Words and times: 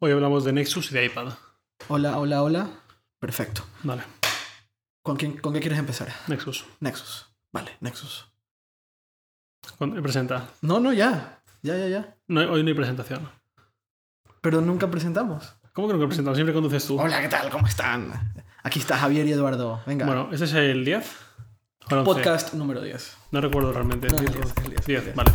Hoy 0.00 0.12
hablamos 0.12 0.44
de 0.44 0.52
Nexus 0.52 0.90
y 0.90 0.94
de 0.94 1.04
iPad. 1.06 1.28
Hola, 1.88 2.18
hola, 2.18 2.42
hola. 2.42 2.70
Perfecto. 3.18 3.62
Vale, 3.82 4.02
¿Con, 5.02 5.16
quién, 5.16 5.36
¿Con 5.38 5.52
qué 5.52 5.60
quieres 5.60 5.78
empezar? 5.78 6.08
Nexus. 6.26 6.64
Nexus. 6.80 7.26
Vale, 7.52 7.76
Nexus. 7.80 8.26
Con- 9.78 10.02
Presenta. 10.02 10.48
No, 10.62 10.80
no, 10.80 10.92
ya. 10.92 11.42
Ya, 11.62 11.76
ya, 11.76 11.88
ya. 11.88 12.16
No, 12.28 12.40
hoy 12.50 12.62
no 12.62 12.68
hay 12.68 12.74
presentación. 12.74 13.28
Pero 14.40 14.60
nunca 14.62 14.90
presentamos. 14.90 15.54
¿Cómo 15.74 15.88
que 15.88 15.94
no 15.94 16.06
presentamos? 16.06 16.36
Siempre 16.36 16.54
conduces 16.54 16.86
tú. 16.86 16.98
Hola, 16.98 17.20
¿qué 17.20 17.28
tal? 17.28 17.50
¿Cómo 17.50 17.66
están? 17.66 18.34
Aquí 18.62 18.78
está 18.78 18.96
Javier 18.96 19.26
y 19.26 19.32
Eduardo. 19.32 19.82
Venga. 19.86 20.06
Bueno, 20.06 20.28
¿este 20.32 20.46
es 20.46 20.54
el 20.54 20.84
10? 20.84 21.16
¿O 21.90 21.94
el 21.94 21.98
11? 21.98 22.04
Podcast 22.12 22.54
número 22.54 22.80
10. 22.80 23.16
No 23.32 23.40
recuerdo 23.42 23.72
realmente. 23.72 24.08
No, 24.08 24.16
el 24.18 24.24
10, 24.26 24.34
10, 24.34 24.56
el 24.64 24.70
10, 24.70 24.86
10, 24.86 24.98
el 24.98 25.04
10. 25.04 25.16
vale. 25.16 25.32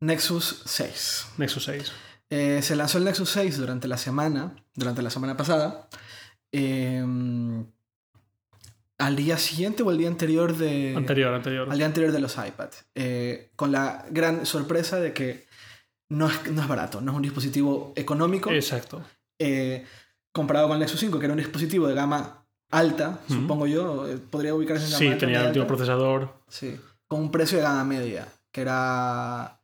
Nexus 0.00 0.62
6. 0.66 1.26
Nexus 1.38 1.64
6. 1.64 1.92
Eh, 2.30 2.60
se 2.62 2.76
lanzó 2.76 2.98
el 2.98 3.04
Nexus 3.04 3.30
6 3.30 3.58
durante 3.58 3.88
la 3.88 3.96
semana, 3.98 4.54
durante 4.74 5.02
la 5.02 5.10
semana 5.10 5.36
pasada. 5.36 5.88
Eh, 6.52 7.04
al 8.98 9.14
día 9.16 9.36
siguiente 9.36 9.82
o 9.82 9.90
al 9.90 9.98
día 9.98 10.08
anterior 10.08 10.56
de. 10.56 10.94
Anterior, 10.96 11.34
anterior. 11.34 11.68
al 11.70 11.76
día 11.76 11.86
anterior 11.86 12.12
de 12.12 12.20
los 12.20 12.36
iPad. 12.36 12.70
Eh, 12.94 13.50
con 13.56 13.72
la 13.72 14.06
gran 14.10 14.46
sorpresa 14.46 14.98
de 15.00 15.12
que 15.12 15.46
no 16.08 16.28
es, 16.28 16.50
no 16.50 16.62
es 16.62 16.68
barato, 16.68 17.00
no 17.00 17.12
es 17.12 17.16
un 17.16 17.22
dispositivo 17.22 17.92
económico. 17.96 18.50
Exacto. 18.50 19.02
eh, 19.38 19.84
comparado 20.32 20.68
con 20.68 20.76
el 20.76 20.80
Nexus 20.80 21.00
5, 21.00 21.18
que 21.18 21.24
era 21.24 21.32
un 21.32 21.38
dispositivo 21.38 21.88
de 21.88 21.94
gama 21.94 22.44
alta, 22.70 23.20
supongo 23.28 23.66
yo, 23.66 24.06
eh, 24.08 24.18
podría 24.18 24.54
ubicarse 24.54 24.84
en 24.84 24.90
gama 24.90 24.98
Sí, 24.98 25.06
alta, 25.08 25.18
tenía 25.18 25.40
el 25.40 25.46
último 25.48 25.66
procesador. 25.66 26.34
Sí, 26.48 26.78
con 27.08 27.20
un 27.20 27.30
precio 27.30 27.58
de 27.58 27.64
gama 27.64 27.84
media, 27.84 28.28
que 28.52 28.60
era... 28.60 29.55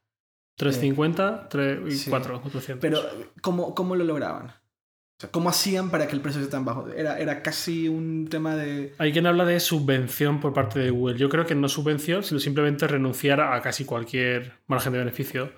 350 0.63 1.49
3 1.49 1.79
y 1.87 1.91
sí. 1.93 2.11
4, 2.11 2.41
400. 2.41 2.81
Pero, 2.81 3.01
¿cómo, 3.41 3.75
cómo 3.75 3.97
lo 3.97 4.05
lograban? 4.05 4.47
O 4.47 5.21
sea, 5.21 5.31
¿Cómo 5.31 5.51
hacían 5.51 5.91
para 5.91 6.07
que 6.07 6.15
el 6.15 6.21
precio 6.21 6.41
sea 6.41 6.51
tan 6.51 6.65
bajo? 6.65 6.89
Era, 6.89 7.19
era 7.19 7.43
casi 7.43 7.89
un 7.89 8.29
tema 8.29 8.57
de... 8.57 8.95
Hay 8.99 9.13
quien 9.13 9.27
habla 9.27 9.45
de 9.45 9.61
subvención 9.61 10.41
por 10.41 10.53
parte 10.53 10.81
de 10.81 10.91
Google. 10.91 11.19
Yo 11.19 11.29
creo 11.29 11.47
que 11.47 11.55
no 11.55 11.69
subvención, 11.69 12.23
sino 12.23 12.41
simplemente 12.41 12.87
renunciar 12.87 13.41
a 13.41 13.61
casi 13.61 13.85
cualquier 13.85 14.55
margen 14.67 14.93
de 14.93 14.99
beneficio. 14.99 15.53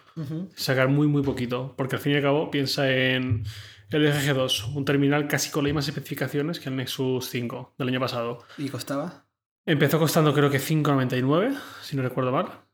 Sacar 0.54 0.88
muy, 0.88 1.06
muy 1.06 1.22
poquito. 1.22 1.74
Porque 1.76 1.96
al 1.96 2.02
fin 2.02 2.12
y 2.12 2.16
al 2.16 2.22
cabo 2.22 2.50
piensa 2.50 2.90
en 2.90 3.44
el 3.90 4.04
LG 4.04 4.34
G2, 4.34 4.74
un 4.74 4.84
terminal 4.84 5.28
casi 5.28 5.50
con 5.50 5.64
las 5.64 5.68
mismas 5.68 5.88
especificaciones 5.88 6.60
que 6.60 6.68
el 6.68 6.76
Nexus 6.76 7.28
5 7.28 7.74
del 7.78 7.88
año 7.88 8.00
pasado. 8.00 8.44
¿Y 8.58 8.68
costaba? 8.68 9.26
Empezó 9.66 9.98
costando 9.98 10.34
creo 10.34 10.50
que 10.50 10.58
5,99, 10.58 11.56
si 11.82 11.96
no 11.96 12.02
recuerdo 12.02 12.32
mal. 12.32 12.64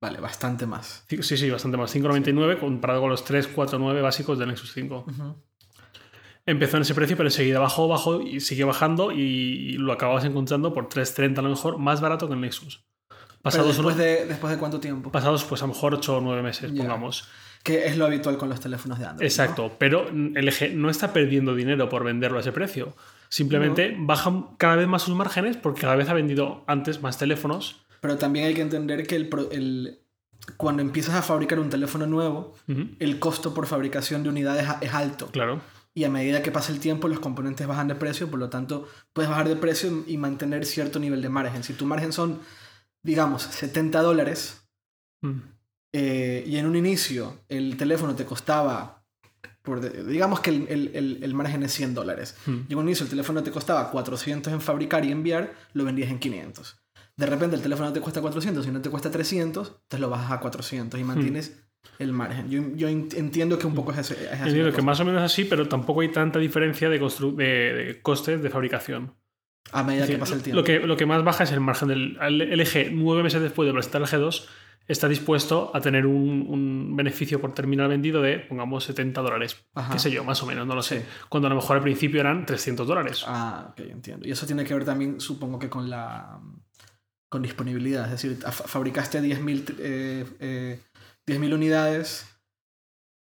Vale, 0.00 0.18
bastante 0.20 0.66
más. 0.66 1.04
Sí, 1.08 1.22
sí, 1.36 1.50
bastante 1.50 1.76
más. 1.76 1.94
5,99 1.94 2.58
comparado 2.58 3.00
con 3.02 3.10
los 3.10 3.24
3,49 3.28 4.00
básicos 4.02 4.38
del 4.38 4.48
Nexus 4.48 4.72
5. 4.72 5.04
Ujú. 5.06 5.36
Empezó 6.46 6.76
en 6.78 6.82
ese 6.82 6.94
precio, 6.94 7.16
pero 7.16 7.28
enseguida 7.28 7.58
bajó, 7.58 7.86
bajó 7.86 8.22
y 8.22 8.40
siguió 8.40 8.66
bajando 8.66 9.12
y 9.12 9.72
lo 9.74 9.92
acababas 9.92 10.24
encontrando 10.24 10.72
por 10.72 10.88
3,30 10.88 11.38
a 11.38 11.42
lo 11.42 11.50
mejor, 11.50 11.78
más 11.78 12.00
barato 12.00 12.28
que 12.28 12.34
el 12.34 12.40
Nexus. 12.40 12.82
Pasados, 13.42 13.68
después, 13.68 13.94
unos- 13.94 13.98
de, 13.98 14.26
¿Después 14.26 14.52
de 14.52 14.58
cuánto 14.58 14.80
tiempo? 14.80 15.10
pasados 15.12 15.44
pues 15.44 15.62
a 15.62 15.66
lo 15.66 15.72
mejor 15.74 15.94
8 15.94 16.16
o 16.16 16.20
9 16.20 16.42
meses, 16.42 16.72
pongamos. 16.72 17.28
Que 17.62 17.86
es 17.86 17.96
lo 17.98 18.06
habitual 18.06 18.38
con 18.38 18.48
los 18.48 18.58
teléfonos 18.60 18.98
de 18.98 19.04
Android. 19.04 19.20
¿no? 19.22 19.26
Exacto, 19.26 19.72
pero 19.78 20.08
LG 20.10 20.74
no 20.74 20.88
está 20.90 21.12
perdiendo 21.12 21.54
dinero 21.54 21.88
por 21.90 22.04
venderlo 22.04 22.38
a 22.38 22.40
ese 22.40 22.52
precio. 22.52 22.94
Simplemente 23.28 23.94
bajan 23.98 24.56
cada 24.56 24.76
vez 24.76 24.88
más 24.88 25.02
sus 25.02 25.14
márgenes 25.14 25.56
porque 25.58 25.82
cada 25.82 25.94
vez 25.94 26.08
ha 26.08 26.14
vendido 26.14 26.64
antes 26.66 27.02
más 27.02 27.18
teléfonos. 27.18 27.82
Pero 28.00 28.16
también 28.18 28.46
hay 28.46 28.54
que 28.54 28.62
entender 28.62 29.06
que 29.06 29.16
el, 29.16 29.30
el- 29.52 30.00
cuando 30.56 30.82
empiezas 30.82 31.14
a 31.14 31.22
fabricar 31.22 31.60
un 31.60 31.70
teléfono 31.70 32.06
nuevo, 32.06 32.54
Ujú, 32.68 32.88
el 32.98 33.18
costo 33.18 33.52
por 33.54 33.66
fabricación 33.66 34.22
de 34.22 34.30
unidades 34.30 34.66
es 34.80 34.92
alto. 34.94 35.26
Claro. 35.30 35.60
Y 35.92 36.04
a 36.04 36.10
medida 36.10 36.42
que 36.42 36.50
pasa 36.52 36.72
el 36.72 36.80
tiempo, 36.80 37.08
los 37.08 37.20
componentes 37.20 37.66
bajan 37.66 37.88
de 37.88 37.94
precio, 37.96 38.30
por 38.30 38.38
lo 38.38 38.48
tanto, 38.48 38.88
puedes 39.12 39.28
bajar 39.28 39.48
de 39.48 39.56
precio 39.56 40.04
y 40.06 40.16
mantener 40.16 40.64
cierto 40.64 40.98
nivel 40.98 41.20
de 41.20 41.28
margen. 41.28 41.62
Si 41.64 41.74
tu 41.74 41.84
margen 41.84 42.12
son, 42.12 42.40
digamos, 43.02 43.42
70 43.42 44.00
dólares, 44.02 44.62
Mm. 45.22 45.40
eh, 45.92 46.44
y 46.46 46.56
en 46.56 46.66
un 46.66 46.76
inicio 46.76 47.40
el 47.48 47.76
teléfono 47.76 48.14
te 48.14 48.24
costaba, 48.24 49.04
por 49.62 50.06
digamos 50.06 50.40
que 50.40 50.50
el, 50.50 50.66
el- 50.68 50.90
el- 50.94 51.18
el 51.22 51.34
margen 51.34 51.62
es 51.64 51.72
100 51.74 51.92
dólares. 51.92 52.36
Mm. 52.46 52.58
Y 52.68 52.72
en 52.72 52.78
un 52.78 52.84
inicio 52.86 53.04
el 53.04 53.10
teléfono 53.10 53.42
te 53.42 53.50
costaba 53.50 53.90
400 53.90 54.52
en 54.52 54.60
fabricar 54.62 55.04
y 55.04 55.12
enviar, 55.12 55.52
lo 55.74 55.84
vendías 55.84 56.08
en 56.10 56.18
500. 56.18 56.76
De 57.20 57.26
repente 57.26 57.56
el 57.56 57.62
teléfono 57.62 57.92
te 57.92 58.00
cuesta 58.00 58.20
400 58.20 58.66
y 58.66 58.70
no 58.70 58.80
te 58.80 58.88
cuesta 58.90 59.10
300, 59.10 59.68
entonces 59.68 60.00
lo 60.00 60.08
bajas 60.08 60.32
a 60.32 60.40
400 60.40 60.98
y 60.98 61.04
mantienes 61.04 61.62
el 61.98 62.12
margen. 62.12 62.48
Yo, 62.50 62.62
yo 62.74 62.88
en- 62.88 63.08
entiendo 63.14 63.58
que 63.58 63.66
un 63.66 63.74
poco 63.74 63.92
es, 63.92 63.98
ese- 63.98 64.24
es 64.24 64.32
así. 64.32 64.48
Entiendo 64.48 64.70
que 64.70 64.76
cosa. 64.76 64.86
más 64.86 65.00
o 65.00 65.04
menos 65.04 65.22
así, 65.22 65.44
pero 65.44 65.68
tampoco 65.68 66.00
hay 66.00 66.08
tanta 66.10 66.38
diferencia 66.38 66.88
de, 66.88 66.98
de, 66.98 67.44
de 67.44 68.02
costes 68.02 68.42
de 68.42 68.50
fabricación. 68.50 69.14
A 69.72 69.82
medida 69.82 70.02
decir, 70.02 70.16
que 70.16 70.20
pasa 70.20 70.34
el 70.34 70.42
tiempo. 70.42 70.60
Lo 70.60 70.64
que, 70.64 70.80
lo 70.80 70.96
que 70.96 71.06
más 71.06 71.22
baja 71.22 71.44
es 71.44 71.52
el 71.52 71.60
margen 71.60 71.88
del 71.88 72.16
el 72.22 72.58
LG. 72.58 72.90
Nueve 72.92 73.22
meses 73.22 73.40
después 73.42 73.66
de 73.66 73.72
presentar 73.74 74.00
el 74.02 74.08
G2, 74.08 74.46
está 74.88 75.06
dispuesto 75.06 75.70
a 75.74 75.80
tener 75.80 76.06
un, 76.06 76.46
un 76.48 76.96
beneficio 76.96 77.40
por 77.40 77.52
terminal 77.54 77.88
vendido 77.88 78.20
de, 78.22 78.38
pongamos, 78.40 78.82
70 78.84 79.20
dólares. 79.20 79.64
Ajá. 79.74 79.92
Qué 79.92 79.98
sé 79.98 80.10
yo, 80.10 80.24
más 80.24 80.42
o 80.42 80.46
menos, 80.46 80.66
no 80.66 80.74
lo 80.74 80.82
sé. 80.82 81.00
Sí. 81.00 81.06
Cuando 81.28 81.46
a 81.46 81.50
lo 81.50 81.56
mejor 81.56 81.76
al 81.76 81.82
principio 81.82 82.20
eran 82.20 82.46
300 82.46 82.86
dólares. 82.86 83.22
Ah, 83.26 83.68
ok, 83.72 83.80
entiendo. 83.90 84.26
Y 84.26 84.32
eso 84.32 84.46
tiene 84.46 84.64
que 84.64 84.74
ver 84.74 84.84
también, 84.84 85.20
supongo 85.20 85.58
que 85.58 85.68
con 85.68 85.88
la 85.90 86.40
con 87.30 87.42
disponibilidad. 87.42 88.04
Es 88.04 88.10
decir, 88.22 88.36
fa- 88.42 88.50
fabricaste 88.52 89.22
10.000 89.22 89.74
eh, 89.78 90.24
eh, 90.40 90.80
10.000 91.26 91.54
unidades, 91.54 92.26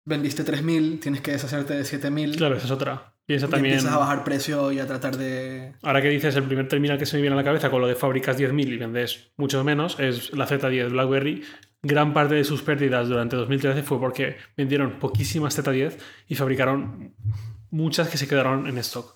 vendiste 0.07 0.45
3.000, 0.45 1.01
tienes 1.01 1.21
que 1.21 1.31
deshacerte 1.33 1.75
de 1.75 1.83
7.000. 1.83 2.37
Claro, 2.37 2.57
esa 2.57 2.67
es 2.67 2.71
otra. 2.71 3.15
Piensa 3.27 3.47
y 3.47 3.51
también. 3.51 3.75
empiezas 3.77 3.95
a 3.97 3.99
bajar 3.99 4.23
precio 4.23 4.71
y 4.71 4.79
a 4.81 4.87
tratar 4.87 5.17
de... 5.17 5.73
Ahora 5.83 6.03
que 6.03 6.11
dices 6.11 6.37
el 6.37 6.43
primer 6.43 6.69
terminal 6.69 6.99
que 6.99 7.07
se 7.07 7.17
me 7.17 7.23
viene 7.23 7.33
a 7.35 7.39
la 7.39 7.45
cabeza 7.45 7.71
con 7.71 7.81
lo 7.81 7.87
de 7.87 7.95
fabricas 7.95 8.39
10.000 8.39 8.69
y 8.69 8.77
vendes 8.77 9.31
mucho 9.39 9.65
menos, 9.65 9.99
es 9.99 10.33
la 10.35 10.47
Z10 10.47 10.91
BlackBerry. 10.91 11.43
Gran 11.83 12.13
parte 12.13 12.35
de 12.35 12.45
sus 12.45 12.61
pérdidas 12.63 13.09
durante 13.09 13.37
2013 13.37 13.83
fue 13.83 13.99
porque 13.99 14.37
vendieron 14.57 14.99
poquísimas 14.99 15.59
Z10 15.59 15.97
y 16.29 16.35
fabricaron 16.35 17.15
muchas 17.71 18.09
que 18.09 18.19
se 18.19 18.29
quedaron 18.29 18.67
en 18.67 18.77
stock. 18.79 19.15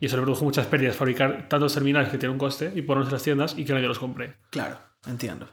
Y 0.00 0.06
eso 0.06 0.16
le 0.16 0.22
produjo 0.22 0.44
muchas 0.44 0.66
pérdidas, 0.66 0.94
fabricar 0.96 1.48
tantos 1.48 1.72
terminales 1.74 2.10
que 2.10 2.18
tienen 2.18 2.32
un 2.34 2.38
coste 2.38 2.72
y 2.74 2.82
ponerlos 2.82 3.08
en 3.08 3.12
las 3.14 3.22
tiendas 3.22 3.54
y 3.56 3.64
que 3.64 3.72
nadie 3.72 3.88
los 3.88 3.98
compre. 3.98 4.36
Claro, 4.50 4.78
entiendo. 5.06 5.48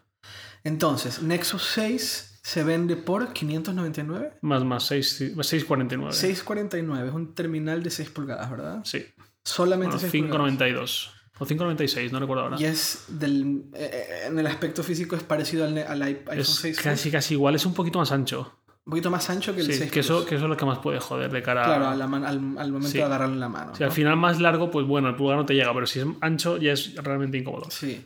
Entonces, 0.64 1.22
Nexus 1.22 1.64
6 1.74 2.40
se 2.44 2.64
vende 2.64 2.96
por 2.98 3.32
599. 3.34 4.34
Más, 4.42 4.64
más, 4.64 4.84
6, 4.88 5.36
6,49. 5.38 6.12
649 6.12 7.08
es 7.08 7.14
un 7.14 7.34
terminal 7.36 7.84
de 7.84 7.90
6 7.90 8.09
pulgadas, 8.09 8.50
¿verdad? 8.52 8.82
Sí. 8.84 9.06
Solamente 9.44 9.96
Bueno, 9.98 10.09
6 10.09 10.24
pulgadas. 10.24 10.53
5,92. 10.59 11.09
O 11.40 11.46
5,96, 11.46 12.12
no 12.12 12.20
recuerdo 12.20 12.44
ahora. 12.44 12.58
Y 12.59 12.66
es 12.66 13.06
del. 13.08 13.64
eh, 13.74 14.26
en 14.28 14.38
el 14.38 14.46
aspecto 14.48 14.84
físico 14.84 15.16
es 15.16 15.24
parecido 15.24 15.66
al, 15.66 15.78
al 15.80 16.02
iPhone 16.03 16.40
Es 16.40 16.48
6 16.48 16.76
Plus. 16.78 16.84
casi, 16.84 17.09
casi 17.12 17.34
igual, 17.34 17.56
es 17.56 17.66
un 17.66 17.74
poquito 17.74 17.98
más 18.00 18.12
ancho. 18.12 18.59
Un 18.86 18.92
poquito 18.92 19.10
más 19.10 19.30
ancho 19.30 19.56
que 19.56 19.62
el 19.62 19.68
Sí, 19.68 19.74
6 19.76 19.92
que 19.92 20.00
eso, 20.02 20.26
que 20.26 20.36
eso 20.36 20.44
es 20.46 20.50
lo 20.50 20.58
que 20.58 20.66
más 20.66 20.80
puede 20.80 21.00
joder 21.00 21.32
de 21.32 21.42
cara 21.42 21.62
a... 21.64 21.66
Claro, 21.66 21.88
a 21.88 21.96
la 21.96 22.06
man- 22.08 22.26
al, 22.26 22.36
al 22.58 22.72
momento 22.72 22.90
Sí. 22.90 22.98
de 22.98 23.04
agarrarlo 23.04 23.34
en 23.34 23.40
la 23.40 23.48
mano. 23.50 23.74
Si 23.76 23.84
al 23.84 23.92
final 23.92 24.18
más 24.18 24.42
largo, 24.42 24.70
pues 24.72 24.86
bueno, 24.86 25.08
el 25.10 25.16
pulgar 25.16 25.38
no 25.38 25.46
te 25.46 25.54
llega, 25.54 25.74
pero 25.74 25.88
si 25.88 26.00
es 26.00 26.06
ancho 26.22 26.58
ya 26.58 26.74
es 26.74 26.94
realmente 26.96 27.38
incómodo. 27.38 27.70
Sí. 27.72 28.06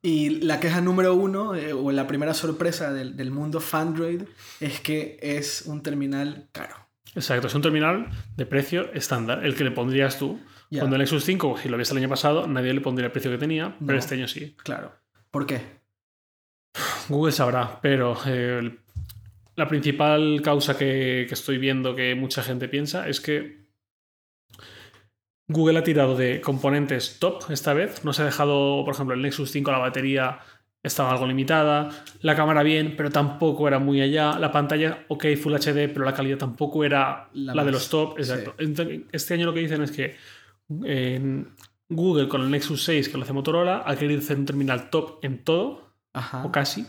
Y 0.00 0.30
la 0.40 0.60
queja 0.60 0.80
número 0.80 1.14
uno, 1.14 1.54
eh, 1.54 1.72
o 1.74 1.90
la 1.92 2.06
primera 2.06 2.32
sorpresa 2.32 2.92
del, 2.92 3.16
del 3.16 3.30
mundo 3.30 3.60
Fandroid, 3.60 4.22
es 4.60 4.80
que 4.80 5.18
es 5.20 5.62
un 5.66 5.82
terminal 5.82 6.48
caro. 6.52 6.74
Exacto, 7.14 7.46
es 7.46 7.54
un 7.54 7.62
terminal 7.62 8.08
de 8.36 8.46
precio 8.46 8.90
estándar, 8.92 9.44
el 9.44 9.54
que 9.54 9.64
le 9.64 9.70
pondrías 9.72 10.18
tú. 10.18 10.40
Cuando 10.70 10.96
el 10.96 11.00
Nexus 11.00 11.22
5, 11.24 11.58
si 11.62 11.68
lo 11.68 11.76
viste 11.76 11.92
el 11.94 11.98
año 11.98 12.08
pasado, 12.08 12.46
nadie 12.48 12.72
le 12.74 12.80
pondría 12.80 13.06
el 13.06 13.12
precio 13.12 13.30
que 13.30 13.38
tenía, 13.38 13.76
pero 13.78 13.92
No. 13.92 13.98
este 13.98 14.14
año 14.16 14.26
sí. 14.26 14.56
Claro. 14.64 14.92
¿Por 15.30 15.46
qué? 15.46 15.62
Google 17.08 17.32
sabrá, 17.32 17.78
pero 17.80 18.16
eh, 18.26 18.58
el- 18.60 18.80
la 19.56 19.68
principal 19.68 20.40
causa 20.42 20.76
que, 20.76 21.26
que 21.28 21.34
estoy 21.34 21.58
viendo 21.58 21.94
que 21.94 22.14
mucha 22.14 22.42
gente 22.42 22.68
piensa 22.68 23.08
es 23.08 23.20
que 23.20 23.64
Google 25.46 25.78
ha 25.78 25.84
tirado 25.84 26.16
de 26.16 26.40
componentes 26.40 27.18
top 27.18 27.50
esta 27.50 27.74
vez. 27.74 28.04
No 28.04 28.12
se 28.12 28.22
ha 28.22 28.26
dejado, 28.26 28.84
por 28.84 28.94
ejemplo, 28.94 29.14
el 29.14 29.22
Nexus 29.22 29.50
5, 29.50 29.70
la 29.70 29.78
batería 29.78 30.40
estaba 30.82 31.12
algo 31.12 31.26
limitada, 31.26 31.90
la 32.20 32.36
cámara 32.36 32.62
bien, 32.62 32.94
pero 32.96 33.10
tampoco 33.10 33.66
era 33.66 33.78
muy 33.78 34.02
allá, 34.02 34.38
la 34.38 34.52
pantalla, 34.52 35.04
ok, 35.08 35.24
Full 35.42 35.54
HD, 35.54 35.88
pero 35.88 36.04
la 36.04 36.12
calidad 36.12 36.36
tampoco 36.36 36.84
era 36.84 37.30
La 37.32 37.54
la, 37.54 37.64
de 37.64 37.72
los 37.72 37.88
top. 37.88 38.18
Exacto. 38.18 38.54
Entonces, 38.58 39.00
este 39.10 39.34
año 39.34 39.46
lo 39.46 39.54
que 39.54 39.60
dicen 39.60 39.82
es 39.82 39.90
que 39.90 40.16
Google 41.88 42.28
con 42.28 42.42
el 42.42 42.50
Nexus 42.50 42.84
6 42.84 43.08
que 43.08 43.16
lo 43.16 43.24
hace 43.24 43.32
Motorola 43.32 43.82
ha 43.86 43.96
querido 43.96 44.20
hacer 44.20 44.38
un 44.38 44.46
terminal 44.46 44.90
top 44.90 45.24
en 45.24 45.42
todo, 45.42 45.90
Ajá. 46.12 46.44
o 46.44 46.52
casi. 46.52 46.86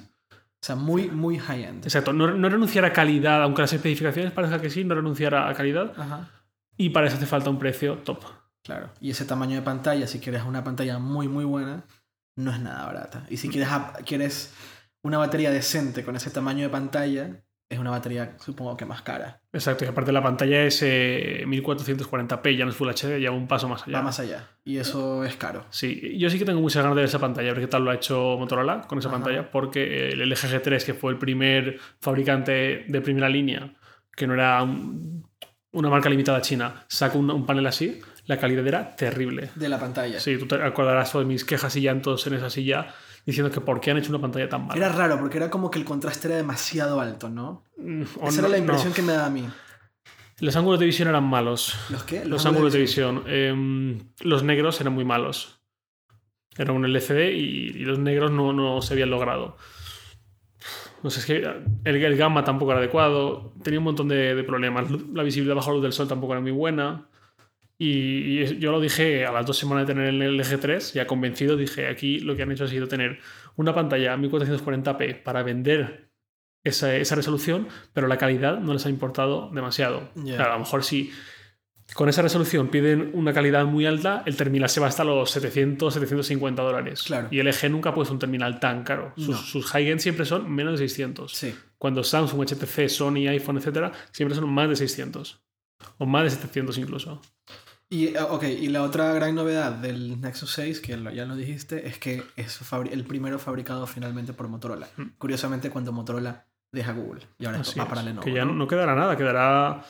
O 0.66 0.68
sea, 0.68 0.76
muy, 0.76 1.12
muy 1.12 1.38
high-end. 1.38 1.84
Exacto, 1.84 2.12
no, 2.12 2.32
no 2.34 2.50
renunciar 2.50 2.86
a 2.86 2.92
calidad, 2.92 3.44
aunque 3.44 3.62
las 3.62 3.72
especificaciones 3.72 4.32
parezca 4.34 4.60
que 4.60 4.72
sí, 4.72 4.84
no 4.84 4.96
renunciar 4.96 5.36
a 5.36 5.54
calidad. 5.54 5.94
Ajá. 5.96 6.28
Y 6.76 6.90
para 6.90 7.06
eso 7.06 7.18
hace 7.18 7.28
falta 7.28 7.52
un 7.52 7.60
precio 7.60 8.00
top. 8.00 8.24
Claro. 8.64 8.90
Y 9.00 9.12
ese 9.12 9.26
tamaño 9.26 9.56
de 9.58 9.62
pantalla, 9.62 10.08
si 10.08 10.20
quieres 10.20 10.42
una 10.44 10.64
pantalla 10.64 10.98
muy, 10.98 11.28
muy 11.28 11.46
buena, 11.46 11.84
no 12.36 12.52
es 12.52 12.60
nada 12.60 12.84
barata. 12.84 13.28
Y 13.30 13.38
si 13.38 13.48
quieres, 13.50 13.70
ap- 13.72 14.04
quieres 14.06 14.56
una 15.04 15.20
batería 15.20 15.52
decente 15.52 16.04
con 16.04 16.16
ese 16.16 16.32
tamaño 16.32 16.64
de 16.64 16.70
pantalla, 16.70 17.45
es 17.70 17.80
una 17.80 17.90
batería, 17.90 18.36
supongo 18.40 18.78
que 18.78 18.86
más 18.86 19.02
cara. 19.02 19.42
Exacto, 19.52 19.86
y 19.86 19.88
aparte 19.88 20.12
la 20.12 20.22
pantalla 20.22 20.64
es 20.64 20.82
eh, 20.84 21.44
1440p, 21.48 22.56
ya 22.58 22.66
no 22.66 22.72
es 22.72 22.78
Full 22.78 22.90
HD, 22.90 23.20
ya 23.20 23.32
va 23.32 23.36
un 23.38 23.48
paso 23.48 23.68
más 23.68 23.84
allá. 23.88 23.98
Va 23.98 24.04
más 24.04 24.20
allá. 24.20 24.50
Y 24.64 24.78
eso 24.78 25.24
es 25.26 25.36
caro. 25.36 25.66
Sí, 25.70 26.18
yo 26.18 26.30
sí 26.30 26.38
que 26.38 26.46
tengo 26.46 26.62
muchas 26.62 26.84
ganas 26.84 26.96
de 26.96 27.02
ver 27.02 27.10
esa 27.10 27.20
pantalla, 27.20 27.52
ver 27.54 27.62
qué 27.62 27.68
tal 27.68 27.84
lo 27.84 27.92
ha 27.92 27.96
hecho 27.96 28.38
Motorola 28.38 28.82
con 28.82 29.00
esa 29.00 29.10
Ajá. 29.10 29.18
pantalla, 29.18 29.50
porque 29.50 30.10
el 30.10 30.22
LG 30.22 30.36
G3, 30.62 30.84
que 30.86 30.94
fue 30.94 31.12
el 31.12 31.18
primer 31.18 31.80
fabricante 32.02 32.86
de 32.88 33.02
primera 33.02 33.30
línea, 33.30 33.74
que 34.16 34.28
no 34.28 34.34
era 34.34 34.62
un- 34.64 35.26
una 35.72 35.90
marca 35.90 36.10
limitada 36.10 36.42
china, 36.42 36.86
sacó 36.88 37.20
un, 37.20 37.30
un 37.32 37.46
panel 37.46 37.66
así, 37.68 38.00
la 38.28 38.38
calidad 38.38 38.66
era 38.66 38.96
terrible. 38.96 39.50
De 39.56 39.68
la 39.70 39.78
pantalla. 39.80 40.20
Sí, 40.20 40.38
tú 40.38 40.46
te 40.48 40.56
acordarás 40.56 41.12
de 41.14 41.26
mis 41.26 41.44
quejas 41.44 41.76
y 41.76 41.82
llantos 41.82 42.26
en 42.28 42.36
esa 42.36 42.50
silla 42.50 42.94
diciendo 43.26 43.52
que 43.52 43.62
por 43.62 43.80
qué 43.80 43.92
han 43.92 43.98
hecho 43.98 44.10
una 44.10 44.22
pantalla 44.22 44.48
tan 44.50 44.68
mala. 44.68 44.76
Era 44.86 44.90
raro 44.96 45.20
porque 45.20 45.38
era 45.38 45.50
como 45.50 45.72
que 45.72 45.80
el 45.80 45.86
contraste 45.86 46.28
era 46.28 46.38
demasiado 46.38 47.00
alto, 47.00 47.30
¿no? 47.30 47.64
Mm, 47.78 48.04
o 48.22 48.28
Esa 48.30 48.42
no- 48.42 48.48
era 48.48 48.50
la 48.50 48.58
no. 48.58 48.64
impresión 48.64 48.94
que 48.94 49.02
me 49.02 49.14
daba 49.14 49.26
a 49.28 49.30
mí. 49.30 49.48
Los 50.40 50.56
ángulos 50.58 50.80
de 50.80 50.86
visión 50.86 51.08
eran 51.08 51.24
malos. 51.24 51.76
¿Los 51.90 52.04
qué? 52.04 52.26
Los 52.26 52.46
ángulos 52.46 52.74
de 52.74 52.80
visión. 52.80 53.24
Em, 53.26 54.00
los 54.22 54.44
negros 54.44 54.80
eran 54.82 54.94
muy 54.94 55.06
malos. 55.06 55.62
Era 56.58 56.72
un 56.74 56.84
LCD 56.86 57.32
y, 57.34 57.68
y 57.70 57.86
los 57.86 58.00
negros 58.00 58.32
no, 58.32 58.52
no 58.54 58.82
se 58.82 58.94
habían 58.94 59.10
logrado. 59.10 59.56
No 61.04 61.10
sé, 61.10 61.20
es 61.20 61.26
que 61.26 61.38
el, 61.86 61.96
el 62.04 62.18
gamma 62.18 62.44
tampoco 62.44 62.72
era 62.72 62.80
adecuado. 62.80 63.54
Tenía 63.64 63.80
un 63.80 63.86
montón 63.86 64.08
de, 64.08 64.36
de 64.36 64.44
problemas. 64.44 64.88
La 65.14 65.24
visibilidad 65.24 65.56
bajo 65.56 65.70
la 65.70 65.76
luz 65.76 65.84
del 65.84 65.94
sol 65.94 66.08
tampoco 66.08 66.34
era 66.34 66.42
muy 66.42 66.52
buena. 66.52 67.08
Y, 67.78 68.40
y 68.42 68.58
yo 68.60 68.72
lo 68.72 68.80
dije 68.80 69.26
a 69.26 69.32
las 69.32 69.46
dos 69.46 69.58
semanas 69.58 69.86
de 69.86 69.94
tener 69.94 70.08
el 70.10 70.38
LG 70.38 70.60
3, 70.60 70.94
ya 70.94 71.06
convencido, 71.08 71.58
dije, 71.58 71.88
aquí 71.88 72.20
lo 72.20 72.36
que 72.36 72.44
han 72.44 72.52
hecho 72.52 72.64
ha 72.64 72.68
sido 72.68 72.88
tener 72.88 73.20
una 73.58 73.74
pantalla 73.76 74.14
a 74.14 74.18
1440p 74.18 75.24
para 75.24 75.44
vender 75.44 76.10
esa, 76.64 76.96
esa 76.96 77.16
resolución, 77.16 77.68
pero 77.94 78.08
la 78.08 78.18
calidad 78.18 78.60
no 78.60 78.74
les 78.74 78.86
ha 78.86 78.90
importado 78.90 79.50
demasiado. 79.54 80.10
Claro, 80.24 80.52
a 80.52 80.54
lo 80.54 80.60
mejor 80.60 80.84
si 80.84 81.12
con 81.94 82.10
esa 82.10 82.22
resolución 82.24 82.70
piden 82.70 83.12
una 83.14 83.32
calidad 83.34 83.66
muy 83.66 83.86
alta, 83.86 84.24
el 84.26 84.36
terminal 84.36 84.70
se 84.70 84.80
va 84.80 84.88
hasta 84.88 85.04
los 85.04 85.30
700, 85.30 85.94
750 85.94 86.64
dólares. 86.64 87.04
Claro. 87.04 87.28
Y 87.30 87.42
LG 87.44 87.70
nunca 87.70 87.90
ha 87.90 87.94
puesto 87.94 88.12
un 88.14 88.20
terminal 88.20 88.60
tan 88.60 88.84
caro. 88.84 89.14
Sus, 89.18 89.28
No. 89.30 89.38
sus 89.38 89.66
high-end 89.68 90.00
siempre 90.00 90.26
son 90.26 90.50
menos 90.52 90.80
de 90.80 90.88
600. 90.88 91.32
Sí. 91.32 91.54
Cuando 91.78 92.04
Samsung, 92.04 92.42
HTC, 92.42 92.90
Sony, 92.90 93.28
iPhone, 93.30 93.58
etcétera, 93.58 93.92
siempre 94.12 94.36
son 94.36 94.50
más 94.50 94.68
de 94.70 94.76
600. 94.78 95.42
O 96.00 96.06
más 96.08 96.24
de 96.24 96.30
700 96.32 96.78
incluso. 96.80 97.22
Y, 97.90 98.08
eh, 98.08 98.20
ok, 98.20 98.44
y 98.44 98.68
la 98.70 98.82
otra 98.84 99.14
gran 99.14 99.36
novedad 99.36 99.72
del 99.74 100.20
Nexus 100.20 100.52
6, 100.54 100.80
que 100.82 100.98
lo- 100.98 101.12
ya 101.12 101.26
lo 101.26 101.36
dijiste, 101.36 101.88
es 101.88 101.98
que 102.00 102.24
es 102.36 102.60
el 102.92 103.06
primero 103.06 103.38
fabricado 103.40 103.86
finalmente 103.86 104.34
por 104.34 104.48
Motorola. 104.48 104.88
Mm. 104.98 105.04
Curiosamente, 105.18 105.70
cuando 105.70 105.92
Motorola 105.92 106.46
deja 106.72 106.94
Google. 106.94 107.22
Y 107.38 107.46
ahora 107.46 107.60
Así 107.60 107.78
va 107.80 107.84
es. 107.86 107.90
para 107.90 108.02
Lenovo. 108.04 108.26
que 108.26 108.34
ya 108.34 108.44
¿no? 108.44 108.52
no, 108.52 108.58
no 108.60 108.68
quedará 108.68 108.96
nada, 108.96 109.16
quedará 109.16 109.86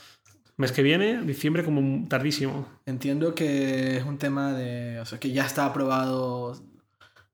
mes 0.58 0.72
que 0.72 0.84
viene, 0.84 1.22
diciembre 1.24 1.64
como 1.64 2.08
tardísimo. 2.08 2.68
Entiendo 2.86 3.34
que 3.34 3.98
es 3.98 4.04
un 4.04 4.18
tema 4.18 4.54
de. 4.54 5.00
O 5.00 5.06
sea, 5.06 5.20
que 5.20 5.32
ya 5.32 5.46
está 5.46 5.66
aprobado. 5.66 6.62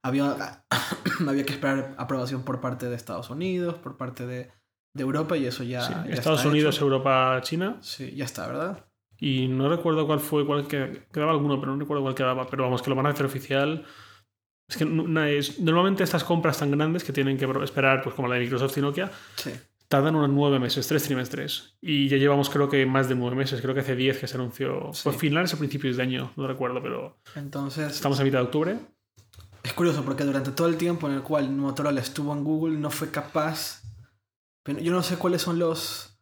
Había, 0.04 0.64
había 1.28 1.44
que 1.46 1.54
esperar 1.54 1.96
aprobación 1.98 2.44
por 2.44 2.62
parte 2.62 2.88
de 2.88 2.96
Estados 2.96 3.30
Unidos, 3.30 3.76
por 3.80 3.98
parte 3.98 4.26
de, 4.26 4.52
de 4.94 5.02
Europa, 5.04 5.38
y 5.38 5.46
eso 5.48 5.64
ya. 5.64 5.82
Sí, 5.86 5.94
ya 5.94 6.14
Estados 6.14 6.40
está 6.40 6.50
Unidos, 6.50 6.76
hecho. 6.76 6.86
Europa, 6.86 7.40
China. 7.42 7.78
Sí, 7.82 8.14
ya 8.16 8.26
está, 8.26 8.48
¿verdad? 8.48 8.86
Y 9.24 9.48
no 9.48 9.70
recuerdo 9.70 10.06
cuál 10.08 10.20
fue, 10.20 10.46
cuál 10.46 10.68
que, 10.68 11.04
quedaba 11.14 11.32
alguno, 11.32 11.60
pero 11.60 11.72
no 11.74 11.80
recuerdo 11.80 12.02
cuál 12.02 12.16
quedaba. 12.16 12.48
Pero 12.48 12.64
vamos, 12.64 12.82
que 12.82 12.90
lo 12.90 12.96
van 12.96 13.06
a 13.06 13.10
hacer 13.10 13.26
oficial. 13.28 13.86
Es 14.68 14.78
que 14.78 14.84
no- 14.86 15.24
es- 15.24 15.60
normalmente 15.60 16.04
estas 16.04 16.24
compras 16.24 16.58
tan 16.58 16.72
grandes 16.72 17.04
que 17.04 17.14
tienen 17.14 17.38
que 17.38 17.46
esperar, 17.64 18.02
pues 18.02 18.16
como 18.16 18.28
la 18.28 18.36
de 18.36 18.42
Microsoft 18.42 18.76
y 18.78 18.82
Nokia, 18.82 19.12
Sí. 19.36 19.52
tardan 19.88 20.16
unos 20.16 20.30
nueve 20.30 20.58
meses, 20.60 20.88
tres 20.88 21.04
trimestres. 21.04 21.76
Y 21.82 22.08
ya 22.08 22.18
llevamos 22.18 22.50
creo 22.50 22.68
que 22.68 22.84
más 22.88 23.10
de 23.10 23.16
nueve 23.16 23.36
meses, 23.36 23.62
creo 23.62 23.74
que 23.76 23.82
hace 23.82 23.96
diez 23.96 24.18
que 24.18 24.26
se 24.28 24.36
anunció. 24.38 24.90
Sí. 24.94 25.02
Fue 25.04 25.14
finales 25.14 25.54
o 25.54 25.58
principios 25.60 25.98
de 25.98 26.04
año, 26.04 26.32
no 26.36 26.48
recuerdo, 26.48 26.82
pero 26.82 27.20
Entonces. 27.36 27.92
estamos 27.94 28.20
a 28.20 28.24
mitad 28.24 28.40
de 28.40 28.46
octubre. 28.46 28.80
Es 29.62 29.74
curioso 29.74 30.04
porque 30.04 30.24
durante 30.24 30.50
todo 30.52 30.68
el 30.68 30.78
tiempo 30.78 31.08
en 31.08 31.14
el 31.16 31.22
cual 31.22 31.52
Motorola 31.52 32.00
estuvo 32.02 32.34
en 32.34 32.44
Google 32.44 32.78
no 32.80 32.90
fue 32.90 33.12
capaz. 33.12 33.84
Yo 34.66 34.92
no 34.92 35.04
sé 35.04 35.18
cuáles 35.18 35.44
son 35.44 35.60
los, 35.60 36.18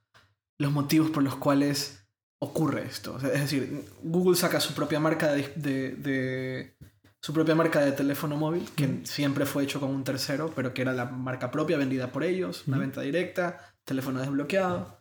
los 0.57 0.71
motivos 0.73 1.11
por 1.11 1.23
los 1.23 1.35
cuales 1.35 1.98
ocurre 2.41 2.83
esto. 2.85 3.17
Es 3.17 3.41
decir, 3.41 3.85
Google 4.03 4.35
saca 4.37 4.59
su 4.59 4.73
propia 4.73 4.99
marca 4.99 5.31
de, 5.33 5.51
de- 5.55 5.91
de- 5.95 6.77
su 7.21 7.33
propia 7.33 7.53
marca 7.55 7.81
de 7.81 7.91
teléfono 7.91 8.37
móvil, 8.37 8.69
que 8.77 9.01
siempre 9.03 9.45
fue 9.45 9.63
hecho 9.63 9.79
con 9.81 9.89
un 9.89 10.03
tercero, 10.05 10.53
pero 10.55 10.73
que 10.73 10.81
era 10.83 10.93
la 10.93 11.05
marca 11.05 11.51
propia 11.51 11.77
vendida 11.77 12.11
por 12.13 12.23
ellos, 12.23 12.65
una 12.67 12.77
venta 12.77 13.01
directa, 13.01 13.57
teléfono 13.83 14.19
desbloqueado. 14.21 14.99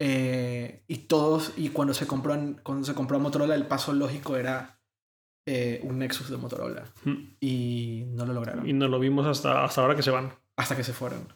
Eh, 0.00 0.82
y 0.88 0.96
todos, 1.06 1.52
y 1.56 1.68
cuando 1.70 1.94
se 1.94 2.06
compró 2.06 2.34
en- 2.34 2.54
cuando 2.62 2.84
se 2.84 2.94
compró 2.94 3.18
Motorola, 3.20 3.54
el 3.54 3.66
paso 3.66 3.92
lógico 3.92 4.36
era 4.36 4.80
eh, 5.48 5.80
un 5.84 6.00
Nexus 6.00 6.28
de 6.28 6.36
Motorola. 6.36 6.84
Mm. 7.04 7.14
Y 7.40 8.04
no 8.08 8.26
lo 8.26 8.32
lograron. 8.34 8.68
Y 8.68 8.72
nos 8.72 8.90
lo 8.90 8.98
vimos 8.98 9.24
hasta, 9.26 9.64
hasta 9.64 9.80
ahora 9.80 9.94
que 9.94 10.02
se 10.02 10.10
van. 10.10 10.32
Hasta 10.56 10.76
que 10.76 10.82
se 10.82 10.92
fueron. 10.92 11.32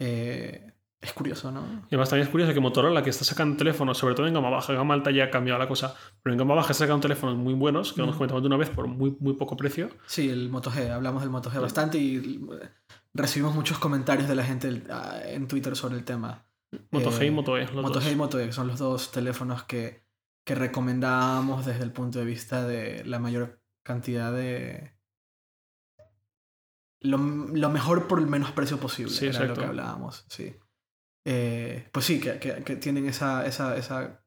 Eh, 0.00 0.72
es 1.00 1.12
curioso, 1.12 1.52
¿no? 1.52 1.60
Y 1.84 1.94
además 1.94 2.10
también 2.10 2.26
es 2.26 2.30
curioso 2.30 2.52
que 2.52 2.60
Motorola, 2.60 3.02
que 3.02 3.10
está 3.10 3.24
sacando 3.24 3.56
teléfonos, 3.56 3.96
sobre 3.98 4.14
todo 4.14 4.26
en 4.26 4.34
gama 4.34 4.50
baja, 4.50 4.72
en 4.72 4.78
gama 4.78 4.94
alta 4.94 5.10
ya 5.12 5.24
ha 5.24 5.30
cambiado 5.30 5.58
la 5.58 5.68
cosa, 5.68 5.94
pero 6.22 6.34
en 6.34 6.38
gama 6.38 6.54
baja 6.54 6.72
está 6.72 6.84
sacando 6.84 7.02
teléfonos 7.02 7.36
muy 7.36 7.54
buenos, 7.54 7.92
que 7.92 7.98
lo 7.98 8.04
hemos 8.04 8.14
Ujú. 8.14 8.18
comentado 8.18 8.40
de 8.40 8.46
una 8.48 8.56
vez 8.56 8.70
por 8.70 8.88
muy, 8.88 9.16
muy 9.20 9.34
poco 9.34 9.56
precio. 9.56 9.90
Sí, 10.06 10.28
el 10.28 10.48
Moto 10.50 10.70
G. 10.70 10.90
Hablamos 10.90 11.22
del 11.22 11.30
Moto 11.30 11.50
G 11.50 11.60
bastante 11.60 11.98
y 11.98 12.16
eh, 12.16 12.68
recibimos 13.14 13.54
muchos 13.54 13.78
comentarios 13.78 14.28
de 14.28 14.34
la 14.34 14.44
gente 14.44 14.82
ah, 14.90 15.20
en 15.24 15.46
Twitter 15.46 15.76
sobre 15.76 15.96
el 15.96 16.04
tema. 16.04 16.44
Moto 16.90 17.10
G 17.12 17.22
y 17.22 17.26
Eh, 17.26 17.30
Moto 17.30 17.56
E. 17.56 17.64
Los 17.66 17.74
Moto 17.76 17.94
dos. 18.00 18.04
G 18.04 18.12
y 18.12 18.16
Moto 18.16 18.40
E 18.40 18.52
son 18.52 18.66
los 18.66 18.78
dos 18.78 19.12
teléfonos 19.12 19.62
que, 19.62 20.04
que 20.44 20.54
recomendábamos 20.56 21.64
desde 21.64 21.84
el 21.84 21.92
punto 21.92 22.18
de 22.18 22.24
vista 22.24 22.66
de 22.66 23.04
la 23.04 23.18
mayor 23.20 23.60
cantidad 23.84 24.32
de... 24.32 24.92
Lo, 27.00 27.16
lo 27.16 27.68
mejor 27.70 28.08
por 28.08 28.18
el 28.18 28.26
menos 28.26 28.50
precio 28.50 28.78
posible. 28.78 29.12
Sí, 29.12 29.26
era 29.26 29.38
lo 29.38 29.44
exacto. 29.44 29.60
que 29.62 29.66
hablábamos, 29.68 30.24
sí. 30.28 30.56
Eh, 31.30 31.88
pues 31.92 32.06
sí, 32.06 32.20
que, 32.20 32.38
que- 32.38 32.62
que 32.64 32.76
tienen 32.76 33.06
esa, 33.06 33.44
esa, 33.46 33.76
esa, 33.76 34.24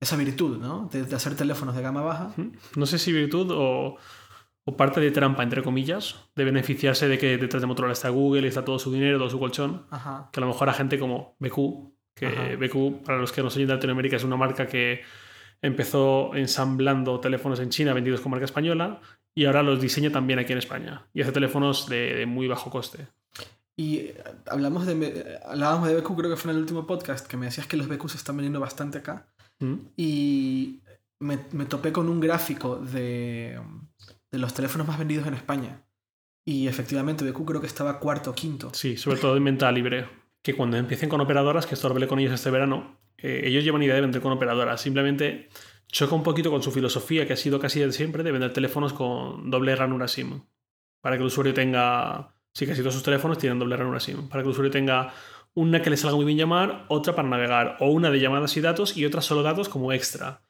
esa 0.00 0.16
virtud, 0.16 0.58
¿no? 0.58 0.88
De, 0.92 1.04
de 1.04 1.16
hacer 1.16 1.34
teléfonos 1.36 1.74
de 1.74 1.82
gama 1.82 2.02
baja. 2.02 2.32
No 2.76 2.86
sé 2.86 2.98
si 2.98 3.12
virtud 3.12 3.50
o, 3.52 3.96
o 4.64 4.76
parte 4.76 5.00
de 5.00 5.10
trampa, 5.10 5.42
entre 5.42 5.62
comillas, 5.62 6.16
de 6.36 6.44
beneficiarse 6.44 7.08
de 7.08 7.18
que 7.18 7.36
detrás 7.38 7.60
de 7.62 7.66
Motorola 7.66 7.92
está 7.94 8.10
Google 8.10 8.42
y 8.42 8.46
está 8.48 8.64
todo 8.64 8.78
su 8.78 8.92
dinero, 8.92 9.18
todo 9.18 9.30
su 9.30 9.38
colchón. 9.40 9.86
Ajá. 9.90 10.28
que 10.32 10.38
a 10.38 10.42
lo 10.42 10.46
mejor 10.48 10.68
a 10.68 10.72
gente 10.72 10.98
como 11.00 11.36
BQ, 11.40 11.92
que 12.14 12.26
Ajá. 12.26 12.56
BQ, 12.56 13.02
para 13.04 13.18
los 13.18 13.32
que 13.32 13.42
no 13.42 13.50
soy 13.50 13.64
de 13.64 13.74
Latinoamérica, 13.74 14.16
es 14.16 14.24
una 14.24 14.36
marca 14.36 14.66
que 14.66 15.02
empezó 15.62 16.34
ensamblando 16.34 17.18
teléfonos 17.20 17.58
en 17.60 17.70
China 17.70 17.92
vendidos 17.92 18.20
con 18.20 18.30
marca 18.30 18.44
española 18.44 19.00
y 19.34 19.46
ahora 19.46 19.62
los 19.62 19.80
diseña 19.80 20.10
también 20.10 20.38
aquí 20.38 20.52
en 20.52 20.58
España 20.58 21.06
y 21.14 21.22
hace 21.22 21.32
teléfonos 21.32 21.88
de, 21.88 22.14
de 22.14 22.26
muy 22.26 22.48
bajo 22.48 22.70
coste. 22.70 23.08
Y 23.76 23.96
eh, 23.96 24.24
hablamos 24.46 24.86
de, 24.86 25.38
hablábamos 25.44 25.88
de 25.88 26.00
BQ, 26.00 26.16
creo 26.16 26.30
que 26.30 26.36
fue 26.36 26.50
en 26.50 26.56
el 26.56 26.62
último 26.62 26.86
podcast, 26.86 27.26
que 27.26 27.36
me 27.36 27.46
decías 27.46 27.66
que 27.66 27.76
los 27.76 27.88
BQ 27.88 28.08
se 28.08 28.16
están 28.16 28.36
vendiendo 28.36 28.60
bastante 28.60 28.98
acá. 28.98 29.26
¿Mm? 29.60 29.74
Y 29.96 30.80
me, 31.20 31.38
me 31.52 31.66
topé 31.66 31.92
con 31.92 32.08
un 32.08 32.20
gráfico 32.20 32.76
de, 32.76 33.58
de 34.30 34.38
los 34.38 34.54
teléfonos 34.54 34.86
más 34.86 34.98
vendidos 34.98 35.26
en 35.26 35.34
España. 35.34 35.82
Y 36.44 36.66
efectivamente, 36.66 37.28
BQ 37.30 37.44
creo 37.44 37.60
que 37.60 37.66
estaba 37.66 38.00
cuarto 38.00 38.30
o 38.30 38.34
quinto. 38.34 38.70
Sí, 38.74 38.96
sobre 38.96 39.18
todo 39.18 39.36
en 39.36 39.44
venta 39.44 39.70
libre. 39.70 40.08
Que 40.42 40.54
cuando 40.54 40.76
empiecen 40.76 41.08
con 41.08 41.20
operadoras, 41.20 41.66
que 41.66 41.74
esto 41.74 41.86
hablé 41.86 42.08
con 42.08 42.18
ellos 42.18 42.32
este 42.32 42.50
verano, 42.50 42.98
eh, 43.16 43.42
ellos 43.44 43.62
llevan 43.62 43.82
idea 43.82 43.94
de 43.94 44.00
vender 44.00 44.20
con 44.20 44.32
operadoras. 44.32 44.80
Simplemente 44.80 45.48
choca 45.86 46.16
un 46.16 46.24
poquito 46.24 46.50
con 46.50 46.62
su 46.62 46.72
filosofía, 46.72 47.26
que 47.26 47.34
ha 47.34 47.36
sido 47.36 47.60
casi 47.60 47.78
de 47.78 47.92
siempre, 47.92 48.24
de 48.24 48.32
vender 48.32 48.52
teléfonos 48.52 48.92
con 48.92 49.50
doble 49.50 49.76
ranura 49.76 50.08
SIM. 50.08 50.42
Para 51.00 51.16
que 51.16 51.20
el 51.20 51.26
usuario 51.26 51.54
tenga. 51.54 52.31
Sí, 52.54 52.66
casi 52.66 52.80
todos 52.80 52.94
sus 52.94 53.02
teléfonos 53.02 53.38
tienen 53.38 53.58
doble 53.58 53.76
ranura 53.76 54.00
SIM. 54.00 54.28
Para 54.28 54.42
que 54.42 54.48
el 54.48 54.52
usuario 54.52 54.70
tenga 54.70 55.12
una 55.54 55.82
que 55.82 55.90
le 55.90 55.96
salga 55.96 56.16
muy 56.16 56.24
bien 56.24 56.38
llamar, 56.38 56.86
otra 56.88 57.14
para 57.14 57.28
navegar, 57.28 57.76
o 57.80 57.90
una 57.90 58.10
de 58.10 58.20
llamadas 58.20 58.56
y 58.56 58.60
datos 58.60 58.96
y 58.96 59.04
otra 59.04 59.20
solo 59.20 59.42
datos 59.42 59.68
como 59.68 59.92
extra. 59.92 60.42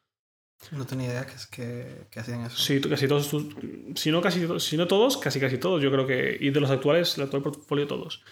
No 0.70 0.86
tenía 0.86 1.08
idea 1.08 1.26
que, 1.26 1.34
que, 1.50 2.06
que 2.08 2.20
hacían 2.20 2.42
eso. 2.42 2.56
Sí, 2.56 2.80
casi 2.80 3.08
todos, 3.08 3.34
si 3.96 4.10
no 4.12 4.20
casi 4.20 4.46
si 4.60 4.76
no 4.76 4.86
todos, 4.86 5.16
casi 5.16 5.40
casi 5.40 5.58
todos, 5.58 5.82
yo 5.82 5.90
creo 5.90 6.06
que, 6.06 6.36
y 6.40 6.50
de 6.50 6.60
los 6.60 6.70
actuales, 6.70 7.16
el 7.16 7.24
actual 7.24 7.42
portfolio 7.42 7.86
todos. 7.86 8.22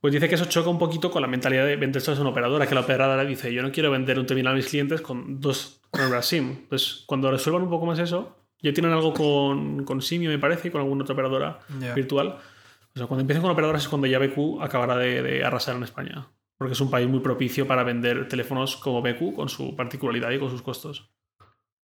Pues 0.00 0.12
dice 0.12 0.28
que 0.28 0.34
eso 0.34 0.44
choca 0.44 0.68
un 0.68 0.78
poquito 0.78 1.10
con 1.10 1.22
la 1.22 1.28
mentalidad 1.28 1.64
de 1.64 1.76
vender 1.76 1.96
esto 1.96 2.12
a 2.12 2.20
una 2.20 2.28
operadora, 2.28 2.66
que 2.66 2.74
la 2.74 2.82
operadora 2.82 3.24
dice, 3.24 3.50
yo 3.54 3.62
no 3.62 3.72
quiero 3.72 3.90
vender 3.90 4.18
un 4.18 4.26
terminal 4.26 4.52
a 4.52 4.56
mis 4.56 4.66
clientes 4.66 5.00
con 5.00 5.40
dos 5.40 5.80
ranuras 5.90 6.26
SIM. 6.26 6.50
Entonces, 6.50 7.04
cuando 7.06 7.30
resuelvan 7.30 7.62
un 7.62 7.70
poco 7.70 7.86
más 7.86 7.98
eso, 7.98 8.36
ya 8.60 8.74
tienen 8.74 8.92
algo 8.92 9.14
con, 9.14 9.84
con 9.86 10.02
Simio, 10.02 10.28
me 10.28 10.38
parece, 10.38 10.68
y 10.68 10.70
con 10.70 10.82
alguna 10.82 11.04
otra 11.04 11.14
operadora 11.14 11.60
virtual. 11.94 12.38
O 12.94 12.98
sea, 12.98 13.06
cuando 13.06 13.22
empiecen 13.22 13.42
con 13.42 13.50
operadoras 13.50 13.82
es 13.82 13.88
cuando 13.88 14.06
ya 14.06 14.18
BQ 14.18 14.62
acabará 14.62 14.96
de, 14.96 15.22
de 15.22 15.44
arrasar 15.44 15.76
en 15.76 15.82
España. 15.82 16.28
Porque 16.56 16.74
es 16.74 16.80
un 16.80 16.90
país 16.90 17.08
muy 17.08 17.20
propicio 17.20 17.66
para 17.66 17.82
vender 17.82 18.28
teléfonos 18.28 18.76
como 18.76 19.02
BQ 19.02 19.34
con 19.34 19.48
su 19.48 19.74
particularidad 19.74 20.30
y 20.30 20.38
con 20.38 20.50
sus 20.50 20.62
costos. 20.62 21.10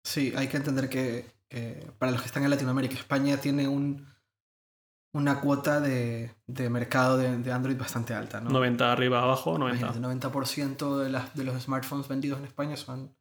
Sí, 0.04 0.32
hay 0.36 0.48
que 0.48 0.58
entender 0.58 0.88
que, 0.88 1.24
que 1.48 1.86
para 1.98 2.12
los 2.12 2.20
que 2.20 2.26
están 2.26 2.44
en 2.44 2.50
Latinoamérica, 2.50 2.94
España 2.94 3.38
tiene 3.38 3.66
un, 3.66 4.06
una 5.12 5.40
cuota 5.40 5.80
de, 5.80 6.34
de 6.46 6.70
mercado 6.70 7.16
de, 7.16 7.38
de 7.38 7.52
Android 7.52 7.76
bastante 7.76 8.14
alta. 8.14 8.40
¿no? 8.40 8.50
90 8.50 8.92
arriba, 8.92 9.22
abajo, 9.22 9.58
90. 9.58 9.86
Imagínate, 9.86 10.28
90% 10.28 10.98
de, 10.98 11.10
las, 11.10 11.34
de 11.34 11.44
los 11.44 11.62
smartphones 11.62 12.08
vendidos 12.08 12.38
en 12.38 12.44
España 12.44 12.76
son, 12.76 13.14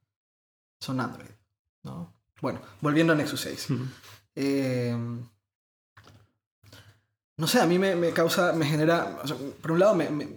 son 0.79 0.99
Android. 0.99 1.31
¿no? 1.83 2.13
Bueno, 2.41 2.61
volviendo 2.81 3.13
a 3.13 3.15
Nexus 3.15 3.41
6. 3.41 3.69
Mm. 3.69 3.83
Eh, 4.35 4.97
no 7.39 7.47
sé, 7.47 7.59
a 7.59 7.65
mí 7.65 7.79
me, 7.79 7.95
me 7.95 8.11
causa, 8.11 8.53
me 8.53 8.65
genera, 8.65 9.17
o 9.23 9.27
sea, 9.27 9.35
por 9.61 9.71
un 9.71 9.79
lado 9.79 9.95
me, 9.95 10.09
me- 10.09 10.27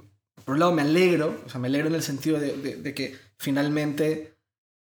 por 0.45 0.55
un 0.55 0.61
lado 0.61 0.73
me 0.73 0.83
alegro, 0.83 1.41
o 1.47 1.49
sea, 1.49 1.61
me 1.61 1.69
alegro 1.69 1.89
en 1.89 1.95
el 1.95 2.03
sentido 2.03 2.39
de, 2.41 2.57
de- 2.57 2.77
de 2.77 2.95
que 2.95 3.17
finalmente 3.39 4.37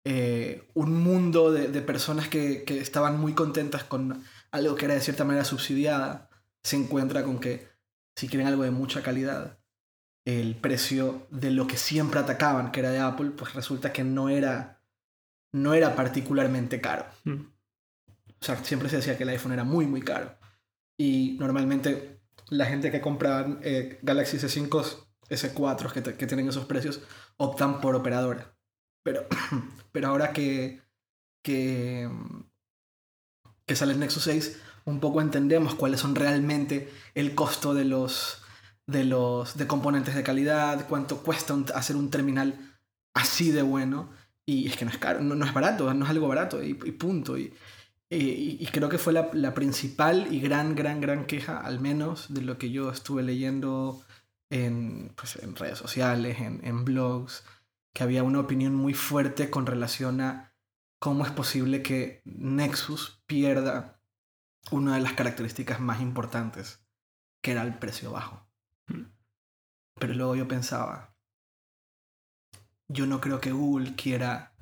eh, 0.06 0.68
un 0.74 1.02
mundo 1.04 1.52
de, 1.52 1.68
de 1.68 1.82
personas 1.82 2.28
que, 2.28 2.64
que 2.64 2.80
estaban 2.80 3.20
muy 3.20 3.34
contentas 3.34 3.84
con 3.84 4.24
algo 4.52 4.76
que 4.76 4.86
era 4.86 4.94
de 4.96 5.02
cierta 5.02 5.24
manera 5.26 5.46
subsidiada, 5.46 6.30
se 6.64 6.76
encuentra 6.78 7.24
con 7.24 7.40
que 7.40 7.68
si 8.16 8.28
quieren 8.28 8.48
algo 8.48 8.64
de 8.64 8.72
mucha 8.72 9.02
calidad, 9.04 9.58
el 10.26 10.56
precio 10.56 11.28
de 11.32 11.52
lo 11.52 11.68
que 11.68 11.78
siempre 11.78 12.20
atacaban, 12.20 12.72
que 12.72 12.80
era 12.80 12.92
de 12.92 13.00
Apple, 13.00 13.32
pues 13.32 13.54
resulta 13.54 13.92
que 13.94 14.04
no 14.04 14.30
era, 14.30 14.82
no 15.54 15.74
era 15.74 15.96
particularmente 15.96 16.82
caro. 16.82 17.06
Mm. 17.26 17.42
O 18.42 18.46
sea, 18.46 18.64
siempre 18.64 18.90
se 18.90 18.98
decía 18.98 19.18
que 19.18 19.24
el 19.24 19.30
iPhone 19.30 19.54
era 19.54 19.64
muy, 19.64 19.86
muy 19.86 20.02
caro. 20.02 20.36
Y 20.98 21.38
normalmente 21.40 22.22
la 22.50 22.66
gente 22.66 22.92
que 22.92 23.02
compra 23.02 23.60
eh, 23.62 24.00
Galaxy 24.02 24.38
S5, 24.38 25.08
S4 25.30 25.92
que, 25.92 26.02
te- 26.02 26.16
que 26.16 26.28
tienen 26.28 26.48
esos 26.50 26.66
precios, 26.66 27.02
optan 27.38 27.82
por 27.82 27.96
operadora. 27.96 28.56
Pero, 29.04 29.28
pero 29.92 30.08
ahora 30.10 30.32
que, 30.34 30.82
que, 31.44 32.10
que 33.66 33.76
sale 33.76 33.94
el 33.94 34.00
Nexus 34.00 34.24
6, 34.24 34.62
un 34.86 35.00
poco 35.00 35.22
entendemos 35.22 35.76
cuáles 35.76 36.00
son 36.00 36.16
realmente 36.16 36.92
el 37.16 37.34
costo 37.36 37.74
de 37.74 37.86
los, 37.86 38.42
de 38.86 39.04
los 39.04 39.58
de 39.58 39.68
componentes 39.68 40.16
de 40.16 40.24
calidad, 40.24 40.88
cuánto 40.88 41.24
cuesta 41.24 41.56
hacer 41.74 41.96
un 41.96 42.10
terminal 42.12 42.78
así 43.14 43.52
de 43.52 43.62
bueno. 43.64 44.10
Y 44.46 44.68
es 44.68 44.78
que 44.78 44.86
no 44.86 44.92
es 44.92 45.00
caro, 45.00 45.22
no, 45.22 45.34
no 45.36 45.46
es 45.46 45.54
barato, 45.54 45.92
no 45.94 46.06
es 46.06 46.12
algo 46.12 46.28
barato 46.28 46.62
y, 46.64 46.70
y 46.70 46.92
punto. 46.92 47.38
Y, 47.38 47.52
y, 48.18 48.58
y 48.60 48.66
creo 48.68 48.90
que 48.90 48.98
fue 48.98 49.14
la, 49.14 49.30
la 49.34 49.54
principal 49.54 50.34
y 50.34 50.40
gran, 50.40 50.76
gran, 50.76 51.02
gran 51.02 51.26
queja, 51.26 51.60
al 51.60 51.80
menos 51.80 52.34
de 52.34 52.42
lo 52.42 52.58
que 52.58 52.72
yo 52.72 52.90
estuve 52.90 53.24
leyendo 53.24 54.04
en, 54.50 55.14
pues, 55.16 55.36
en 55.38 55.56
redes 55.56 55.78
sociales, 55.78 56.40
en, 56.40 56.66
en 56.66 56.86
blogs, 56.86 57.44
que 57.94 58.04
había 58.04 58.24
una 58.24 58.40
opinión 58.40 58.76
muy 58.76 58.94
fuerte 58.94 59.50
con 59.50 59.66
relación 59.66 60.22
a 60.22 60.54
cómo 61.00 61.26
es 61.26 61.32
posible 61.32 61.82
que 61.82 62.22
Nexus 62.26 63.22
pierda 63.28 64.02
una 64.72 64.96
de 64.96 65.02
las 65.02 65.14
características 65.14 65.80
más 65.80 66.02
importantes, 66.02 66.84
que 67.42 67.52
era 67.52 67.62
el 67.64 67.78
precio 67.78 68.12
bajo. 68.12 68.48
Mm. 68.88 69.04
Pero 70.00 70.14
luego 70.14 70.36
yo 70.36 70.48
pensaba, 70.48 71.16
yo 72.88 73.06
no 73.06 73.22
creo 73.22 73.40
que 73.40 73.52
Google 73.52 73.96
quiera 73.96 74.56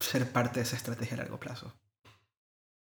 ser 0.00 0.30
parte 0.32 0.60
de 0.60 0.64
esa 0.64 0.76
estrategia 0.76 1.14
a 1.14 1.18
largo 1.18 1.40
plazo. 1.40 1.74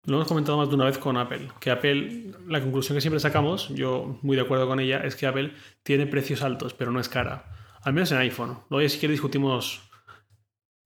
Lo 0.05 0.15
hemos 0.15 0.27
comentado 0.27 0.57
más 0.57 0.69
de 0.69 0.75
una 0.75 0.85
vez 0.85 0.97
con 0.97 1.17
Apple, 1.17 1.49
que 1.59 1.71
Apple, 1.71 2.33
la 2.47 2.61
conclusión 2.61 2.95
que 2.95 3.01
siempre 3.01 3.19
sacamos, 3.19 3.69
yo 3.69 4.17
muy 4.21 4.35
de 4.35 4.43
acuerdo 4.43 4.67
con 4.67 4.79
ella, 4.79 5.01
es 5.03 5.15
que 5.15 5.27
Apple 5.27 5.53
tiene 5.83 6.07
precios 6.07 6.41
altos, 6.41 6.73
pero 6.73 6.91
no 6.91 6.99
es 6.99 7.09
cara. 7.09 7.51
Al 7.81 7.93
menos 7.93 8.11
en 8.11 8.17
iPhone. 8.19 8.59
Luego 8.69 8.81
ya 8.81 8.89
si 8.89 8.99
quieres 8.99 9.15
discutimos 9.15 9.89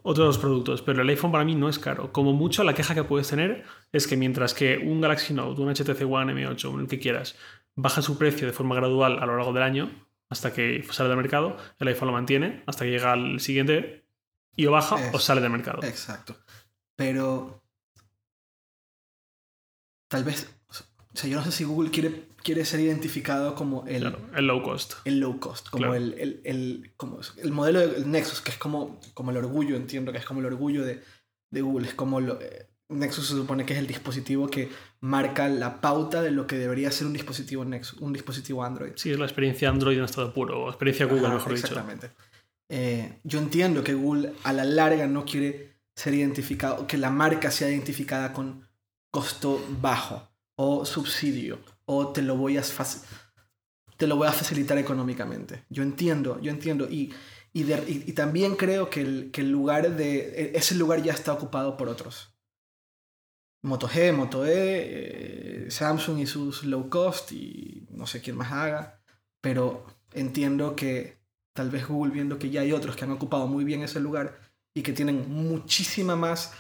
otros 0.03 0.38
productos, 0.38 0.82
pero 0.82 1.01
el 1.01 1.10
iPhone 1.10 1.32
para 1.32 1.46
mí 1.46 1.55
no 1.55 1.70
es 1.70 1.79
caro. 1.79 2.12
Como 2.12 2.34
mucho 2.34 2.63
la 2.63 2.74
queja 2.74 2.93
que 2.93 3.03
puedes 3.03 3.29
tener 3.29 3.63
es 3.91 4.08
que 4.08 4.17
mientras 4.17 4.53
que 4.53 4.77
un 4.77 5.00
Galaxy 5.00 5.34
Note, 5.34 5.62
un 5.62 5.74
HTC 5.74 6.01
One 6.01 6.34
M8, 6.34 6.79
el 6.79 6.88
que 6.88 7.00
quieras, 7.00 7.36
baja 7.75 8.01
su 8.01 8.17
precio 8.17 8.46
de 8.46 8.53
forma 8.53 8.75
gradual 8.75 9.20
a 9.20 9.25
lo 9.25 9.38
largo 9.38 9.53
del 9.53 9.63
año, 9.63 9.89
hasta 10.29 10.53
que 10.53 10.84
sale 10.91 11.10
del 11.10 11.17
mercado, 11.17 11.55
el 11.79 11.88
iPhone 11.88 12.08
lo 12.08 12.13
mantiene 12.13 12.63
hasta 12.65 12.84
que 12.84 12.91
llega 12.91 13.13
al 13.13 13.39
siguiente 13.39 14.05
y 14.55 14.65
o 14.65 14.72
baja 14.72 14.98
o 15.13 15.20
sale 15.20 15.41
del 15.41 15.51
mercado. 15.51 15.84
Exacto. 15.84 16.36
Pero 16.96 17.62
tal 20.13 20.24
vez, 20.24 20.48
o 20.70 21.17
sea, 21.17 21.29
yo 21.29 21.38
no 21.38 21.43
sé 21.43 21.51
si 21.51 21.63
Google 21.63 21.89
quiere, 21.91 22.25
quiere 22.43 22.63
ser 22.65 22.79
identificado 22.79 23.55
como 23.55 23.84
el, 23.88 24.01
Claro, 24.01 24.20
el 24.36 24.46
low 24.48 24.62
cost. 24.62 24.93
el 25.05 25.20
low 25.20 25.39
cost, 25.39 25.70
como, 25.70 25.79
Claro. 25.86 25.96
el, 25.96 26.13
el, 26.20 26.41
el- 26.43 26.91
como 26.98 27.20
el 27.38 27.51
modelo 27.51 27.79
del 27.79 28.10
Nexus, 28.10 28.41
que 28.41 28.51
es 28.51 28.58
como, 28.58 29.00
como 29.15 29.32
el 29.32 29.38
orgullo, 29.38 29.75
entiendo 29.75 30.12
que 30.12 30.20
es 30.20 30.25
como 30.25 30.39
el 30.41 30.46
orgullo 30.46 30.86
de, 30.86 31.01
de 31.51 31.62
Google, 31.62 31.88
es 31.88 31.93
como 31.96 32.22
lo, 32.22 32.39
eh, 32.41 32.67
Nexus 32.89 33.27
se 33.27 33.34
supone 33.34 33.65
que 33.65 33.74
es 33.74 33.79
el 33.79 33.88
dispositivo 33.88 34.48
que 34.50 34.70
marca 35.00 35.48
la 35.50 35.82
pauta 35.82 36.22
de 36.22 36.29
lo 36.32 36.46
que 36.46 36.58
debería 36.58 36.91
ser 36.91 37.08
un 37.08 37.13
dispositivo 37.13 37.65
Nexus, 37.65 38.00
un 38.00 38.13
dispositivo 38.13 38.63
Android. 38.63 38.91
Sí, 38.96 39.12
es 39.12 39.17
la 39.17 39.25
experiencia 39.25 39.70
Android 39.70 39.98
en 39.98 40.03
estado 40.03 40.32
puro, 40.34 40.63
o 40.63 40.70
experiencia 40.70 41.05
Google, 41.08 41.25
Ajá, 41.27 41.36
mejor 41.36 41.53
dicho. 41.55 41.67
Exactamente. 41.67 42.12
Eh, 42.70 43.20
yo 43.24 43.39
entiendo 43.39 43.84
que 43.84 43.93
Google 43.93 44.34
a 44.43 44.53
la 44.53 44.63
larga 44.65 45.08
no 45.08 45.25
quiere 45.25 45.74
ser 45.96 46.13
identificado, 46.13 46.88
que 46.88 46.98
la 46.98 47.10
marca 47.10 47.51
sea 47.51 47.70
identificada 47.70 48.34
con 48.34 48.67
costo 49.13 49.63
bajo 49.79 50.27
o 50.55 50.86
subsidio 50.86 51.60
o 51.86 52.08
te 52.12 52.24
lo 52.24 52.36
voy 52.36 52.58
a, 52.58 52.63
te 53.98 54.08
lo 54.08 54.15
voy 54.17 54.27
a 54.27 54.32
facilitar 54.32 54.77
económicamente. 54.79 55.65
Yo 55.70 55.84
entiendo, 55.84 56.39
yo 56.41 56.50
entiendo. 56.51 56.89
Y, 56.89 57.13
y, 57.53 57.63
de- 57.63 57.86
y- 57.88 58.03
y 58.10 58.13
también 58.13 58.55
creo 58.55 58.89
que 58.89 59.01
el, 59.01 59.29
que 59.32 59.41
el 59.41 59.51
lugar 59.51 59.96
de... 59.96 60.15
e- 60.41 60.58
Ese 60.58 60.74
lugar 60.75 61.03
ya 61.03 61.13
está 61.13 61.32
ocupado 61.32 61.77
por 61.77 61.89
otros. 61.89 62.34
Moto 63.62 63.88
G, 63.88 64.12
Moto 64.13 64.46
E, 64.46 64.51
eh, 65.65 65.72
Samsung 65.72 66.20
y 66.20 66.25
sus 66.25 66.63
low 66.65 66.89
cost 66.89 67.32
y 67.32 67.88
no 67.91 68.08
sé 68.08 68.20
quién 68.20 68.36
más 68.36 68.51
haga. 68.51 69.00
Pero 69.41 69.86
entiendo 70.12 70.75
que 70.75 71.20
tal 71.53 71.70
vez 71.70 71.88
Google 71.88 72.13
viendo 72.13 72.39
que 72.39 72.50
ya 72.50 72.62
hay 72.62 72.72
otros 72.72 72.96
que 72.96 73.05
han 73.05 73.12
ocupado 73.12 73.46
muy 73.48 73.63
bien 73.63 73.84
ese 73.84 74.00
lugar 74.00 74.39
y 74.74 74.82
que 74.82 74.91
tienen 74.91 75.29
muchísima 75.29 76.15
más 76.15 76.51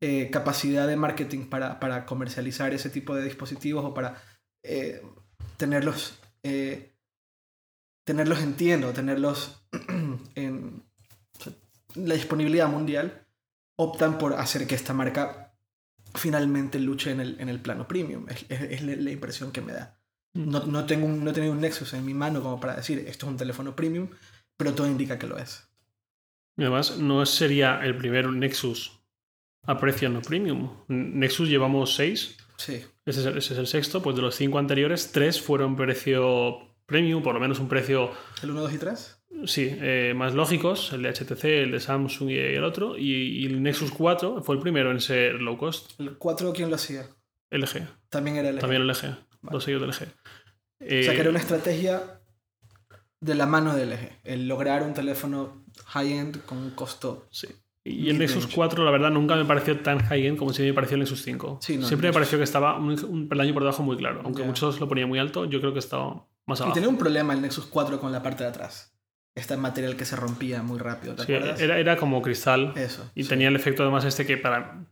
eh, 0.00 0.30
capacidad 0.30 0.86
de 0.86 0.96
marketing 0.96 1.46
para, 1.46 1.80
para 1.80 2.04
comercializar 2.06 2.74
ese 2.74 2.90
tipo 2.90 3.14
de 3.14 3.24
dispositivos 3.24 3.84
o 3.84 3.94
para 3.94 4.22
eh, 4.62 5.02
tenerlos, 5.56 6.18
eh, 6.42 6.94
tenerlos 8.04 8.40
en 8.40 8.54
tienda 8.54 8.88
o 8.88 8.92
tenerlos 8.92 9.62
en 10.34 10.82
la 11.94 12.14
disponibilidad 12.14 12.68
mundial, 12.68 13.26
optan 13.78 14.18
por 14.18 14.34
hacer 14.34 14.66
que 14.66 14.74
esta 14.74 14.92
marca 14.92 15.54
finalmente 16.14 16.78
luche 16.78 17.10
en 17.10 17.20
el, 17.20 17.40
en 17.40 17.48
el 17.48 17.60
plano 17.60 17.88
premium. 17.88 18.26
Es, 18.28 18.44
es- 18.48 18.60
es 18.62 18.82
la, 18.82 19.10
impresión 19.10 19.52
que 19.52 19.60
me 19.60 19.72
da. 19.72 19.98
No, 20.34 20.64
no, 20.66 20.84
tengo 20.84 21.06
un, 21.06 21.24
no 21.24 21.30
he 21.30 21.34
tenido 21.34 21.52
un 21.52 21.60
Nexus 21.60 21.94
en 21.94 22.04
mi 22.04 22.12
mano 22.12 22.42
como 22.42 22.60
para 22.60 22.76
decir 22.76 22.98
esto 23.06 23.26
es 23.26 23.30
un 23.32 23.38
teléfono 23.38 23.74
premium, 23.74 24.10
pero 24.58 24.74
todo 24.74 24.86
indica 24.86 25.18
que 25.18 25.26
lo 25.26 25.38
es. 25.38 25.66
Además, 26.58 26.98
no 26.98 27.24
sería 27.24 27.80
el 27.84 27.96
primer 27.96 28.28
Nexus 28.28 29.00
a 29.66 29.78
precio 29.78 30.08
no 30.08 30.22
premium. 30.22 30.70
Nexus 30.88 31.48
llevamos 31.48 31.94
seis, 31.94 32.36
Sí, 32.56 32.82
ese 33.04 33.20
es, 33.20 33.26
el, 33.26 33.36
ese 33.36 33.52
es 33.52 33.58
el 33.58 33.66
sexto, 33.66 34.02
pues 34.02 34.16
de 34.16 34.22
los 34.22 34.34
cinco 34.34 34.58
anteriores, 34.58 35.12
tres 35.12 35.42
fueron 35.42 35.76
precio 35.76 36.58
premium, 36.86 37.22
por 37.22 37.34
lo 37.34 37.40
menos 37.40 37.58
un 37.58 37.68
precio, 37.68 38.10
el 38.42 38.50
1, 38.50 38.60
2 38.62 38.72
y 38.72 38.78
3. 38.78 39.18
sí, 39.44 39.68
eh, 39.72 40.14
más 40.16 40.32
lógicos, 40.34 40.92
el 40.94 41.02
de 41.02 41.10
HTC, 41.12 41.44
el 41.44 41.72
de 41.72 41.80
Samsung 41.80 42.30
y 42.30 42.38
el 42.38 42.64
otro, 42.64 42.96
y, 42.96 43.42
y 43.42 43.46
el 43.46 43.62
Nexus 43.62 43.90
4 43.92 44.42
fue 44.42 44.54
el 44.54 44.62
primero 44.62 44.90
en 44.90 45.00
ser 45.00 45.34
low 45.34 45.58
cost, 45.58 46.00
El 46.00 46.16
4, 46.16 46.52
¿quién 46.54 46.70
lo 46.70 46.76
hacía? 46.76 47.06
LG, 47.50 47.86
También 48.08 48.36
era 48.36 48.48
el 48.48 48.58
también 48.58 48.86
LG, 48.86 49.16
los 49.50 49.62
sellos 49.64 49.80
del 49.82 49.90
LG. 49.90 50.02
O 50.80 51.02
sea, 51.04 51.14
que 51.14 51.20
era 51.20 51.30
una 51.30 51.38
estrategia 51.38 52.20
de 53.20 53.34
la 53.34 53.46
mano 53.46 53.74
del 53.74 53.92
eje. 53.92 54.18
El 54.24 54.46
lograr 54.48 54.82
un 54.82 54.94
teléfono 54.94 55.64
high-end 55.86 56.44
con 56.44 56.58
un 56.58 56.70
costo. 56.70 57.26
Sí. 57.30 57.48
Y 57.88 58.10
el. 58.10 58.18
Nexus 58.18 58.46
4, 58.48 58.84
la 58.84 58.90
verdad, 58.90 59.10
nunca 59.10 59.36
me 59.36 59.44
pareció 59.44 59.78
tan 59.80 59.98
high-end 60.00 60.38
como 60.38 60.52
si 60.52 60.62
me 60.62 60.72
pareció 60.74 60.94
el 60.96 61.00
Nexus 61.00 61.22
5. 61.22 61.58
Sí, 61.62 61.76
no, 61.78 61.86
Siempre 61.86 62.08
me 62.08 62.12
pareció 62.14 62.38
que 62.38 62.44
estaba 62.44 62.76
un, 62.78 62.98
un 63.04 63.28
peldaño 63.28 63.52
por 63.54 63.62
debajo 63.62 63.82
muy 63.82 63.96
claro. 63.96 64.20
Aunque 64.24 64.42
Ya. 64.42 64.46
muchos 64.48 64.80
lo 64.80 64.88
ponían 64.88 65.08
muy 65.08 65.18
alto, 65.18 65.44
yo 65.44 65.60
creo 65.60 65.72
que 65.72 65.78
estaba 65.78 66.26
más 66.46 66.58
Y 66.58 66.62
abajo. 66.62 66.74
tenía 66.74 66.88
un 66.88 66.98
problema 66.98 67.32
el 67.34 67.40
Nexus 67.42 67.66
4 67.66 68.00
con 68.00 68.10
la 68.12 68.22
parte 68.22 68.42
de 68.44 68.50
atrás. 68.50 68.92
Este 69.34 69.56
material 69.56 69.96
que 69.96 70.04
se 70.06 70.16
rompía 70.16 70.62
muy 70.62 70.78
rápido, 70.78 71.14
¿te 71.14 71.24
Sí, 71.26 71.34
acuerdas? 71.34 71.60
era, 71.60 71.78
era 71.78 71.96
como 71.96 72.22
cristal. 72.22 72.72
Eso. 72.76 73.10
Y 73.14 73.22
sí. 73.24 73.28
tenía 73.28 73.48
el 73.48 73.56
efecto 73.56 73.82
además 73.82 74.04
este 74.04 74.24
que 74.26 74.36
para... 74.38 74.84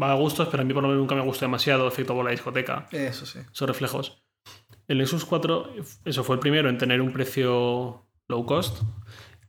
Va 0.00 0.12
a 0.12 0.14
gustos, 0.14 0.48
pero 0.50 0.62
a 0.62 0.64
mí 0.66 0.72
por 0.72 0.82
lo 0.82 0.88
menos 0.88 1.00
nunca 1.02 1.14
me 1.14 1.20
gustó 1.22 1.44
demasiado, 1.44 1.86
efecto 1.86 2.14
bola 2.14 2.30
de 2.30 2.36
discoteca, 2.36 2.88
Eso 2.92 3.26
sí. 3.26 3.40
esos 3.52 3.68
reflejos. 3.68 4.22
El 4.88 4.98
Nexus 4.98 5.24
4, 5.24 5.74
eso 6.04 6.24
fue 6.24 6.36
el 6.36 6.40
primero 6.40 6.68
en 6.70 6.78
tener 6.78 7.00
un 7.02 7.12
precio 7.12 8.06
low 8.28 8.46
cost. 8.46 8.82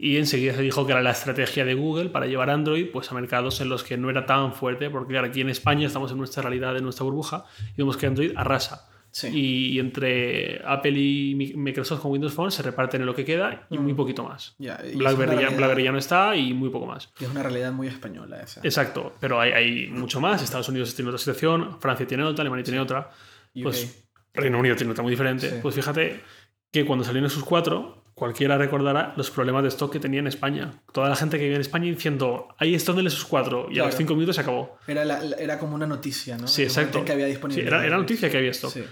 Y 0.04 0.18
enseguida 0.18 0.56
se 0.56 0.64
dijo 0.64 0.86
que 0.88 0.94
era 0.94 1.02
la 1.04 1.12
estrategia 1.12 1.64
de 1.64 1.76
Google 1.76 2.10
para 2.10 2.26
llevar 2.26 2.50
Android 2.50 2.88
pues, 2.92 3.12
a 3.12 3.14
mercados 3.14 3.62
en 3.62 3.70
los 3.70 3.84
que 3.84 3.98
no 3.98 4.10
era 4.10 4.26
tan 4.26 4.54
fuerte, 4.54 4.90
porque 4.90 5.12
claro, 5.14 5.28
aquí 5.28 5.42
en 5.42 5.50
España 5.50 5.86
estamos 5.86 6.12
en 6.12 6.18
nuestra 6.18 6.42
realidad, 6.42 6.76
en 6.76 6.84
nuestra 6.84 7.04
burbuja, 7.04 7.46
y 7.74 7.78
vemos 7.78 7.98
que 7.98 8.08
Android 8.08 8.32
arrasa. 8.36 8.88
Sí. 9.14 9.28
Y, 9.28 9.80
entre 9.80 10.62
Apple 10.66 10.94
y 10.98 11.36
Mi- 11.36 11.54
Microsoft 11.54 12.00
con 12.02 12.12
Windows 12.14 12.34
Phone 12.34 12.50
se 12.50 12.64
reparten 12.64 13.02
en 13.02 13.08
lo 13.08 13.14
que 13.14 13.26
queda 13.26 13.68
y 13.70 13.78
Mm. 13.78 13.82
muy 13.84 13.94
poquito 13.94 14.24
más. 14.24 14.56
BlackBerry 14.58 15.42
ya, 15.42 15.50
BlackBerry 15.50 15.84
ya 15.84 15.92
no 15.92 15.98
está 15.98 16.34
y 16.36 16.54
muy 16.54 16.70
poco 16.70 16.86
más. 16.88 17.12
y 17.20 17.26
es 17.26 17.30
una 17.30 17.44
realidad 17.44 17.72
muy 17.74 17.88
española 17.88 18.40
esa. 18.42 18.62
Exacto, 18.64 19.14
pero 19.20 19.40
hay, 19.40 19.52
hay 19.52 19.88
mucho 19.90 20.20
más. 20.22 20.42
Estados 20.42 20.70
Unidos 20.70 20.96
tiene 20.96 21.10
otra 21.10 21.20
situación, 21.20 21.78
Francia 21.82 22.08
tiene 22.08 22.24
otra, 22.24 22.42
Alemania 22.42 22.64
tiene 22.64 22.80
otra, 22.80 23.12
UK. 23.54 23.64
pues, 23.64 24.04
Reino 24.34 24.58
Unido 24.60 24.76
tiene 24.78 24.94
otra 24.94 25.04
muy 25.04 25.12
diferente. 25.12 25.50
Sí. 25.50 25.56
Pues 25.62 25.76
fíjate 25.76 26.22
que 26.72 26.86
cuando 26.86 27.04
salió 27.04 27.22
Nexus 27.22 27.44
4, 27.44 28.01
cualquiera 28.22 28.56
recordará 28.56 29.16
los 29.18 29.32
problemas 29.32 29.64
de 29.64 29.70
stock 29.70 29.92
que 29.92 30.00
tenía 30.00 30.20
en 30.20 30.28
España. 30.28 30.84
Toda 30.94 31.10
la 31.10 31.16
gente 31.16 31.38
que 31.40 31.44
vive 31.46 31.56
en 31.56 31.62
España 31.62 31.86
diciendo, 31.86 32.50
hay 32.60 32.76
stock 32.76 32.96
de 32.96 33.02
Nexus 33.02 33.26
4 33.26 33.70
y 33.72 33.80
a 33.80 33.86
los. 33.86 33.96
5 33.96 34.14
minutos 34.14 34.36
se 34.36 34.42
acabó. 34.44 34.78
era, 34.86 35.04
la- 35.04 35.22
era 35.40 35.58
como 35.58 35.74
una 35.74 35.88
noticia, 35.88 36.38
¿no? 36.38 36.48
Sí, 36.48 36.62
exacto. 36.62 37.04
que 37.04 37.14
había 37.14 37.26
Sí, 37.50 37.62
era, 37.62 37.84
era 37.84 37.98
noticia 37.98 38.30
que 38.30 38.38
había 38.38 38.52
stock. 38.52 38.72
Sí. 38.74 38.84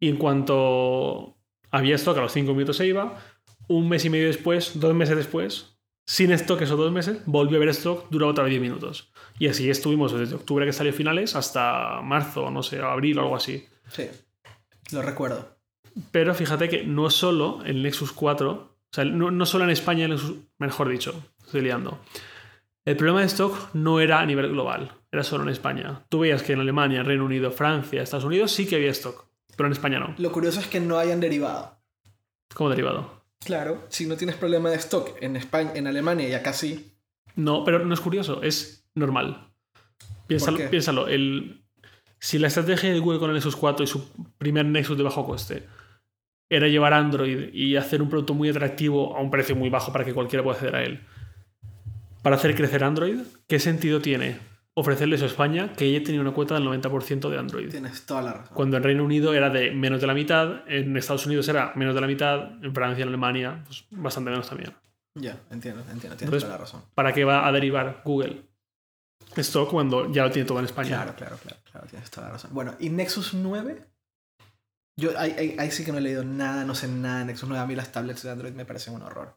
Y 0.00 0.08
en 0.10 0.16
cuanto 0.16 1.36
había 1.72 1.96
stock, 1.96 2.16
a 2.18 2.20
los 2.20 2.32
5 2.32 2.52
minutos 2.52 2.76
se 2.76 2.86
iba. 2.86 3.18
Un 3.66 3.88
mes 3.88 4.04
y 4.04 4.10
medio 4.10 4.28
después, 4.28 4.78
dos 4.78 4.94
meses 4.94 5.16
después, 5.16 5.76
sin 6.06 6.30
stock 6.30 6.62
esos 6.62 6.78
dos 6.78 6.92
meses, 6.92 7.18
volvió 7.26 7.56
a 7.56 7.58
haber 7.58 7.70
stock, 7.70 8.06
duró 8.10 8.28
otra 8.28 8.44
vez 8.44 8.50
10 8.52 8.62
minutos. 8.62 9.12
Y 9.40 9.48
así 9.48 9.70
estuvimos 9.70 10.16
desde 10.16 10.36
octubre 10.36 10.64
que 10.66 10.72
salió 10.72 10.92
finales 10.92 11.34
hasta 11.34 12.00
marzo, 12.02 12.48
no 12.52 12.62
sé, 12.62 12.78
abril 12.80 13.18
o 13.18 13.22
algo 13.22 13.34
así. 13.34 13.66
Sí, 13.88 14.06
lo 14.92 15.02
recuerdo. 15.02 15.56
Pero 16.10 16.34
fíjate 16.34 16.68
que 16.68 16.84
no 16.84 17.10
solo 17.10 17.62
el 17.64 17.82
Nexus 17.82 18.12
4, 18.12 18.50
o 18.50 18.68
sea, 18.90 19.04
no, 19.04 19.30
no 19.30 19.46
solo 19.46 19.64
en 19.64 19.70
España, 19.70 20.04
el 20.04 20.12
Nexus, 20.12 20.36
mejor 20.58 20.88
dicho, 20.88 21.14
estoy 21.44 21.62
liando. 21.62 21.98
El 22.84 22.96
problema 22.96 23.20
de 23.20 23.26
stock 23.26 23.74
no 23.74 24.00
era 24.00 24.20
a 24.20 24.26
nivel 24.26 24.48
global, 24.48 24.90
era 25.12 25.22
solo 25.22 25.44
en 25.44 25.50
España. 25.50 26.04
Tú 26.08 26.20
veías 26.20 26.42
que 26.42 26.52
en 26.52 26.60
Alemania, 26.60 27.02
Reino 27.02 27.24
Unido, 27.24 27.52
Francia, 27.52 28.02
Estados 28.02 28.24
Unidos 28.24 28.50
sí 28.50 28.66
que 28.66 28.76
había 28.76 28.90
stock, 28.90 29.26
pero 29.56 29.68
en 29.68 29.72
España 29.72 30.00
no, 30.00 30.14
Lo 30.18 30.32
curioso 30.32 30.58
es 30.58 30.66
que 30.66 30.80
no 30.80 30.98
hayan 30.98 31.20
derivado. 31.20 31.78
como 32.54 32.70
derivado. 32.70 33.22
Claro, 33.44 33.84
si 33.88 34.06
no 34.06 34.16
tienes 34.16 34.36
problema 34.36 34.70
de 34.70 34.76
stock 34.76 35.16
en 35.20 35.36
España, 35.36 35.72
en 35.74 35.86
Alemania 35.86 36.28
y 36.28 36.32
acá 36.34 36.52
sí. 36.52 36.92
No, 37.36 37.64
pero 37.64 37.84
no 37.84 37.94
es 37.94 38.00
curioso, 38.00 38.42
es 38.42 38.84
normal. 38.94 39.52
Piénsalo, 40.26 40.70
piénsalo, 40.70 41.08
el, 41.08 41.64
si 42.18 42.38
la 42.38 42.48
estrategia 42.48 42.92
de 42.92 42.98
Google 42.98 43.18
con 43.20 43.30
el 43.30 43.34
Nexus 43.34 43.56
4 43.56 43.84
y 43.84 43.86
su 43.86 44.08
primer 44.38 44.66
Nexus 44.66 44.96
de 44.96 45.02
bajo 45.02 45.24
coste 45.24 45.66
era 46.54 46.68
llevar 46.68 46.92
Android 46.92 47.52
y 47.54 47.76
hacer 47.76 48.02
un 48.02 48.08
producto 48.08 48.34
muy 48.34 48.48
atractivo 48.48 49.16
a 49.16 49.20
un 49.20 49.30
precio 49.30 49.56
muy 49.56 49.70
bajo 49.70 49.92
para 49.92 50.04
que 50.04 50.12
cualquiera 50.12 50.42
pueda 50.42 50.56
acceder 50.56 50.76
a 50.76 50.84
él, 50.84 51.00
para 52.22 52.36
hacer 52.36 52.54
crecer 52.54 52.84
Android, 52.84 53.20
¿qué 53.46 53.58
sentido 53.58 54.00
tiene 54.00 54.38
ofrecerle 54.74 55.16
eso 55.16 55.24
a 55.24 55.28
España 55.28 55.72
que 55.72 55.84
ella 55.84 56.04
tenía 56.04 56.20
una 56.20 56.32
cuota 56.32 56.54
del 56.54 56.64
90% 56.64 57.28
de 57.28 57.38
Android? 57.38 57.70
Tienes 57.70 58.06
toda 58.06 58.22
la 58.22 58.32
razón. 58.34 58.54
Cuando 58.54 58.76
en 58.76 58.82
Reino 58.82 59.04
Unido 59.04 59.34
era 59.34 59.50
de 59.50 59.72
menos 59.72 60.00
de 60.00 60.06
la 60.06 60.14
mitad, 60.14 60.68
en 60.68 60.96
Estados 60.96 61.26
Unidos 61.26 61.48
era 61.48 61.72
menos 61.74 61.94
de 61.94 62.00
la 62.00 62.06
mitad, 62.06 62.62
en 62.62 62.74
Francia, 62.74 63.02
en 63.02 63.08
Alemania, 63.08 63.62
pues 63.66 63.84
bastante 63.90 64.30
menos 64.30 64.48
también. 64.48 64.72
Ya, 65.14 65.38
entiendo, 65.50 65.80
entiendo, 65.80 66.00
tienes 66.00 66.22
Entonces, 66.22 66.42
toda 66.44 66.54
la 66.54 66.58
razón. 66.58 66.82
¿Para 66.94 67.12
qué 67.12 67.24
va 67.24 67.46
a 67.46 67.52
derivar 67.52 68.02
Google 68.04 68.42
esto 69.36 69.68
cuando 69.68 70.10
ya 70.12 70.24
lo 70.24 70.30
tiene 70.30 70.46
todo 70.46 70.58
en 70.58 70.64
España? 70.66 70.88
Claro, 70.88 71.14
claro, 71.16 71.36
claro, 71.42 71.56
claro, 71.70 71.86
tienes 71.88 72.10
toda 72.10 72.28
la 72.28 72.32
razón. 72.34 72.50
Bueno, 72.54 72.74
¿y 72.78 72.88
Nexus 72.88 73.34
9? 73.34 73.91
Yo 74.96 75.18
ahí, 75.18 75.34
ahí- 75.38 75.56
ahí 75.58 75.70
sí 75.70 75.84
que 75.84 75.92
no 75.92 75.98
he 75.98 76.02
leído 76.02 76.22
nada, 76.24 76.64
no 76.64 76.74
sé 76.74 76.86
nada 76.88 77.20
de 77.20 77.24
Nexus 77.26 77.48
9. 77.48 77.62
A 77.62 77.66
mí 77.66 77.74
las 77.74 77.92
tablets 77.92 78.22
de 78.22 78.30
Android 78.30 78.52
me 78.52 78.64
parecen 78.64 78.94
un 78.94 79.02
horror. 79.02 79.36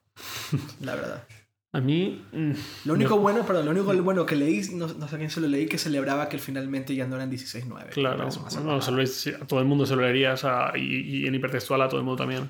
La 0.82 0.96
verdad. 0.96 1.28
A 1.74 1.82
mí. 1.82 2.26
mm, 2.32 2.52
Lo 2.86 2.94
único 2.94 3.16
yo- 3.16 3.20
bueno, 3.20 3.46
perdón, 3.46 3.66
lo 3.66 3.72
único 3.72 3.94
bueno 4.04 4.26
que 4.26 4.36
leí, 4.36 4.62
no, 4.74 4.88
no 4.88 5.08
sé 5.10 5.16
a 5.16 5.18
quién 5.18 5.30
se 5.30 5.42
lo 5.42 5.48
leí, 5.48 5.66
que 5.68 5.78
celebraba 5.78 6.30
que 6.30 6.38
finalmente 6.40 6.96
ya 6.96 7.06
no 7.06 7.16
eran 7.16 7.30
16.9. 7.30 7.86
Me 7.88 7.92
Claro, 7.92 8.18
no, 8.18 8.32
se 8.32 8.92
lo 8.92 9.02
a 9.44 9.48
todo 9.48 9.60
el 9.60 9.66
mundo 9.66 9.86
se 9.86 9.96
lo 9.96 10.02
leerías 10.04 10.46
a- 10.46 10.72
y, 10.76 11.24
y 11.24 11.28
en 11.28 11.36
hipertextual 11.36 11.82
a 11.82 11.88
todo 11.90 12.00
el 12.00 12.06
mundo 12.06 12.18
también. 12.22 12.50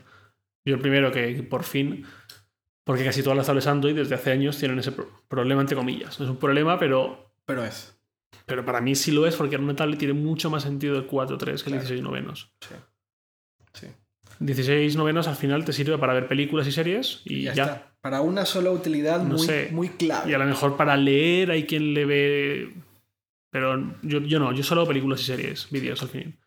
Yo 0.63 0.75
el 0.75 0.81
primero 0.81 1.11
que, 1.11 1.41
por 1.43 1.63
fin, 1.63 2.05
porque 2.83 3.03
casi 3.03 3.23
todas 3.23 3.37
las 3.37 3.47
tablets 3.47 3.67
Android 3.67 3.95
desde 3.95 4.13
hace 4.15 4.31
años 4.31 4.57
tienen 4.59 4.77
ese 4.79 4.91
pro- 4.91 5.09
problema 5.27 5.61
entre 5.61 5.75
comillas. 5.75 6.19
No 6.19 6.25
es 6.25 6.31
un 6.31 6.37
problema, 6.37 6.77
pero, 6.77 7.31
Pero 7.45 7.63
es. 7.63 7.95
pero 8.45 8.63
para 8.65 8.79
mí 8.81 8.93
sí 8.95 9.11
lo 9.11 9.25
es 9.25 9.35
porque 9.35 9.55
en 9.55 9.63
una 9.63 9.75
tablet 9.75 9.97
tiene 9.99 10.13
mucho 10.13 10.49
más 10.51 10.63
sentido 10.63 10.97
el 10.97 11.07
4.3 11.07 11.63
que 11.63 11.69
el 11.69 11.75
Claro. 11.77 11.81
16 11.81 12.01
novenos. 12.03 12.51
Sí. 12.61 12.75
Sí. 13.75 13.87
16 14.39 14.95
novenos 14.97 15.27
al 15.27 15.35
final 15.35 15.63
te 15.63 15.71
sirve 15.71 15.97
para 15.97 16.13
ver 16.13 16.27
películas 16.27 16.67
y 16.67 16.71
series 16.71 17.21
y 17.25 17.43
ya, 17.43 17.53
ya. 17.53 17.63
está. 17.63 17.91
Para 18.01 18.21
una 18.21 18.45
sola 18.45 18.71
utilidad 18.71 19.19
No 19.21 19.35
muy, 19.37 19.45
sé. 19.45 19.69
muy 19.71 19.89
clave. 19.89 20.29
Y 20.31 20.33
a 20.33 20.37
lo 20.37 20.45
mejor 20.45 20.75
para 20.77 20.97
leer 20.97 21.51
hay 21.51 21.65
quien 21.65 21.93
le 21.93 22.05
ve. 22.05 22.73
Pero 23.51 23.95
yo, 24.01 24.19
yo 24.19 24.39
no, 24.39 24.51
yo 24.51 24.63
solo 24.63 24.85
películas 24.85 25.21
y 25.21 25.23
series, 25.23 25.69
vídeos 25.71 26.01
al 26.01 26.09
fin. 26.09 26.37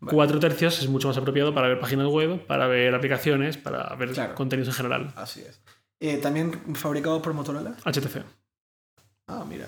Vale. 0.00 0.14
Cuatro 0.16 0.38
tercios 0.38 0.80
es 0.80 0.88
mucho 0.88 1.08
más 1.08 1.16
apropiado 1.16 1.52
para 1.54 1.68
ver 1.68 1.78
páginas 1.80 2.06
web, 2.08 2.44
para 2.46 2.66
ver 2.68 2.94
aplicaciones, 2.94 3.56
para 3.56 3.94
ver 3.96 4.10
Claro. 4.12 4.34
contenidos 4.34 4.68
en 4.68 4.74
general. 4.74 5.12
Así 5.16 5.40
es. 5.40 5.60
Eh, 6.00 6.16
También 6.18 6.74
fabricado 6.74 7.20
por 7.22 7.32
Motorola. 7.34 7.76
HTC. 7.84 8.22
Ah, 9.28 9.44
mira. 9.48 9.66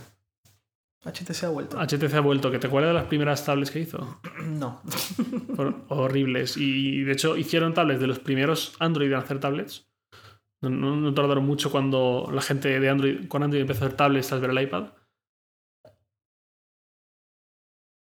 HTC 1.04 1.44
ha 1.44 1.48
vuelto. 1.50 1.78
HTC 1.78 2.14
ha 2.14 2.20
vuelto, 2.20 2.50
que 2.50 2.58
te 2.58 2.66
acuerdas 2.66 2.90
de 2.90 2.94
las 3.00 3.06
primeras 3.08 3.44
tablets 3.44 3.70
que 3.70 3.80
hizo. 3.80 4.20
No. 4.44 4.82
Fueron 5.56 5.84
horribles. 5.88 6.56
Y 6.56 7.02
de 7.04 7.12
hecho 7.12 7.36
hicieron 7.36 7.74
tablets 7.74 8.00
de 8.00 8.06
los 8.06 8.18
primeros 8.18 8.74
Android 8.78 9.08
en 9.10 9.14
hacer 9.18 9.40
tablets. 9.40 9.86
No, 10.62 10.70
no- 10.70 10.96
no 10.96 11.12
tardaron 11.14 11.44
mucho 11.44 11.70
cuando 11.70 12.30
la 12.32 12.40
gente 12.42 12.80
de 12.80 12.88
Android, 12.88 13.28
con 13.28 13.42
Android 13.42 13.62
empezó 13.62 13.84
a 13.84 13.86
hacer 13.88 13.96
tablets 13.96 14.28
tras 14.28 14.40
ver 14.40 14.50
el 14.50 14.62
iPad. 14.62 14.92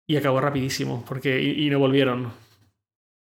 Y 0.07 0.17
acabó 0.17 0.41
rapidísimo, 0.41 1.03
porque 1.07 1.41
y, 1.41 1.65
y 1.65 1.69
no 1.69 1.79
volvieron. 1.79 2.31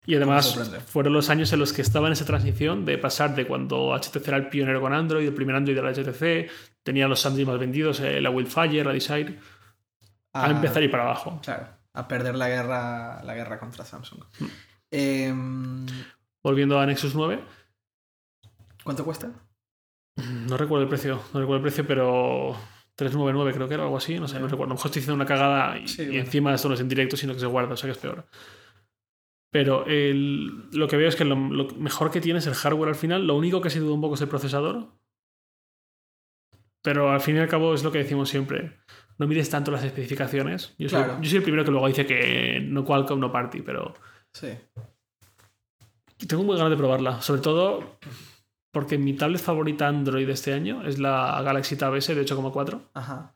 Y 0.08 0.16
además 0.16 0.84
fueron 0.88 1.14
los 1.14 1.30
años 1.30 1.52
en 1.54 1.60
los 1.60 1.74
que 1.74 1.82
estaba 1.82 2.08
en 2.08 2.14
esa 2.14 2.26
transición 2.26 2.86
de 2.86 2.98
pasar 2.98 3.36
de 3.36 3.48
cuando 3.48 3.96
HTC 3.96 4.28
era 4.28 4.38
el 4.38 4.50
pionero 4.50 4.82
con 4.82 4.94
Android, 4.94 5.28
el 5.28 5.34
primer 5.34 5.56
Android 5.56 5.78
era 5.78 5.92
HTC, 5.92 6.50
tenía 6.86 7.08
los 7.08 7.26
Android 7.26 7.48
más 7.48 7.58
vendidos, 7.58 8.00
eh, 8.00 8.22
la 8.22 8.30
Wildfire, 8.30 8.84
la 8.84 8.94
Desire, 8.94 9.40
a 10.34 10.52
empezar 10.52 10.84
ir 10.84 10.92
para 10.92 11.04
abajo. 11.04 11.40
Claro. 11.44 11.68
A 11.94 12.08
perder 12.08 12.36
la 12.36 12.48
guerra, 12.48 13.24
la 13.24 13.34
guerra 13.34 13.58
contra 13.58 13.84
Samsung. 13.84 14.22
Mm. 14.40 14.46
Em, 14.92 15.86
Volviendo 16.44 16.80
a 16.80 16.86
Nexus 16.86 17.16
9, 17.16 17.44
¿Cuánto 18.84 19.04
cuesta? 19.04 19.32
No 20.48 20.58
recuerdo 20.58 20.84
el 20.84 20.90
precio, 20.90 21.16
no 21.34 21.40
recuerdo 21.40 21.56
el 21.56 21.62
precio, 21.64 21.88
pero 21.88 22.56
399 22.96 23.54
creo 23.56 23.68
que 23.68 23.74
era 23.74 23.84
algo 23.84 23.98
así, 23.98 24.20
no 24.20 24.28
sé, 24.28 24.40
no 24.40 24.48
recuerdo. 24.48 24.66
A 24.66 24.68
lo 24.70 24.76
mejor 24.76 24.86
estoy 24.90 25.00
diciendo 25.02 25.16
una 25.16 25.26
cagada 25.26 25.78
y, 25.80 25.88
Sí, 25.88 26.04
y 26.04 26.06
bueno. 26.08 26.20
encima 26.22 26.54
esto 26.54 26.68
no 26.70 26.76
es 26.76 26.82
en 26.82 26.88
directo, 26.90 27.18
sino 27.18 27.34
que 27.34 27.40
se 27.40 27.48
guarda, 27.48 27.74
o 27.74 27.78
sea 27.78 27.88
que 27.88 27.94
es 27.94 27.98
peor. 27.98 28.28
Pero 29.52 29.86
el- 29.88 30.70
lo 30.72 30.88
que 30.88 30.98
veo 30.98 31.10
es 31.10 31.16
que 31.16 31.26
lo, 31.26 31.36
lo 31.36 31.66
mejor 31.76 32.12
que 32.12 32.22
tiene 32.22 32.40
es 32.40 32.46
el 32.48 32.54
hardware 32.54 32.90
al 32.90 32.96
final, 32.96 33.26
lo 33.26 33.36
único 33.36 33.60
que 33.62 33.70
se 33.72 33.80
duda 33.80 33.94
un 33.94 34.02
poco 34.02 34.16
es 34.16 34.22
el 34.22 34.28
procesador. 34.30 34.88
Pero 36.86 37.12
al 37.12 37.20
fin 37.20 37.36
y 37.36 37.40
al 37.40 37.50
cabo 37.50 37.74
es 37.74 37.84
lo 37.84 37.92
que 37.92 37.98
decimos 37.98 38.30
siempre. 38.30 38.78
No 39.18 39.28
mires 39.28 39.50
tanto 39.50 39.72
las 39.72 39.84
especificaciones. 39.84 40.74
Yo 40.78 40.88
soy, 40.88 41.00
Claro. 41.04 41.22
yo 41.22 41.30
soy 41.30 41.38
el 41.38 41.44
primero 41.44 41.66
que 41.66 41.72
luego 41.72 41.88
dice 41.88 42.06
que 42.06 42.60
no 42.64 42.86
Qualcomm, 42.86 43.20
no 43.20 43.32
Party, 43.32 43.62
pero 43.62 43.94
Sí. 44.34 44.50
tengo 46.28 46.44
muy 46.44 46.56
ganas 46.58 46.72
de 46.72 46.78
probarla. 46.78 47.22
Sobre 47.22 47.42
todo 47.42 47.98
porque 48.72 48.98
mi 48.98 49.14
tablet 49.14 49.42
favorita 49.42 49.88
Android 49.88 50.28
de 50.28 50.34
este 50.34 50.54
año 50.54 50.86
es 50.86 51.00
la 51.00 51.42
Galaxy 51.44 51.76
Tab 51.76 51.96
S 51.96 52.14
de 52.14 52.22
8,4. 52.22 52.82
Ajá. 52.94 53.32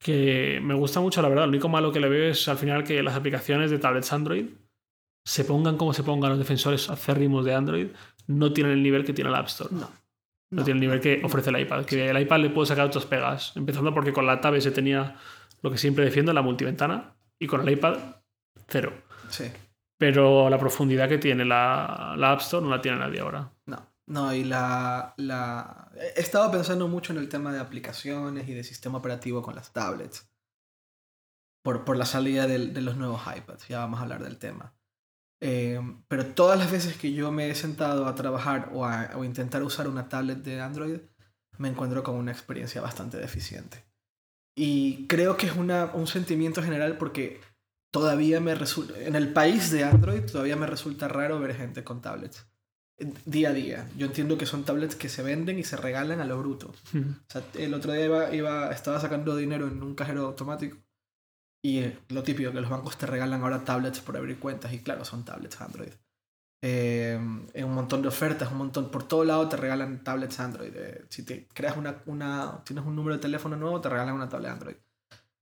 que 0.00 0.60
me 0.62 0.74
gusta 0.74 1.00
mucho, 1.00 1.20
la 1.22 1.28
verdad. 1.28 1.42
Lo 1.44 1.48
único 1.50 1.68
malo 1.68 1.90
que 1.90 1.98
le 1.98 2.08
veo 2.08 2.30
es 2.30 2.46
al 2.46 2.56
final 2.56 2.84
que 2.84 3.02
las 3.02 3.16
aplicaciones 3.16 3.68
de 3.72 3.80
tablets 3.80 4.12
Android 4.12 4.46
se 5.26 5.44
pongan 5.44 5.76
como 5.76 5.92
se 5.92 6.04
pongan 6.04 6.30
los 6.30 6.38
defensores 6.38 6.88
acérrimos 6.88 7.44
de 7.44 7.52
Android, 7.54 7.88
no 8.28 8.52
tienen 8.52 8.74
el 8.74 8.82
nivel 8.84 9.04
que 9.04 9.12
tiene 9.12 9.28
el 9.30 9.34
App 9.36 9.48
Store. 9.48 9.74
No. 9.74 9.90
No, 10.50 10.64
tiene 10.64 10.78
el 10.78 10.80
nivel 10.80 11.00
que 11.00 11.20
ofrece 11.24 11.50
el 11.50 11.60
iPad. 11.60 11.84
Que 11.84 12.08
el 12.08 12.18
iPad 12.20 12.40
le 12.40 12.50
puedo 12.50 12.64
sacar 12.66 12.86
otras 12.86 13.04
pegas. 13.06 13.52
Empezando 13.56 13.92
porque 13.92 14.12
con 14.12 14.26
la 14.26 14.40
Tab 14.40 14.58
se 14.60 14.70
tenía 14.70 15.16
lo 15.62 15.70
que 15.70 15.78
siempre 15.78 16.04
defiendo, 16.04 16.32
la 16.32 16.42
multiventana. 16.42 17.14
Y 17.38 17.46
con 17.46 17.60
el 17.60 17.70
iPad, 17.70 17.98
cero. 18.66 18.92
Sí. 19.28 19.44
Pero 19.98 20.48
la 20.48 20.58
profundidad 20.58 21.08
que 21.08 21.18
tiene 21.18 21.44
la, 21.44 22.14
la 22.16 22.32
App 22.32 22.40
Store 22.40 22.64
no 22.64 22.70
la 22.70 22.80
tiene 22.80 22.98
nadie 22.98 23.20
ahora. 23.20 23.50
No. 23.66 23.86
No, 24.06 24.32
y 24.32 24.42
la, 24.44 25.12
la... 25.18 25.90
He 26.16 26.20
estado 26.20 26.50
pensando 26.50 26.88
mucho 26.88 27.12
en 27.12 27.18
el 27.18 27.28
tema 27.28 27.52
de 27.52 27.60
aplicaciones 27.60 28.48
y 28.48 28.54
de 28.54 28.64
sistema 28.64 28.96
operativo 28.98 29.42
con 29.42 29.54
las 29.54 29.72
tablets. 29.74 30.30
Por, 31.62 31.84
por 31.84 31.96
la 31.98 32.06
salida 32.06 32.46
del- 32.46 32.72
de 32.72 32.80
los 32.80 32.96
nuevos 32.96 33.20
iPads. 33.26 33.68
Ya 33.68 33.80
vamos 33.80 34.00
a 34.00 34.04
hablar 34.04 34.22
del 34.22 34.38
tema. 34.38 34.72
Eh, 35.40 35.80
pero 36.08 36.26
todas 36.26 36.58
las 36.58 36.70
veces 36.70 36.96
que 36.96 37.12
yo 37.12 37.30
me 37.30 37.48
he 37.48 37.54
sentado 37.54 38.06
a 38.06 38.14
trabajar 38.14 38.70
o 38.72 38.84
a 38.84 39.10
o 39.14 39.24
intentar 39.24 39.62
usar 39.62 39.88
una 39.88 40.08
tablet 40.08 40.38
de 40.38 40.60
Android, 40.60 40.98
me 41.58 41.68
encuentro 41.68 42.02
con 42.02 42.16
una 42.16 42.32
experiencia 42.32 42.80
bastante 42.80 43.18
deficiente. 43.18 43.84
Y 44.56 45.06
creo 45.06 45.36
que 45.36 45.46
es 45.46 45.56
una, 45.56 45.86
un 45.94 46.06
sentimiento 46.06 46.62
general 46.62 46.98
porque 46.98 47.40
todavía 47.92 48.40
me 48.40 48.54
resulta, 48.54 48.98
en 48.98 49.14
el 49.14 49.32
país 49.32 49.70
de 49.70 49.84
Android 49.84 50.22
todavía 50.22 50.56
me 50.56 50.66
resulta 50.66 51.06
raro 51.08 51.38
ver 51.38 51.54
gente 51.54 51.84
con 51.84 52.00
tablets. 52.00 52.46
Día 53.24 53.50
a 53.50 53.52
día. 53.52 53.88
Yo 53.96 54.06
entiendo 54.06 54.36
que 54.36 54.46
son 54.46 54.64
tablets 54.64 54.96
que 54.96 55.08
se 55.08 55.22
venden 55.22 55.60
y 55.60 55.62
se 55.62 55.76
regalan 55.76 56.20
a 56.20 56.24
lo 56.24 56.36
bruto. 56.38 56.72
O 56.92 57.30
sea, 57.30 57.44
el 57.54 57.72
otro 57.72 57.92
día 57.92 58.06
iba, 58.06 58.34
iba, 58.34 58.72
estaba 58.72 58.98
sacando 58.98 59.36
dinero 59.36 59.68
en 59.68 59.80
un 59.80 59.94
cajero 59.94 60.26
automático 60.26 60.78
Y 61.68 61.92
lo 62.08 62.22
típico, 62.22 62.50
que 62.50 62.62
los 62.62 62.70
bancos 62.70 62.96
te 62.96 63.04
regalan 63.04 63.42
ahora 63.42 63.62
tablets 63.62 64.00
por 64.00 64.16
abrir 64.16 64.38
cuentas. 64.38 64.72
Y 64.72 64.78
claro, 64.78 65.04
son 65.04 65.22
tablets 65.22 65.60
Android. 65.60 65.92
Eh, 66.62 67.12
en 67.52 67.64
un 67.64 67.74
montón 67.74 68.00
de 68.00 68.08
ofertas, 68.08 68.50
un 68.50 68.58
montón, 68.58 68.90
por 68.90 69.06
todo 69.06 69.22
lado 69.22 69.48
te 69.50 69.56
regalan 69.56 70.02
tablets 70.02 70.40
Android. 70.40 70.72
Eh, 70.74 71.04
si 71.10 71.24
te 71.24 71.46
creas 71.52 71.76
una, 71.76 72.02
una, 72.06 72.62
tienes 72.64 72.86
un 72.86 72.96
número 72.96 73.16
de 73.16 73.20
teléfono 73.20 73.54
nuevo, 73.54 73.82
te 73.82 73.90
regalan 73.90 74.14
una 74.14 74.30
tablet 74.30 74.50
Android. 74.50 74.76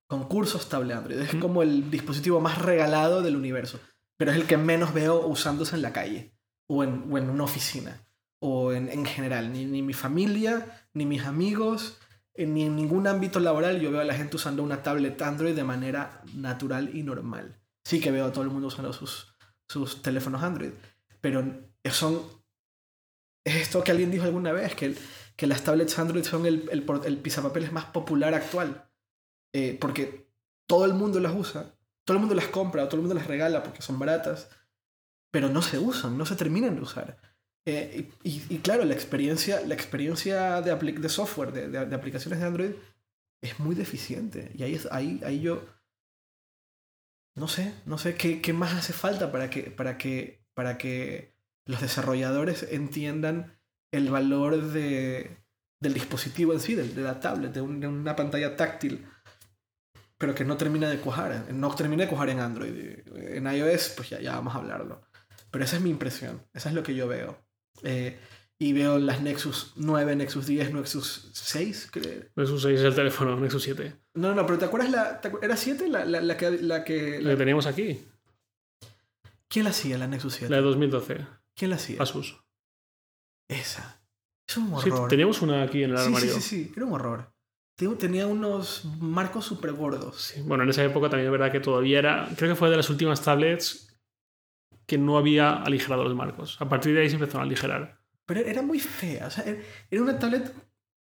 Concursos 0.09 0.69
tablet 0.69 0.97
Android. 0.97 1.21
Es 1.21 1.37
como 1.37 1.63
el 1.63 1.93
dispositivo 1.93 2.41
más 2.41 2.61
regalado 2.61 3.23
del 3.23 3.37
universo. 3.37 3.79
Pero 4.17 4.33
es 4.33 4.37
el 4.37 4.47
que 4.47 4.57
menos 4.57 4.93
veo 4.95 5.25
usándose 5.29 5.77
en 5.77 5.83
la 5.83 5.93
calle. 5.93 6.33
O 6.69 6.83
en, 6.83 7.05
o 7.09 7.19
en 7.19 7.31
una 7.31 7.45
oficina. 7.45 8.01
O 8.41 8.73
en, 8.73 8.89
en 8.89 9.05
general. 9.05 9.53
Ni, 9.53 9.65
ni 9.65 9.81
mi 9.81 9.93
familia, 9.93 10.89
ni 10.93 11.07
mis 11.07 11.25
amigos, 11.25 12.01
en- 12.37 12.55
ni 12.55 12.65
en 12.65 12.77
ningún 12.77 13.07
ámbito 13.07 13.41
laboral 13.41 13.81
yo 13.81 13.91
veo 13.91 14.01
a 14.01 14.05
la 14.05 14.15
gente 14.15 14.37
usando 14.37 14.63
una 14.63 14.83
tablet 14.83 15.21
Android 15.23 15.55
de 15.55 15.65
manera 15.65 16.23
natural 16.35 16.95
y 16.95 17.03
normal. 17.03 17.61
Sí 17.85 18.01
que 18.01 18.11
veo 18.11 18.27
a 18.27 18.33
todo 18.33 18.45
el 18.45 18.51
mundo 18.51 18.69
usando 18.69 18.93
sus, 18.93 19.35
sus 19.69 20.03
teléfonos 20.03 20.43
Android. 20.43 20.71
Pero 21.21 21.45
son... 21.91 22.21
Es 23.45 23.57
esto 23.57 23.85
que 23.85 23.93
alguien 23.93 24.11
dijo 24.11 24.25
alguna 24.25 24.53
vez, 24.53 24.75
que, 24.75 24.97
que 25.37 25.47
las 25.47 25.63
tablets 25.63 25.99
Android 25.99 26.25
son 26.25 26.47
el, 26.47 26.69
el, 26.73 26.85
el 27.05 27.71
más 27.73 27.85
popular 27.87 28.35
actual. 28.35 28.91
Eh, 29.55 29.79
porque 29.81 30.29
todo 30.69 30.85
el 30.85 30.95
mundo 30.95 31.21
las 31.21 31.35
usa, 31.35 31.75
todo 32.05 32.17
el 32.17 32.21
mundo 32.21 32.35
las 32.35 32.49
compra, 32.49 32.89
todo 32.89 32.97
el 32.97 33.03
mundo 33.03 33.15
las 33.15 33.27
regala 33.29 33.63
porque 33.63 33.83
son 33.83 33.99
baratas, 33.99 34.51
pero 35.31 35.49
no 35.49 35.63
se 35.63 35.79
usan, 35.79 36.19
no 36.19 36.27
se 36.27 36.35
terminan 36.35 36.75
de 36.75 36.83
usar. 36.83 37.19
Eh, 37.69 38.09
y, 38.23 38.31
y- 38.31 38.47
y 38.49 38.59
claro, 38.59 38.85
la 38.85 38.95
experiencia, 38.95 39.61
la 39.67 39.75
experiencia 39.75 40.61
de, 40.63 40.75
de 40.77 41.09
software, 41.09 41.53
de, 41.53 41.69
de- 41.69 41.87
de 41.87 41.95
aplicaciones 41.97 42.39
de 42.41 42.47
Android, 42.47 42.71
es 43.43 43.59
muy 43.59 43.75
deficiente. 43.75 44.53
Y 44.57 44.63
ahí, 44.63 44.75
es- 44.75 44.89
ahí, 44.91 45.21
ahí 45.25 45.41
yo... 45.41 45.65
No 47.35 47.49
sé, 47.49 47.75
no 47.85 47.99
sé 47.99 48.15
qué, 48.15 48.41
qué 48.41 48.53
más 48.55 48.73
hace 48.73 48.93
falta 48.95 49.31
para 49.31 49.51
que, 49.51 49.65
para, 49.71 49.99
que, 49.99 50.43
para 50.55 50.79
que 50.79 51.35
los 51.67 51.81
desarrolladores 51.83 52.63
entiendan 52.71 53.59
el 53.93 54.11
valor 54.11 54.63
de, 54.73 55.37
del 55.81 55.93
dispositivo 55.93 56.55
en 56.55 56.61
sí, 56.61 56.75
de, 56.75 56.89
de 56.89 57.03
la 57.03 57.21
tablet, 57.21 57.53
de, 57.53 57.61
un- 57.61 57.81
de 57.81 57.89
una 57.89 58.17
pantalla 58.17 58.57
táctil, 58.57 59.07
pero 60.17 60.35
que 60.35 60.45
no 60.47 60.57
termina 60.57 60.89
de 60.89 60.99
cuajar, 60.99 61.53
no 61.53 61.75
termina 61.75 62.05
de 62.05 62.09
cuajar 62.09 62.31
en 62.31 62.41
Android. 62.41 63.01
En 63.17 63.47
iOS, 63.53 63.91
pues 63.97 64.09
ya, 64.11 64.21
ya 64.21 64.33
vamos 64.37 64.55
a 64.55 64.59
hablarlo. 64.59 65.03
Pero 65.51 65.65
esa 65.65 65.77
es 65.77 65.83
mi 65.83 65.91
impresión, 65.91 66.43
esa 66.55 66.71
es 66.71 66.75
lo 66.75 66.83
que 66.83 66.95
yo 66.95 67.07
veo. 67.07 67.46
Eh, 67.83 68.19
y 68.59 68.73
veo 68.73 68.99
las 68.99 69.21
Nexus 69.21 69.73
9, 69.77 70.17
Nexus 70.17 70.47
10, 70.47 70.73
Nexus 70.73 71.29
6, 71.35 71.89
creo. 71.93 72.25
Nexus 72.37 72.63
6 72.63 72.79
es 72.81 72.85
el 72.87 72.95
teléfono, 72.95 73.39
Nexus 73.39 73.63
7. 73.63 73.95
No, 74.15 74.35
no, 74.35 74.47
pero 74.47 74.59
¿te 74.59 74.65
acuerdas 74.65 74.91
la... 74.91 75.21
te 75.21 75.31
acu- 75.31 75.41
¿Era 75.43 75.57
7 75.57 75.89
la, 75.89 76.05
la, 76.07 76.21
la 76.23 76.37
que... 76.37 76.51
La 76.63 76.83
que 76.85 77.21
La 77.21 77.31
que 77.33 77.37
teníamos 77.37 77.67
aquí, 77.67 78.01
¿Quién 79.49 79.65
la 79.65 79.71
hacía, 79.71 79.99
la 79.99 80.07
Nexus 80.07 80.35
7? 80.35 80.51
la 80.51 80.57
de 80.57 80.63
2012. 80.63 81.27
¿Quién 81.55 81.71
la 81.71 81.77
hacía? 81.77 82.03
Asus. 82.03 82.41
Esa. 83.49 84.01
Es 84.49 84.57
un 84.57 84.81
Sí, 84.81 84.91
horror. 84.91 85.09
teníamos 85.09 85.43
una 85.43 85.63
aquí 85.63 85.83
en 85.85 85.91
el 85.91 85.99
sí, 85.99 86.03
sí, 86.05 86.07
armario. 86.09 86.35
sí, 86.35 86.41
sí, 86.41 86.73
era 86.77 86.87
un 86.87 86.93
horror. 86.95 87.33
Ten- 87.77 87.99
Tenía 87.99 88.27
unos 88.27 88.85
marcos 89.01 89.45
súper 89.45 89.73
gordos. 89.73 90.17
Sí, 90.21 90.41
Bueno, 90.43 90.65
en 90.65 90.71
esa 90.71 90.83
época 90.85 91.09
también 91.11 91.27
es 91.27 91.33
verdad 91.33 91.53
que 91.53 91.61
todavía 91.61 91.99
era. 91.99 92.29
Creo 92.37 92.51
que 92.51 92.57
fue 92.57 92.71
de 92.71 92.77
las 92.77 92.89
últimas 92.91 93.23
tablets 93.23 93.96
que 94.87 94.99
no 94.99 95.19
había 95.19 95.53
aligerado 95.63 96.05
los 96.05 96.15
marcos. 96.15 96.57
A 96.61 96.69
partir 96.69 96.95
de 96.95 97.01
ahí 97.03 97.09
se 97.09 97.17
empezaron 97.17 97.43
a 97.43 97.45
aligerar. 97.45 98.01
Pero 98.25 98.41
era 98.41 98.63
muy 98.63 98.79
fea. 98.81 99.27
O 99.27 99.31
sea, 99.31 99.45
era- 99.45 100.03
una 100.03 100.19
tablet 100.19 100.53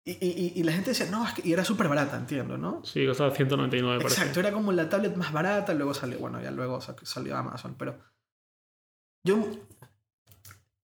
y, 0.04 0.12
y- 0.12 0.54
y 0.56 0.64
la 0.64 0.72
gente 0.74 0.92
decía, 0.92 1.08
no, 1.10 1.26
es 1.26 1.34
que 1.34 1.48
y 1.48 1.54
era 1.54 1.66
súper 1.66 1.88
barata, 1.88 2.16
entiendo, 2.18 2.58
¿no? 2.58 2.84
Sí, 2.86 3.06
costaba 3.08 3.32
199, 3.32 3.98
parece. 4.04 4.20
Exacto, 4.22 4.40
era 4.40 4.52
como 4.52 4.72
la 4.72 4.88
tablet 4.90 5.16
más 5.16 5.32
barata, 5.34 5.74
luego 5.74 5.94
salió, 5.96 6.20
bueno, 6.20 6.42
ya 6.42 6.52
luego 6.52 6.80
sa- 6.82 6.96
salió 7.04 7.36
Amazon, 7.36 7.76
pero 7.78 7.98
yo, 9.24 9.44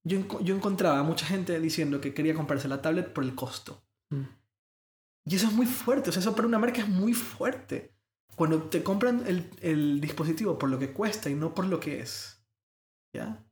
yo, 0.04 0.40
yo 0.40 0.56
encontraba 0.56 0.98
a 0.98 1.02
mucha 1.04 1.26
gente 1.26 1.58
diciendo 1.60 2.00
que 2.00 2.12
quería 2.14 2.34
comprarse 2.34 2.66
la 2.68 2.82
tablet 2.82 3.12
por 3.12 3.22
el 3.24 3.34
costo. 3.34 3.84
Mm. 4.10 4.22
Y 5.26 5.36
eso 5.36 5.46
es 5.46 5.52
muy 5.52 5.66
fuerte, 5.66 6.10
o 6.10 6.12
sea, 6.12 6.20
eso 6.20 6.34
para 6.34 6.48
una 6.48 6.58
marca 6.58 6.80
es 6.80 6.88
muy 6.88 7.14
fuerte. 7.14 7.94
Cuando 8.34 8.62
te 8.62 8.82
compran 8.82 9.22
el, 9.26 9.48
el 9.60 10.00
dispositivo 10.00 10.58
por 10.58 10.68
lo 10.70 10.78
que 10.78 10.92
cuesta 10.92 11.30
y 11.30 11.34
no 11.34 11.54
por 11.54 11.66
lo 11.66 11.78
que 11.78 12.00
es. 12.00 12.41
¿Ya? 13.12 13.44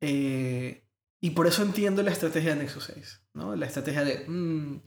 Eh, 0.00 0.84
y 1.20 1.30
por 1.30 1.46
eso 1.46 1.62
entiendo 1.62 2.02
la 2.02 2.10
estrategia 2.10 2.54
de 2.54 2.62
Nexus 2.62 2.84
6, 2.84 3.22
¿no? 3.34 3.56
La 3.56 3.66
estrategia 3.66 4.04
de, 4.04 4.24
mm, 4.28 4.80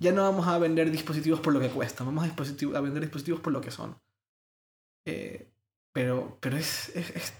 ya 0.00 0.12
no 0.12 0.22
vamos 0.22 0.46
a 0.48 0.58
vender 0.58 0.90
dispositivos 0.90 1.40
por 1.40 1.52
lo 1.52 1.60
que 1.60 1.70
cuestan, 1.70 2.06
vamos 2.06 2.24
a, 2.24 2.78
a 2.78 2.80
vender 2.80 3.02
dispositivos 3.02 3.40
por 3.40 3.52
lo 3.52 3.60
que 3.60 3.70
son. 3.70 3.96
Eh, 5.06 5.50
pero, 5.92 6.38
pero 6.40 6.56
es... 6.56 6.90
es- 6.96 7.10
es- 7.10 7.32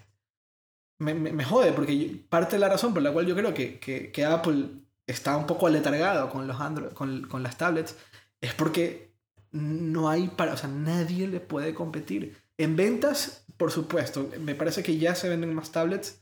me, 1.01 1.15
me- 1.15 1.45
jode, 1.45 1.73
porque 1.73 2.25
parte 2.29 2.57
de 2.57 2.61
la 2.61 2.69
razón 2.69 2.93
por 2.93 3.03
la 3.03 3.13
cual 3.13 3.27
yo 3.27 3.37
creo 3.37 3.55
que, 3.55 3.79
que- 3.79 4.11
que 4.11 4.25
Apple 4.25 4.69
está 5.07 5.37
un 5.37 5.47
poco 5.47 5.67
aletargado 5.69 6.29
con, 6.31 6.47
los 6.49 6.61
Android, 6.61 6.91
con, 6.93 7.23
con 7.29 7.43
las 7.43 7.57
tablets 7.57 7.97
es 8.41 8.53
porque 8.55 9.13
no 9.53 10.09
hay 10.09 10.29
para... 10.29 10.55
O 10.55 10.57
sea, 10.57 10.69
nadie 10.69 11.29
le 11.29 11.41
puede 11.41 11.73
competir. 11.75 12.37
En 12.59 12.77
ventas, 12.77 13.45
por 13.57 13.71
supuesto, 13.71 14.31
me 14.41 14.55
parece 14.55 14.83
que 14.83 14.99
ya 14.99 15.15
se 15.15 15.29
venden 15.29 15.55
más 15.55 15.73
tablets 15.73 16.21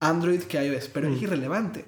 Android 0.00 0.42
que 0.42 0.62
iOS, 0.64 0.88
pero 0.88 1.08
es 1.08 1.20
Mm. 1.20 1.24
irrelevante. 1.24 1.84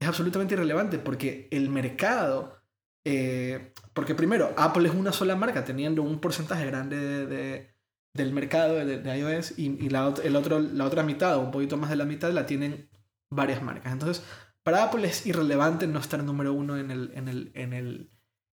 Es 0.00 0.08
absolutamente 0.08 0.54
irrelevante 0.54 0.98
porque 0.98 1.48
el 1.50 1.68
mercado... 1.70 2.56
eh, 3.04 3.72
porque 3.92 4.14
primero, 4.14 4.52
Apple 4.56 4.88
es 4.88 4.94
una 4.94 5.12
sola 5.12 5.36
marca 5.36 5.64
teniendo 5.64 6.02
un 6.02 6.20
porcentaje 6.20 6.66
grande 6.66 6.96
de, 6.98 7.26
de- 7.26 7.70
del 8.14 8.32
mercado 8.32 8.74
de, 8.74 8.98
de 8.98 9.18
iOS 9.18 9.58
y, 9.58 9.66
y 9.84 9.88
la, 9.90 10.12
el 10.24 10.34
otro, 10.36 10.58
la 10.58 10.84
otra 10.86 11.02
mitad 11.02 11.36
o 11.36 11.40
un 11.40 11.50
poquito 11.50 11.76
más 11.76 11.90
de 11.90 11.96
la 11.96 12.04
mitad 12.04 12.30
la 12.32 12.46
tienen 12.46 12.88
varias 13.30 13.62
marcas. 13.62 13.92
Entonces, 13.92 14.24
para 14.62 14.82
Apple 14.84 15.06
es 15.06 15.24
irrelevante 15.26 15.86
no 15.86 16.00
estar 16.00 16.22
número 16.24 16.52
uno 16.52 16.76
en, 16.78 16.90
el, 16.90 17.12
en, 17.14 17.28
el, 17.28 17.50
en, 17.54 17.72
el, 17.74 18.10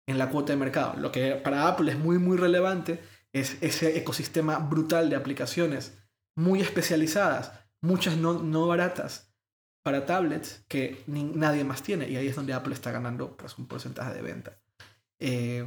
en 0.08 0.18
la 0.18 0.30
cuota 0.30 0.52
de 0.52 0.58
mercado. 0.58 0.94
Lo 0.98 1.12
que 1.12 1.32
para 1.36 1.68
Apple 1.68 1.92
es 1.92 1.98
muy, 1.98 2.18
muy 2.18 2.36
relevante 2.36 3.00
es 3.32 3.58
ese 3.60 3.96
ecosistema 3.98 4.58
brutal 4.58 5.10
de 5.10 5.16
aplicaciones 5.16 5.98
muy 6.36 6.60
especializadas, 6.60 7.52
muchas 7.80 8.16
no, 8.16 8.42
no 8.42 8.66
baratas 8.66 9.30
para 9.82 10.06
tablets 10.06 10.64
que 10.68 11.02
nadie 11.06 11.64
más 11.64 11.82
tiene. 11.82 12.08
Y 12.08 12.16
ahí 12.16 12.28
es 12.28 12.36
donde 12.36 12.52
Apple 12.52 12.74
está 12.74 12.90
ganando 12.90 13.36
pues, 13.36 13.56
un 13.58 13.66
porcentaje 13.66 14.14
de 14.14 14.22
venta. 14.22 14.58
Eh, 15.18 15.66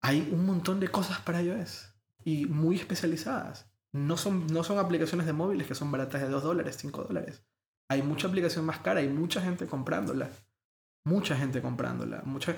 hay 0.00 0.28
un 0.32 0.46
montón 0.46 0.80
de 0.80 0.88
cosas 0.88 1.20
para 1.20 1.42
iOS 1.42 1.92
y 2.24 2.46
muy 2.46 2.76
especializadas. 2.76 3.70
No 3.92 4.16
son, 4.16 4.46
no 4.48 4.64
son 4.64 4.78
aplicaciones 4.78 5.26
de 5.26 5.32
móviles 5.32 5.66
que 5.66 5.74
son 5.74 5.90
baratas 5.90 6.20
de 6.20 6.28
2 6.28 6.42
dólares, 6.42 6.76
5 6.78 7.04
dólares. 7.04 7.42
Hay 7.88 8.02
mucha 8.02 8.28
aplicación 8.28 8.64
más 8.64 8.80
cara 8.80 9.02
y 9.02 9.08
mucha 9.08 9.40
gente 9.40 9.66
comprándola. 9.66 10.28
Mucha 11.04 11.36
gente 11.36 11.62
comprándola. 11.62 12.22
Mucha, 12.24 12.54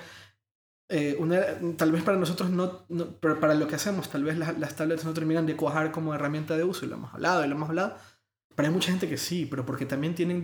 eh, 0.91 1.15
una, 1.19 1.41
tal 1.77 1.91
vez 1.91 2.03
para 2.03 2.17
nosotros 2.17 2.49
no, 2.49 2.85
no- 2.89 3.15
pero 3.19 3.39
para 3.39 3.53
lo 3.55 3.67
que 3.67 3.75
hacemos, 3.75 4.09
tal 4.09 4.23
vez 4.23 4.37
las, 4.37 4.57
las 4.59 4.75
tablets 4.75 5.05
no 5.05 5.13
terminan 5.13 5.45
de 5.45 5.55
cuajar 5.55 5.91
como 5.91 6.13
herramienta 6.13 6.55
de 6.57 6.63
uso, 6.63 6.85
y 6.85 6.89
lo 6.89 6.95
hemos 6.95 7.13
hablado, 7.13 7.43
y 7.43 7.47
lo 7.47 7.55
hemos 7.55 7.69
hablado. 7.69 7.97
Pero 8.55 8.67
hay 8.67 8.73
mucha 8.73 8.91
gente 8.91 9.07
que 9.09 9.17
sí, 9.17 9.45
pero 9.45 9.65
porque 9.65 9.85
también 9.85 10.13
tienen 10.13 10.43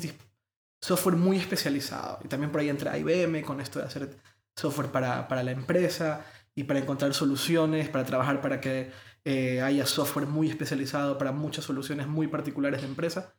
software 0.81 1.15
muy 1.17 1.37
especializado. 1.37 2.19
Y 2.23 2.27
también 2.27 2.51
por 2.51 2.61
ahí 2.61 2.69
entra 2.69 2.97
IBM 2.97 3.43
con 3.43 3.59
esto 3.61 3.79
de 3.79 3.85
hacer 3.85 4.17
software 4.55 4.91
para, 4.91 5.27
para 5.27 5.43
la 5.43 5.51
empresa 5.51 6.25
y 6.55 6.63
para 6.63 6.79
encontrar 6.79 7.13
soluciones, 7.13 7.89
para 7.89 8.05
trabajar 8.05 8.41
para 8.41 8.59
que 8.61 8.91
eh, 9.25 9.61
haya 9.61 9.85
software 9.85 10.25
muy 10.27 10.49
especializado 10.49 11.17
para 11.17 11.31
muchas 11.31 11.65
soluciones 11.65 12.07
muy 12.07 12.27
particulares 12.27 12.81
de 12.81 12.87
empresa. 12.87 13.35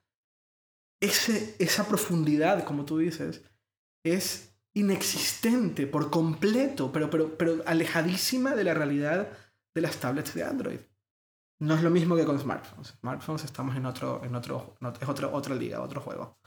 Ese, 1.01 1.57
esa 1.59 1.89
profundidad, 1.89 2.65
como 2.65 2.85
tú 2.85 2.99
dices, 2.99 3.43
es 4.05 4.48
inexistente 4.75 5.87
por 5.87 6.11
completo, 6.11 6.93
pero, 6.93 7.11
pero, 7.11 7.37
pero 7.37 7.63
alejadísima 7.67 8.55
de 8.55 8.65
la 8.65 8.75
realidad 8.75 9.29
de 9.75 9.81
las 9.81 9.97
tablets 9.97 10.35
de 10.35 10.45
Android. 10.45 10.81
No 11.61 11.75
es 11.75 11.83
lo 11.83 11.91
mismo 11.91 12.15
que 12.15 12.25
con 12.25 12.39
smartphones. 12.39 12.95
Smartphones 13.01 13.45
estamos 13.45 13.77
en 13.77 13.87
otro, 13.87 14.23
en 14.25 14.35
otro, 14.35 14.77
es 15.01 15.09
otro, 15.09 15.33
otra 15.33 15.55
liga, 15.55 15.83
otro 15.83 16.01
juego. 16.01 16.39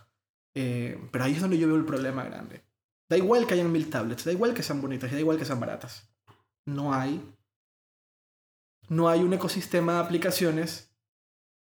Eh, 0.55 1.09
pero 1.11 1.25
ahí 1.25 1.33
es 1.33 1.41
donde 1.41 1.57
yo 1.57 1.67
veo 1.67 1.75
el 1.75 1.85
problema 1.85 2.23
grande. 2.23 2.63
Da 3.09 3.17
igual 3.17 3.45
que 3.45 3.55
hayan 3.55 3.71
mil 3.71 3.89
tablets, 3.89 4.23
da 4.23 4.31
igual 4.31 4.53
que 4.53 4.63
sean 4.63 4.81
bonitas, 4.81 5.11
da 5.11 5.19
igual 5.19 5.37
que 5.37 5.45
sean 5.45 5.59
baratas. 5.59 6.09
No 6.65 6.93
hay. 6.93 7.21
No 8.87 9.09
hay 9.09 9.21
un 9.21 9.33
ecosistema 9.33 9.95
de 9.95 9.99
aplicaciones 9.99 10.95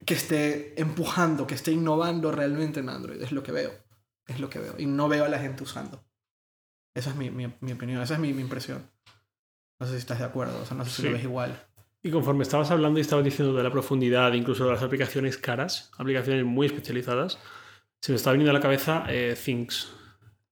que 0.06 0.14
esté 0.14 0.80
empujando, 0.80 1.48
que 1.48 1.56
esté 1.56 1.72
innovando 1.72 2.32
realmente 2.32 2.80
en 2.80 2.90
Android. 2.90 3.22
Es 3.22 3.32
lo 3.32 3.42
que 3.42 3.52
veo. 3.52 3.72
Es 4.28 4.40
lo 4.40 4.50
que 4.50 4.60
veo. 4.60 4.76
Y 4.78 4.86
no 4.86 5.10
veo 5.10 5.26
a 5.26 5.30
la 5.30 5.40
gente 5.40 5.64
usando. 5.64 6.04
Esa 6.94 7.12
es 7.12 7.16
mi, 7.16 7.30
mi, 7.30 7.48
mi 7.62 7.72
opinión, 7.72 8.02
esa 8.02 8.16
es 8.16 8.20
mi, 8.20 8.34
mi 8.34 8.42
impresión. 8.42 8.84
No 9.80 9.86
sé 9.88 9.94
si 9.94 10.00
estás 10.00 10.20
de 10.20 10.26
acuerdo, 10.26 10.60
o 10.62 10.66
sea, 10.66 10.76
no 10.78 10.86
sé 10.86 10.92
si 10.92 11.02
Sí. 11.04 11.08
lo 11.08 11.14
ves 11.14 11.24
igual. 11.24 11.64
Y 12.04 12.10
conforme 12.12 12.44
estabas 12.44 12.72
hablando 12.72 13.00
y 13.00 13.02
estabas 13.02 13.24
diciendo 13.26 13.54
de 13.56 13.64
la 13.64 13.72
profundidad, 13.72 14.34
incluso 14.34 14.66
de 14.66 14.72
las 14.72 14.82
aplicaciones 14.84 15.38
caras, 15.38 15.92
aplicaciones 15.98 16.44
muy 16.46 16.68
especializadas, 16.68 17.38
se 18.02 18.12
me 18.12 18.16
está 18.16 18.32
viniendo 18.32 18.52
a 18.52 18.54
la 18.54 18.60
cabeza 18.60 19.06
eh, 19.08 19.36
Things. 19.44 19.94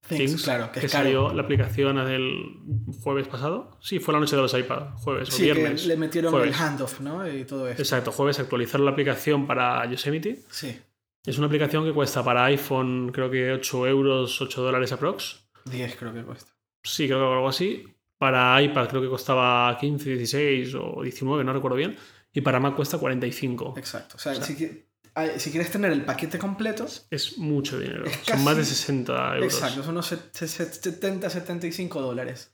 Things, 0.08 0.20
Things, 0.32 0.44
claro, 0.44 0.72
que 0.72 0.80
que, 0.80 0.86
es 0.88 0.92
caro. 0.92 1.04
salió 1.06 1.34
la 1.34 1.44
aplicación 1.44 1.98
el 2.00 2.60
jueves 3.04 3.28
pasado. 3.28 3.78
Sí, 3.82 4.00
fue 4.00 4.14
la 4.14 4.20
noche 4.20 4.36
de 4.36 4.42
los 4.42 4.54
iPad, 4.58 4.94
jueves 4.96 5.30
o 5.30 5.32
Sí, 5.32 5.44
viernes. 5.44 5.82
que 5.82 5.88
le 5.88 5.98
metieron 5.98 6.32
jueves. 6.32 6.50
el 6.50 6.56
handoff, 6.64 7.00
¿no? 7.02 7.28
Y 7.32 7.44
todo 7.46 7.68
eso. 7.68 7.82
Exacto, 7.82 8.12
jueves 8.12 8.40
actualizaron 8.40 8.86
la 8.86 8.92
aplicación 8.92 9.46
para 9.46 9.86
Yosemite. 9.90 10.44
Sí, 10.50 10.80
Es 11.26 11.38
una 11.38 11.48
aplicación 11.48 11.84
que 11.86 11.92
cuesta 11.94 12.24
para 12.24 12.46
iPhone 12.46 13.12
creo 13.12 13.30
que 13.30 13.52
8 13.52 13.88
euros, 13.88 14.42
8 14.42 14.62
dólares 14.64 14.92
aprox. 14.94 15.49
10 15.70 15.96
creo 15.96 16.14
que 16.14 16.24
cuesta. 16.24 16.52
Sí, 16.84 17.08
creo 17.08 17.20
que 17.20 17.34
algo 17.36 17.50
así. 17.50 17.84
Para 18.18 18.62
iPad 18.62 18.90
creo 18.90 19.02
que 19.02 19.08
costaba 19.10 19.78
15, 19.78 20.10
16 20.10 20.76
o 20.76 21.02
19, 21.04 21.44
no 21.44 21.54
recuerdo 21.54 21.78
bien. 21.78 21.98
Y 22.34 22.42
para 22.42 22.60
Mac 22.60 22.76
cuesta 22.76 22.98
45. 22.98 23.76
Exacto. 23.78 24.18
O 24.18 24.20
sea, 24.20 24.34
O 24.34 24.36
sea- 24.36 24.46
si, 24.46 24.86
ay, 25.16 25.32
si 25.40 25.52
quieres 25.52 25.72
tener 25.72 25.92
el 25.92 26.04
paquete 26.06 26.38
completo, 26.38 26.86
Es 27.10 27.38
mucho 27.38 27.80
dinero. 27.80 28.06
Es 28.06 28.20
Son 28.24 28.44
más 28.44 28.56
de 28.56 28.62
casi- 28.64 28.76
60 28.76 29.36
euros. 29.38 29.54
exacto, 29.54 29.82
son 29.84 29.92
unos 29.92 30.06
set- 30.08 30.34
set- 30.34 30.72
70, 30.74 31.30
75 31.30 32.02
dólares. 32.02 32.54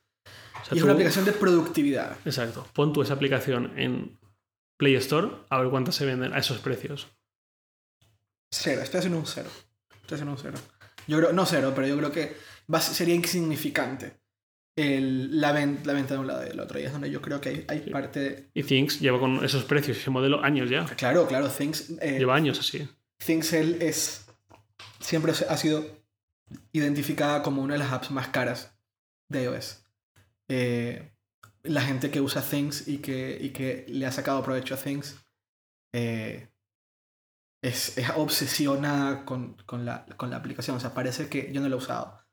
O 0.62 0.65
sea, 0.65 0.75
y 0.75 0.78
es 0.78 0.80
tú- 0.80 0.86
una 0.86 0.93
aplicación 0.93 1.25
de 1.25 1.32
productividad. 1.34 2.17
Exacto. 2.25 2.67
Pon 2.73 2.93
tú 2.93 3.01
esa 3.01 3.13
aplicación 3.15 3.73
en 3.78 4.17
Play 4.78 4.95
Store 4.95 5.30
a 5.49 5.60
ver 5.60 5.69
cuántas 5.69 5.95
se 5.95 6.06
venden 6.06 6.34
a 6.34 6.39
esos 6.39 6.60
precios. 6.60 7.08
Cero, 8.51 8.82
estoy 8.82 8.99
haciendo 8.99 9.19
un 9.19 9.25
cero. 9.25 9.49
Estoy 10.01 10.15
haciendo 10.15 10.32
un 10.32 10.38
cero. 10.38 10.58
Yo 11.08 11.17
creo, 11.17 11.34
no 11.34 11.45
cero, 11.45 11.73
pero 11.75 11.88
yo 11.88 11.97
creo 11.97 12.12
que 12.12 12.36
va 12.73 12.82
sería 12.82 13.15
insignificante 13.15 14.19
el- 14.78 15.39
la, 15.39 15.51
ven- 15.54 15.82
la 15.86 15.93
venta 15.93 16.15
de 16.15 16.19
un 16.19 16.28
lado 16.28 16.43
y 16.45 16.49
del 16.49 16.60
otro. 16.60 16.80
Y 16.80 16.84
es 16.84 16.91
donde 16.91 17.10
yo 17.10 17.21
creo 17.21 17.39
que 17.41 17.49
hay, 17.49 17.65
hay 17.69 17.84
Sí. 17.86 17.89
parte 17.91 18.19
de... 18.19 18.49
Y 18.54 18.63
Things 18.63 18.99
lleva 18.99 19.19
con 19.19 19.43
esos 19.45 19.63
precios 19.63 19.97
ese 19.97 20.10
modelo 20.10 20.43
años 20.43 20.69
ya. 20.69 20.86
Claro, 20.97 21.28
claro, 21.28 21.49
Things, 21.49 21.91
eh, 22.01 22.17
Lleva 22.19 22.36
años 22.36 22.60
así. 22.60 22.88
ThinkCell 23.25 23.82
es, 23.82 24.25
siempre 24.99 25.32
ha 25.32 25.58
sido 25.58 25.86
identificada 26.73 27.41
como 27.41 27.62
una 27.62 27.73
de 27.75 27.80
las 27.80 27.91
apps 27.91 28.12
más 28.12 28.28
caras 28.28 28.78
de 29.30 29.43
iOS. 29.43 29.84
Eh, 30.49 31.12
la 31.63 31.82
gente 31.82 32.12
que 32.12 32.21
usa 32.21 32.41
Things 32.41 32.88
y 32.88 32.97
que, 32.97 33.38
y 33.41 33.49
que 33.51 33.86
le 33.88 34.06
ha 34.06 34.12
sacado 34.12 34.43
provecho 34.43 34.75
a 34.75 34.78
Things 34.78 35.15
eh, 35.93 36.49
es, 37.63 37.97
es 37.97 38.10
obsesionada 38.15 39.23
con, 39.25 39.54
con 39.65 39.86
la, 39.86 40.06
con 40.17 40.30
la 40.30 40.38
aplicación. 40.38 40.75
O 40.75 40.80
sea, 40.80 40.93
parece 40.93 41.30
que 41.30 41.51
yo 41.54 41.62
no 41.62 41.69
la 41.69 41.75
he 41.75 41.78
usado. 41.78 42.24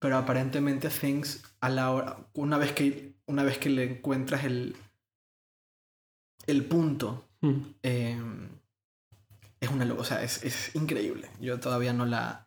Pero 0.00 0.16
aparentemente 0.16 0.88
Things, 0.88 1.44
a 1.60 1.68
la 1.68 1.90
hora, 1.92 2.16
una, 2.32 2.58
vez 2.58 2.72
que, 2.72 3.14
una 3.26 3.44
vez 3.44 3.58
que 3.58 3.68
le 3.70 3.84
encuentras 3.84 4.44
el, 4.44 4.74
el 6.46 6.64
punto 6.64 7.26
Mm. 7.42 7.60
eh, 7.82 8.20
es 9.60 9.70
una 9.70 9.90
o 9.94 10.04
sea, 10.04 10.22
es, 10.22 10.42
es 10.44 10.74
increíble. 10.76 11.30
Yo 11.40 11.58
todavía 11.58 11.92
no 11.94 12.04
la. 12.04 12.46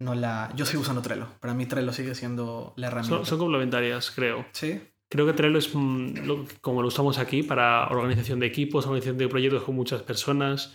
No 0.00 0.14
la. 0.14 0.50
Yo 0.56 0.64
sigo 0.64 0.80
usando 0.82 1.02
Trello. 1.02 1.26
Para 1.40 1.52
mí 1.52 1.66
Trello 1.66 1.92
sigue 1.92 2.14
siendo 2.14 2.72
la 2.76 2.86
herramienta. 2.86 3.16
Son, 3.18 3.26
son 3.26 3.38
complementarias, 3.38 4.10
creo. 4.10 4.46
Sí. 4.52 4.80
Creo 5.10 5.26
que 5.26 5.34
Trello 5.34 5.58
es 5.58 5.74
mm, 5.74 6.24
lo- 6.26 6.46
como 6.62 6.80
lo 6.80 6.88
usamos 6.88 7.18
aquí 7.18 7.42
para 7.42 7.86
organización 7.88 8.40
de 8.40 8.46
equipos, 8.46 8.86
organización 8.86 9.18
de 9.18 9.28
proyectos 9.28 9.62
con 9.62 9.74
muchas 9.74 10.02
personas 10.02 10.74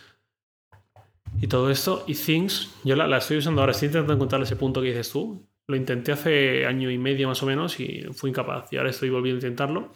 y 1.42 1.48
todo 1.48 1.72
esto. 1.72 2.04
Y 2.08 2.14
Things, 2.14 2.70
yo 2.84 2.96
la, 2.96 3.08
la 3.08 3.18
estoy 3.18 3.38
usando 3.38 3.62
ahora, 3.62 3.72
estoy 3.72 3.88
intentando 3.88 4.14
encontrar 4.14 4.42
ese 4.44 4.56
punto 4.56 4.80
que 4.82 4.90
dices 4.90 5.12
tú. 5.12 5.44
Lo 5.68 5.76
intenté 5.76 6.14
hace 6.14 6.66
año 6.66 6.90
y 6.90 6.98
medio 6.98 7.28
más 7.28 7.44
o 7.44 7.46
menos 7.46 7.80
y 7.80 8.06
fui 8.14 8.30
incapaz. 8.30 8.72
Y 8.72 8.78
ahora 8.78 8.90
estoy 8.90 9.10
volviendo 9.10 9.38
a 9.38 9.50
intentarlo. 9.50 9.92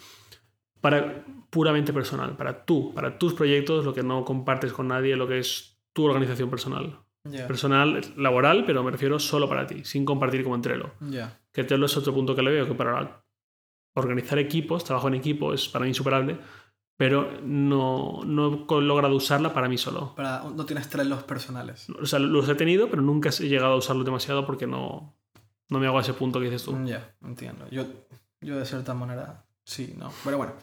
Para 0.82 1.24
puramente 1.50 1.94
personal, 1.94 2.36
para 2.36 2.66
tú, 2.66 2.94
para 2.94 3.18
tus 3.18 3.34
proyectos, 3.34 3.86
lo 3.86 3.94
que 3.94 4.04
no 4.04 4.26
compartes 4.26 4.74
con 4.74 4.88
nadie, 4.88 5.16
lo 5.16 5.28
que 5.28 5.40
es 5.40 5.80
tu 5.94 6.06
organización 6.06 6.50
personal. 6.50 7.00
Ya. 7.24 7.46
Personal, 7.48 8.02
laboral, 8.18 8.66
pero 8.66 8.84
me 8.84 8.90
refiero 8.90 9.20
solo 9.20 9.48
para 9.48 9.68
ti, 9.68 9.86
sin 9.86 10.06
compartir 10.06 10.44
como 10.44 10.60
Trello 10.60 10.94
Ya. 11.02 11.40
que 11.52 11.64
Trello 11.64 11.86
es 11.86 11.96
otro 11.96 12.14
punto 12.16 12.36
que 12.36 12.42
le 12.42 12.50
veo, 12.50 12.68
que 12.68 12.74
para 12.74 13.24
organizar 13.94 14.40
equipos, 14.40 14.84
trabajo 14.84 15.08
en 15.08 15.14
equipo, 15.14 15.54
es 15.54 15.70
para 15.70 15.84
mí 15.84 15.90
insuperable, 15.90 16.40
pero 16.98 17.32
no, 17.44 18.22
no 18.26 18.66
he 18.68 18.82
logrado 18.82 19.16
usarla 19.16 19.54
para 19.54 19.70
mí 19.70 19.78
solo. 19.78 20.16
Para, 20.16 20.44
no 20.44 20.66
tienes 20.66 20.90
Trellos 20.90 21.22
personales. 21.24 21.88
O 22.02 22.08
sea, 22.08 22.18
los 22.18 22.50
he 22.50 22.56
tenido, 22.56 22.90
pero 22.90 23.04
nunca 23.04 23.30
he 23.30 23.48
llegado 23.48 23.74
a 23.74 23.78
usarlos 23.78 24.06
demasiado 24.06 24.48
porque 24.48 24.66
no, 24.66 25.16
no 25.72 25.80
me 25.80 25.88
hago 25.88 25.98
a 25.98 26.02
ese 26.02 26.14
punto 26.14 26.38
que 26.40 26.46
dices 26.46 26.64
tú. 26.64 26.74
Mm, 26.76 26.86
Ya, 26.86 27.16
entiendo. 27.24 27.68
Yo, 27.72 27.86
yo 28.42 28.60
de 28.60 28.66
cierta 28.66 28.94
manera, 28.94 29.44
sí, 29.66 29.96
no. 29.98 30.14
Pero 30.24 30.38
bueno. 30.38 30.54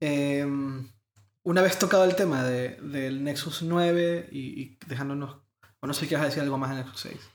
Em, 0.00 0.88
una 1.44 1.62
vez 1.62 1.78
tocado 1.78 2.04
el 2.04 2.16
tema 2.16 2.42
de, 2.42 2.76
del 2.80 3.22
Nexus 3.22 3.62
9 3.62 4.28
y, 4.32 4.60
y 4.60 4.78
dejándonos. 4.86 5.36
O 5.80 5.86
no 5.86 5.94
sé 5.94 6.00
si 6.02 6.06
quieres 6.08 6.26
decir 6.26 6.42
algo 6.42 6.58
más 6.58 6.70
del 6.70 6.78
Nexus 6.84 7.00
6. 7.00 7.30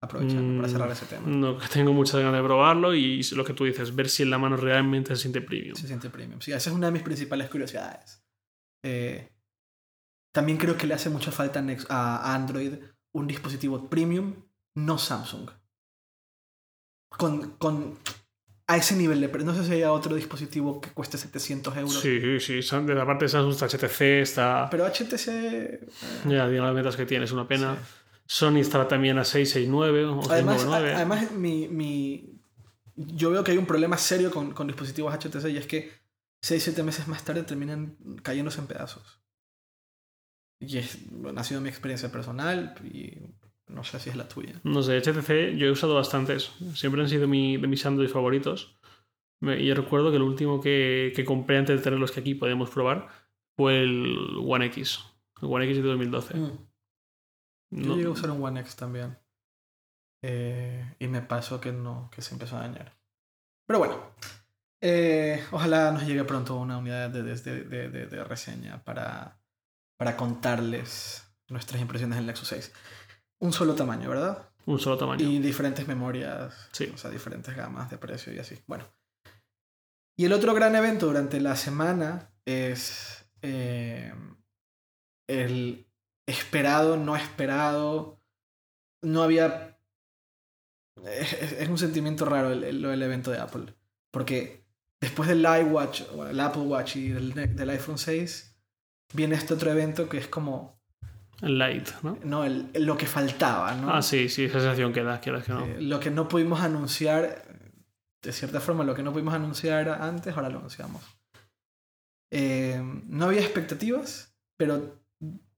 Aprovechando 0.00 0.56
para 0.56 0.68
Mm, 0.68 0.70
cerrar 0.72 0.90
ese 0.90 1.06
tema. 1.06 1.26
No, 1.28 1.58
que 1.58 1.68
tengo 1.68 1.92
muchas 1.92 2.20
ganas 2.20 2.34
de 2.40 2.42
probarlo 2.46 2.94
y 2.94 3.22
lo 3.34 3.44
que 3.44 3.54
tú 3.54 3.64
dices, 3.64 3.94
ver 3.94 4.08
si 4.08 4.24
en 4.24 4.30
la 4.30 4.38
mano 4.38 4.56
realmente 4.56 5.14
se 5.14 5.22
siente 5.22 5.40
premium. 5.40 5.76
Se 5.76 5.86
siente 5.86 6.10
premium. 6.10 6.40
Sí, 6.40 6.52
esa 6.52 6.70
es 6.70 6.76
una 6.76 6.86
de 6.88 6.92
mis 6.92 7.02
principales 7.02 7.48
curiosidades. 7.48 8.22
Eh, 8.84 9.32
también 10.32 10.58
creo 10.58 10.76
que 10.76 10.88
le 10.88 10.94
hace 10.94 11.08
mucha 11.08 11.30
falta 11.30 11.64
a 11.88 12.34
Android 12.34 12.74
un 13.12 13.26
dispositivo 13.28 13.88
premium, 13.88 14.34
no 14.74 14.98
Samsung. 14.98 15.48
Con, 17.18 17.50
con 17.58 17.98
a 18.66 18.76
ese 18.76 18.96
nivel 18.96 19.20
de 19.20 19.28
precio. 19.28 19.52
No 19.52 19.56
sé 19.58 19.66
si 19.66 19.72
hay 19.74 19.82
otro 19.84 20.14
dispositivo 20.14 20.80
que 20.80 20.90
cueste 20.90 21.18
700 21.18 21.76
euros. 21.76 22.00
Sí, 22.00 22.40
sí, 22.40 22.62
son- 22.62 22.86
de 22.86 22.94
la 22.94 23.04
parte 23.04 23.24
de 23.26 23.28
Samsung 23.28 23.52
está 23.52 23.66
HTC, 23.66 24.00
está... 24.22 24.68
Pero 24.70 24.86
HTC. 24.86 25.28
eh, 25.28 25.86
Ya, 26.28 26.48
digo 26.48 26.64
las 26.64 26.74
metas 26.74 26.96
que 26.96 27.04
tiene, 27.06 27.24
es 27.26 27.32
una 27.32 27.46
pena. 27.46 27.76
sí. 27.76 27.82
Sony 28.24 28.58
estaba 28.60 28.88
también 28.88 29.18
a 29.18 29.24
669 29.24 30.04
o 30.06 30.22
Además, 30.30 30.60
699. 30.62 30.92
a- 30.92 30.96
además 30.96 31.32
mi, 31.32 31.68
mi- 31.68 32.40
yo 32.96 33.30
veo 33.30 33.44
que 33.44 33.50
hay 33.50 33.58
un 33.58 33.66
problema 33.66 33.98
serio 33.98 34.30
con, 34.30 34.52
con 34.52 34.66
dispositivos 34.68 35.12
HTC 35.12 35.48
y 35.50 35.56
es 35.58 35.66
que 35.66 35.90
6-7 36.42 36.82
meses 36.82 37.08
más 37.08 37.24
tarde 37.24 37.42
terminan 37.42 37.96
cayéndose 38.22 38.60
en 38.60 38.68
pedazos. 38.68 39.20
Y 40.60 40.78
es, 40.78 40.98
bueno, 41.10 41.40
ha 41.40 41.44
sido 41.44 41.60
mi 41.60 41.68
experiencia 41.68 42.10
personal 42.10 42.74
y 42.84 43.18
no 43.68 43.84
sé 43.84 43.98
si 44.00 44.10
es 44.10 44.16
la 44.16 44.28
tuya. 44.28 44.60
No 44.64 44.82
sé, 44.82 44.98
HTC 45.00 45.56
yo 45.56 45.66
he 45.66 45.70
usado 45.70 45.94
bastantes. 45.94 46.52
Siempre 46.74 47.00
han 47.02 47.08
sido 47.08 47.26
mi, 47.28 47.56
de 47.56 47.66
mis 47.68 47.84
Android 47.86 48.08
favoritos. 48.08 48.76
Y 49.40 49.66
yo 49.66 49.74
recuerdo 49.74 50.10
que 50.10 50.16
el 50.16 50.22
último 50.22 50.60
que, 50.60 51.12
que 51.16 51.24
compré 51.24 51.58
antes 51.58 51.76
de 51.78 51.82
tener 51.82 51.98
los 51.98 52.12
que 52.12 52.20
aquí 52.20 52.34
podemos 52.34 52.70
probar 52.70 53.08
fue 53.56 53.80
el 53.82 54.36
One 54.46 54.66
X. 54.66 55.00
El 55.40 55.48
One 55.48 55.64
X 55.64 55.76
de 55.78 55.82
2012. 55.82 56.34
Mm. 56.36 56.46
Yo 57.70 57.88
No- 57.88 57.94
llegué 57.96 58.06
a 58.06 58.10
usar 58.10 58.30
un 58.30 58.42
One 58.44 58.60
X 58.60 58.76
también. 58.76 59.18
Eh, 60.24 60.94
y 61.00 61.08
me 61.08 61.22
pasó 61.22 61.60
que 61.60 61.72
no, 61.72 62.08
que 62.14 62.22
se 62.22 62.34
empezó 62.34 62.56
a 62.56 62.60
dañar. 62.60 62.94
Pero 63.66 63.78
bueno, 63.80 64.00
eh, 64.80 65.42
ojalá 65.50 65.90
nos 65.90 66.06
llegue 66.06 66.24
pronto 66.24 66.56
una 66.56 66.78
unidad 66.78 67.10
de, 67.10 67.22
de, 67.22 67.34
de- 67.64 67.88
de- 67.88 68.06
de 68.06 68.24
reseña 68.24 68.84
para, 68.84 69.40
para 69.96 70.16
contarles 70.16 71.26
nuestras 71.48 71.80
impresiones 71.82 72.16
del 72.18 72.26
Nexus 72.26 72.48
6. 72.48 72.72
Un 73.42 73.52
solo 73.52 73.74
tamaño, 73.74 74.08
¿verdad? 74.08 74.48
un 74.66 74.78
solo 74.78 74.96
tamaño. 74.96 75.28
Y 75.28 75.40
diferentes 75.40 75.88
memorias, 75.88 76.68
Sí. 76.70 76.90
o 76.94 76.96
sea, 76.96 77.10
diferentes 77.10 77.56
gamas 77.56 77.90
de 77.90 77.98
precio 77.98 78.32
y 78.32 78.38
así. 78.38 78.56
Bueno. 78.68 78.84
Y 80.16 80.24
el 80.26 80.32
otro 80.32 80.54
gran 80.54 80.76
evento 80.76 81.06
durante 81.06 81.40
la 81.40 81.56
semana 81.56 82.30
es 82.44 83.24
eh, 83.42 84.14
el 85.28 85.88
esperado, 86.28 86.96
no 86.96 87.16
esperado. 87.16 88.20
No 89.02 89.24
había... 89.24 89.76
Es, 91.04 91.68
un 91.68 91.78
sentimiento 91.78 92.24
raro 92.24 92.52
el, 92.52 93.02
evento 93.02 93.32
de 93.32 93.38
Apple. 93.38 93.74
Porque 94.12 94.64
después 95.00 95.28
del 95.28 95.40
iWatch, 95.40 96.02
el 96.30 96.38
Apple 96.38 96.62
Watch 96.62 96.94
y 96.94 97.08
del, 97.08 97.56
del 97.56 97.70
iPhone 97.70 97.98
6, 97.98 98.54
viene 99.14 99.34
este 99.34 99.54
otro 99.54 99.72
evento 99.72 100.08
que 100.08 100.18
es 100.18 100.28
como 100.28 100.80
Light, 101.42 101.88
¿no? 102.02 102.16
no, 102.24 102.44
el- 102.44 102.70
lo 102.74 102.96
que 102.96 103.06
faltaba, 103.06 103.74
¿no? 103.74 103.92
Ah, 103.92 104.00
sí, 104.02 104.28
sí, 104.28 104.44
esa 104.44 104.60
sensación 104.60 104.92
que 104.92 105.02
da, 105.02 105.20
quieras 105.20 105.44
que 105.44 105.52
no. 105.52 105.64
Eh, 105.66 105.76
lo 105.82 105.98
que 106.00 106.10
no 106.10 106.28
pudimos 106.28 106.60
anunciar, 106.60 107.44
de 108.22 108.32
cierta 108.32 108.60
forma, 108.60 108.84
lo 108.84 108.94
que 108.94 109.02
no 109.02 109.12
pudimos 109.12 109.34
anunciar 109.34 109.88
antes, 109.88 110.34
ahora 110.36 110.48
lo 110.50 110.58
anunciamos. 110.60 111.02
Eh, 112.30 112.80
no 113.08 113.26
había 113.26 113.40
expectativas, 113.40 114.34
pero 114.56 115.00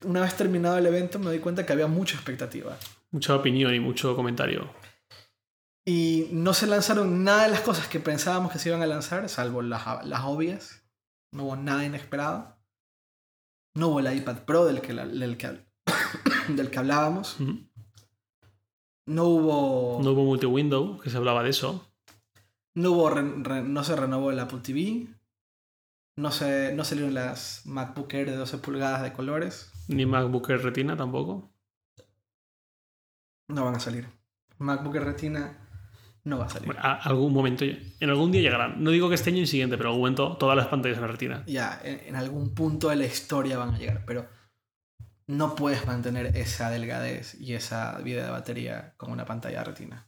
una 0.05 0.21
vez 0.23 0.35
terminado 0.37 0.77
el 0.79 0.87
evento 0.87 1.19
me 1.19 1.31
di 1.31 1.39
cuenta 1.39 1.65
que 1.65 1.73
había 1.73 1.87
mucha 1.87 2.17
expectativa. 2.17 2.77
Mucha 3.11 3.35
opinión 3.37 3.75
y 3.75 3.81
mucho 3.81 4.17
comentario. 4.17 4.69
Y 5.87 6.29
no 6.33 6.55
se 6.55 6.67
lanzaron 6.67 7.25
nada 7.25 7.45
de 7.45 7.51
las 7.51 7.61
cosas 7.61 7.87
que 7.89 8.01
pensábamos 8.01 8.51
que 8.51 8.59
se 8.59 8.71
iban 8.71 8.83
a 8.83 8.87
lanzar, 8.87 9.29
salvo 9.29 9.61
las, 9.63 10.05
las 10.07 10.23
obvias. 10.25 10.83
No 11.33 11.45
hubo 11.45 11.57
nada 11.57 11.85
inesperado. 11.85 12.57
No 13.77 13.89
hubo 13.89 14.01
el 14.01 14.17
iPad 14.17 14.39
Pro 14.45 14.65
del 14.67 14.81
que, 14.81 14.93
la- 14.95 15.07
del 15.07 15.37
que, 15.37 15.65
del 16.49 16.71
que 16.71 16.79
hablábamos. 16.79 17.37
No 19.07 19.25
hubo... 19.25 20.01
No 20.03 20.13
hubo 20.13 20.25
multi-window, 20.25 20.99
que 21.01 21.11
se 21.11 21.17
hablaba 21.17 21.43
de 21.43 21.51
eso. 21.51 21.87
No, 22.75 22.93
hubo 22.93 23.11
re- 23.11 23.35
re- 23.43 23.63
no 23.63 23.85
se 23.85 23.95
renovó 23.97 24.31
el 24.31 24.41
Apple 24.41 24.61
TV. 24.63 25.07
No, 26.17 26.31
se, 26.31 26.73
no 26.75 26.85
salieron 26.85 27.13
las 27.15 27.63
MacBook 27.67 28.13
Air 28.15 28.31
de 28.31 28.37
12 28.37 28.59
pulgadas 28.59 29.03
de 29.03 29.13
colores. 29.13 29.71
Ni 29.89 30.07
MacBook 30.07 30.49
Air 30.51 30.63
Retina 30.63 30.97
tampoco. 30.97 31.51
No 33.49 33.65
van 33.65 33.75
a 33.77 33.81
salir. 33.81 34.09
MacBook 34.59 34.95
Retina 34.97 35.59
no 36.25 36.39
va 36.39 36.47
a 36.47 36.49
salir. 36.49 36.67
Bueno, 36.67 36.81
a 36.83 36.95
algún 36.95 37.33
momento, 37.33 37.65
en 37.65 38.11
algún 38.11 38.33
día 38.33 38.41
llegarán. 38.41 38.83
No 38.83 38.91
digo 38.91 39.09
que 39.09 39.17
este 39.17 39.31
año 39.31 39.41
y 39.43 39.47
siguiente, 39.47 39.77
pero 39.77 39.91
en 39.91 39.93
algún 39.95 40.03
momento 40.03 40.37
todas 40.39 40.57
las 40.57 40.69
pantallas 40.69 40.99
en 40.99 41.09
retina. 41.09 41.43
Ya, 41.47 41.81
en, 41.85 42.01
en 42.09 42.17
algún 42.17 42.55
punto 42.55 42.89
de 42.89 42.97
la 42.97 43.05
historia 43.07 43.59
van 43.59 43.75
a 43.75 43.79
llegar, 43.79 44.05
pero 44.07 44.27
no 45.27 45.55
puedes 45.55 45.87
mantener 45.87 46.37
esa 46.37 46.71
delgadez 46.71 47.35
y 47.41 47.55
esa 47.55 47.99
vida 47.99 48.25
de 48.25 48.31
batería 48.31 48.95
con 48.97 49.11
una 49.11 49.25
pantalla 49.25 49.59
de 49.61 49.65
retina. 49.65 50.07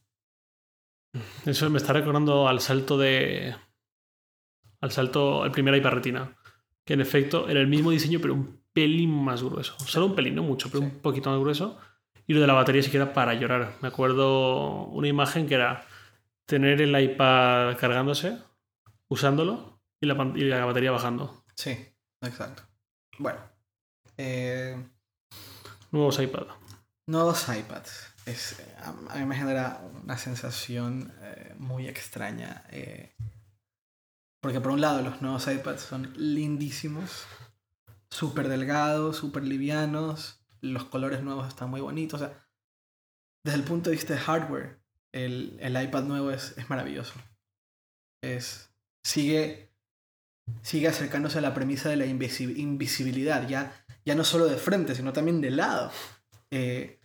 Eso 1.46 1.70
me 1.70 1.78
está 1.78 1.92
recordando 1.92 2.46
al 2.48 2.60
salto 2.60 2.98
de. 2.98 3.54
Al 4.80 4.90
salto, 4.90 5.44
el 5.44 5.50
primer 5.50 5.74
iPad 5.74 5.92
Retina. 5.92 6.36
Que 6.84 6.94
en 6.94 7.00
efecto 7.00 7.48
era 7.48 7.60
el 7.60 7.66
mismo 7.66 7.90
diseño, 7.90 8.20
pero 8.20 8.34
un 8.34 8.62
pelín 8.72 9.10
más 9.10 9.42
grueso. 9.42 9.78
Solo 9.80 10.06
un 10.06 10.14
pelín, 10.14 10.34
no 10.34 10.42
mucho, 10.42 10.68
pero 10.68 10.80
Sí. 10.80 10.84
un 10.86 11.00
poquito 11.00 11.30
más 11.30 11.40
grueso. 11.40 11.80
Y 12.26 12.34
lo 12.34 12.40
de 12.40 12.46
la 12.46 12.52
batería 12.52 12.82
sí 12.82 12.90
que 12.90 12.98
era 12.98 13.12
para 13.12 13.34
llorar. 13.34 13.72
Me 13.80 13.88
acuerdo 13.88 14.84
una 14.88 15.08
imagen 15.08 15.46
que 15.48 15.54
era 15.54 15.86
tener 16.44 16.80
el 16.82 17.00
iPad 17.00 17.76
cargándose, 17.78 18.38
usándolo, 19.08 19.80
y 20.00 20.06
la, 20.06 20.32
y 20.36 20.42
la 20.42 20.64
batería 20.64 20.90
bajando. 20.90 21.42
Sí, 21.54 21.76
exacto. 22.20 22.62
Bueno, 23.18 23.40
eh, 24.18 24.76
Nuevos 25.96 26.20
iPad. 26.20 26.46
nuevos 27.06 27.48
iPads. 27.48 28.12
Es, 28.26 28.62
a 29.08 29.16
mí 29.16 29.24
me 29.24 29.34
genera 29.34 29.80
una 30.04 30.18
sensación 30.18 31.10
eh, 31.22 31.54
muy 31.58 31.88
extraña. 31.88 32.64
eh, 32.70 33.14
porque 34.42 34.60
por 34.60 34.72
un 34.72 34.82
lado 34.82 35.00
los 35.00 35.22
nuevos 35.22 35.48
iPads 35.48 35.80
son 35.80 36.12
lindísimos, 36.16 37.26
súper 38.10 38.48
delgados, 38.48 39.16
súper 39.16 39.44
livianos, 39.44 40.44
los 40.60 40.84
colores 40.84 41.22
nuevos 41.22 41.48
están 41.48 41.70
muy 41.70 41.80
bonitos. 41.80 42.20
O 42.20 42.24
sea, 42.26 42.46
desde 43.42 43.58
el 43.58 43.64
punto 43.64 43.88
de 43.88 43.96
vista 43.96 44.12
de 44.12 44.20
hardware, 44.20 44.78
el, 45.12 45.56
el 45.60 45.82
iPad 45.82 46.02
nuevo 46.04 46.30
es, 46.30 46.58
es 46.58 46.68
maravilloso. 46.68 47.14
Es, 48.22 48.70
sigue, 49.02 49.72
sigue 50.62 50.88
acercándose 50.88 51.38
a 51.38 51.42
la 51.42 51.54
premisa 51.54 51.88
de 51.88 51.96
la 51.96 52.06
invisi- 52.06 52.56
invisibilidad, 52.56 53.46
ya, 53.48 53.84
ya 54.04 54.14
no 54.14 54.24
solo 54.24 54.46
de 54.46 54.56
frente, 54.56 54.94
sino 54.94 55.12
también 55.12 55.40
de 55.40 55.50
lado. 55.50 55.90
Eh, 56.50 56.98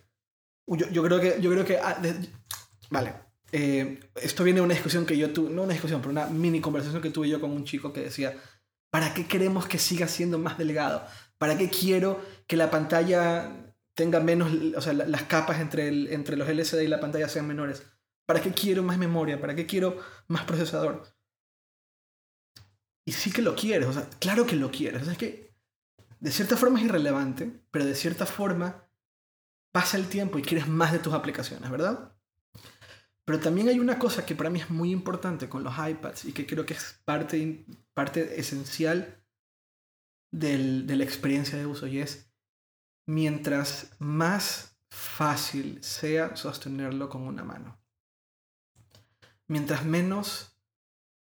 yo, 0.66 0.88
yo 0.90 1.02
creo 1.02 1.20
que, 1.20 1.40
yo 1.40 1.50
creo 1.50 1.64
que 1.64 1.78
ah, 1.78 2.00
vale, 2.90 3.14
eh, 3.52 4.00
esto 4.16 4.44
viene 4.44 4.60
de 4.60 4.64
una 4.64 4.74
discusión 4.74 5.04
que 5.06 5.16
yo 5.18 5.32
tuve, 5.32 5.50
no 5.50 5.62
una 5.64 5.72
discusión, 5.72 6.00
pero 6.00 6.10
una 6.10 6.26
mini 6.26 6.60
conversación 6.60 7.02
que 7.02 7.10
tuve 7.10 7.28
yo 7.28 7.40
con 7.40 7.50
un 7.50 7.64
chico 7.64 7.92
que 7.92 8.00
decía, 8.00 8.34
¿para 8.90 9.12
qué 9.14 9.26
queremos 9.26 9.66
que 9.66 9.78
siga 9.78 10.08
siendo 10.08 10.38
más 10.38 10.58
delgado? 10.58 11.04
¿Para 11.38 11.58
qué 11.58 11.68
quiero 11.68 12.20
que 12.46 12.56
la 12.56 12.70
pantalla 12.70 13.74
tenga 13.94 14.20
menos, 14.20 14.50
o 14.76 14.80
sea, 14.80 14.92
la- 14.92 15.06
las 15.06 15.24
capas 15.24 15.60
entre, 15.60 16.14
entre 16.14 16.36
los 16.36 16.48
LCD 16.48 16.84
y 16.84 16.88
la 16.88 17.00
pantalla 17.00 17.28
sean 17.28 17.46
menores? 17.46 17.82
¿Para 18.26 18.40
qué 18.40 18.52
quiero 18.52 18.82
más 18.82 18.98
memoria? 18.98 19.40
¿Para 19.40 19.54
qué 19.54 19.66
quiero 19.66 19.98
más 20.28 20.44
procesador? 20.44 21.02
Y 23.04 23.12
sí 23.12 23.32
que 23.32 23.42
lo 23.42 23.56
quieres, 23.56 23.88
o 23.88 23.92
sea, 23.92 24.08
claro 24.20 24.46
que 24.46 24.56
lo 24.56 24.70
quieres. 24.70 25.06
O 25.06 25.10
es 25.10 25.18
que 25.18 25.52
de 26.20 26.30
cierta 26.30 26.56
forma 26.56 26.78
es 26.78 26.84
irrelevante, 26.84 27.64
pero 27.70 27.84
de 27.84 27.94
cierta 27.94 28.26
forma 28.26 28.88
pasa 29.72 29.96
el 29.96 30.08
tiempo 30.08 30.38
y 30.38 30.42
quieres 30.42 30.68
más 30.68 30.92
de 30.92 31.00
tus 31.00 31.12
aplicaciones, 31.14 31.68
¿verdad? 31.70 32.14
Pero 33.24 33.40
también 33.40 33.68
hay 33.68 33.80
una 33.80 33.98
cosa 33.98 34.26
que 34.26 34.34
para 34.36 34.50
mí 34.50 34.60
es 34.60 34.70
muy 34.70 34.92
importante 34.92 35.48
con 35.48 35.64
los 35.64 35.74
iPads 35.76 36.26
y 36.26 36.32
que 36.32 36.46
creo 36.46 36.66
que 36.66 36.74
es 36.74 37.00
parte, 37.04 37.64
parte 37.94 38.38
esencial 38.38 39.24
del- 40.30 40.86
de 40.86 40.96
la 40.96 41.04
experiencia 41.04 41.58
de 41.58 41.66
uso 41.66 41.86
y 41.86 41.98
es 42.00 42.30
mientras 43.06 43.96
más 43.98 44.76
fácil 44.90 45.82
sea 45.82 46.36
sostenerlo 46.36 47.08
con 47.08 47.22
una 47.22 47.42
mano. 47.44 47.80
Mientras 49.48 49.84
menos... 49.84 50.51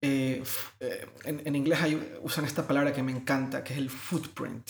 eh, 0.07 0.43
eh, 0.81 1.07
en, 1.25 1.57
inglés 1.57 1.81
hay- 1.81 2.19
usan 2.23 2.45
esta 2.45 2.67
palabra 2.67 2.93
que 2.93 3.03
me 3.03 3.13
encanta, 3.13 3.65
que 3.65 3.73
es 3.73 3.79
el 3.79 3.89
footprint. 3.89 4.69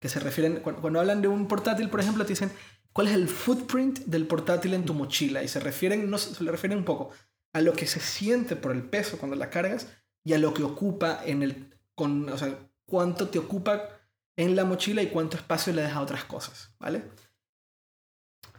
Que 0.00 0.08
se 0.08 0.20
refieren, 0.20 0.60
cuando, 0.60 1.00
hablan 1.00 1.20
de 1.20 1.26
un 1.26 1.48
portátil, 1.48 1.88
por 1.90 1.98
ejemplo, 1.98 2.24
te 2.24 2.32
dicen, 2.32 2.52
¿cuál 2.92 3.08
es 3.08 3.14
el 3.14 3.28
footprint 3.28 4.00
del 4.00 4.26
portátil 4.28 4.74
en 4.74 4.84
tu 4.84 4.94
mochila? 4.94 5.42
Y 5.42 5.48
se 5.48 5.58
refieren, 5.58 6.08
no, 6.08 6.16
se 6.18 6.42
le 6.44 6.52
refieren 6.52 6.78
un 6.78 6.84
poco 6.84 7.10
a 7.52 7.60
lo 7.60 7.72
que 7.72 7.86
se 7.86 7.98
siente 7.98 8.54
por 8.54 8.70
el 8.70 8.84
peso 8.84 9.18
cuando 9.18 9.36
la 9.36 9.50
cargas 9.50 9.88
y 10.24 10.32
a 10.32 10.38
lo 10.38 10.54
que 10.54 10.62
ocupa 10.62 11.20
en 11.24 11.42
el, 11.42 11.76
con, 11.96 12.28
o 12.28 12.38
sea, 12.38 12.56
cuánto 12.86 13.28
te 13.28 13.40
ocupa 13.40 13.88
en 14.36 14.54
la 14.54 14.64
mochila 14.64 15.02
y 15.02 15.08
cuánto 15.08 15.36
espacio 15.36 15.72
le 15.72 15.82
deja 15.82 15.96
a 15.96 16.02
otras 16.02 16.24
cosas, 16.24 16.74
¿vale? 16.78 17.02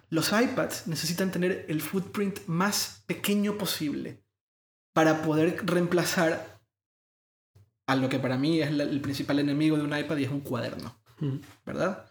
Los 0.09 0.31
iPads 0.33 0.87
necesitan 0.87 1.31
tener 1.31 1.65
el 1.69 1.81
footprint 1.81 2.39
más 2.45 3.03
pequeño 3.07 3.57
posible 3.57 4.22
para 4.93 5.21
poder 5.21 5.65
reemplazar 5.65 6.59
a 7.87 7.95
lo 7.95 8.09
que 8.09 8.19
para 8.19 8.37
mí 8.37 8.61
es 8.61 8.69
el 8.69 9.01
principal 9.01 9.39
enemigo 9.39 9.77
de 9.77 9.83
un 9.83 9.97
iPad 9.97 10.17
y 10.17 10.23
es 10.25 10.31
un 10.31 10.41
cuaderno. 10.41 10.95
¿verdad? 11.65 12.05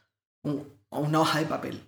Un- 0.45 0.67
o 0.89 1.01
una 1.01 1.21
hoja 1.21 1.39
de 1.41 1.47
papel. 1.47 1.81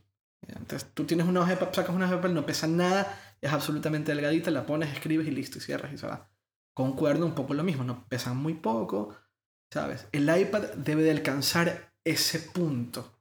Entonces 0.46 0.90
tú 0.94 1.04
tienes 1.04 1.26
una 1.26 1.40
hoja 1.40 1.50
de 1.50 1.56
papel, 1.56 1.74
sacas 1.74 1.94
una 1.94 2.04
hoja 2.06 2.14
de 2.16 2.20
papel, 2.20 2.34
no 2.34 2.46
pesa 2.46 2.66
nada, 2.66 3.18
es 3.40 3.52
absolutamente 3.52 4.14
delgadita, 4.14 4.50
la 4.50 4.66
pones, 4.66 4.92
escribes 4.92 5.26
y 5.26 5.30
listo, 5.30 5.58
y 5.58 5.60
cierras 5.62 5.92
y 5.92 5.98
se 5.98 6.06
va. 6.06 6.30
Con 6.74 6.86
un 6.86 6.96
cuaderno 6.96 7.26
un 7.26 7.34
poco 7.34 7.54
lo 7.54 7.62
mismo, 7.64 7.84
no 7.84 8.06
pesan 8.08 8.36
muy 8.36 8.54
poco, 8.54 9.14
¿sabes? 9.72 10.06
El 10.12 10.24
iPad 10.34 10.74
debe 10.76 11.02
de 11.02 11.10
alcanzar 11.12 11.92
ese 12.04 12.40
punto 12.40 13.20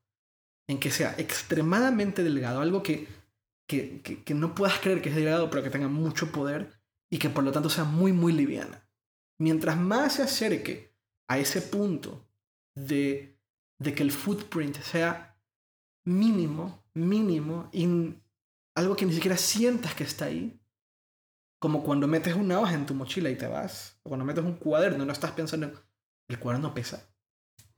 en 0.68 0.80
que 0.80 0.92
sea 0.92 1.16
extremadamente 1.18 2.24
delgado, 2.24 2.62
algo 2.62 2.84
que, 2.84 3.08
que, 3.68 4.02
que, 4.02 4.24
que 4.24 4.34
no 4.34 4.56
puedas 4.56 4.80
creer 4.80 5.02
que 5.02 5.10
es 5.10 5.16
delgado, 5.16 5.50
pero 5.50 5.64
que 5.64 5.70
tenga 5.70 5.88
mucho 5.88 6.32
poder 6.32 6.74
y 7.13 7.19
que 7.19 7.30
por 7.30 7.43
lo 7.43 7.52
tanto 7.52 7.69
sea 7.69 7.84
muy, 7.84 8.12
muy 8.12 8.34
liviana. 8.34 8.89
Mientras 9.39 9.78
más 9.78 10.15
se 10.15 10.23
acerque 10.23 10.95
a 11.30 11.38
ese 11.38 11.62
punto 11.62 12.28
de, 12.76 13.38
de 13.80 13.93
que 13.93 14.02
el 14.02 14.12
footprint 14.12 14.78
sea 14.78 15.39
mínimo, 16.08 16.84
mínimo, 16.95 17.69
y 17.71 18.15
algo 18.76 18.95
que 18.95 19.06
ni 19.06 19.13
siquiera 19.13 19.38
sientas 19.38 19.93
que 19.93 20.06
está 20.06 20.26
ahí, 20.26 20.60
como 21.62 21.84
cuando 21.84 22.08
metes 22.08 22.34
una 22.34 22.60
hoja 22.60 22.73
en 22.73 22.88
tu 22.88 22.95
mochila 22.95 23.30
y 23.30 23.38
te 23.38 23.45
vas, 23.45 23.99
o 24.02 24.10
cuando 24.10 24.26
metes 24.26 24.43
un 24.43 24.56
cuaderno, 24.56 25.06
no 25.06 25.13
estás 25.13 25.34
pensando 25.34 25.67
en, 25.67 25.73
el 26.30 26.39
cuaderno 26.39 26.73
pesa. 26.73 27.13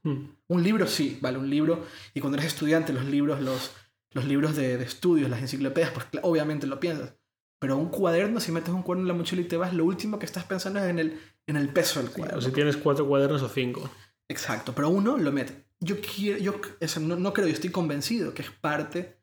Mm. 0.04 0.28
Un 0.48 0.64
libro 0.64 0.88
sí, 0.88 1.20
vale, 1.22 1.40
un 1.40 1.50
libro, 1.50 1.86
y 2.14 2.22
cuando 2.22 2.38
eres 2.38 2.54
estudiante, 2.54 2.94
los 2.94 3.04
libros, 3.04 3.42
los, 3.42 3.76
los 4.12 4.24
libros 4.24 4.56
de, 4.56 4.78
de 4.78 4.86
estudios, 4.86 5.30
las 5.30 5.42
enciclopedias, 5.42 5.92
pues 5.92 6.06
obviamente 6.24 6.68
lo 6.68 6.80
piensas. 6.80 7.16
Pero 7.60 7.78
un 7.78 7.90
cuaderno, 7.90 8.40
si 8.40 8.52
metes 8.52 8.70
un 8.74 8.84
cuaderno 8.84 9.04
en 9.10 9.16
la 9.16 9.18
mochila 9.22 9.42
y 9.42 9.46
te 9.48 9.58
vas, 9.58 9.74
lo 9.74 9.86
último 9.86 10.20
que 10.20 10.26
estás 10.26 10.44
pensando 10.44 10.80
es 10.80 10.86
en 10.90 11.00
el, 11.00 11.20
en 11.48 11.56
el 11.56 11.70
peso 11.70 12.00
del 12.00 12.10
Sí, 12.10 12.16
cuaderno. 12.16 12.40
o 12.40 12.42
si 12.42 12.52
tienes 12.52 12.78
cuatro 12.78 13.08
cuadernos 13.08 13.42
o 13.42 13.50
cinco. 13.50 13.90
Exacto, 14.30 14.74
pero 14.76 14.90
uno 14.90 15.18
lo 15.18 15.32
mete. 15.32 15.66
Yo 15.80 15.98
quiero, 16.02 16.40
yo 16.40 16.62
eso 16.80 17.00
no, 17.00 17.16
no 17.16 17.34
creo, 17.34 17.48
yo 17.48 17.54
estoy 17.54 17.70
convencido 17.70 18.34
que 18.34 18.42
es 18.42 18.50
parte 18.52 19.20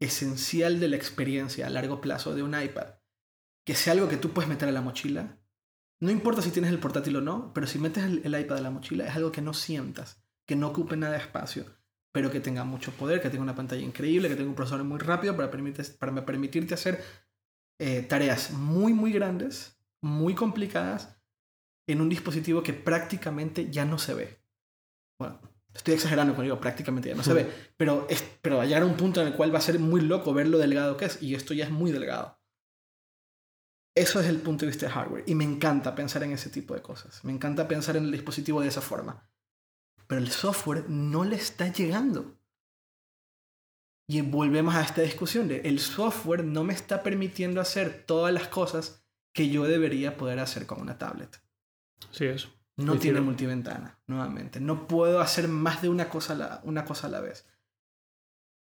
esencial 0.00 0.80
de 0.80 0.88
la 0.88 0.96
experiencia 0.96 1.66
a 1.66 1.70
largo 1.70 2.00
plazo 2.00 2.34
de 2.34 2.42
un 2.42 2.60
iPad. 2.60 2.94
Que 3.64 3.74
sea 3.74 3.92
algo 3.92 4.08
que 4.08 4.16
tú 4.16 4.30
puedes 4.30 4.48
meter 4.48 4.68
a 4.68 4.72
la 4.72 4.80
mochila. 4.80 5.38
No 6.00 6.10
importa 6.10 6.42
si 6.42 6.50
tienes 6.50 6.72
el 6.72 6.80
portátil 6.80 7.16
o 7.16 7.20
no, 7.20 7.52
pero 7.54 7.66
si 7.68 7.78
metes 7.78 8.04
el, 8.04 8.22
el 8.24 8.40
iPad 8.40 8.58
a 8.58 8.62
la 8.62 8.70
mochila 8.70 9.06
es 9.06 9.14
algo 9.14 9.30
que 9.30 9.40
no 9.42 9.54
sientas, 9.54 10.20
que 10.46 10.56
no 10.56 10.68
ocupe 10.68 10.96
nada 10.96 11.12
de 11.12 11.20
espacio, 11.20 11.66
pero 12.12 12.30
que 12.32 12.40
tenga 12.40 12.64
mucho 12.64 12.90
poder, 12.90 13.20
que 13.22 13.30
tenga 13.30 13.44
una 13.44 13.54
pantalla 13.54 13.82
increíble, 13.82 14.28
que 14.28 14.34
tenga 14.34 14.48
un 14.48 14.56
procesador 14.56 14.84
muy 14.84 14.98
rápido 14.98 15.36
para, 15.36 15.50
permitir, 15.52 15.86
para 15.98 16.24
permitirte 16.26 16.74
hacer 16.74 17.04
eh, 17.82 18.02
tareas 18.02 18.52
muy, 18.52 18.92
muy 18.92 19.12
grandes, 19.12 19.76
muy 20.00 20.36
complicadas, 20.36 21.20
en 21.88 22.00
un 22.00 22.08
dispositivo 22.08 22.62
que 22.62 22.72
prácticamente 22.72 23.72
ya 23.72 23.84
no 23.84 23.98
se 23.98 24.14
ve. 24.14 24.40
Bueno, 25.18 25.40
estoy 25.74 25.94
exagerando 25.94 26.32
cuando 26.32 26.44
digo 26.44 26.60
prácticamente 26.60 27.08
ya 27.08 27.16
no 27.16 27.24
se 27.24 27.34
ve, 27.34 27.52
pero, 27.76 28.06
es, 28.08 28.22
pero 28.40 28.58
va 28.58 28.62
a 28.62 28.66
llegar 28.66 28.82
a 28.82 28.86
un 28.86 28.96
punto 28.96 29.20
en 29.20 29.26
el 29.26 29.34
cual 29.34 29.52
va 29.52 29.58
a 29.58 29.62
ser 29.62 29.80
muy 29.80 30.00
loco 30.00 30.32
ver 30.32 30.46
lo 30.46 30.58
delgado 30.58 30.96
que 30.96 31.06
es, 31.06 31.20
y 31.20 31.34
esto 31.34 31.54
ya 31.54 31.64
es 31.64 31.72
muy 31.72 31.90
delgado. 31.90 32.40
Eso 33.96 34.20
es 34.20 34.28
el 34.28 34.40
punto 34.40 34.64
de 34.64 34.70
vista 34.70 34.86
de 34.86 34.92
hardware, 34.92 35.24
y 35.26 35.34
me 35.34 35.42
encanta 35.42 35.96
pensar 35.96 36.22
en 36.22 36.30
ese 36.30 36.50
tipo 36.50 36.74
de 36.74 36.82
cosas. 36.82 37.24
Me 37.24 37.32
encanta 37.32 37.66
pensar 37.66 37.96
en 37.96 38.04
el 38.04 38.12
dispositivo 38.12 38.60
de 38.60 38.68
esa 38.68 38.80
forma. 38.80 39.28
Pero 40.06 40.20
el 40.20 40.30
software 40.30 40.88
no 40.88 41.24
le 41.24 41.34
está 41.34 41.66
llegando. 41.66 42.38
Y 44.12 44.20
volvemos 44.20 44.74
a 44.74 44.82
esta 44.82 45.00
discusión 45.02 45.48
de 45.48 45.60
el 45.60 45.78
software 45.78 46.44
no 46.44 46.64
me 46.64 46.74
está 46.74 47.02
permitiendo 47.02 47.60
hacer 47.60 48.04
todas 48.06 48.32
las 48.34 48.48
cosas 48.48 49.04
que 49.32 49.48
yo 49.48 49.64
debería 49.64 50.16
poder 50.18 50.38
hacer 50.38 50.66
con 50.66 50.80
una 50.80 50.98
tablet. 50.98 51.40
Sí, 52.10 52.26
es. 52.26 52.48
No 52.76 52.98
tiene 52.98 53.20
multiventana, 53.20 53.98
nuevamente. 54.06 54.60
No 54.60 54.86
puedo 54.86 55.20
hacer 55.20 55.48
más 55.48 55.80
de 55.82 55.88
una 55.88 56.08
cosa, 56.08 56.32
a 56.34 56.36
la, 56.36 56.60
una 56.64 56.84
cosa 56.84 57.06
a 57.06 57.10
la 57.10 57.20
vez. 57.20 57.46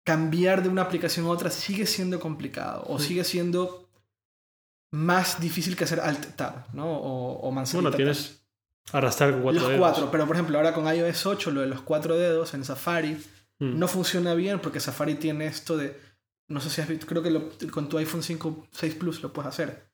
Cambiar 0.05 0.63
de 0.63 0.69
una 0.69 0.83
aplicación 0.83 1.25
a 1.25 1.29
otra 1.29 1.49
sigue 1.49 1.85
siendo 1.85 2.19
complicado 2.19 2.83
o 2.87 2.97
Sí. 2.99 3.09
sigue 3.09 3.23
siendo 3.23 3.89
más 4.91 5.39
difícil 5.39 5.75
que 5.75 5.83
hacer 5.83 5.99
Alt 5.99 6.35
Tab, 6.35 6.73
¿no? 6.73 6.85
O, 6.91 7.39
o 7.47 7.51
manzanita 7.51 7.89
Bueno, 7.89 7.95
tienes 7.97 8.41
arrastrar 8.93 9.31
cuatro 9.41 9.61
los 9.61 9.69
dedos. 9.69 9.79
cuatro, 9.79 10.11
pero 10.11 10.25
por 10.27 10.35
ejemplo 10.35 10.57
ahora 10.57 10.73
con 10.73 10.85
iOS 10.93 11.25
8 11.25 11.51
lo 11.51 11.61
de 11.61 11.67
los 11.67 11.81
cuatro 11.81 12.17
dedos 12.17 12.53
en 12.53 12.65
Safari 12.65 13.17
Mm. 13.61 13.77
no 13.79 13.87
funciona 13.87 14.33
bien 14.33 14.59
porque 14.59 14.79
Safari 14.79 15.15
tiene 15.15 15.45
esto 15.45 15.77
de 15.77 15.99
no 16.49 16.59
sé 16.59 16.69
si 16.69 16.81
has 16.81 16.87
visto, 16.89 17.05
creo 17.05 17.21
que 17.23 17.31
lo- 17.31 17.49
con 17.71 17.87
tu 17.87 17.97
iPhone 17.97 18.23
5, 18.23 18.67
6 18.71 18.95
Plus 18.95 19.21
lo 19.21 19.31
puedes 19.31 19.47
hacer. 19.49 19.89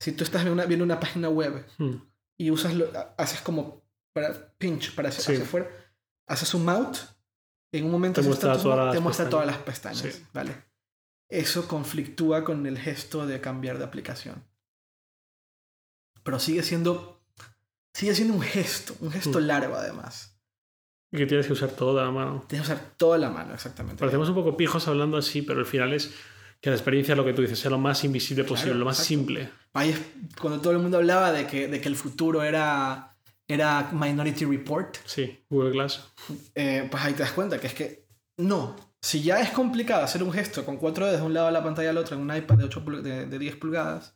Si 0.00 0.12
tú 0.12 0.22
estás 0.22 0.42
viendo 0.42 0.52
una, 0.52 0.66
viendo 0.66 0.84
una 0.84 1.00
página 1.00 1.28
web 1.28 1.66
Hmm. 1.78 1.96
y 2.38 2.50
usas 2.50 2.74
lo, 2.74 2.88
haces 3.18 3.40
como 3.40 3.82
para 4.12 4.52
pinch 4.58 4.94
para 4.94 5.08
hacia, 5.08 5.24
Sí. 5.24 5.32
hacia 5.32 5.44
afuera, 5.44 5.68
haces 6.28 6.54
un 6.54 6.64
mount, 6.64 6.96
en 7.72 7.84
un 7.86 7.90
momento 7.90 8.20
Te 8.20 8.26
muestra 8.28 8.56
todas 8.58 8.78
las 8.86 8.94
te 8.94 9.00
muestra 9.00 9.24
pestañas. 9.24 9.30
todas 9.30 9.46
las 9.46 9.58
pestañas, 9.58 10.14
Sí. 10.14 10.26
¿vale? 10.32 10.64
Eso 11.28 11.66
conflictúa 11.68 12.44
con 12.44 12.66
el 12.66 12.78
gesto 12.78 13.26
de 13.26 13.40
cambiar 13.40 13.78
de 13.78 13.84
aplicación. 13.84 14.44
Pero 16.22 16.38
sigue 16.38 16.62
siendo 16.62 17.16
sigue 17.94 18.14
siendo 18.14 18.34
un 18.34 18.42
gesto, 18.42 18.94
un 19.00 19.10
gesto 19.10 19.40
Mm. 19.40 19.46
largo 19.46 19.74
además. 19.76 20.29
Y 21.12 21.16
que 21.16 21.26
tienes 21.26 21.46
que 21.46 21.52
usar 21.52 21.70
toda 21.70 22.04
la 22.04 22.10
mano. 22.10 22.44
Tienes 22.48 22.66
que 22.68 22.74
usar 22.74 22.84
toda 22.96 23.18
la 23.18 23.30
mano, 23.30 23.52
exactamente. 23.54 23.98
Parecemos 23.98 24.28
un 24.28 24.34
poco 24.34 24.56
pijos 24.56 24.86
hablando 24.88 25.16
así, 25.16 25.42
pero 25.42 25.58
al 25.60 25.66
final 25.66 25.92
es 25.92 26.14
que 26.60 26.70
la 26.70 26.76
experiencia, 26.76 27.16
lo 27.16 27.24
que 27.24 27.32
tú 27.32 27.42
dices, 27.42 27.58
sea 27.58 27.70
lo 27.70 27.78
más 27.78 28.04
invisible 28.04 28.44
posible, 28.44 28.74
lo 28.74 28.84
más 28.84 28.96
exacto. 28.98 29.08
simple. 29.08 29.48
Ahí 29.72 29.90
es 29.90 30.00
cuando 30.40 30.60
todo 30.60 30.72
el 30.72 30.78
mundo 30.78 30.98
hablaba 30.98 31.32
de 31.32 31.46
que, 31.46 31.68
de 31.68 31.80
que 31.80 31.88
el 31.88 31.96
futuro 31.96 32.42
era, 32.42 33.16
era 33.48 33.90
Minority 33.92 34.44
Report, 34.44 34.96
Sí, 35.04 35.42
Google 35.48 35.70
Glass. 35.72 36.04
eh, 36.54 36.86
pues 36.90 37.02
ahí 37.02 37.12
te 37.14 37.22
das 37.22 37.32
cuenta 37.32 37.58
que 37.58 37.66
es 37.66 37.74
que 37.74 38.06
no. 38.36 38.76
Si 39.02 39.22
ya 39.22 39.40
es 39.40 39.50
complicado 39.50 40.04
hacer 40.04 40.22
un 40.22 40.30
gesto 40.32 40.64
con 40.66 40.76
cuatro 40.76 41.06
dedos 41.06 41.20
de 41.20 41.26
un 41.26 41.32
lado 41.34 41.46
de 41.46 41.52
la 41.52 41.64
pantalla 41.64 41.90
al 41.90 41.96
otro 41.96 42.16
en 42.16 42.22
un 42.22 42.36
iPad 42.36 42.56
de, 42.58 42.64
8 42.64 42.84
pul- 42.84 43.00
de, 43.00 43.24
de 43.26 43.38
10 43.38 43.56
pulgadas, 43.56 44.14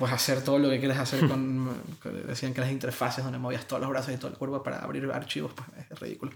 pues 0.00 0.14
hacer 0.14 0.42
todo 0.42 0.58
lo 0.58 0.70
que 0.70 0.78
quieres 0.78 0.96
hacer 0.96 1.28
con... 1.28 1.76
que 2.02 2.08
decían 2.08 2.54
que 2.54 2.62
las 2.62 2.70
interfaces 2.70 3.22
donde 3.22 3.38
movías 3.38 3.68
todos 3.68 3.82
los 3.82 3.90
brazos 3.90 4.14
y 4.14 4.16
todo 4.16 4.30
el 4.30 4.38
cuerpo 4.38 4.62
para 4.62 4.78
abrir 4.78 5.04
archivos, 5.12 5.52
pues 5.52 5.68
es 5.90 6.00
ridículo. 6.00 6.32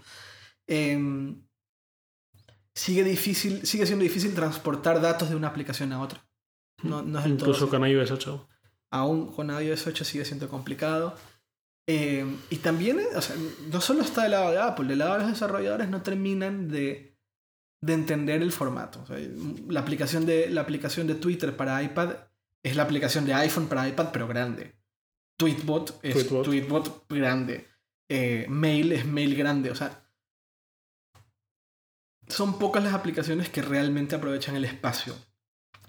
Em, 0.67 1.41
sigue, 2.75 3.03
difícil, 3.03 3.65
sigue 3.65 3.87
siendo 3.87 4.03
difícil 4.03 4.35
transportar 4.35 5.01
datos 5.01 5.31
de 5.31 5.35
una 5.35 5.47
aplicación 5.47 5.91
a 5.93 5.99
otra. 5.99 6.23
No, 6.83 7.01
no 7.01 7.17
es 7.17 7.25
todo 7.25 7.33
Incluso 7.33 7.67
con 7.67 7.87
iOS 7.87 8.11
8. 8.11 8.47
aún 8.91 9.33
con 9.33 9.49
iOS 9.49 9.87
8 9.87 10.05
sigue 10.05 10.25
siendo 10.25 10.47
complicado. 10.47 11.15
Eh, 11.87 12.23
y 12.51 12.57
también, 12.57 12.99
eh, 12.99 13.07
o 13.15 13.21
sea, 13.21 13.35
no 13.71 13.81
solo 13.81 14.01
está 14.01 14.21
del 14.21 14.31
lado 14.31 14.51
de 14.51 14.59
Apple, 14.59 14.85
del 14.85 14.99
lado 14.99 15.13
de 15.13 15.19
los 15.21 15.29
desarrolladores 15.29 15.89
no 15.89 16.03
terminan 16.03 16.67
de, 16.69 17.17
de 17.81 17.93
entender 17.93 18.43
el 18.43 18.51
formato. 18.51 19.01
O 19.01 19.07
sea, 19.07 19.17
la, 19.67 19.79
aplicación 19.79 20.27
de, 20.27 20.51
la 20.51 20.61
aplicación 20.61 21.07
de 21.07 21.15
Twitter 21.15 21.57
para 21.57 21.81
iPad 21.81 22.11
es 22.65 22.75
la 22.75 22.83
aplicación 22.83 23.25
de 23.25 23.33
iPhone 23.35 23.67
para 23.67 23.87
iPad, 23.87 24.09
pero 24.11 24.27
grande. 24.27 24.73
Tweetbot 25.37 25.99
es 26.01 26.13
Tweetbot. 26.13 26.45
Tweetbot, 26.45 27.05
grande. 27.09 27.67
Eh, 28.09 28.47
Mail 28.49 28.91
es 28.91 29.05
Mail 29.05 29.35
grande. 29.35 29.69
O 29.69 29.75
sea, 29.75 30.03
son 32.27 32.57
pocas 32.57 32.83
las 32.83 32.93
aplicaciones 32.93 33.49
que 33.49 33.61
realmente 33.61 34.15
aprovechan 34.15 34.55
el 34.55 34.65
espacio, 34.65 35.15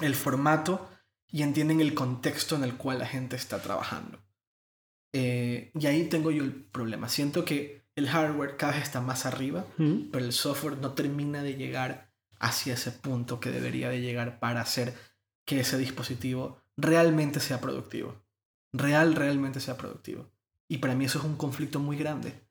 el 0.01 0.15
formato 0.15 0.91
y 1.31 1.43
entienden 1.43 1.81
el 1.81 1.95
contexto 1.95 2.57
en 2.57 2.65
el 2.65 2.77
cual 2.77 2.99
la 2.99 3.07
gente 3.07 3.37
está 3.37 3.61
trabajando. 3.63 4.19
Eh, 5.15 5.71
y 5.75 5.87
ahí 5.87 6.05
tengo 6.11 6.31
yo 6.31 6.45
el 6.45 6.53
problema. 6.53 7.09
Siento 7.09 7.45
que 7.47 7.87
el 7.95 8.09
hardware 8.09 8.59
cada 8.59 8.73
vez 8.75 8.83
está 8.83 9.01
más 9.01 9.25
arriba, 9.25 9.65
Mm. 9.79 10.11
pero 10.13 10.27
el 10.27 10.33
software 10.35 10.77
no 10.77 10.93
termina 10.93 11.43
de 11.43 11.55
llegar 11.55 12.13
hacia 12.39 12.75
ese 12.75 12.91
punto 12.93 13.41
que 13.41 13.51
debería 13.51 13.89
de 13.89 14.03
llegar 14.03 14.39
para 14.41 14.61
hacer 14.61 14.93
que 15.47 15.61
ese 15.61 15.79
dispositivo 15.79 16.61
realmente 16.77 17.41
sea 17.41 17.61
productivo. 17.61 18.23
Real, 18.73 19.15
realmente 19.15 19.61
sea 19.61 19.77
productivo. 19.77 20.31
Y 20.69 20.79
para 20.79 20.95
mí 20.95 21.05
eso 21.05 21.19
es 21.19 21.25
un 21.25 21.37
conflicto 21.37 21.79
muy 21.79 21.97
grande. 21.97 22.43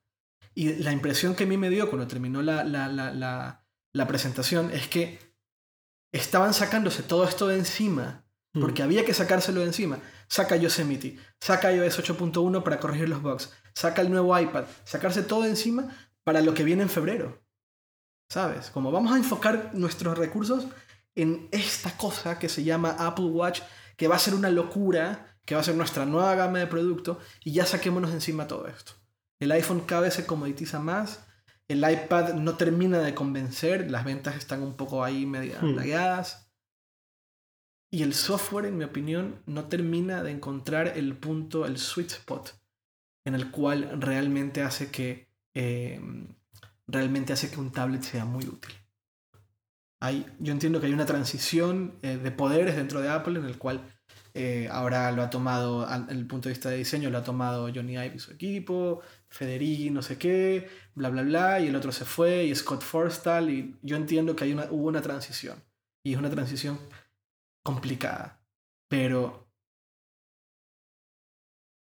Y 0.54 0.74
la 0.76 0.92
impresión 0.92 1.34
que 1.34 1.44
a 1.44 1.46
mí 1.46 1.56
me 1.56 1.70
dio 1.70 1.88
cuando 1.88 2.06
terminó 2.06 2.42
la, 2.42 2.64
la, 2.64 2.88
la, 2.88 3.12
la, 3.12 3.66
la 3.92 4.06
presentación 4.06 4.70
es 4.70 4.88
que 4.88 5.18
estaban 6.12 6.54
sacándose 6.54 7.02
todo 7.02 7.24
esto 7.24 7.46
de 7.46 7.58
encima 7.58 8.26
Mm. 8.56 8.60
porque 8.60 8.82
había 8.82 9.04
que 9.04 9.14
sacárselo 9.14 9.60
de 9.60 9.66
encima. 9.66 9.98
Saca 10.28 10.56
Yosemite, 10.56 11.18
saca 11.40 11.72
iOS 11.72 11.98
8.1 12.00 12.62
para 12.62 12.80
corregir 12.80 13.08
los 13.08 13.22
bugs, 13.22 13.52
saca 13.74 14.00
el 14.02 14.10
nuevo 14.10 14.38
iPad, 14.38 14.64
sacarse 14.84 15.22
todo 15.22 15.42
de 15.42 15.50
encima 15.50 15.94
para 16.24 16.40
lo 16.40 16.54
que 16.54 16.64
viene 16.64 16.82
en 16.82 16.88
febrero. 16.88 17.42
¿Sabes? 18.28 18.70
Como 18.70 18.90
vamos 18.90 19.12
a 19.12 19.18
enfocar 19.18 19.70
nuestros 19.74 20.18
recursos 20.18 20.66
en 21.14 21.48
esta 21.52 21.96
cosa 21.96 22.38
que 22.38 22.48
se 22.48 22.64
llama 22.64 22.96
Apple 22.98 23.26
Watch, 23.26 23.60
que 23.96 24.08
va 24.08 24.16
a 24.16 24.20
ser 24.20 24.34
una 24.34 24.50
locura, 24.50 25.38
que 25.44 25.54
va 25.54 25.60
a 25.60 25.64
ser 25.64 25.74
nuestra 25.74 26.06
nueva 26.06 26.34
gama 26.34 26.58
de 26.58 26.66
producto, 26.66 27.18
y 27.44 27.52
ya 27.52 27.66
saquémonos 27.66 28.12
encima 28.12 28.46
todo 28.46 28.66
esto. 28.68 28.92
El 29.40 29.52
iPhone 29.52 29.80
cada 29.80 30.02
vez 30.02 30.14
se 30.14 30.26
comoditiza 30.26 30.78
más, 30.80 31.26
el 31.68 31.78
iPad 31.78 32.34
no 32.34 32.56
termina 32.56 33.00
de 33.00 33.14
convencer, 33.14 33.90
las 33.90 34.04
ventas 34.04 34.36
están 34.36 34.62
un 34.62 34.74
poco 34.76 35.04
ahí 35.04 35.26
medio 35.26 35.54
Hmm. 35.60 35.74
lagueadas. 35.74 36.50
Y 37.90 38.02
el 38.02 38.14
software, 38.14 38.66
en 38.66 38.78
mi 38.78 38.84
opinión, 38.84 39.42
no 39.46 39.64
termina 39.64 40.22
de 40.22 40.32
encontrar 40.32 40.96
el 40.96 41.16
punto, 41.16 41.66
el 41.66 41.78
sweet 41.78 42.10
spot, 42.10 42.54
en 43.24 43.34
el 43.34 43.50
cual 43.50 44.00
realmente 44.00 44.62
hace 44.62 44.90
que 44.90 45.28
eh, 45.54 46.00
realmente 46.86 47.32
hace 47.32 47.50
que 47.50 47.58
un 47.58 47.72
tablet 47.72 48.02
sea 48.02 48.24
muy 48.24 48.44
útil. 48.44 48.74
Hay, 50.00 50.26
yo 50.38 50.52
entiendo 50.52 50.80
que 50.80 50.86
hay 50.86 50.92
una 50.92 51.06
transición 51.06 51.98
eh, 52.02 52.18
de 52.18 52.30
poderes 52.30 52.76
dentro 52.76 53.00
de 53.00 53.08
Apple 53.08 53.38
en 53.38 53.46
el 53.46 53.56
cual 53.56 53.82
eh, 54.38 54.68
ahora 54.70 55.10
lo 55.12 55.22
ha 55.22 55.30
tomado, 55.30 55.88
el 56.10 56.26
punto 56.26 56.50
de 56.50 56.52
vista 56.52 56.68
de 56.68 56.76
diseño, 56.76 57.08
lo 57.08 57.16
ha 57.16 57.24
tomado 57.24 57.70
Johnny 57.74 57.94
Ive 57.94 58.16
y 58.16 58.18
su 58.18 58.32
equipo, 58.32 59.00
Federici, 59.30 59.88
no 59.88 60.02
sé 60.02 60.18
qué, 60.18 60.68
bla, 60.94 61.08
bla, 61.08 61.22
bla, 61.22 61.60
y 61.60 61.68
el 61.68 61.74
otro 61.74 61.90
se 61.90 62.04
fue, 62.04 62.44
y 62.44 62.54
Scott 62.54 62.82
Forstall, 62.82 63.48
y 63.48 63.78
yo 63.80 63.96
entiendo 63.96 64.36
que 64.36 64.44
hay 64.44 64.52
una, 64.52 64.64
hubo 64.70 64.88
una 64.88 65.00
transición, 65.00 65.64
y 66.04 66.12
es 66.12 66.18
una 66.18 66.28
transición 66.28 66.78
complicada, 67.64 68.38
pero, 68.90 69.48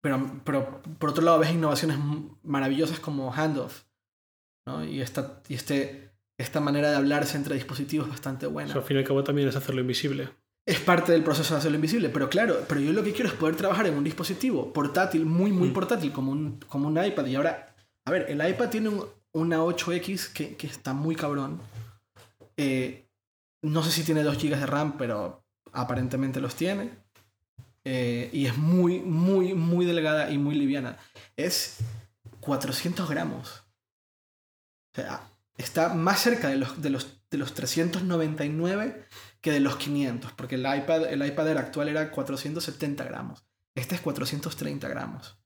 pero, 0.01 0.41
pero 0.43 0.81
por 0.99 1.11
otro 1.11 1.23
lado 1.23 1.39
ves 1.39 1.51
innovaciones 1.51 1.99
maravillosas 2.43 2.99
como 2.99 3.31
Handoff, 3.31 3.85
¿no? 4.67 4.83
y, 4.83 4.99
esta, 4.99 5.41
y 5.47 5.53
este, 5.53 6.10
esta 6.41 6.59
manera 6.59 6.89
de 6.91 6.97
hablarse 6.97 7.37
entre 7.37 7.55
dispositivos 7.55 8.09
bastante 8.09 8.45
O 8.47 8.51
buena 8.51 8.71
sea, 8.71 8.81
al 8.81 8.87
fin 8.87 8.97
y 8.97 8.99
al 8.99 9.05
cabo 9.05 9.23
también 9.23 9.47
es 9.47 9.55
hacerlo 9.55 9.81
invisible. 9.81 10.29
es 10.65 10.79
parte 10.79 11.11
del 11.11 11.23
proceso 11.23 11.53
de 11.53 11.59
hacerlo 11.59 11.75
invisible. 11.77 12.09
Pero 12.09 12.29
claro, 12.29 12.63
pero 12.67 12.79
yo 12.81 12.91
lo 12.93 13.03
que 13.03 13.11
quiero 13.13 13.29
es 13.29 13.35
poder 13.35 13.55
trabajar 13.55 13.87
en 13.87 13.95
un 13.95 14.03
dispositivo 14.03 14.71
portátil, 14.73 15.25
muy, 15.25 15.51
muy 15.51 15.69
Mm. 15.69 15.73
portátil, 15.73 16.11
como 16.11 16.31
un, 16.31 16.59
como 16.67 16.87
un 16.87 17.03
iPad. 17.03 17.25
Y 17.25 17.35
ahora, 17.35 17.75
a 18.05 18.11
ver, 18.11 18.25
el 18.29 18.47
iPad 18.47 18.69
tiene 18.69 18.89
un- 18.89 19.05
una 19.33 19.63
8X 19.63 20.27
que, 20.29 20.55
que 20.57 20.67
está 20.67 20.93
muy 20.93 21.15
cabrón. 21.15 21.59
Eh, 22.57 23.07
no 23.63 23.81
sé 23.83 23.91
si 23.91 24.03
tiene 24.03 24.23
2 24.23 24.37
GB 24.37 24.57
de 24.59 24.65
RAM, 24.65 24.97
pero 24.97 25.43
aparentemente 25.71 26.39
los 26.41 26.55
tiene. 26.55 26.91
Eh, 27.83 28.29
y 28.31 28.45
es 28.45 28.57
muy, 28.57 28.99
muy, 28.99 29.53
muy 29.55 29.85
delgada 29.85 30.29
y 30.29 30.37
muy 30.37 30.53
liviana. 30.55 30.97
Es 31.37 31.77
400 32.41 33.09
gramos. 33.09 33.63
O 34.93 34.95
sea, 35.01 35.21
está 35.61 35.93
más 35.93 36.19
cerca 36.21 36.47
de 36.49 36.57
los, 36.57 36.81
de 36.81 36.89
los, 36.89 37.21
de 37.29 37.37
los 37.37 37.53
399 37.53 39.05
que 39.41 39.51
de 39.51 39.59
los 39.59 39.75
500, 39.77 40.31
porque 40.33 40.55
el 40.55 40.61
iPad, 40.61 41.05
el 41.11 41.25
iPad 41.25 41.57
actual 41.57 41.87
era 41.89 42.11
470 42.11 43.03
gramos. 43.03 43.45
Este 43.75 43.95
es 43.95 44.01
430 44.01 44.87
gramos. 44.87 45.37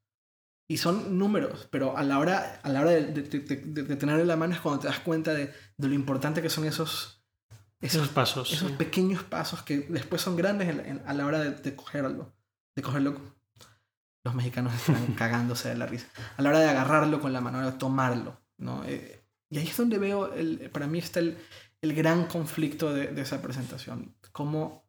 Y 0.68 0.78
son 0.78 1.18
números, 1.20 1.68
pero 1.72 1.96
a 1.96 2.04
la 2.04 2.18
hora, 2.18 2.60
a 2.64 2.70
la 2.70 2.82
hora 2.82 2.90
de, 2.92 3.06
de, 3.06 3.22
de- 3.22 3.40
de- 3.40 3.84
de 3.84 3.96
tenerlo 3.96 4.22
en 4.24 4.28
la 4.28 4.36
mano 4.36 4.54
es 4.56 4.60
cuando 4.62 4.82
te 4.82 4.88
das 4.88 5.00
cuenta 5.00 5.34
de, 5.34 5.54
de 5.78 5.88
lo 5.88 5.94
importante 5.94 6.42
que 6.42 6.50
son 6.50 6.66
esos, 6.66 7.24
Esos 7.80 8.02
esos, 8.04 8.10
pasos. 8.10 8.52
esos 8.52 8.72
sí. 8.72 8.76
pequeños 8.78 9.24
pasos 9.24 9.62
que 9.62 9.82
después 9.82 10.22
son 10.24 10.36
grandes 10.36 10.70
en- 10.70 10.80
en- 10.86 11.02
a 11.06 11.14
la 11.14 11.26
hora 11.28 11.40
de, 11.40 11.52
de 11.52 11.76
cogerlo. 11.76 12.34
De 12.76 12.82
cogerlo. 12.82 13.36
Los 14.24 14.34
mexicanos 14.34 14.74
están 14.74 15.14
cagándose 15.18 15.70
de 15.70 15.76
la 15.76 15.86
risa. 15.86 16.08
A 16.36 16.42
la 16.42 16.50
hora 16.50 16.60
de 16.60 16.70
agarrarlo 16.70 17.22
con 17.22 17.32
la 17.32 17.42
mano, 17.42 17.58
a 17.60 17.62
la 17.62 17.68
hora 17.68 17.74
de 17.74 17.80
tomarlo. 17.80 18.42
¿no? 18.58 18.84
Eh, 18.86 19.24
y 19.50 19.58
ahí 19.60 19.68
es 19.68 19.78
donde 19.78 19.98
veo, 20.00 20.34
el, 20.34 20.70
para 20.72 20.88
mí 20.88 21.00
está 21.00 21.20
el, 21.20 21.38
el 21.82 21.94
gran 21.94 22.28
conflicto 22.28 22.94
de, 22.94 23.08
de 23.08 23.22
esa 23.22 23.42
presentación. 23.42 24.16
Cómo, 24.32 24.88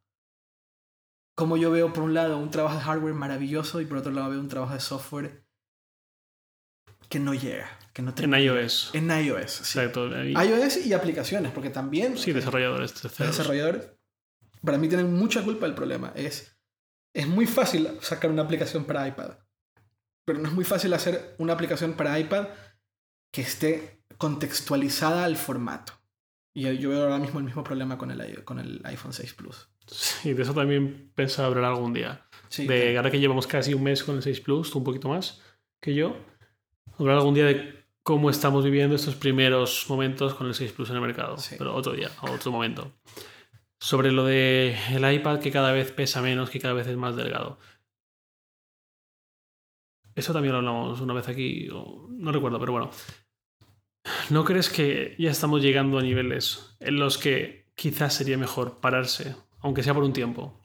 cómo 1.37 1.57
yo 1.57 1.71
veo 1.71 1.93
por 1.93 2.03
un 2.03 2.15
lado 2.15 2.39
un 2.39 2.51
trabajo 2.51 2.77
de 2.79 2.83
hardware 2.85 3.15
maravilloso 3.15 3.81
y 3.81 3.87
por 3.87 3.99
otro 3.99 4.13
lado 4.13 4.31
veo 4.31 4.41
un 4.41 4.49
trabajo 4.49 4.75
de 4.75 4.81
software 4.81 5.47
que 7.09 7.19
no 7.21 7.35
llega. 7.35 7.69
Que 7.93 8.03
no 8.03 8.13
En 8.17 8.35
iOS. 8.35 8.91
En 8.95 9.11
iOS. 9.11 9.53
Sí. 9.53 9.79
Exacto. 9.79 10.11
Ahí- 10.15 10.33
iOS 10.33 10.85
y 10.87 10.93
aplicaciones, 10.93 11.53
porque 11.53 11.71
también 11.71 12.19
Sí, 12.19 12.33
desarrolladores 12.33 12.95
desarrolladores, 13.19 13.91
para 14.63 14.77
mí, 14.79 14.89
tienen 14.89 15.15
mucha 15.15 15.43
culpa 15.45 15.67
del 15.67 15.75
problema. 15.75 16.13
Es, 16.15 16.59
es 17.15 17.27
muy 17.29 17.47
fácil 17.47 17.89
sacar 18.01 18.31
una 18.31 18.43
aplicación 18.43 18.85
para 18.85 19.07
iPad, 19.09 19.39
pero 20.27 20.41
no 20.41 20.49
es 20.49 20.55
muy 20.55 20.65
fácil 20.65 20.93
hacer 20.93 21.37
una 21.39 21.53
aplicación 21.53 21.95
para 21.95 22.19
iPad 22.19 22.49
que 23.37 23.43
esté 23.43 24.01
contextualizada 24.16 25.26
al 25.26 25.37
formato. 25.37 25.93
Y 26.55 26.62
yo 26.78 26.89
veo 26.89 27.03
ahora 27.03 27.18
mismo 27.18 27.39
el 27.39 27.45
mismo 27.45 27.62
problema 27.62 27.99
con 27.99 28.11
el, 28.11 28.45
con 28.45 28.59
el 28.59 28.80
iPhone 28.84 29.12
6 29.12 29.34
Plus. 29.34 29.68
Sí, 29.87 30.32
de 30.32 30.43
eso 30.43 30.55
también 30.55 31.12
pensaba 31.14 31.49
hablar 31.49 31.64
algún 31.64 31.93
día. 31.93 32.26
Sí, 32.49 32.66
de 32.66 32.97
ahora 32.97 33.11
que 33.11 33.20
llevamos 33.20 33.47
casi 33.47 33.74
un 33.74 33.82
mes 33.82 34.03
con 34.03 34.16
el 34.16 34.22
6 34.22 34.41
Plus, 34.41 34.70
tú 34.70 34.78
un 34.78 34.84
poquito 34.84 35.11
más 35.11 35.43
que 35.82 35.95
yo, 35.95 36.16
hablar 36.99 37.18
algún 37.18 37.34
día 37.34 37.45
de 37.45 37.84
cómo 38.03 38.30
estamos 38.30 38.64
viviendo 38.64 38.97
estos 38.97 39.16
primeros 39.16 39.84
momentos 39.91 40.32
con 40.32 40.47
el 40.47 40.55
6 40.55 40.72
Plus 40.72 40.89
en 40.89 40.97
el 40.97 41.03
mercado. 41.03 41.37
Sí. 41.37 41.57
Pero 41.59 41.74
otro 41.74 41.93
día, 41.93 42.09
otro 42.22 42.51
momento. 42.51 42.91
Sobre 43.78 44.12
lo 44.12 44.24
de 44.24 44.74
el 44.93 45.12
iPad 45.12 45.41
que 45.41 45.53
cada 45.53 45.72
vez 45.72 45.93
pesa 45.93 46.22
menos, 46.22 46.49
que 46.49 46.59
cada 46.59 46.72
vez 46.72 46.87
es 46.87 46.97
más 46.97 47.16
delgado. 47.16 47.59
Eso 50.14 50.32
también 50.32 50.53
lo 50.53 50.61
hablamos 50.61 51.03
una 51.03 51.12
vez 51.12 51.28
aquí, 51.28 51.68
no 51.68 52.32
recuerdo, 52.32 52.59
pero 52.59 52.72
bueno. 52.72 52.91
¿No 54.31 54.45
crees 54.45 54.69
que 54.69 55.15
ya 55.19 55.31
estamos 55.31 55.63
llegando 55.63 55.99
a 55.99 56.03
niveles 56.03 56.77
en 56.81 56.97
los 56.97 57.19
que 57.19 57.71
quizás 57.75 58.15
sería 58.15 58.39
mejor 58.39 58.79
pararse, 58.81 59.37
aunque 59.61 59.83
sea 59.83 59.95
por 59.95 60.05
un 60.05 60.13
tiempo? 60.13 60.61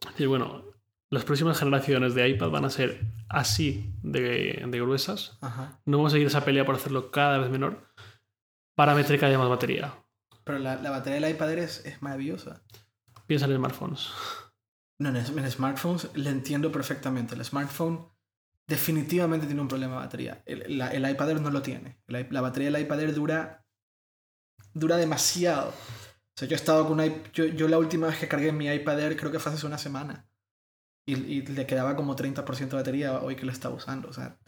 Es 0.00 0.10
decir, 0.10 0.28
bueno, 0.28 0.64
las 1.10 1.24
próximas 1.24 1.58
generaciones 1.58 2.14
de 2.14 2.28
iPad 2.28 2.50
van 2.50 2.64
a 2.64 2.70
ser 2.70 3.00
así 3.28 3.92
de, 4.02 4.64
de 4.66 4.80
gruesas. 4.80 5.38
Ajá. 5.40 5.80
No 5.84 5.98
vamos 5.98 6.12
a 6.12 6.14
seguir 6.14 6.26
esa 6.26 6.44
pelea 6.44 6.64
por 6.64 6.74
hacerlo 6.74 7.10
cada 7.10 7.38
vez 7.38 7.50
menor 7.50 7.86
para 8.74 8.94
meter 8.94 9.18
cada 9.18 9.30
vez 9.30 9.38
más 9.38 9.48
batería. 9.48 9.94
Pero 10.44 10.58
la, 10.58 10.76
la 10.76 10.90
batería 10.90 11.20
del 11.20 11.30
iPad 11.30 11.50
Air 11.50 11.58
es, 11.60 11.84
es 11.84 12.02
maravillosa. 12.02 12.62
Piensa 13.26 13.46
en 13.46 13.56
smartphones. 13.56 14.08
No, 14.98 15.10
en, 15.10 15.16
en 15.16 15.50
smartphones 15.50 16.08
le 16.14 16.30
entiendo 16.30 16.72
perfectamente. 16.72 17.34
El 17.34 17.44
smartphone 17.44 18.06
definitivamente 18.66 19.46
tiene 19.46 19.60
un 19.60 19.68
problema 19.68 19.94
de 19.96 20.00
batería. 20.00 20.42
El, 20.46 20.78
la- 20.78 20.88
el 20.92 21.08
iPad 21.08 21.30
Air 21.30 21.40
no 21.40 21.50
lo 21.50 21.62
tiene. 21.62 21.98
La, 22.06 22.26
la 22.30 22.40
batería 22.40 22.70
del 22.70 22.82
iPad 22.82 23.00
Air 23.00 23.14
dura, 23.14 23.64
dura 24.74 24.96
demasiado. 24.96 25.68
O 25.70 26.34
sea, 26.36 26.48
yo 26.48 26.54
he 26.54 26.56
estado 26.56 26.84
con 26.84 26.94
una, 26.94 27.06
yo, 27.32 27.44
yo 27.46 27.68
la 27.68 27.78
última 27.78 28.06
vez 28.06 28.18
que 28.18 28.28
cargué 28.28 28.52
mi 28.52 28.66
iPad 28.68 29.00
Air 29.00 29.16
creo 29.16 29.30
que 29.30 29.38
fue 29.38 29.52
hace 29.52 29.66
una 29.66 29.78
semana. 29.78 30.28
Y, 31.04 31.14
y 31.14 31.42
le 31.46 31.66
quedaba 31.66 31.96
como 31.96 32.14
30% 32.16 32.68
de 32.70 32.76
batería 32.76 33.20
hoy 33.20 33.34
que 33.36 33.44
lo 33.44 33.52
estaba 33.52 33.74
usando. 33.74 34.08
O 34.08 34.12
sea, 34.12 34.38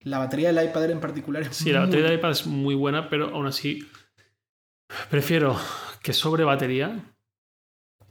la 0.00 0.18
batería 0.18 0.52
del 0.52 0.68
iPad 0.68 0.82
Air 0.84 0.90
en 0.90 1.00
particular 1.00 1.42
es 1.42 1.56
Sí, 1.56 1.70
la 1.72 1.80
batería 1.80 2.06
del 2.06 2.18
iPad 2.18 2.32
es 2.32 2.46
muy 2.46 2.74
buena, 2.74 3.08
pero 3.08 3.28
aún 3.34 3.46
así 3.46 3.88
prefiero 5.10 5.58
que 6.02 6.12
sobre 6.12 6.44
batería 6.44 7.14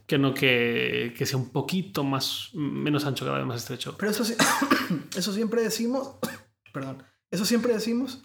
que 0.06 0.18
no 0.18 0.34
que, 0.34 1.14
que 1.16 1.26
sea 1.26 1.38
un 1.38 1.50
poquito 1.50 2.04
más 2.04 2.50
menos 2.54 3.04
ancho, 3.04 3.24
cada 3.24 3.38
vez 3.38 3.46
más 3.46 3.62
estrecho. 3.62 3.96
Pero 3.98 4.10
eso, 4.10 4.24
eso 5.16 5.32
siempre 5.32 5.62
decimos, 5.62 6.16
perdón, 6.72 7.02
eso 7.30 7.44
siempre 7.44 7.72
decimos 7.72 8.22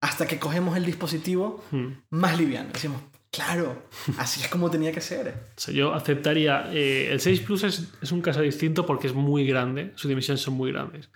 hasta 0.00 0.26
que 0.26 0.38
cogemos 0.38 0.76
el 0.76 0.84
dispositivo 0.84 1.64
Hmm. 1.70 1.88
más 2.10 2.38
liviano. 2.38 2.70
Decimos, 2.72 3.02
claro, 3.30 3.88
así 4.16 4.40
es 4.40 4.48
como 4.48 4.70
tenía 4.70 4.92
que 4.92 5.00
ser. 5.00 5.28
O 5.56 5.60
sea, 5.60 5.74
yo 5.74 5.92
aceptaría. 5.92 6.70
eh, 6.72 7.10
el 7.12 7.20
6 7.20 7.40
Plus 7.40 7.64
es, 7.64 7.88
es 8.00 8.12
un 8.12 8.20
caso 8.22 8.40
distinto 8.40 8.86
porque 8.86 9.08
es 9.08 9.14
muy 9.14 9.44
grande, 9.46 9.92
sus 9.96 10.08
dimensiones 10.08 10.40
son 10.40 10.54
muy 10.54 10.70
grandes. 10.72 11.10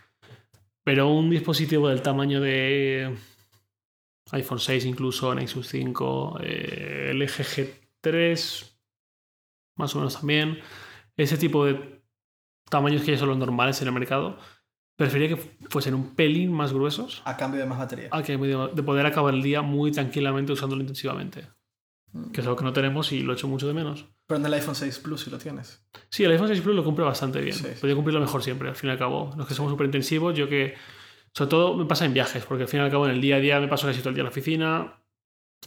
Pero 0.84 1.08
un 1.08 1.30
dispositivo 1.30 1.88
del 1.88 2.02
tamaño 2.02 2.40
de 2.40 3.14
iPhone 4.32 4.58
6, 4.58 4.84
incluso 4.86 5.32
Nexus 5.34 5.68
5, 5.68 6.38
eh, 6.42 7.12
LG 7.14 7.70
G3, 8.02 8.71
más 9.76 9.94
o 9.94 9.98
menos 9.98 10.14
también, 10.18 10.58
ese 11.16 11.36
tipo 11.36 11.64
de 11.64 12.02
tamaños 12.68 13.02
que 13.02 13.12
ya 13.12 13.18
son 13.18 13.28
los 13.28 13.38
normales 13.38 13.80
en 13.82 13.88
el 13.88 13.94
mercado, 13.94 14.38
preferiría 14.96 15.36
que 15.36 15.42
fuesen 15.68 15.94
un 15.94 16.14
pelín 16.14 16.52
más 16.52 16.72
gruesos 16.72 17.22
A 17.24 17.36
cambio 17.36 17.60
de 17.60 17.66
más 17.66 17.78
batería. 17.78 18.08
a 18.10 18.22
que 18.22 18.36
de 18.36 18.82
poder 18.82 19.06
acabar 19.06 19.34
el 19.34 19.42
día 19.42 19.62
muy 19.62 19.90
tranquilamente 19.90 20.52
usándolo 20.52 20.80
intensivamente. 20.80 21.48
Que 22.32 22.42
es 22.42 22.46
algo 22.46 22.58
que 22.58 22.64
no 22.64 22.74
tenemos 22.74 23.10
y 23.12 23.20
lo 23.22 23.32
echo 23.32 23.48
mucho 23.48 23.66
de 23.66 23.72
menos. 23.72 24.04
Pero 24.26 24.38
en 24.38 24.44
el 24.44 24.52
iPhone 24.52 24.74
6 24.74 24.98
Plus 24.98 25.22
si 25.22 25.30
lo 25.30 25.38
tienes. 25.38 25.82
Sí, 26.10 26.24
el 26.24 26.30
iPhone 26.32 26.48
6 26.48 26.60
Plus 26.60 26.76
lo 26.76 26.84
cumple 26.84 27.06
bastante 27.06 27.40
bien. 27.40 27.56
Sí. 27.56 27.68
Podría 27.80 27.94
cumplirlo 27.94 28.20
mejor 28.20 28.42
siempre, 28.42 28.68
al 28.68 28.76
fin 28.76 28.90
y 28.90 28.92
al 28.92 28.98
cabo. 28.98 29.32
Los 29.36 29.46
que 29.48 29.54
somos 29.54 29.70
súper 29.72 29.86
intensivos, 29.86 30.36
yo 30.36 30.46
que. 30.46 30.74
Sobre 31.34 31.48
todo 31.48 31.74
me 31.74 31.86
pasa 31.86 32.04
en 32.04 32.12
viajes, 32.12 32.44
porque 32.44 32.64
al 32.64 32.68
fin 32.68 32.80
y 32.80 32.82
al 32.82 32.90
cabo 32.90 33.06
en 33.06 33.12
el 33.12 33.20
día 33.22 33.36
a 33.36 33.40
día 33.40 33.60
me 33.60 33.68
paso 33.68 33.86
casi 33.86 34.00
todo 34.00 34.10
el 34.10 34.14
día 34.14 34.20
en 34.20 34.26
la 34.26 34.30
oficina. 34.30 35.02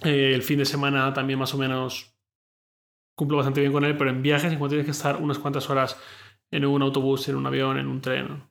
Eh, 0.03 0.34
el 0.36 0.43
fin 0.43 0.60
de 0.60 0.66
semana 0.66 1.12
también 1.14 1.39
más 1.39 1.51
o 1.56 1.58
menos 1.58 2.14
cumplo 3.16 3.38
bastante 3.38 3.61
bien 3.61 3.74
con 3.74 3.84
él, 3.86 3.97
pero 3.97 4.09
en 4.09 4.22
viajes, 4.22 4.51
en 4.51 4.59
cuanto 4.59 4.74
tienes 4.74 4.86
que 4.86 4.91
estar 4.91 5.22
unas 5.22 5.39
cuantas 5.39 5.70
horas 5.70 5.97
en 6.51 6.66
un 6.66 6.82
autobús, 6.82 7.28
en 7.30 7.36
un 7.36 7.45
avión, 7.45 7.78
en 7.78 7.88
un 7.88 8.01
tren, 8.01 8.43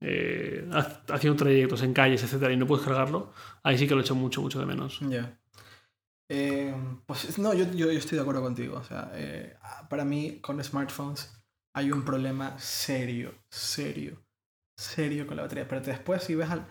eh, 0.00 0.68
ha- 0.72 1.02
haciendo 1.14 1.36
trayectos 1.42 1.82
en 1.82 1.92
calles, 1.92 2.22
etcétera, 2.22 2.52
y 2.52 2.56
no 2.56 2.66
puedes 2.66 2.84
cargarlo, 2.84 3.32
ahí 3.62 3.78
sí 3.78 3.88
que 3.88 3.94
lo 3.94 4.00
echo 4.00 4.14
mucho, 4.14 4.42
mucho 4.42 4.58
de 4.60 4.66
menos. 4.66 5.00
Ya. 5.00 5.38
Eh, 6.28 6.74
pues 7.06 7.38
no, 7.38 7.54
yo, 7.54 7.64
yo, 7.72 7.90
yo 7.90 7.98
estoy 7.98 8.16
de 8.16 8.22
acuerdo 8.22 8.42
contigo. 8.42 8.78
O 8.78 8.84
sea, 8.84 9.10
eh, 9.14 9.56
para 9.88 10.04
mí 10.04 10.40
con 10.40 10.62
smartphones 10.62 11.32
hay 11.74 11.92
un 11.92 12.04
problema 12.04 12.58
serio, 12.58 13.34
serio, 13.48 14.24
serio 14.76 15.26
con 15.26 15.36
la 15.36 15.42
batería. 15.44 15.68
Pero 15.68 15.80
después 15.82 16.22
si 16.24 16.34
ves 16.34 16.50
al, 16.50 16.66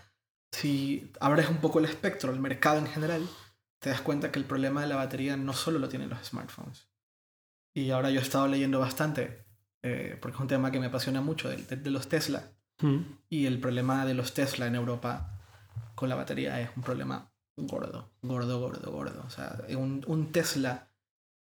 si 0.52 1.12
abres 1.20 1.50
un 1.50 1.58
poco 1.58 1.80
el 1.80 1.86
espectro, 1.86 2.32
el 2.32 2.40
mercado 2.40 2.80
en 2.80 2.88
general, 2.88 3.28
te 3.80 3.90
das 3.90 4.02
cuenta 4.02 4.32
que 4.32 4.40
el 4.40 4.46
problema 4.46 4.82
de 4.82 4.88
la 4.88 4.98
batería 4.98 5.38
no 5.38 5.54
solo 5.54 5.80
lo 5.80 5.90
tienen 5.90 6.10
los 6.10 6.20
smartphones. 6.26 6.90
Y 7.76 7.92
ahora 7.92 8.10
yo 8.10 8.20
he 8.20 8.24
estado 8.24 8.48
leyendo 8.48 8.80
bastante, 8.80 9.46
eh, 9.84 10.18
porque 10.22 10.36
es 10.36 10.42
un 10.42 10.48
tema 10.48 10.72
que 10.72 10.80
me 10.80 10.88
apasiona 10.88 11.22
mucho, 11.22 11.50
de, 11.50 11.58
de- 11.58 11.76
de 11.76 11.92
los 11.92 12.08
Tesla. 12.08 12.52
Mm. 12.82 13.00
Y 13.30 13.46
el 13.46 13.60
problema 13.60 14.06
de 14.06 14.14
los 14.16 14.34
Tesla 14.34 14.66
en 14.68 14.76
Europa 14.76 15.40
con 15.94 16.10
la 16.10 16.16
batería 16.16 16.60
es 16.62 16.70
un 16.76 16.84
problema 16.84 17.30
gordo, 17.58 18.12
gordo, 18.22 18.60
gordo, 18.60 18.92
gordo. 18.92 19.24
O 19.28 19.30
sea, 19.30 19.58
un, 19.78 20.04
un 20.08 20.32
Tesla, 20.32 20.88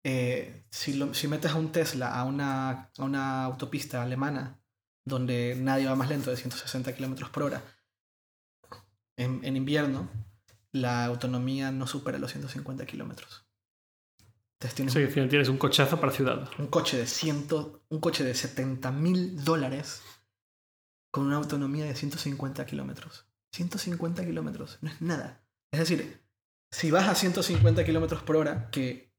eh, 0.04 0.66
si, 0.70 0.94
lo- 0.94 1.14
si 1.14 1.28
metes 1.28 1.52
a 1.52 1.56
un 1.56 1.70
Tesla 1.72 2.14
a 2.18 2.24
una, 2.24 2.70
a 2.98 3.02
una 3.04 3.44
autopista 3.44 4.02
alemana 4.02 4.58
donde 5.04 5.56
nadie 5.58 5.86
va 5.86 5.94
más 5.94 6.08
lento 6.08 6.30
de 6.30 6.36
160 6.36 6.92
kilómetros 6.94 7.30
por 7.30 7.44
hora, 7.44 7.62
en, 9.16 9.44
en 9.44 9.56
invierno, 9.56 10.08
la 10.72 11.04
autonomía 11.06 11.70
no 11.70 11.86
supera 11.86 12.18
los 12.18 12.32
150 12.32 12.84
kilómetros. 12.86 13.45
Entonces 14.58 14.74
tienes 14.74 14.94
Sí, 14.94 15.02
al 15.02 15.10
final 15.10 15.28
tienes 15.28 15.48
un 15.48 15.58
cochazo 15.58 16.00
para 16.00 16.12
ciudad. 16.12 16.48
un 16.58 16.68
coche 16.68 16.96
de 16.96 17.06
100, 17.06 17.46
un 17.90 18.00
coche 18.00 18.24
de 18.24 18.34
70 18.34 18.90
mil 18.90 19.44
dólares 19.44 20.02
con 21.10 21.26
una 21.26 21.36
autonomía 21.36 21.84
de 21.84 21.94
150 21.94 22.64
kilómetros. 22.66 23.26
150 23.52 24.24
kilómetros, 24.24 24.78
no 24.80 24.90
es 24.90 25.00
nada. 25.02 25.42
Es 25.72 25.80
decir, 25.80 26.22
si 26.70 26.90
vas 26.90 27.06
a 27.08 27.14
150 27.14 27.84
kilómetros 27.84 28.22
por 28.22 28.36
hora, 28.36 28.70
que 28.70 29.12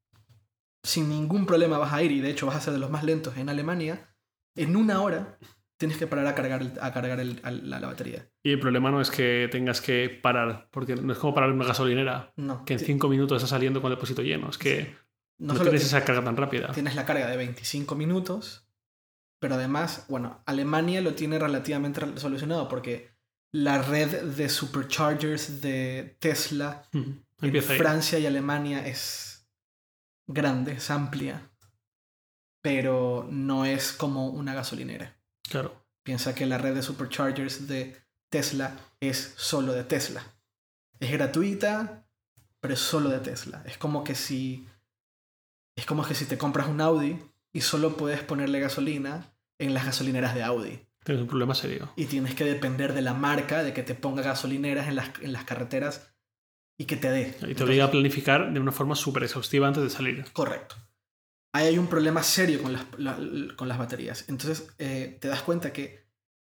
sin 0.84 1.10
ningún 1.10 1.46
problema 1.46 1.78
vas 1.78 1.94
a 1.94 2.02
ir, 2.04 2.12
y 2.12 2.20
de 2.22 2.30
hecho 2.32 2.46
vas 2.48 2.56
a 2.56 2.62
ser 2.62 2.74
de 2.74 2.80
los 2.80 2.90
más 2.90 3.04
lentos 3.04 3.38
en 3.38 3.50
Alemania, 3.50 4.16
en 4.56 4.76
una 4.76 5.02
hora 5.02 5.38
tienes 5.80 5.98
que 5.98 6.08
parar 6.08 6.26
a 6.28 6.34
cargar, 6.36 6.62
el- 6.62 6.74
a 6.82 6.92
cargar 6.94 7.20
el- 7.20 7.40
a 7.44 7.52
la, 7.52 7.80
la 7.80 7.88
batería. 7.88 8.28
Y 8.44 8.52
el 8.52 8.60
problema 8.60 8.90
no 8.90 9.00
es 9.02 9.12
que 9.12 9.48
tengas 9.52 9.82
que 9.82 10.10
parar, 10.10 10.68
porque 10.72 10.96
no 10.96 11.14
es 11.14 11.20
como 11.20 11.34
parar 11.36 11.50
en 11.52 11.56
una 11.58 11.66
gasolinera, 11.66 12.34
No, 12.36 12.66
que 12.66 12.74
en 12.74 12.80
ti- 12.80 12.86
cinco 12.86 13.08
minutos 13.10 13.38
está 13.44 13.48
saliendo 13.56 13.82
con 13.82 13.92
el 13.92 13.98
depósito 13.98 14.22
lleno. 14.24 14.50
Es 14.50 14.58
que 14.58 14.96
no 15.40 15.54
no, 15.54 15.58
solo 15.60 15.70
tienes 15.72 15.82
ti- 15.84 15.88
esa 15.96 16.04
carga 16.06 16.24
tan 16.24 16.38
rápida. 16.38 16.72
tienes 16.74 16.96
la 16.96 17.06
carga 17.06 17.28
de 17.28 17.38
25 17.38 17.96
minutos, 17.96 18.68
pero 19.40 19.56
además, 19.56 20.06
bueno, 20.10 20.42
Alemania 20.46 21.02
lo 21.02 21.14
tiene 21.14 21.38
relativamente 21.40 22.00
re- 22.02 22.20
solucionado 22.20 22.68
porque 22.68 23.12
la 23.54 23.82
red 23.82 24.24
de 24.36 24.50
superchargers 24.50 25.62
de 25.62 26.18
Tesla 26.20 26.84
Mm. 26.92 27.00
en 27.42 27.56
ahí. 27.56 27.62
Francia 27.62 28.20
y 28.20 28.26
Alemania 28.26 28.86
es 28.88 29.48
grande, 30.28 30.74
es 30.74 30.90
amplia, 30.90 31.50
pero 32.62 33.28
no 33.32 33.66
es 33.66 33.94
como 33.94 34.28
una 34.30 34.54
gasolinera. 34.54 35.16
Claro. 35.50 35.86
Piensa 36.04 36.36
que 36.36 36.46
la 36.46 36.58
red 36.58 36.74
de 36.74 36.82
superchargers 36.84 37.68
de 37.68 38.02
Tesla 38.30 38.76
es 39.00 39.34
solo 39.38 39.74
de 39.74 39.84
Tesla. 39.84 40.24
Es 41.00 41.12
gratuita, 41.12 42.06
pero 42.60 42.74
es 42.74 42.80
solo 42.80 43.10
de 43.10 43.20
Tesla. 43.20 43.64
Es 43.66 43.78
como 43.78 44.04
que 44.04 44.16
si 44.16 44.68
es 45.78 45.86
como 45.86 46.04
que 46.06 46.14
si 46.16 46.26
te 46.26 46.38
compras 46.38 46.68
un 46.68 46.82
Audi 46.82 47.18
y 47.54 47.62
solo 47.62 47.96
puedes 47.96 48.22
ponerle 48.22 48.60
gasolina 48.60 49.34
en 49.60 49.74
las 49.74 49.86
gasolineras 49.86 50.36
de 50.36 50.44
Audi 50.44 50.80
Tienes 51.06 51.22
un 51.22 51.30
problema 51.30 51.56
serio. 51.56 51.90
y 51.96 52.06
tienes 52.06 52.36
que 52.36 52.44
depender 52.44 52.94
de 52.94 53.02
la 53.02 53.14
marca 53.14 53.64
de 53.64 53.74
que 53.74 53.82
te 53.84 53.96
ponga 53.96 54.22
gasolineras 54.24 54.88
en 54.90 54.96
las, 54.98 55.12
en 55.22 55.32
las 55.32 55.46
carreteras 55.46 56.14
y 56.78 56.86
que 56.86 56.98
te 56.98 57.10
dé. 57.10 57.36
Y 57.48 57.56
te 57.56 57.64
obliga 57.64 57.86
a 57.86 57.92
planificar 57.92 58.52
de 58.54 58.60
una 58.60 58.72
forma 58.74 58.96
súper 58.96 59.24
exhaustiva 59.24 59.68
antes 59.68 59.82
de 59.84 59.90
salir. 59.90 60.26
Correcto. 60.34 60.76
Ahí 61.54 61.68
hay 61.68 61.78
un 61.80 61.88
problema 61.88 62.22
serio 62.24 62.62
con 62.62 62.74
las, 62.74 62.86
la- 63.00 63.18
con 63.56 63.68
las 63.68 63.78
baterías. 63.80 64.26
Entonces 64.28 64.68
eh, 64.78 65.18
te 65.22 65.28
das 65.30 65.42
cuenta 65.42 65.72
que 65.74 66.06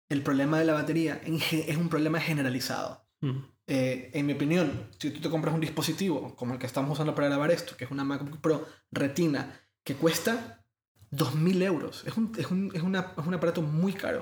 el 0.09 0.21
problema 0.21 0.59
de 0.59 0.65
la 0.65 0.73
batería 0.73 1.19
es 1.25 1.75
un 1.77 1.89
problema 1.89 2.19
generalizado. 2.21 3.05
Mm. 3.21 3.39
Eh, 3.73 4.11
en 4.13 4.25
mi 4.25 4.33
opinión, 4.33 4.89
si 4.99 5.11
tú 5.11 5.21
te 5.21 5.29
compras 5.29 5.53
un 5.55 5.61
dispositivo 5.61 6.35
como 6.35 6.53
el 6.53 6.59
que 6.59 6.65
estamos 6.65 6.91
usando 6.91 7.15
para 7.15 7.27
grabar 7.29 7.51
esto, 7.51 7.77
que 7.77 7.85
es 7.85 7.91
una 7.91 8.03
MacBook 8.03 8.41
Pro 8.41 8.67
Retina, 8.91 9.57
que 9.85 9.95
cuesta 9.95 10.65
2.000 11.09 11.61
euros, 11.61 12.03
es 12.05 12.17
un, 12.17 12.33
es, 12.37 12.47
un, 12.51 12.69
es 12.73 12.81
una- 12.81 13.13
es 13.17 13.25
un 13.25 13.33
aparato 13.33 13.61
muy 13.61 13.93
caro. 13.93 14.21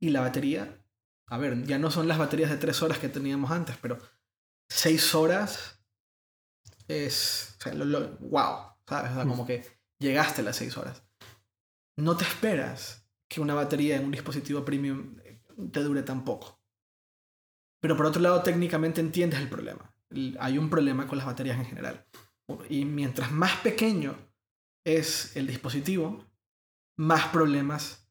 Y 0.00 0.10
la 0.10 0.20
batería, 0.20 0.80
a 1.26 1.36
ver, 1.38 1.64
ya 1.64 1.78
no 1.80 1.90
son 1.90 2.06
las 2.06 2.18
baterías 2.18 2.48
de 2.50 2.58
3 2.58 2.80
horas 2.82 2.98
que 2.98 3.08
teníamos 3.08 3.50
antes, 3.50 3.76
pero 3.82 3.98
6 4.68 5.14
horas 5.16 5.82
es, 6.86 7.56
o 7.58 7.62
sea, 7.64 7.74
lo- 7.74 7.84
lo- 7.84 8.16
wow, 8.18 8.72
¿sabes? 8.88 9.10
O 9.10 9.14
sea, 9.14 9.24
Mm. 9.24 9.28
como 9.30 9.46
que 9.46 9.64
llegaste 9.98 10.42
a 10.42 10.44
las 10.44 10.56
6 10.56 10.76
horas. 10.76 11.02
No 11.96 12.16
te 12.16 12.22
esperas 12.24 13.04
que 13.28 13.40
una 13.40 13.54
batería 13.54 13.96
en 13.96 14.04
un 14.04 14.10
dispositivo 14.12 14.64
premium 14.64 15.16
te 15.72 15.80
dure 15.82 16.02
tan 16.04 16.24
poco. 16.24 16.59
Pero 17.80 17.96
por 17.96 18.06
otro 18.06 18.20
lado, 18.20 18.42
técnicamente 18.42 19.00
entiendes 19.00 19.40
el 19.40 19.48
problema. 19.48 19.94
Hay 20.38 20.58
un 20.58 20.68
problema 20.68 21.06
con 21.06 21.18
las 21.18 21.26
baterías 21.26 21.58
en 21.58 21.66
general. 21.66 22.06
Y 22.68 22.84
mientras 22.84 23.32
más 23.32 23.56
pequeño 23.58 24.16
es 24.84 25.36
el 25.36 25.46
dispositivo, 25.46 26.24
más 26.96 27.28
problemas 27.28 28.08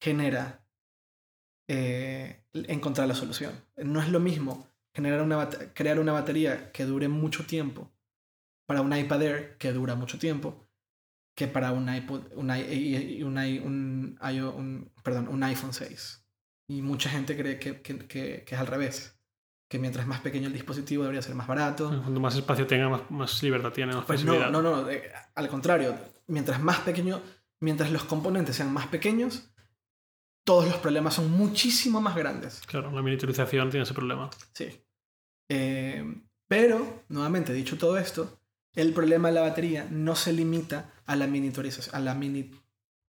genera 0.00 0.66
eh, 1.68 2.44
encontrar 2.52 3.06
la 3.06 3.14
solución. 3.14 3.52
No 3.76 4.02
es 4.02 4.08
lo 4.08 4.18
mismo 4.20 4.66
generar 4.94 5.22
una 5.22 5.48
crear 5.74 5.98
una 5.98 6.12
batería 6.12 6.70
que 6.72 6.84
dure 6.84 7.08
mucho 7.08 7.46
tiempo 7.46 7.90
para 8.66 8.82
un 8.82 8.96
iPad 8.96 9.22
Air 9.22 9.56
que 9.58 9.72
dura 9.72 9.94
mucho 9.94 10.18
tiempo 10.18 10.68
que 11.34 11.48
para 11.48 11.72
un 11.72 11.92
iPod, 11.92 12.32
un, 12.34 12.50
un 15.30 15.42
iPhone 15.42 15.72
6. 15.72 16.21
Y 16.72 16.80
mucha 16.80 17.10
gente 17.10 17.36
cree 17.36 17.58
que, 17.58 17.82
que, 17.82 18.06
que, 18.06 18.44
es 18.46 18.58
al 18.58 18.66
revés. 18.66 19.14
Que 19.68 19.78
mientras 19.78 20.06
más 20.06 20.20
pequeño 20.20 20.46
el 20.46 20.54
dispositivo 20.54 21.02
debería 21.02 21.20
ser 21.20 21.34
más 21.34 21.46
barato. 21.46 21.88
Cuanto 21.88 22.18
más 22.18 22.34
espacio 22.34 22.66
tenga, 22.66 22.88
más, 22.88 23.10
más 23.10 23.42
libertad 23.42 23.72
tiene, 23.72 23.94
más 23.94 24.06
pues 24.06 24.24
no, 24.24 24.50
no, 24.50 24.62
no, 24.62 24.86
al 25.34 25.48
contrario. 25.48 25.94
Mientras 26.28 26.62
más 26.62 26.80
pequeño, 26.80 27.20
mientras 27.60 27.90
los 27.90 28.04
componentes 28.04 28.56
sean 28.56 28.72
más 28.72 28.86
pequeños, 28.86 29.50
todos 30.44 30.64
los 30.66 30.76
problemas 30.76 31.12
son 31.12 31.30
muchísimo 31.30 32.00
más 32.00 32.16
grandes. 32.16 32.62
Claro, 32.66 32.90
la 32.90 33.02
miniaturización 33.02 33.68
tiene 33.68 33.84
ese 33.84 33.92
problema. 33.92 34.30
Sí. 34.54 34.70
Eh, 35.50 36.22
pero, 36.48 37.04
nuevamente, 37.10 37.52
dicho 37.52 37.76
todo 37.76 37.98
esto, 37.98 38.40
el 38.74 38.94
problema 38.94 39.28
de 39.28 39.34
la 39.34 39.42
batería 39.42 39.86
no 39.90 40.16
se 40.16 40.32
limita 40.32 40.90
a 41.04 41.16
la 41.16 41.26
miniaturización, 41.26 41.94
a 41.94 42.00
la 42.00 42.14
mini, 42.14 42.50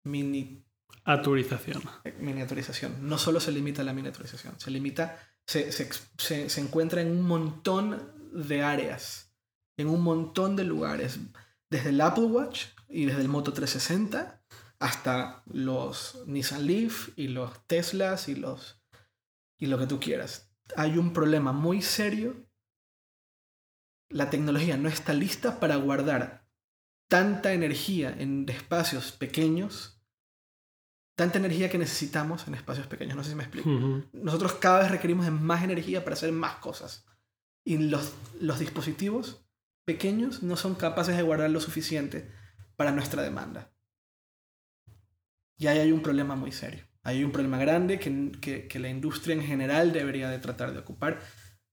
mini 0.06 0.64
Aturización. 1.04 1.82
Miniaturización. 2.20 3.08
No 3.08 3.18
solo 3.18 3.40
se 3.40 3.52
limita 3.52 3.82
a 3.82 3.86
la 3.86 3.94
miniaturización, 3.94 4.60
se 4.60 4.72
limita, 4.72 5.20
se, 5.46 5.72
se, 5.72 5.90
se, 6.18 6.50
se, 6.50 6.62
encuentra 6.62 7.02
en 7.02 7.12
un 7.12 7.24
montón 7.24 8.12
de 8.32 8.62
áreas, 8.62 9.34
en 9.78 9.88
un 9.88 10.02
montón 10.02 10.56
de 10.56 10.66
lugares, 10.66 11.20
desde 11.70 11.90
el 11.90 12.02
Apple 12.02 12.26
Watch 12.26 12.66
y 12.88 13.06
desde 13.06 13.22
el 13.22 13.28
Moto 13.28 13.54
360 13.54 14.44
hasta 14.80 15.44
los 15.52 16.24
Nissan 16.26 16.66
Leaf 16.66 17.10
y 17.18 17.28
los 17.28 17.68
Teslas 17.68 18.30
y 18.30 18.36
los 18.36 18.82
y 19.58 19.66
lo 19.66 19.78
que 19.78 19.88
tú 19.88 20.00
quieras. 20.00 20.52
Hay 20.76 20.98
un 20.98 21.12
problema 21.12 21.52
muy 21.52 21.82
serio 21.82 22.50
la 24.10 24.30
tecnología 24.30 24.76
no 24.78 24.90
está 24.90 25.14
lista 25.14 25.60
para 25.60 25.76
guardar 25.76 26.48
tanta 27.08 27.54
energía 27.54 28.16
en 28.18 28.48
espacios 28.50 29.12
pequeños, 29.12 29.99
tanta 31.20 31.38
energía 31.38 31.70
que 31.70 31.78
necesitamos 31.78 32.48
en 32.48 32.56
espacios 32.56 32.88
pequeños. 32.88 33.16
No 33.16 33.24
sé 33.24 33.30
si 33.30 33.36
me 33.36 33.44
explico. 33.44 33.70
Nosotros 34.14 34.54
cada 34.54 34.80
vez 34.80 34.92
requerimos 34.92 35.30
más 35.32 35.64
energía 35.64 36.04
para 36.04 36.16
hacer 36.16 36.32
más 36.32 36.56
cosas. 36.56 37.06
Y 37.64 37.78
los, 37.78 38.14
los 38.40 38.58
dispositivos 38.60 39.46
pequeños 39.86 40.42
no 40.42 40.56
son 40.56 40.76
capaces 40.76 41.16
de 41.18 41.24
guardar 41.24 41.50
lo 41.50 41.60
suficiente 41.60 42.32
para 42.76 42.92
nuestra 42.92 43.22
demanda. 43.22 43.72
Y 45.58 45.68
ahí 45.68 45.80
hay 45.80 45.92
un 45.92 46.02
problema 46.02 46.36
muy 46.36 46.52
serio. 46.52 46.86
hay 47.04 47.24
un 47.24 47.32
problema 47.32 47.58
grande 47.58 48.00
que, 48.00 48.32
que, 48.40 48.68
que 48.68 48.80
la 48.80 48.90
industria 48.90 49.36
en 49.36 49.44
general 49.44 49.92
debería 49.92 50.30
de 50.30 50.40
tratar 50.40 50.72
de 50.74 50.80
ocupar 50.80 51.20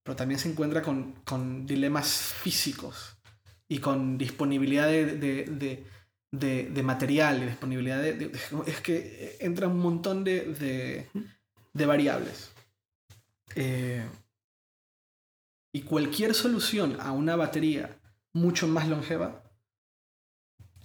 pero 0.07 0.15
también 0.15 0.39
se 0.39 0.49
encuentra 0.49 0.83
con, 0.83 1.15
con 1.25 1.67
dilemas 1.67 2.07
físicos 2.07 3.19
y 3.67 3.79
con 3.79 4.17
disponibilidad 4.17 4.87
de, 4.87 5.17
de, 5.17 5.45
de, 5.47 5.85
de 6.31 6.83
material 6.83 7.43
y 7.43 7.47
disponibilidad 7.47 8.03
de, 8.03 8.33
Es 8.67 8.81
que 8.81 9.37
entra 9.41 9.69
un 9.69 9.79
montón 9.79 10.25
de, 10.25 11.09
variables. 11.75 12.53
Eh, 13.55 14.05
y 15.73 15.83
cualquier 15.83 16.35
solución 16.35 16.99
a 17.01 17.13
una 17.13 17.37
batería 17.37 17.99
mucho 18.33 18.67
más 18.67 18.89
longeva 18.89 19.43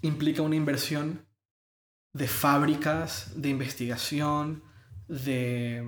implica 0.01 0.41
una 0.41 0.55
inversión 0.55 1.25
de 2.13 2.27
fábricas, 2.27 3.31
de 3.41 3.49
investigación, 3.49 4.63
de 5.07 5.83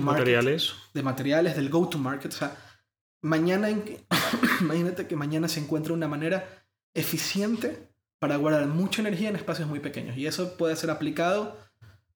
materiales. 0.00 0.74
De 0.94 1.02
materiales, 1.02 1.56
del 1.56 1.70
go-to-market. 1.70 2.32
O 2.32 2.36
sea, 2.36 2.56
mañana, 3.22 3.68
imagínate 4.60 5.06
que 5.06 5.16
mañana 5.16 5.48
se 5.48 5.60
encuentra 5.60 5.92
una 5.92 6.08
manera 6.08 6.66
eficiente 6.94 7.88
para 8.26 8.38
guardar 8.38 8.66
mucha 8.66 9.02
energía 9.02 9.28
en 9.28 9.36
espacios 9.36 9.68
muy 9.68 9.78
pequeños. 9.78 10.16
Y 10.16 10.26
eso 10.26 10.56
puede 10.56 10.74
ser 10.74 10.90
aplicado 10.90 11.56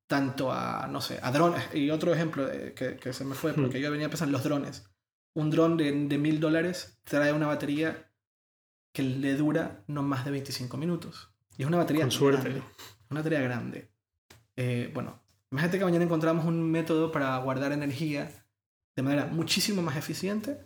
tanto 0.08 0.52
a, 0.52 0.88
no 0.88 1.00
sé, 1.00 1.20
a 1.22 1.30
drones. 1.30 1.62
Y 1.72 1.90
otro 1.90 2.12
ejemplo 2.12 2.50
que, 2.74 2.98
que 3.00 3.12
se 3.12 3.24
me 3.24 3.36
fue, 3.36 3.52
porque 3.52 3.78
hmm. 3.78 3.82
yo 3.82 3.90
venía 3.92 4.06
a 4.08 4.10
pensar 4.10 4.26
en 4.26 4.32
los 4.32 4.42
drones. 4.42 4.90
Un 5.34 5.50
dron 5.50 5.76
de 5.76 6.18
mil 6.18 6.40
dólares 6.40 6.98
trae 7.04 7.32
una 7.32 7.46
batería 7.46 8.10
que 8.92 9.04
le 9.04 9.36
dura 9.36 9.84
no 9.86 10.02
más 10.02 10.24
de 10.24 10.32
25 10.32 10.76
minutos. 10.76 11.30
Y 11.56 11.62
es 11.62 11.68
una 11.68 11.76
batería 11.76 12.02
Con 12.02 12.10
suerte. 12.10 12.60
Una 13.08 13.20
batería 13.20 13.40
grande. 13.40 13.92
Eh, 14.56 14.90
bueno, 14.92 15.20
Imagínate 15.52 15.78
que 15.78 15.84
mañana 15.84 16.04
encontramos 16.04 16.44
un 16.44 16.70
método 16.70 17.10
para 17.10 17.36
guardar 17.38 17.72
energía 17.72 18.30
de 18.94 19.02
manera 19.02 19.26
muchísimo 19.26 19.82
más 19.82 19.96
eficiente 19.96 20.64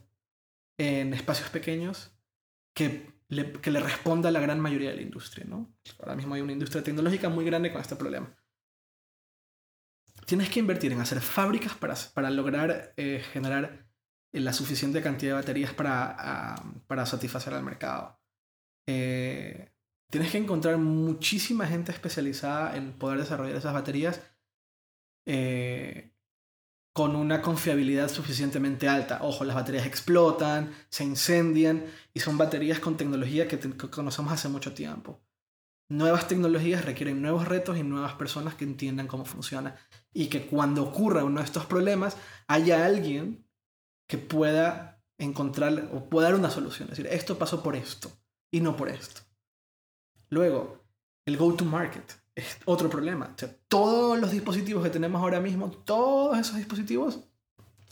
en 0.76 1.14
espacios 1.14 1.48
pequeños 1.48 2.12
que 2.74 3.13
que 3.60 3.70
le 3.70 3.80
responda 3.80 4.28
a 4.28 4.32
la 4.32 4.40
gran 4.40 4.60
mayoría 4.60 4.90
de 4.90 4.96
la 4.96 5.02
industria. 5.02 5.44
¿no? 5.46 5.74
Ahora 5.98 6.16
mismo 6.16 6.34
hay 6.34 6.40
una 6.40 6.52
industria 6.52 6.82
tecnológica 6.82 7.28
muy 7.28 7.44
grande 7.44 7.72
con 7.72 7.80
este 7.80 7.96
problema. 7.96 8.34
Tienes 10.26 10.48
que 10.48 10.60
invertir 10.60 10.92
en 10.92 11.00
hacer 11.00 11.20
fábricas 11.20 11.74
para, 11.74 11.94
para 12.14 12.30
lograr 12.30 12.94
eh, 12.96 13.22
generar 13.32 13.86
la 14.32 14.52
suficiente 14.52 15.02
cantidad 15.02 15.32
de 15.32 15.40
baterías 15.40 15.74
para, 15.74 16.16
ah, 16.18 16.74
para 16.86 17.06
satisfacer 17.06 17.54
al 17.54 17.62
mercado. 17.62 18.18
Eh, 18.86 19.70
tienes 20.10 20.32
que 20.32 20.38
encontrar 20.38 20.78
muchísima 20.78 21.66
gente 21.66 21.92
especializada 21.92 22.76
en 22.76 22.92
poder 22.92 23.18
desarrollar 23.18 23.56
esas 23.56 23.74
baterías 23.74 24.20
eh, 25.26 26.13
con 26.94 27.16
una 27.16 27.42
confiabilidad 27.42 28.08
suficientemente 28.08 28.88
alta. 28.88 29.18
Ojo, 29.22 29.44
las 29.44 29.56
baterías 29.56 29.84
explotan, 29.84 30.72
se 30.88 31.02
incendian 31.02 31.84
y 32.14 32.20
son 32.20 32.38
baterías 32.38 32.78
con 32.78 32.96
tecnología 32.96 33.48
que, 33.48 33.58
conocemos 33.90 34.32
hace 34.32 34.48
mucho 34.48 34.74
tiempo. 34.74 35.20
Nuevas 35.90 36.28
tecnologías 36.28 36.84
requieren 36.84 37.20
nuevos 37.20 37.48
retos 37.48 37.76
y 37.76 37.82
nuevas 37.82 38.14
personas 38.14 38.54
que 38.54 38.64
entiendan 38.64 39.08
cómo 39.08 39.24
funciona 39.24 39.76
y 40.12 40.28
que 40.28 40.46
cuando 40.46 40.84
ocurra 40.84 41.24
uno 41.24 41.40
de 41.40 41.46
estos 41.46 41.66
problemas 41.66 42.16
haya 42.46 42.86
alguien 42.86 43.44
que 44.08 44.16
pueda 44.16 45.02
encontrar 45.18 45.90
o 45.92 46.08
pueda 46.08 46.28
dar 46.28 46.38
una 46.38 46.50
solución. 46.50 46.90
Es 46.90 46.98
decir, 46.98 47.12
esto 47.12 47.36
pasó 47.38 47.60
por 47.60 47.74
esto 47.74 48.12
y 48.52 48.60
no 48.60 48.76
por 48.76 48.88
esto. 48.88 49.22
Luego, 50.30 50.84
el 51.26 51.36
go-to-market 51.36 52.23
es 52.34 52.58
otro 52.64 52.90
problema. 52.90 53.34
todos 53.68 54.18
los 54.18 54.30
dispositivos 54.30 54.82
que 54.82 54.90
tenemos 54.90 55.20
ahora 55.20 55.40
mismo, 55.40 55.70
todos 55.70 56.38
esos 56.38 56.56
dispositivos, 56.56 57.20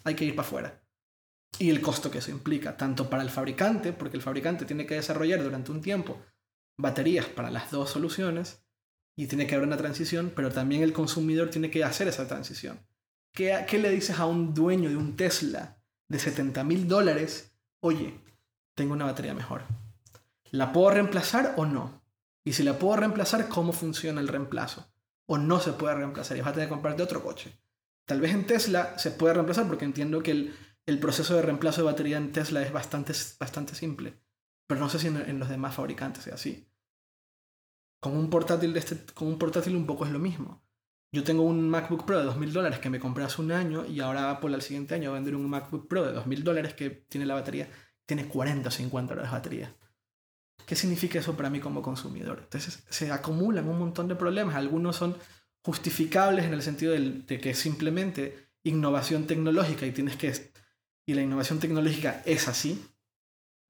hay 0.05 0.15
que 0.15 0.25
ir 0.25 0.35
para 0.35 0.47
afuera. 0.47 0.83
Y 1.59 1.71
el 1.71 1.81
costo 1.81 2.11
que 2.11 2.19
eso 2.19 2.31
implica, 2.31 2.77
tanto 2.77 3.09
para 3.09 3.23
el 3.23 3.31
fabricante, 3.31 3.93
porque 3.93 4.17
el 4.17 4.23
fabricante 4.23 4.65
tiene 4.65 4.87
que 4.87 4.95
desarrollar 4.95 5.43
durante 5.43 5.71
un 5.71 5.81
tiempo 5.81 6.19
baterías 6.79 7.27
para 7.27 7.51
las 7.51 7.71
dos 7.71 7.91
soluciones, 7.91 8.65
y 9.15 9.27
tiene 9.27 9.47
que 9.47 9.55
haber 9.55 9.67
una 9.67 9.77
transición, 9.77 10.33
pero 10.35 10.51
también 10.51 10.83
el 10.83 10.93
consumidor 10.93 11.51
tiene 11.51 11.71
que 11.71 11.85
hacer 11.85 12.09
esa 12.09 12.27
transición. 12.27 12.81
¿Qué, 13.33 13.65
qué 13.69 13.79
le 13.79 13.91
dices 13.91 14.19
a 14.19 14.27
un 14.27 14.55
dueño 14.55 14.89
de 14.89 14.97
un 14.97 15.17
Tesla 15.17 15.79
de 16.09 16.19
70 16.19 16.65
mil 16.65 16.89
dólares? 16.89 17.53
Oye, 17.81 18.19
tengo 18.75 18.95
una 18.95 19.05
batería 19.05 19.35
mejor. 19.35 19.63
¿La 20.51 20.73
puedo 20.73 20.91
reemplazar 20.91 21.55
o 21.57 21.67
no? 21.67 22.02
Y 22.45 22.55
si 22.55 22.63
la 22.63 22.79
puedo 22.79 22.97
reemplazar, 22.97 23.49
¿cómo 23.49 23.73
funciona 23.73 24.21
el 24.21 24.29
reemplazo? 24.29 24.93
O 25.27 25.39
no 25.39 25.61
se 25.61 25.73
puede 25.73 25.95
reemplazar 25.95 26.37
y 26.37 26.41
vas 26.41 26.51
a 26.51 26.53
tener 26.55 26.69
que 26.69 26.75
comprarte 26.75 27.03
otro 27.03 27.23
coche. 27.23 27.57
Tal 28.05 28.21
vez 28.21 28.33
en 28.33 28.47
Tesla 28.47 28.99
se 28.99 29.13
puede 29.13 29.35
reemplazar 29.35 29.67
porque 29.67 29.85
entiendo 29.85 30.23
que 30.23 30.53
el, 30.87 30.99
proceso 30.99 31.37
de 31.37 31.43
reemplazo 31.43 31.83
de 31.83 31.87
batería 31.87 32.17
en 32.17 32.33
Tesla 32.33 32.63
es 32.63 32.73
bastante, 32.73 33.13
bastante 33.39 33.75
simple. 33.75 34.21
Pero 34.67 34.81
no 34.81 34.89
sé 34.89 34.99
si 34.99 35.07
en, 35.07 35.39
los 35.39 35.49
demás 35.49 35.75
fabricantes 35.75 36.27
es 36.27 36.33
así. 36.33 36.69
Con 38.01 38.17
un, 38.17 38.29
portátil 38.31 38.73
de 38.73 38.81
este, 38.81 39.13
con 39.15 39.29
un 39.29 39.39
portátil 39.39 39.77
un 39.77 39.87
poco 39.87 40.05
es 40.05 40.11
lo 40.11 40.19
mismo. 40.19 40.65
Yo 41.15 41.23
tengo 41.23 41.43
un 41.43 41.69
MacBook 41.69 42.07
Pro 42.07 42.19
de 42.19 42.29
2.000 42.29 42.53
dólares 42.53 42.79
que 42.79 42.91
me 42.91 42.99
compré 42.99 43.23
hace 43.23 43.43
un 43.43 43.53
año 43.53 43.85
y 43.85 44.01
ahora 44.01 44.31
Apple 44.31 44.55
al 44.55 44.63
siguiente 44.63 44.95
año 44.95 45.11
va 45.11 45.17
a 45.17 45.21
vender 45.21 45.37
un 45.37 45.49
MacBook 45.49 45.87
Pro 45.87 46.05
de 46.05 46.19
2.000 46.19 46.43
dólares 46.43 46.75
que 46.75 46.89
tiene 46.91 47.27
la 47.27 47.35
batería, 47.35 47.69
tiene 48.07 48.27
40 48.27 48.69
o 48.69 48.73
50 48.73 49.13
horas 49.13 49.27
de 49.27 49.31
batería. 49.31 49.77
¿Qué 50.67 50.77
significa 50.77 51.19
eso 51.19 51.37
para 51.37 51.51
mí 51.51 51.61
como 51.61 51.83
consumidor? 51.83 52.41
Entonces 52.45 52.83
se 52.89 53.11
acumulan 53.11 53.69
un 53.69 53.79
montón 53.79 54.09
de 54.09 54.15
problemas. 54.15 54.55
Algunos 54.55 54.97
son 54.97 55.17
justificables 55.65 56.45
en 56.45 56.55
el 56.55 56.63
sentido 56.63 56.93
de, 56.93 57.41
que 57.41 57.51
es 57.51 57.59
simplemente 57.59 58.51
innovación 58.65 59.27
tecnológica 59.27 59.87
y 59.87 59.93
tienes 59.93 60.17
que... 60.17 60.53
Y 61.07 61.15
la 61.15 61.23
innovación 61.23 61.59
tecnológica 61.59 62.23
es 62.25 62.49
así. 62.49 62.85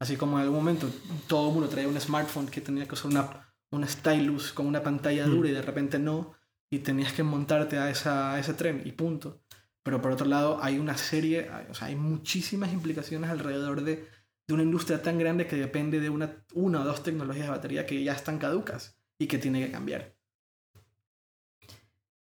Así 0.00 0.16
como 0.16 0.36
en 0.36 0.42
algún 0.42 0.58
momento 0.58 0.90
todo 1.28 1.48
el 1.48 1.54
mundo 1.54 1.68
traía 1.68 1.88
un 1.88 2.00
smartphone 2.00 2.48
que 2.48 2.60
tenía 2.60 2.86
que 2.86 2.94
usar 2.94 3.10
una, 3.10 3.54
una 3.70 3.88
stylus 3.88 4.52
con 4.52 4.66
una 4.66 4.82
pantalla 4.82 5.26
dura 5.26 5.48
y 5.48 5.52
de 5.52 5.62
repente 5.62 5.98
no. 5.98 6.34
Y 6.70 6.80
tenías 6.80 7.12
que 7.12 7.22
montarte 7.22 7.78
a, 7.78 7.90
esa, 7.90 8.34
a 8.34 8.38
ese 8.38 8.54
tren 8.54 8.82
y 8.84 8.92
punto. 8.92 9.42
Pero 9.82 10.00
por 10.00 10.12
otro 10.12 10.26
lado 10.26 10.62
hay 10.62 10.78
una 10.78 10.96
serie, 10.96 11.50
o 11.70 11.74
sea, 11.74 11.88
hay 11.88 11.96
muchísimas 11.96 12.72
implicaciones 12.72 13.30
alrededor 13.30 13.82
de 13.82 14.08
de 14.52 14.54
una 14.54 14.62
industria 14.64 15.02
tan 15.02 15.18
grande 15.18 15.46
que 15.46 15.56
depende 15.56 15.98
de 15.98 16.10
una, 16.10 16.44
una 16.52 16.82
o 16.82 16.84
dos 16.84 17.02
tecnologías 17.02 17.46
de 17.46 17.50
batería 17.50 17.86
que 17.86 18.04
ya 18.04 18.12
están 18.12 18.38
caducas 18.38 18.98
y 19.18 19.26
que 19.26 19.38
tiene 19.38 19.64
que 19.64 19.72
cambiar. 19.72 20.14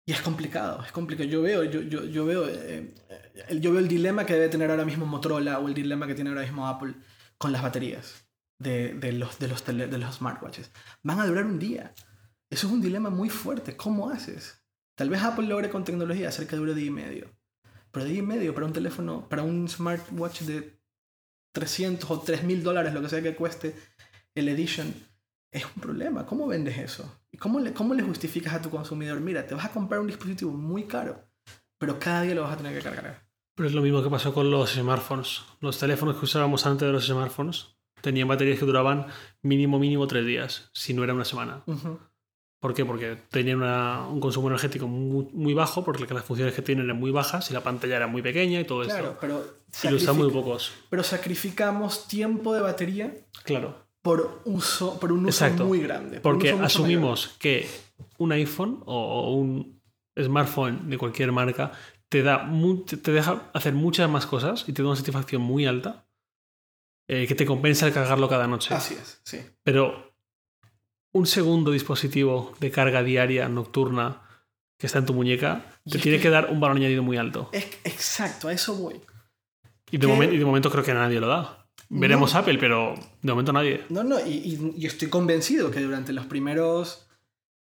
Y 0.05 0.12
es 0.12 0.22
complicado, 0.22 0.83
es 0.85 0.93
complicado. 0.93 1.29
Yo 1.29 1.43
veo, 1.43 1.64
yo, 1.64 1.83
yo, 1.83 2.05
yo 2.05 2.24
veo, 2.24 2.49
eh, 2.49 2.95
yo 3.61 3.72
veo 3.72 3.81
el 3.81 3.89
dilema 3.89 4.27
que 4.27 4.35
debe 4.35 4.49
tener 4.49 4.70
ahora 4.70 4.85
mismo 4.85 5.07
Motorola 5.07 5.59
o 5.59 5.68
el 5.68 5.74
dilema 5.74 6.07
que 6.07 6.14
tiene 6.14 6.31
ahora 6.31 6.43
mismo 6.43 6.66
Apple 6.66 6.95
con 7.39 7.53
las 7.53 7.62
baterías 7.62 8.29
de, 8.59 8.95
de 8.95 9.12
los, 9.12 9.39
de, 9.39 9.49
los 9.49 9.64
de 9.64 9.99
los 9.99 10.16
smartwatches. 10.16 10.72
Van 11.03 11.20
a 11.20 11.27
durar 11.27 11.45
un 11.45 11.59
día. 11.59 11.95
Eso 12.51 12.66
es 12.66 12.72
un 12.72 12.81
dilema 12.81 13.11
muy 13.11 13.31
fuerte. 13.31 13.77
¿Cómo 13.77 14.11
haces? 14.11 14.64
Tal 14.97 15.11
vez 15.11 15.22
Apple 15.22 15.47
logre 15.47 15.70
con 15.70 15.85
tecnología 15.85 16.29
hacer 16.29 16.47
que 16.47 16.57
dure 16.57 16.74
día 16.74 16.87
y 16.87 16.91
medio. 16.91 17.37
Pero 17.91 18.07
día 18.07 18.18
y 18.18 18.22
medio 18.22 18.55
para 18.55 18.66
un 18.66 18.72
teléfono, 18.72 19.29
para 19.29 19.43
un 19.43 19.68
smartwatch 19.68 20.43
de 20.43 20.76
300 21.57 22.11
o 22.11 22.20
3000 22.20 22.62
dólares, 22.62 22.92
lo 22.92 23.00
que 23.00 23.09
sea 23.09 23.22
que 23.22 23.34
cueste 23.34 23.74
el 24.34 24.48
Edition, 24.50 24.92
es 25.50 25.64
un 25.64 25.80
problema. 25.80 26.26
¿Cómo 26.26 26.46
vendes 26.46 26.76
eso? 26.76 27.20
¿Y 27.32 27.38
cómo 27.38 27.61
le, 27.61 27.72
cómo 27.72 27.94
le 27.94 28.02
justificas 28.02 28.52
a 28.52 28.61
tu 28.61 28.68
consumidor? 28.68 29.20
Mira, 29.20 29.46
te 29.46 29.54
vas 29.54 29.64
a 29.64 29.70
comprar 29.70 30.02
un 30.02 30.07
dispositivo 30.07 30.52
muy 30.52 30.84
caro, 30.84 31.24
pero 31.78 31.98
cada 31.98 32.22
día 32.22 32.34
lo 32.34 32.42
vas 32.42 32.52
a 32.52 32.57
tener 32.59 32.76
que 32.76 32.82
cargar. 32.82 33.26
Pero 33.54 33.70
es 33.70 33.74
lo 33.74 33.80
mismo 33.80 34.02
que 34.02 34.11
pasó 34.11 34.34
con 34.34 34.50
los 34.50 34.74
smartphones. 34.74 35.44
Los 35.61 35.78
teléfonos 35.78 36.16
que 36.16 36.26
usábamos 36.26 36.66
antes 36.66 36.86
de 36.86 36.92
los 36.92 37.07
smartphones 37.07 37.68
tenían 38.02 38.28
baterías 38.28 38.59
que 38.59 38.66
duraban 38.66 39.07
mínimo, 39.40 39.78
mínimo 39.78 40.07
tres 40.07 40.26
días, 40.26 40.68
si 40.74 40.92
no 40.92 41.04
era 41.04 41.14
una 41.14 41.24
semana. 41.24 41.64
¿Por 42.67 42.75
qué? 42.75 42.85
Porque 42.85 43.17
tenían 43.31 43.62
un 43.62 44.19
consumo 44.19 44.49
energético 44.49 44.89
muy, 44.89 45.55
bajo, 45.55 45.85
porque 45.85 46.12
las 46.12 46.25
funciones 46.25 46.53
que 46.53 46.62
tienen 46.62 46.87
eran 46.87 46.99
muy 46.99 47.12
bajas 47.12 47.49
y 47.51 47.55
la 47.55 47.62
pantalla 47.62 47.95
era 47.95 48.09
muy 48.09 48.23
pequeña 48.23 48.59
y 48.59 48.64
todo 48.64 48.83
claro, 48.83 49.17
Pero 49.21 49.45
y 49.85 49.89
lo 49.89 49.97
usan 49.97 50.17
muy 50.17 50.31
pocos. 50.33 50.73
Pero 50.91 51.05
sacrificamos 51.05 52.09
tiempo 52.09 52.55
de 52.55 52.62
batería. 52.62 53.14
Claro 53.45 53.87
por, 54.03 54.41
uso, 54.45 55.01
por 55.01 55.11
un 55.11 55.27
uso 55.27 55.51
muy 55.64 55.81
grande. 55.81 56.21
Porque 56.21 56.51
asumimos 56.51 57.35
que 57.41 57.69
un 58.19 58.31
iPhone 58.31 58.83
o 58.87 59.33
un 59.33 59.81
smartphone 60.17 60.89
de 60.89 60.97
cualquier 60.97 61.33
marca 61.33 61.73
te, 62.09 62.23
da 62.23 62.49
te 63.03 63.12
deja 63.12 63.51
hacer 63.53 63.75
muchas 63.75 64.09
más 64.09 64.27
cosas 64.27 64.64
y 64.69 64.73
te 64.73 64.83
da 64.83 64.89
una 64.89 64.97
satisfacción 64.97 65.43
muy 65.43 65.67
alta 65.67 66.07
eh, 67.09 67.27
que 67.27 67.35
te 67.35 67.47
compensa 67.47 67.87
el 67.87 67.93
cargarlo 67.93 68.29
cada 68.29 68.47
noche. 68.47 68.75
Así 68.75 68.95
es, 68.95 69.21
sí. 69.25 69.41
Pero 69.64 70.05
un 71.17 71.27
segundo 71.27 71.71
dispositivo 71.71 72.55
de 72.61 72.71
carga 72.71 73.03
diaria 73.03 73.49
nocturna 73.49 74.23
que 74.79 74.87
está 74.87 74.99
en 74.99 75.07
tu 75.07 75.14
muñeca 75.14 75.64
te 75.91 75.99
tiene 75.99 76.21
que, 76.21 76.29
dar 76.29 76.51
un 76.51 76.61
valor 76.61 76.77
añadido 76.77 77.03
muy 77.03 77.17
alto. 77.17 77.49
exacto, 77.53 78.49
a 78.49 78.53
eso 78.53 78.75
voy. 78.75 79.01
Y 79.91 79.99
de, 79.99 80.07
momento, 80.07 80.35
y 80.35 80.39
de 80.39 80.45
momento 80.45 80.71
creo 80.71 80.85
que 80.85 80.93
nadie 80.93 81.21
lo 81.21 81.29
da. 81.29 81.67
Veremos 81.89 82.35
Apple, 82.35 82.59
pero 82.59 82.95
de 83.23 83.33
momento 83.33 83.53
nadie. 83.53 83.85
No, 83.89 84.03
no, 84.03 84.19
y, 84.21 84.75
y, 84.77 84.87
estoy 84.87 85.09
convencido 85.09 85.71
que 85.71 85.81
durante 85.81 86.12
los 86.12 86.27
primeros 86.27 87.07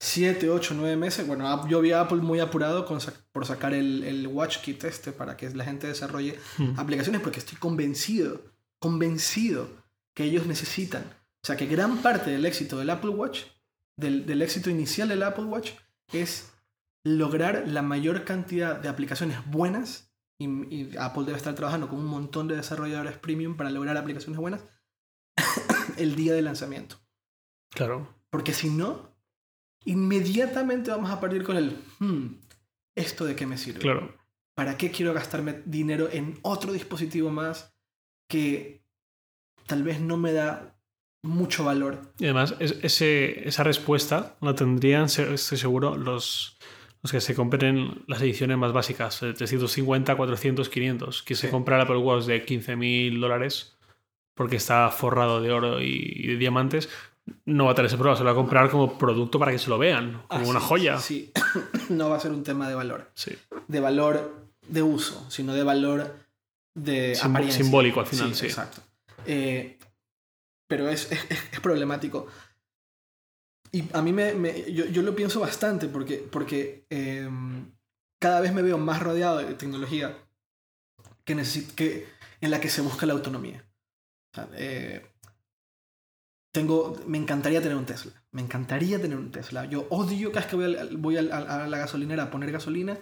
7, 0.01 0.51
8, 0.51 0.75
9 0.77 0.97
meses, 0.97 1.27
bueno, 1.27 1.69
yo 1.69 1.81
vi 1.81 1.93
a 1.93 2.01
Apple 2.01 2.23
muy 2.23 2.41
apurado 2.41 2.87
con, 2.87 2.99
por 3.33 3.47
sacar 3.47 3.75
el, 3.75 4.03
el 4.03 4.27
WatchKit 4.27 4.83
este 4.85 5.13
para 5.13 5.37
que 5.37 5.51
la 5.51 5.65
gente 5.65 5.87
desarrolle 5.87 6.39
hmm. 6.59 6.81
aplicaciones, 6.81 7.21
porque 7.21 7.39
estoy 7.39 7.59
convencido, 7.59 8.41
convencido 8.81 9.69
que 10.15 10.25
ellos 10.25 10.47
necesitan. 10.47 11.05
O 11.45 11.47
sea, 11.47 11.59
que 11.59 11.67
gran 11.67 11.99
parte 11.99 12.31
del 12.31 12.47
éxito 12.47 12.79
del 12.79 12.89
Apple 12.89 13.11
Watch, 13.11 13.43
del, 13.99 14.25
del 14.25 14.41
éxito 14.41 14.71
inicial 14.71 15.11
del 15.11 15.23
Apple 15.23 15.45
Watch, 15.45 15.73
es 16.11 16.55
lograr 17.05 17.69
la 17.69 17.83
mayor 17.83 18.25
cantidad 18.25 18.81
de 18.81 18.89
aplicaciones 18.89 19.37
buenas 19.51 20.11
y, 20.39 20.97
Apple 20.97 21.25
debe 21.25 21.37
estar 21.37 21.55
trabajando 21.55 21.87
con 21.91 21.99
un 21.99 22.07
montón 22.07 22.49
de 22.49 22.57
desarrolladores 22.57 23.19
premium 23.19 23.59
para 23.59 23.71
lograr 23.71 23.95
aplicaciones 23.99 24.41
buenas 24.41 24.65
el 25.99 26.17
día 26.17 26.33
de 26.33 26.41
lanzamiento. 26.41 26.97
Claro. 27.71 28.09
Porque 28.31 28.55
si 28.55 28.71
no, 28.71 29.15
inmediatamente 29.85 30.91
vamos 30.91 31.11
a 31.11 31.21
partir 31.21 31.45
con 31.45 31.59
el, 31.59 31.77
hmm, 31.99 32.37
¿esto 32.97 33.27
de 33.27 33.37
qué 33.37 33.45
me 33.45 33.59
sirve? 33.59 33.81
Claro. 33.81 34.17
¿Para 34.55 34.79
qué 34.79 34.91
quiero 34.91 35.13
gastarme 35.13 35.61
dinero 35.67 36.09
en 36.11 36.39
otro 36.41 36.73
dispositivo 36.73 37.29
más 37.29 37.77
que 38.31 38.83
tal 39.67 39.83
vez 39.83 40.01
no 40.01 40.17
me 40.17 40.33
da 40.33 40.74
mucho 41.25 41.65
valor? 41.65 42.01
Y 42.19 42.25
además, 42.25 42.55
ese, 42.61 43.49
esa 43.49 43.65
respuesta 43.65 44.37
la 44.41 44.55
tendrían, 44.55 45.05
estoy 45.05 45.59
seguro, 45.59 45.97
los, 45.97 46.59
los 47.03 47.11
que 47.11 47.21
se 47.21 47.35
compren 47.35 48.05
las 48.07 48.21
ediciones 48.21 48.59
más 48.59 48.73
básicas, 48.73 49.21
de 49.21 49.33
350, 49.33 50.17
400, 50.17 50.69
500. 50.69 51.23
Que 51.23 51.35
se 51.35 51.51
compra 51.51 51.77
el 51.77 51.83
Apple 51.83 51.97
Watch 51.97 52.27
de 52.27 52.45
15.000 52.45 53.21
dólares 53.21 53.77
porque 54.35 54.57
está 54.57 54.91
forrado 54.91 55.41
de 55.41 55.53
oro 55.53 55.81
y, 55.81 56.27
de 56.27 56.37
diamantes, 56.37 56.89
no 57.47 57.67
va 57.67 57.73
a 57.73 57.75
tener 57.75 57.87
ese 57.87 57.97
problema. 57.97 58.17
Se 58.17 58.25
lo 58.25 58.27
va 58.27 58.33
a 58.33 58.37
comprar 58.37 58.71
como 58.71 58.99
producto 58.99 59.39
para 59.39 59.53
que 59.53 59.59
se 59.59 59.71
lo 59.71 59.79
vean, 59.79 60.23
como 60.29 60.49
una 60.49 60.61
joya. 60.61 60.99
Sí, 60.99 61.33
no 61.89 62.11
va 62.11 62.17
a 62.17 62.21
ser 62.21 62.33
un 62.33 62.43
tema 62.43 62.69
de 62.69 62.75
valor. 62.75 63.11
Sí. 63.15 63.33
De 63.69 63.81
valor 63.81 64.47
de 64.69 64.83
uso, 64.83 65.25
sino 65.31 65.55
de 65.55 65.63
valor 65.63 66.17
de 66.75 67.15
Simbólico 67.51 68.01
al 68.01 68.07
final, 68.07 68.35
sí. 68.35 68.47
Exacto. 68.47 68.83
Eh, 69.27 69.79
pero 70.67 70.89
es, 70.89 71.11
es 71.11 71.61
problemático. 71.61 72.29
Y 73.75 73.85
a 73.93 74.03
mí 74.03 74.13
me, 74.13 74.73
yo, 74.73 74.87
yo, 74.87 75.03
lo 75.03 75.17
pienso 75.17 75.41
bastante 75.41 75.89
porque, 75.89 76.19
porque 76.19 76.87
em, 76.91 77.73
cada 78.21 78.41
vez 78.41 78.53
me 78.53 78.63
veo 78.63 78.79
más 78.79 79.03
rodeado 79.03 79.39
de 79.39 79.53
tecnología 79.55 80.17
que, 81.25 81.35
que 81.75 82.07
en 82.41 82.53
la 82.53 82.61
que 82.61 82.69
se 82.69 82.83
busca 82.83 83.05
la 83.05 83.15
autonomía. 83.15 83.67
Eh, 84.53 85.05
tengo, 86.53 86.97
me 87.09 87.19
encantaría 87.19 87.61
tener 87.61 87.77
un 87.77 87.85
Tesla. 87.85 88.13
Me 88.31 88.43
encantaría 88.43 89.03
tener 89.03 89.19
un 89.19 89.33
Tesla. 89.33 89.65
Yo 89.65 89.89
odio 89.91 90.31
cada 90.31 90.43
vez 90.43 90.51
que 90.51 90.57
voy, 90.57 90.77
a, 90.77 90.87
voy 90.93 91.17
a, 91.17 91.23
la 91.23 91.79
gasolinera 91.79 92.23
a 92.23 92.31
poner 92.31 92.53
gasolina 92.53 92.97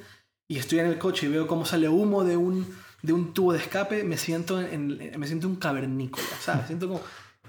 y 0.49 0.57
estoy 0.57 0.79
en 0.79 0.87
el 0.87 0.97
coche 0.97 1.27
y 1.27 1.29
veo 1.29 1.47
cómo 1.47 1.67
sale 1.67 1.91
humo 1.91 2.25
de 2.25 2.39
un, 2.39 2.67
de 3.03 3.13
un 3.13 3.35
tubo 3.35 3.53
de 3.53 3.59
escape, 3.59 4.05
me 4.05 4.17
siento, 4.17 4.59
en, 4.59 4.97
me 5.19 5.27
siento 5.27 5.49
un 5.49 5.57
cavernícola, 5.57 6.25
¿sabes? 6.41 6.69
Siento 6.69 6.89
como, 6.89 7.03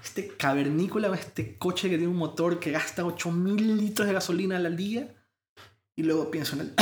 este 0.04 0.28
cavernícola, 0.28 1.12
este 1.14 1.56
coche 1.56 1.88
que 1.88 1.96
tiene 1.96 2.12
un 2.12 2.18
motor 2.18 2.60
que 2.60 2.70
gasta 2.70 3.04
8000 3.04 3.78
litros 3.78 4.06
de 4.06 4.12
gasolina 4.14 4.56
al 4.58 4.76
día. 4.76 5.14
Y 5.96 6.02
luego 6.02 6.30
pienso 6.30 6.56
en 6.56 6.74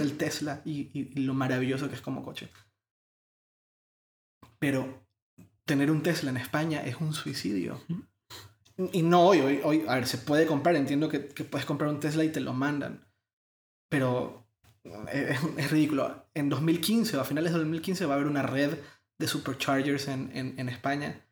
el, 0.00 0.16
Tesla 0.18 0.62
y, 0.64 1.20
lo 1.20 1.34
maravilloso 1.34 1.88
que 1.88 1.94
es 1.94 2.00
como 2.00 2.24
coche. 2.24 2.50
Pero 4.58 5.06
tener 5.64 5.90
un 5.90 6.02
Tesla 6.02 6.30
en 6.30 6.38
España 6.38 6.84
es 6.84 6.96
un 6.96 7.12
suicidio. 7.12 7.80
Y 8.92 9.02
no 9.02 9.22
hoy, 9.22 9.40
hoy, 9.40 9.60
hoy, 9.62 9.84
a 9.86 9.94
ver, 9.94 10.06
se 10.06 10.18
puede 10.18 10.46
comprar, 10.46 10.74
entiendo 10.74 11.08
que, 11.08 11.20
puedes 11.20 11.66
comprar 11.66 11.90
un 11.90 12.00
Tesla 12.00 12.24
y 12.24 12.30
te 12.30 12.40
lo 12.40 12.52
mandan. 12.52 13.06
Pero 13.88 14.48
es, 15.12 15.70
ridículo. 15.70 16.26
En 16.34 16.48
2015 16.48 17.16
o 17.16 17.20
a 17.20 17.24
finales 17.24 17.52
de 17.52 17.58
2015 17.58 18.06
va 18.06 18.14
a 18.14 18.16
haber 18.16 18.28
una 18.28 18.42
red 18.42 18.76
de 19.18 19.28
superchargers 19.28 20.08
en, 20.08 20.30
en 20.34 20.68
España 20.68 21.25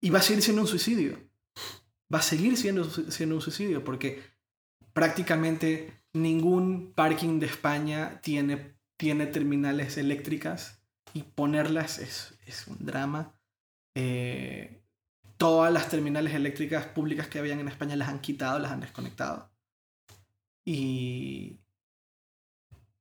y 0.00 0.10
va 0.10 0.18
a 0.18 0.22
seguir 0.22 0.42
siendo 0.42 0.62
un 0.62 0.68
suicidio. 0.68 1.18
Va 2.12 2.18
a 2.18 2.22
seguir 2.22 2.56
siendo, 2.56 2.84
siendo 2.84 3.34
un 3.34 3.40
suicidio 3.40 3.82
porque 3.82 4.22
prácticamente 4.92 6.02
ningún 6.12 6.92
parking 6.94 7.38
de 7.38 7.46
España 7.46 8.20
tiene, 8.22 8.76
tiene 8.96 9.26
terminales 9.26 9.96
eléctricas 9.98 10.82
y 11.12 11.22
ponerlas 11.22 11.98
es, 11.98 12.38
es 12.46 12.66
un 12.66 12.84
drama. 12.84 13.34
Eh, 13.94 14.82
todas 15.36 15.72
las 15.72 15.88
terminales 15.88 16.34
eléctricas 16.34 16.86
públicas 16.86 17.28
que 17.28 17.38
habían 17.38 17.60
en 17.60 17.68
España 17.68 17.96
las 17.96 18.08
han 18.08 18.20
quitado, 18.20 18.58
las 18.58 18.72
han 18.72 18.80
desconectado. 18.80 19.50
Y 20.64 21.60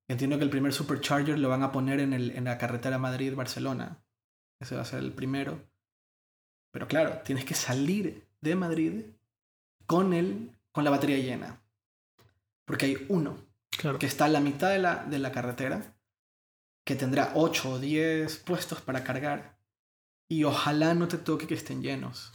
entiendo 0.08 0.38
que 0.38 0.43
el 0.43 0.50
primer 0.50 0.74
supercharger 0.74 1.39
lo 1.39 1.50
van 1.50 1.64
a 1.64 1.72
poner 1.72 2.00
en, 2.00 2.14
el, 2.14 2.32
en 2.32 2.46
la 2.46 2.58
carretera 2.58 2.98
Madrid-Barcelona. 2.98 4.04
Ese 4.62 4.76
va 4.76 4.82
a 4.82 4.86
ser 4.86 5.00
el 5.00 5.14
primero. 5.14 5.62
Pero 6.76 6.89
claro, 6.89 7.21
tienes 7.23 7.45
que 7.45 7.53
salir 7.53 8.28
de 8.41 8.53
Madrid 8.53 9.05
con, 9.86 10.11
el, 10.11 10.51
con 10.73 10.84
la 10.84 10.89
batería 10.89 11.19
llena. 11.19 11.61
Porque 12.65 12.86
hay 12.88 13.05
uno 13.07 13.38
que 13.97 14.05
está 14.05 14.26
a 14.26 14.28
la 14.28 14.41
mitad 14.41 14.71
de 14.71 14.80
la, 14.80 15.05
de 15.05 15.17
la 15.19 15.32
carretera, 15.32 15.95
que 16.86 16.97
tendrá 16.97 17.32
8 17.36 17.69
o 17.69 17.80
10 17.80 18.39
puestos 18.39 18.82
para 18.82 19.05
cargar. 19.05 19.57
Y 20.28 20.43
ojalá 20.43 20.93
no 20.95 21.07
te 21.07 21.17
toque 21.17 21.47
que 21.47 21.53
estén 21.53 21.82
llenos. 21.82 22.34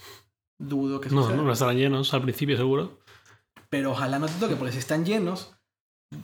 Dudo 0.58 1.02
que 1.02 1.10
No, 1.10 1.28
no 1.36 1.52
estarán 1.52 1.76
llenos 1.76 2.14
al 2.14 2.22
principio 2.22 2.56
seguro. 2.56 2.98
Pero 3.68 3.90
ojalá 3.90 4.18
no 4.18 4.26
te 4.26 4.40
toque, 4.40 4.56
porque 4.56 4.72
si 4.72 4.78
están 4.78 5.04
llenos, 5.04 5.54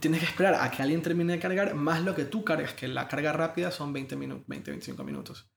tienes 0.00 0.20
que 0.20 0.26
esperar 0.26 0.54
a 0.54 0.70
que 0.70 0.80
alguien 0.80 1.02
termine 1.02 1.34
de 1.34 1.38
cargar, 1.38 1.74
más 1.74 2.02
lo 2.02 2.14
que 2.14 2.24
tú 2.24 2.44
cargas, 2.44 2.72
que 2.72 2.88
la 2.88 3.08
carga 3.08 3.34
rápida 3.34 3.70
son 3.70 3.92
20 3.92 4.16
minutos, 4.16 4.46
20-25 4.48 5.04
minutos 5.04 5.50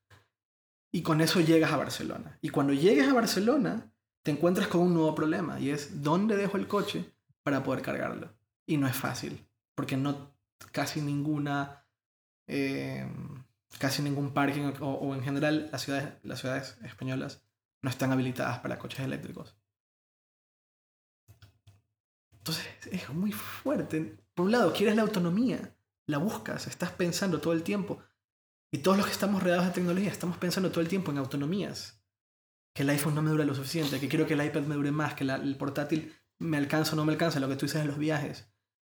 y 0.92 1.02
con 1.02 1.22
eso 1.22 1.40
llegas 1.42 1.72
a 1.72 1.78
Barcelona. 1.78 2.38
Y 2.42 2.50
cuando 2.50 2.74
llegues 2.74 3.08
a 3.08 3.14
Barcelona, 3.14 3.92
te 4.24 4.32
encuentras 4.32 4.68
con 4.68 4.82
un 4.82 4.94
nuevo 4.94 5.16
problema 5.16 5.60
y 5.60 5.70
es 5.70 6.02
dónde 6.04 6.36
dejo 6.36 6.58
el 6.58 6.68
coche 6.68 7.14
para 7.44 7.64
poder 7.64 7.82
cargarlo. 7.82 8.34
Y 8.66 8.78
no 8.78 8.88
es 8.88 8.96
fácil, 8.96 9.48
porque 9.76 9.98
no 9.98 10.36
casi 10.72 11.02
ninguna, 11.02 11.86
eh, 12.48 13.08
casi 13.80 14.02
ningún 14.02 14.34
parking 14.34 14.74
o, 14.82 15.16
en 15.16 15.24
general 15.24 15.70
las 15.72 15.82
ciudades, 15.84 16.14
las 16.24 16.40
ciudades 16.40 16.78
españolas 16.84 17.44
no 17.82 17.90
están 17.90 18.12
habilitadas 18.12 18.60
para 18.60 18.78
coches 18.78 19.00
eléctricos. 19.00 19.56
Entonces 22.32 22.66
es 22.92 23.10
muy 23.10 23.32
fuerte. 23.32 24.18
Por 24.34 24.46
un 24.46 24.52
lado, 24.52 24.74
quieres 24.74 24.96
la 24.96 25.04
autonomía, 25.04 25.76
la 26.08 26.18
buscas, 26.18 26.68
estás 26.68 26.92
pensando 26.92 27.40
todo 27.40 27.54
el 27.54 27.64
tiempo. 27.64 28.02
Y 28.72 28.80
todos 28.80 28.98
los 28.98 29.06
que 29.06 29.14
estamos 29.14 29.42
rodeados 29.42 29.66
de 29.66 29.72
tecnología 29.72 30.12
estamos 30.12 30.38
pensando 30.38 30.70
todo 30.70 30.82
el 30.82 30.88
tiempo 30.88 31.12
en 31.12 31.18
autonomías. 31.18 32.04
Que 32.76 32.84
el 32.84 32.90
iPhone 32.90 33.16
no 33.16 33.22
me 33.22 33.32
dura 33.32 33.46
lo 33.46 33.56
suficiente, 33.56 34.00
que 34.00 34.08
quiero 34.08 34.28
que 34.28 34.36
el 34.36 34.46
iPad 34.46 34.62
me 34.62 34.76
dure 34.76 34.92
más, 34.92 35.16
que 35.16 35.24
el 35.24 35.56
portátil 35.58 36.16
me 36.40 36.58
alcanza 36.58 36.94
o 36.94 36.96
no 36.96 37.06
me 37.06 37.12
alcanza, 37.12 37.40
lo 37.40 37.50
que 37.50 37.56
tú 37.56 37.66
dices 37.66 37.82
en 37.82 37.88
los 37.88 37.98
viajes. 37.98 38.48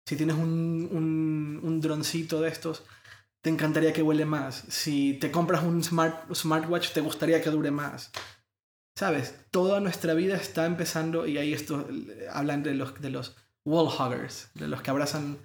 Si 0.07 0.17
tienes 0.17 0.37
un, 0.37 0.89
un, 0.93 1.61
un 1.63 1.81
droncito 1.81 2.41
de 2.41 2.49
estos, 2.49 2.85
te 3.43 3.51
encantaría 3.51 3.93
que 3.93 4.03
huele 4.03 4.25
más. 4.25 4.65
Si 4.69 5.15
te 5.15 5.31
compras 5.31 5.65
un 5.65 5.83
smart, 5.83 6.33
smartwatch, 6.35 6.93
te 6.93 7.01
gustaría 7.01 7.43
que 7.43 7.51
dure 7.51 7.71
más. 7.71 8.13
¿Sabes? 8.97 9.35
Toda 9.51 9.81
nuestra 9.81 10.15
vida 10.15 10.37
está 10.37 10.67
empezando, 10.67 11.27
y 11.27 11.39
ahí 11.39 11.53
esto 11.53 11.89
hablan 12.31 12.63
de 12.63 12.75
los, 12.75 13.01
de 13.01 13.11
los 13.11 13.37
wall 13.65 13.89
huggers, 13.89 14.51
de 14.55 14.69
los 14.69 14.83
que 14.83 14.91
abrazan, 14.91 15.39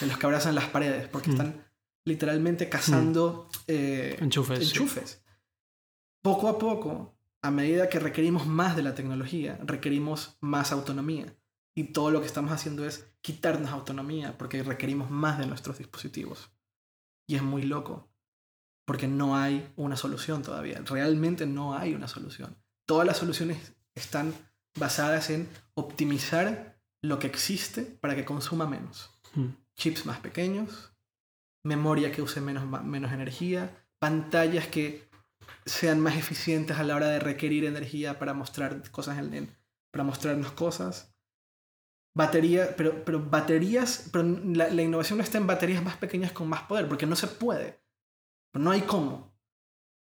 de 0.00 0.06
los 0.06 0.18
que 0.18 0.26
abrazan 0.26 0.54
las 0.54 0.68
paredes, 0.70 1.08
porque 1.08 1.28
mm. 1.28 1.32
están 1.32 1.65
literalmente 2.06 2.70
cazando 2.70 3.48
mm. 3.50 3.62
eh, 3.66 4.16
enchufes. 4.20 4.60
enchufes. 4.60 5.22
Poco 6.22 6.48
a 6.48 6.58
poco, 6.58 7.18
a 7.42 7.50
medida 7.50 7.88
que 7.88 7.98
requerimos 7.98 8.46
más 8.46 8.74
de 8.76 8.82
la 8.82 8.94
tecnología, 8.94 9.58
requerimos 9.64 10.38
más 10.40 10.72
autonomía. 10.72 11.36
Y 11.74 11.92
todo 11.92 12.10
lo 12.10 12.20
que 12.20 12.26
estamos 12.26 12.52
haciendo 12.52 12.86
es 12.86 13.06
quitarnos 13.20 13.70
autonomía 13.70 14.38
porque 14.38 14.62
requerimos 14.62 15.10
más 15.10 15.38
de 15.38 15.46
nuestros 15.46 15.78
dispositivos. 15.78 16.50
Y 17.28 17.34
es 17.36 17.42
muy 17.42 17.62
loco, 17.62 18.08
porque 18.86 19.08
no 19.08 19.36
hay 19.36 19.70
una 19.76 19.96
solución 19.96 20.42
todavía. 20.42 20.80
Realmente 20.86 21.44
no 21.44 21.76
hay 21.76 21.94
una 21.94 22.08
solución. 22.08 22.56
Todas 22.86 23.06
las 23.06 23.18
soluciones 23.18 23.74
están 23.94 24.32
basadas 24.78 25.28
en 25.30 25.48
optimizar 25.74 26.80
lo 27.02 27.18
que 27.18 27.26
existe 27.26 27.82
para 27.82 28.14
que 28.14 28.24
consuma 28.24 28.66
menos. 28.66 29.10
Hmm. 29.34 29.50
Chips 29.76 30.06
más 30.06 30.20
pequeños, 30.20 30.95
memoria 31.66 32.12
que 32.12 32.22
use 32.22 32.40
menos, 32.40 32.64
menos 32.84 33.12
energía, 33.12 33.84
pantallas 33.98 34.68
que 34.68 35.08
sean 35.64 36.00
más 36.00 36.16
eficientes 36.16 36.78
a 36.78 36.84
la 36.84 36.94
hora 36.94 37.08
de 37.08 37.18
requerir 37.18 37.64
energía 37.64 38.18
para 38.18 38.34
mostrar 38.34 38.88
cosas 38.90 39.18
en, 39.18 39.54
para 39.90 40.04
mostrarnos 40.04 40.52
cosas. 40.52 41.12
Batería, 42.14 42.74
pero, 42.76 43.04
pero 43.04 43.20
baterías, 43.22 44.08
pero 44.10 44.24
la, 44.24 44.70
la, 44.70 44.82
innovación 44.82 45.18
no 45.18 45.24
está 45.24 45.38
en 45.38 45.46
baterías 45.46 45.82
más 45.82 45.96
pequeñas 45.96 46.32
con 46.32 46.48
más 46.48 46.62
poder, 46.62 46.88
porque 46.88 47.04
no 47.04 47.16
se 47.16 47.26
puede. 47.26 47.78
No 48.54 48.70
hay 48.70 48.82
cómo. 48.82 49.36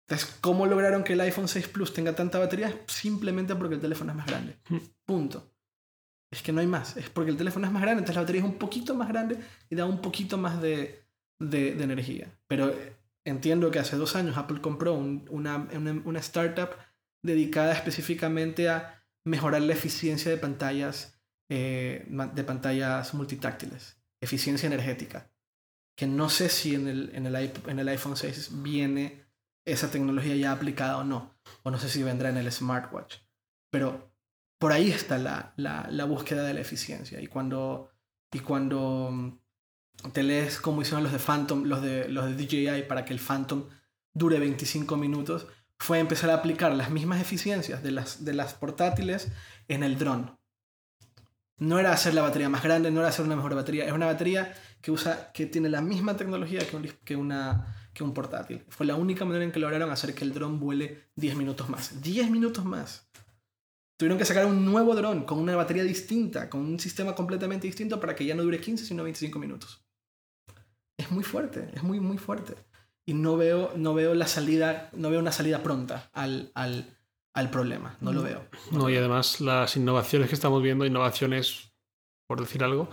Entonces, 0.07 0.37
¿cómo 0.39 0.65
lograron 0.65 1.03
que 1.03 1.13
el 1.13 1.21
iPhone 1.21 1.47
6 1.47 1.67
Plus 1.69 1.93
tenga 1.93 2.15
tanta 2.15 2.39
batería? 2.39 2.83
Simplemente 2.87 3.55
porque 3.55 3.75
el 3.75 3.81
teléfono 3.81 4.11
es 4.11 4.17
más 4.17 4.27
grande. 4.27 4.55
Hmm. 4.69 4.77
Punto. 5.03 5.51
Es 6.31 6.41
que 6.41 6.53
no 6.53 6.61
hay 6.61 6.67
más. 6.67 6.95
Es 6.95 7.09
porque 7.09 7.31
el 7.31 7.37
teléfono 7.37 7.65
es 7.65 7.73
más 7.73 7.81
grande, 7.81 7.99
entonces 7.99 8.15
la 8.15 8.21
batería 8.21 8.41
es 8.43 8.47
un 8.47 8.57
poquito 8.57 8.95
más 8.95 9.09
grande 9.09 9.39
y 9.69 9.75
da 9.75 9.85
un 9.85 9.99
poquito 10.01 10.37
más 10.37 10.61
de, 10.61 11.04
de, 11.39 11.71
energía. 11.81 12.37
Pero 12.47 12.69
eh, 12.69 12.95
entiendo 13.25 13.71
que 13.71 13.79
hace 13.79 13.95
dos 13.95 14.15
años 14.15 14.37
Apple 14.37 14.61
compró 14.61 14.93
una, 14.93 15.67
una, 16.05 16.19
startup 16.19 16.69
dedicada 17.23 17.73
específicamente 17.73 18.69
a 18.69 19.03
mejorar 19.25 19.61
la 19.61 19.73
eficiencia 19.73 20.31
de 20.31 20.37
pantallas, 20.37 21.19
eh, 21.49 22.05
de 22.07 22.43
pantallas 22.43 23.13
multitáctiles, 23.13 23.97
eficiencia 24.21 24.67
energética. 24.67 25.31
Que 25.97 26.07
no 26.07 26.29
sé 26.29 26.49
si 26.49 26.75
en 26.75 26.87
el, 26.87 27.11
en 27.15 27.25
el, 27.25 27.35
en 27.67 27.79
el 27.79 27.87
iPhone 27.87 28.17
6 28.17 28.61
viene 28.61 29.25
esa 29.65 29.89
tecnología 29.89 30.35
ya 30.35 30.51
aplicada 30.51 30.97
o 30.97 31.03
no. 31.03 31.35
O 31.63 31.71
no 31.71 31.79
sé 31.79 31.89
si 31.89 32.03
vendrá 32.03 32.29
en 32.29 32.37
el 32.37 32.51
smartwatch. 32.51 33.17
Pero 33.71 34.11
por 34.59 34.71
ahí 34.71 34.91
está 34.91 35.17
la, 35.17 35.53
la, 35.57 35.87
la 35.89 36.05
búsqueda 36.05 36.43
de 36.43 36.53
la 36.53 36.61
eficiencia. 36.61 37.21
Y 37.21 37.27
cuando, 37.27 37.91
y 38.31 38.39
cuando 38.39 39.09
mm, 39.11 39.37
te 40.13 40.23
lees 40.23 40.59
cómo 40.59 40.81
hicieron 40.81 41.03
los 41.03 41.11
de 41.11 41.19
Phantom, 41.19 41.63
los 41.63 41.81
de, 41.81 42.07
los 42.09 42.25
de 42.25 42.35
DJI 42.35 42.83
para 42.87 43.05
que 43.05 43.13
el 43.13 43.19
Phantom 43.19 43.65
dure 44.13 44.39
25 44.39 44.97
minutos, 44.97 45.47
fue 45.77 45.99
empezar 45.99 46.29
a 46.29 46.35
aplicar 46.35 46.73
las 46.73 46.89
mismas 46.89 47.21
eficiencias 47.21 47.83
de 47.83 47.91
las, 47.91 48.23
de 48.23 48.33
las 48.33 48.53
portátiles 48.53 49.29
en 49.67 49.83
el 49.83 49.97
dron. 49.97 50.37
No 51.57 51.79
era 51.79 51.91
hacer 51.91 52.13
la 52.13 52.21
batería 52.21 52.49
más 52.49 52.63
grande, 52.63 52.91
no 52.91 52.99
era 52.99 53.09
hacer 53.09 53.25
una 53.25 53.35
mejor 53.35 53.55
batería, 53.55 53.85
es 53.85 53.93
una 53.93 54.05
batería 54.05 54.53
que, 54.81 54.91
usa, 54.91 55.31
que 55.31 55.45
tiene 55.45 55.69
la 55.69 55.81
misma 55.81 56.17
tecnología 56.17 56.59
que, 56.59 56.95
que 57.03 57.15
una, 57.15 57.75
que 57.93 58.03
un 58.03 58.13
portátil. 58.13 58.63
Fue 58.69 58.85
la 58.85 58.95
única 58.95 59.25
manera 59.25 59.45
en 59.45 59.51
que 59.51 59.59
lograron 59.59 59.89
hacer 59.89 60.13
que 60.13 60.25
el 60.25 60.33
dron 60.33 60.59
vuele 60.59 61.09
10 61.15 61.35
minutos 61.35 61.69
más. 61.69 62.01
10 62.01 62.29
minutos 62.29 62.65
más. 62.65 63.07
Tuvieron 63.97 64.17
que 64.17 64.25
sacar 64.25 64.45
un 64.45 64.65
nuevo 64.65 64.93
dron 64.93 65.23
con 65.23 65.39
una 65.39 65.55
batería 65.55 65.83
distinta, 65.83 66.49
con 66.49 66.61
un 66.61 66.79
sistema 66.79 67.15
completamente 67.15 67.67
distinto 67.67 67.99
para 67.99 68.13
que 68.13 68.25
ya 68.25 68.35
no 68.35 68.43
dure 68.43 68.59
15 68.59 68.85
sino 68.85 69.03
25 69.03 69.39
minutos. 69.39 69.84
Es 70.97 71.11
muy 71.11 71.23
fuerte, 71.23 71.69
es 71.73 71.83
muy 71.83 71.99
muy 71.99 72.17
fuerte. 72.17 72.55
Y 73.05 73.13
no 73.13 73.37
veo, 73.37 73.71
no 73.75 73.93
veo 73.93 74.15
la 74.15 74.27
salida, 74.27 74.89
no 74.93 75.09
veo 75.09 75.19
una 75.19 75.31
salida 75.31 75.61
pronta 75.61 76.09
al, 76.13 76.51
al, 76.55 76.97
al 77.33 77.49
problema, 77.51 77.97
no 78.01 78.13
lo 78.13 78.23
veo. 78.23 78.41
No, 78.71 78.89
y 78.89 78.95
además 78.95 79.41
las 79.41 79.77
innovaciones 79.77 80.29
que 80.29 80.35
estamos 80.35 80.63
viendo, 80.63 80.85
innovaciones, 80.85 81.71
por 82.27 82.39
decir 82.39 82.63
algo, 82.63 82.89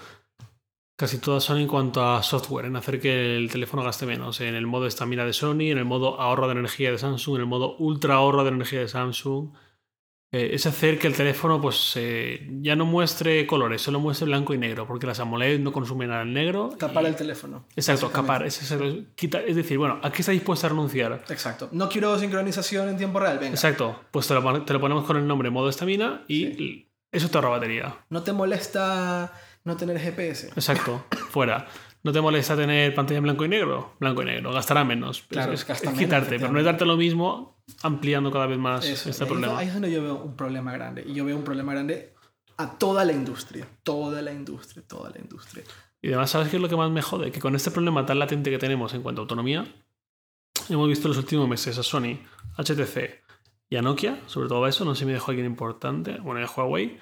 Casi 1.02 1.18
todas 1.18 1.42
son 1.42 1.58
en 1.58 1.66
cuanto 1.66 2.04
a 2.04 2.22
software, 2.22 2.66
en 2.66 2.76
hacer 2.76 3.00
que 3.00 3.36
el 3.36 3.50
teléfono 3.50 3.82
gaste 3.82 4.06
menos. 4.06 4.40
En 4.40 4.54
el 4.54 4.68
modo 4.68 4.86
estamina 4.86 5.24
de 5.24 5.32
Sony, 5.32 5.72
en 5.72 5.78
el 5.78 5.84
modo 5.84 6.20
ahorro 6.20 6.46
de 6.46 6.52
energía 6.52 6.92
de 6.92 6.98
Samsung, 6.98 7.34
en 7.34 7.40
el 7.40 7.46
modo 7.48 7.76
ultra 7.78 8.14
ahorro 8.14 8.44
de 8.44 8.50
energía 8.50 8.78
de 8.78 8.86
Samsung. 8.86 9.52
Eh, 10.32 10.54
es 10.54 10.64
hacer 10.64 10.98
que 10.98 11.06
el 11.06 11.14
teléfono 11.14 11.60
pues 11.60 11.92
eh, 11.96 12.48
ya 12.62 12.74
no 12.74 12.86
muestre 12.86 13.46
colores, 13.46 13.82
solo 13.82 14.00
muestre 14.00 14.26
blanco 14.26 14.54
y 14.54 14.58
negro, 14.58 14.86
porque 14.86 15.06
las 15.06 15.20
AMOLED 15.20 15.60
no 15.60 15.72
consumen 15.72 16.08
nada 16.08 16.22
en 16.22 16.32
negro. 16.32 16.70
Capar 16.78 17.04
el 17.04 17.14
teléfono. 17.14 17.66
Exacto, 17.76 18.10
capar. 18.10 18.46
Es, 18.46 18.62
es, 18.62 19.56
decir, 19.56 19.76
bueno, 19.76 20.00
¿a 20.02 20.10
qué 20.10 20.22
está 20.22 20.32
dispuesto 20.32 20.66
a 20.66 20.70
renunciar? 20.70 21.22
Exacto. 21.28 21.68
No 21.72 21.90
quiero 21.90 22.18
sincronización 22.18 22.88
en 22.88 22.96
tiempo 22.96 23.20
real, 23.20 23.38
venga. 23.38 23.52
Exacto. 23.52 24.00
Pues 24.10 24.26
te 24.26 24.32
lo, 24.32 24.62
te 24.64 24.72
lo 24.72 24.80
ponemos 24.80 25.04
con 25.04 25.18
el 25.18 25.26
nombre 25.26 25.50
modo 25.50 25.68
estamina 25.68 26.24
y 26.28 26.88
eso 27.10 27.28
te 27.28 27.36
ahorra 27.36 27.50
batería. 27.50 27.94
¿No 28.08 28.22
te 28.22 28.32
molesta 28.32 29.32
no 29.64 29.76
tener 29.76 29.98
GPS. 29.98 30.48
Exacto, 30.48 31.04
fuera. 31.30 31.66
¿No 32.04 32.12
te 32.12 32.20
molesta 32.20 32.56
tener 32.56 32.94
pantalla 32.94 33.18
en 33.18 33.24
blanco 33.24 33.44
y 33.44 33.48
negro? 33.48 33.94
Blanco 34.00 34.22
y 34.22 34.24
negro, 34.24 34.52
gastará 34.52 34.84
menos. 34.84 35.22
Claro, 35.28 35.52
es, 35.52 35.64
quitarte, 35.64 36.38
pero 36.38 36.52
no 36.52 36.58
es 36.58 36.64
darte 36.64 36.84
lo 36.84 36.96
mismo 36.96 37.62
ampliando 37.82 38.32
cada 38.32 38.46
vez 38.46 38.58
más 38.58 38.84
este 38.84 39.24
problema. 39.24 39.58
Ahí 39.58 39.68
es 39.68 39.72
donde 39.72 39.92
yo 39.92 40.02
veo 40.02 40.16
un 40.16 40.36
problema 40.36 40.72
grande. 40.72 41.04
Y 41.06 41.14
yo 41.14 41.24
veo 41.24 41.36
un 41.36 41.44
problema 41.44 41.72
grande 41.72 42.12
a 42.56 42.76
toda 42.76 43.04
la 43.04 43.12
industria. 43.12 43.68
Toda 43.84 44.20
la 44.20 44.32
industria, 44.32 44.82
toda 44.86 45.10
la 45.10 45.20
industria. 45.20 45.64
Y 46.00 46.08
además, 46.08 46.30
¿sabes 46.30 46.48
qué 46.48 46.56
es 46.56 46.62
lo 46.62 46.68
que 46.68 46.76
más 46.76 46.90
me 46.90 47.02
jode? 47.02 47.30
Que 47.30 47.38
con 47.38 47.54
este 47.54 47.70
problema 47.70 48.04
tan 48.04 48.18
latente 48.18 48.50
que 48.50 48.58
tenemos 48.58 48.92
en 48.94 49.02
cuanto 49.02 49.20
a 49.20 49.22
autonomía, 49.22 49.64
hemos 50.68 50.88
visto 50.88 51.06
en 51.06 51.10
los 51.10 51.18
últimos 51.18 51.48
meses 51.48 51.78
a 51.78 51.84
Sony, 51.84 52.18
HTC 52.56 53.22
y 53.70 53.76
a 53.76 53.82
Nokia, 53.82 54.18
sobre 54.26 54.48
todo 54.48 54.64
a 54.64 54.68
eso, 54.68 54.84
no 54.84 54.96
sé 54.96 55.00
si 55.00 55.06
me 55.06 55.12
dejó 55.12 55.30
alguien 55.30 55.46
importante, 55.46 56.18
bueno, 56.18 56.40
y 56.40 56.42
a 56.42 56.50
Huawei, 56.50 56.98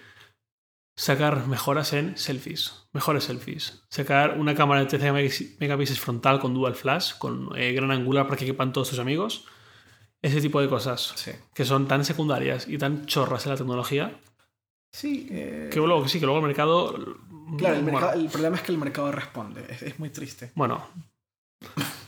sacar 1.01 1.47
mejoras 1.47 1.95
en 1.95 2.15
selfies, 2.19 2.85
mejores 2.93 3.25
selfies, 3.25 3.83
sacar 3.89 4.39
una 4.39 4.55
cámara 4.55 4.83
de 4.83 4.87
13 4.87 5.57
megapíxeles 5.59 5.99
frontal 5.99 6.41
con 6.41 6.53
dual 6.53 6.75
flash, 6.75 7.15
con 7.17 7.57
eh, 7.57 7.73
gran 7.73 7.91
angular 7.91 8.27
para 8.27 8.37
que 8.37 8.45
quepan 8.45 8.75
todos 8.75 8.91
tus 8.91 8.99
amigos, 8.99 9.47
ese 10.21 10.43
tipo 10.43 10.61
de 10.61 10.69
cosas 10.69 11.15
que 11.55 11.65
son 11.65 11.89
tan 11.89 12.05
secundarias 12.05 12.69
y 12.69 12.77
tan 12.77 13.07
chorras 13.07 13.47
en 13.47 13.53
la 13.53 13.57
tecnología. 13.57 14.21
Sí, 14.93 15.27
eh, 15.31 15.71
que 15.73 15.79
luego 15.79 16.07
sí, 16.07 16.21
que 16.21 16.27
luego 16.27 16.41
el 16.41 16.47
mercado. 16.47 16.95
Claro, 17.57 17.77
el, 17.77 18.29
problema 18.29 18.57
es 18.57 18.63
que 18.63 18.73
el 18.73 18.79
mercado 18.79 19.11
responde, 19.11 19.65
es, 19.71 19.99
muy 19.99 20.11
triste. 20.11 20.53
Bueno, 20.55 20.87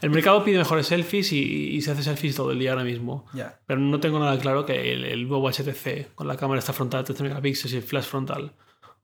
el 0.03 0.11
mercado 0.11 0.45
pide 0.45 0.59
mejores 0.59 0.89
selfies 0.89 1.33
y, 1.33 1.81
se 1.81 1.93
hace 1.93 2.03
selfies 2.03 2.37
todo 2.37 2.53
el 2.53 2.59
día 2.59 2.73
ahora 2.73 2.85
mismo. 2.85 3.25
Pero 3.65 3.81
no 3.81 4.01
tengo 4.01 4.19
nada 4.19 4.39
claro 4.39 4.67
que 4.67 4.93
el, 4.93 5.07
el 5.07 5.27
nuevo 5.27 5.51
HTC 5.51 6.15
con 6.15 6.29
la 6.29 6.37
cámara 6.37 6.59
esta 6.59 6.75
frontal 6.75 7.01
de 7.01 7.07
13 7.07 7.23
megapíxeles 7.23 7.73
y 7.73 7.77
el 7.79 7.83
flash 7.83 8.05
frontal 8.05 8.53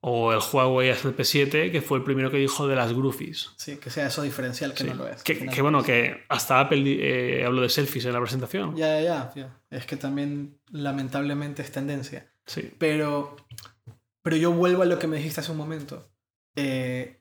o 0.01 0.33
el 0.33 0.39
Huawei 0.39 0.91
SP7, 0.91 1.73
que 1.73 1.83
fue 1.83 1.99
el 1.99 2.05
primero 2.05 2.31
que 2.31 2.37
dijo 2.37 2.69
de 2.69 2.77
las 2.77 2.93
Groofies. 2.93 3.51
Sí, 3.57 3.79
que 3.79 3.91
sea 3.91 4.07
eso 4.07 4.23
diferencial, 4.23 4.73
que 4.73 4.85
no 4.85 4.95
lo 4.95 5.09
es. 5.09 5.23
Que, 5.23 5.61
bueno, 5.61 5.83
que 5.83 6.25
hasta 6.29 6.61
Apple 6.61 6.83
eh, 6.87 7.45
habló 7.45 7.63
de 7.63 7.69
selfies 7.69 8.05
en 8.05 8.13
la 8.13 8.21
presentación. 8.21 8.77
Ya, 8.77 9.01
ya, 9.01 9.33
ya. 9.35 9.61
Es 9.71 9.87
que 9.87 9.97
también, 9.97 10.61
lamentablemente, 10.71 11.63
es 11.63 11.73
tendencia. 11.73 12.31
Sí. 12.47 12.73
Pero, 12.79 13.37
pero 14.23 14.37
yo 14.37 14.53
vuelvo 14.53 14.83
a 14.83 14.87
lo 14.87 14.99
que 14.99 15.09
me 15.09 15.17
dijiste 15.17 15.41
hace 15.41 15.51
un 15.51 15.59
momento. 15.59 16.09
Eh, 16.55 17.21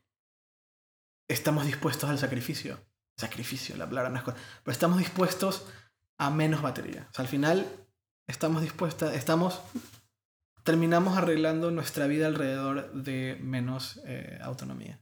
estamos 1.27 1.65
dispuestos 1.65 2.09
al 2.09 2.19
sacrificio. 2.19 2.79
Sacrificio, 3.17 3.75
la 3.75 3.87
palabra 3.87 4.11
no 4.11 4.17
es 4.17 4.23
cosa. 4.23 4.37
Pero 4.63 4.71
estamos 4.71 4.99
dispuestos 4.99 5.65
a 6.19 6.29
menos 6.29 6.61
batería. 6.61 7.07
O 7.09 7.13
sea, 7.13 7.23
al 7.23 7.29
final, 7.29 7.65
estamos 8.27 8.61
dispuestos, 8.61 9.13
estamos 9.15 9.61
terminamos 10.67 11.17
arreglando 11.17 11.71
nuestra 11.71 12.07
vida 12.07 12.27
alrededor 12.27 12.91
de 12.91 13.37
menos 13.41 14.01
eh, 14.05 14.37
autonomía. 14.41 14.99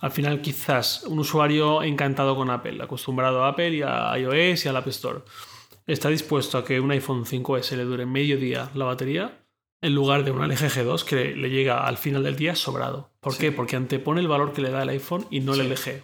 Al 0.00 0.10
final, 0.10 0.40
quizás 0.40 1.04
un 1.04 1.20
usuario 1.20 1.84
encantado 1.84 2.34
con 2.34 2.50
Apple, 2.50 2.82
acostumbrado 2.82 3.44
a 3.44 3.50
Apple 3.50 3.70
y 3.70 3.82
a 3.82 4.18
iOS 4.18 4.64
y 4.64 4.68
al 4.68 4.76
App 4.76 4.88
Store. 4.88 5.20
está 5.86 6.08
dispuesto 6.08 6.58
a 6.58 6.64
que 6.64 6.80
un 6.80 6.90
iPhone 6.90 7.24
5S 7.24 7.76
le 7.76 7.84
dure 7.84 8.04
medio 8.04 8.36
día 8.36 8.68
la 8.74 8.84
batería 8.84 9.44
en 9.80 9.94
lugar 9.94 10.24
de 10.24 10.32
un 10.32 10.42
LG 10.44 10.70
G2 10.70 11.04
que 11.04 11.36
le 11.36 11.48
llega 11.48 11.86
al 11.86 11.96
final 11.96 12.24
del 12.24 12.34
día 12.34 12.56
sobrado. 12.56 13.12
¿Por 13.20 13.34
Sí. 13.34 13.38
qué? 13.42 13.52
Porque 13.52 13.76
antepone 13.76 14.20
el 14.20 14.26
valor 14.28 14.52
que 14.52 14.62
le 14.62 14.70
da 14.70 14.82
el 14.82 14.88
iPhone 14.88 15.24
y 15.30 15.38
no 15.38 15.54
el 15.54 15.60
LG. 15.70 16.02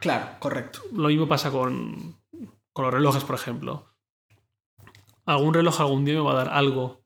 Claro, 0.00 0.26
correcto. 0.40 0.80
Lo 0.92 1.06
mismo 1.08 1.28
pasa 1.28 1.52
con, 1.52 2.16
con 2.72 2.84
los 2.86 2.92
relojes, 2.94 3.22
por 3.22 3.36
ejemplo. 3.36 3.86
Algún 5.26 5.54
reloj 5.54 5.80
algún 5.80 6.04
día 6.04 6.14
me 6.14 6.20
va 6.22 6.32
a 6.32 6.44
dar 6.44 6.48
algo 6.48 7.01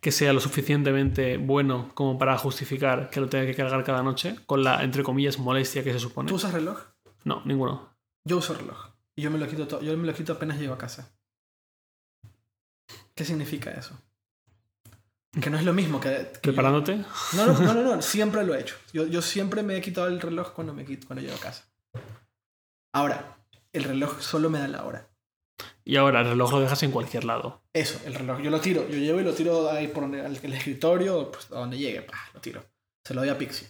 que 0.00 0.12
sea 0.12 0.32
lo 0.32 0.40
suficientemente 0.40 1.36
bueno 1.36 1.90
como 1.94 2.18
para 2.18 2.36
justificar 2.38 3.10
que 3.10 3.20
lo 3.20 3.28
tenga 3.28 3.46
que 3.46 3.54
cargar 3.54 3.84
cada 3.84 4.02
noche, 4.02 4.36
con 4.46 4.62
la, 4.64 4.82
entre 4.82 5.02
comillas, 5.02 5.38
molestia 5.38 5.84
que 5.84 5.92
se 5.92 5.98
supone. 5.98 6.28
¿Tú 6.28 6.36
usas 6.36 6.52
reloj? 6.54 6.78
No, 7.24 7.42
ninguno. 7.44 7.94
Yo 8.24 8.38
uso 8.38 8.54
reloj. 8.54 8.88
Y 9.16 9.22
yo 9.22 9.30
me 9.30 9.38
lo 9.38 9.46
quito, 9.46 9.66
to- 9.68 9.82
yo 9.82 9.96
me 9.98 10.06
lo 10.06 10.14
quito 10.14 10.32
apenas 10.32 10.58
llego 10.58 10.72
a 10.74 10.78
casa. 10.78 11.12
¿Qué 13.14 13.24
significa 13.24 13.70
eso? 13.72 13.98
Que 15.40 15.50
no 15.50 15.58
es 15.58 15.64
lo 15.64 15.72
mismo 15.74 16.00
que... 16.00 16.08
que 16.08 16.32
yo- 16.34 16.40
¿Preparándote? 16.42 16.96
No, 17.34 17.46
no, 17.46 17.52
no, 17.60 17.74
no, 17.74 17.82
no, 17.96 18.02
siempre 18.02 18.44
lo 18.44 18.54
he 18.54 18.60
hecho. 18.60 18.76
Yo, 18.92 19.06
yo 19.06 19.20
siempre 19.22 19.62
me 19.62 19.76
he 19.76 19.80
quitado 19.82 20.06
el 20.08 20.20
reloj 20.20 20.52
cuando, 20.52 20.72
me 20.72 20.84
quito, 20.84 21.06
cuando 21.06 21.22
llego 21.22 21.36
a 21.36 21.40
casa. 21.40 21.64
Ahora, 22.94 23.36
el 23.72 23.84
reloj 23.84 24.20
solo 24.20 24.48
me 24.50 24.58
da 24.58 24.68
la 24.68 24.84
hora. 24.84 25.09
Y 25.84 25.96
ahora 25.96 26.20
el 26.20 26.28
reloj 26.28 26.52
lo 26.52 26.60
dejas 26.60 26.82
en 26.82 26.90
cualquier 26.90 27.24
lado. 27.24 27.62
Eso, 27.72 27.98
el 28.06 28.14
reloj. 28.14 28.40
Yo 28.42 28.50
lo 28.50 28.60
tiro. 28.60 28.86
Yo 28.88 28.98
llevo 28.98 29.20
y 29.20 29.24
lo 29.24 29.32
tiro 29.34 29.70
ahí 29.70 29.88
por 29.88 30.02
donde- 30.04 30.20
al 30.20 30.36
el 30.36 30.52
escritorio, 30.52 31.30
pues, 31.32 31.50
a 31.50 31.56
donde 31.60 31.78
llegue. 31.78 32.02
pa, 32.02 32.16
lo 32.34 32.40
tiro. 32.40 32.62
Se 33.04 33.14
lo 33.14 33.20
doy 33.22 33.30
a 33.30 33.38
Pixie. 33.38 33.66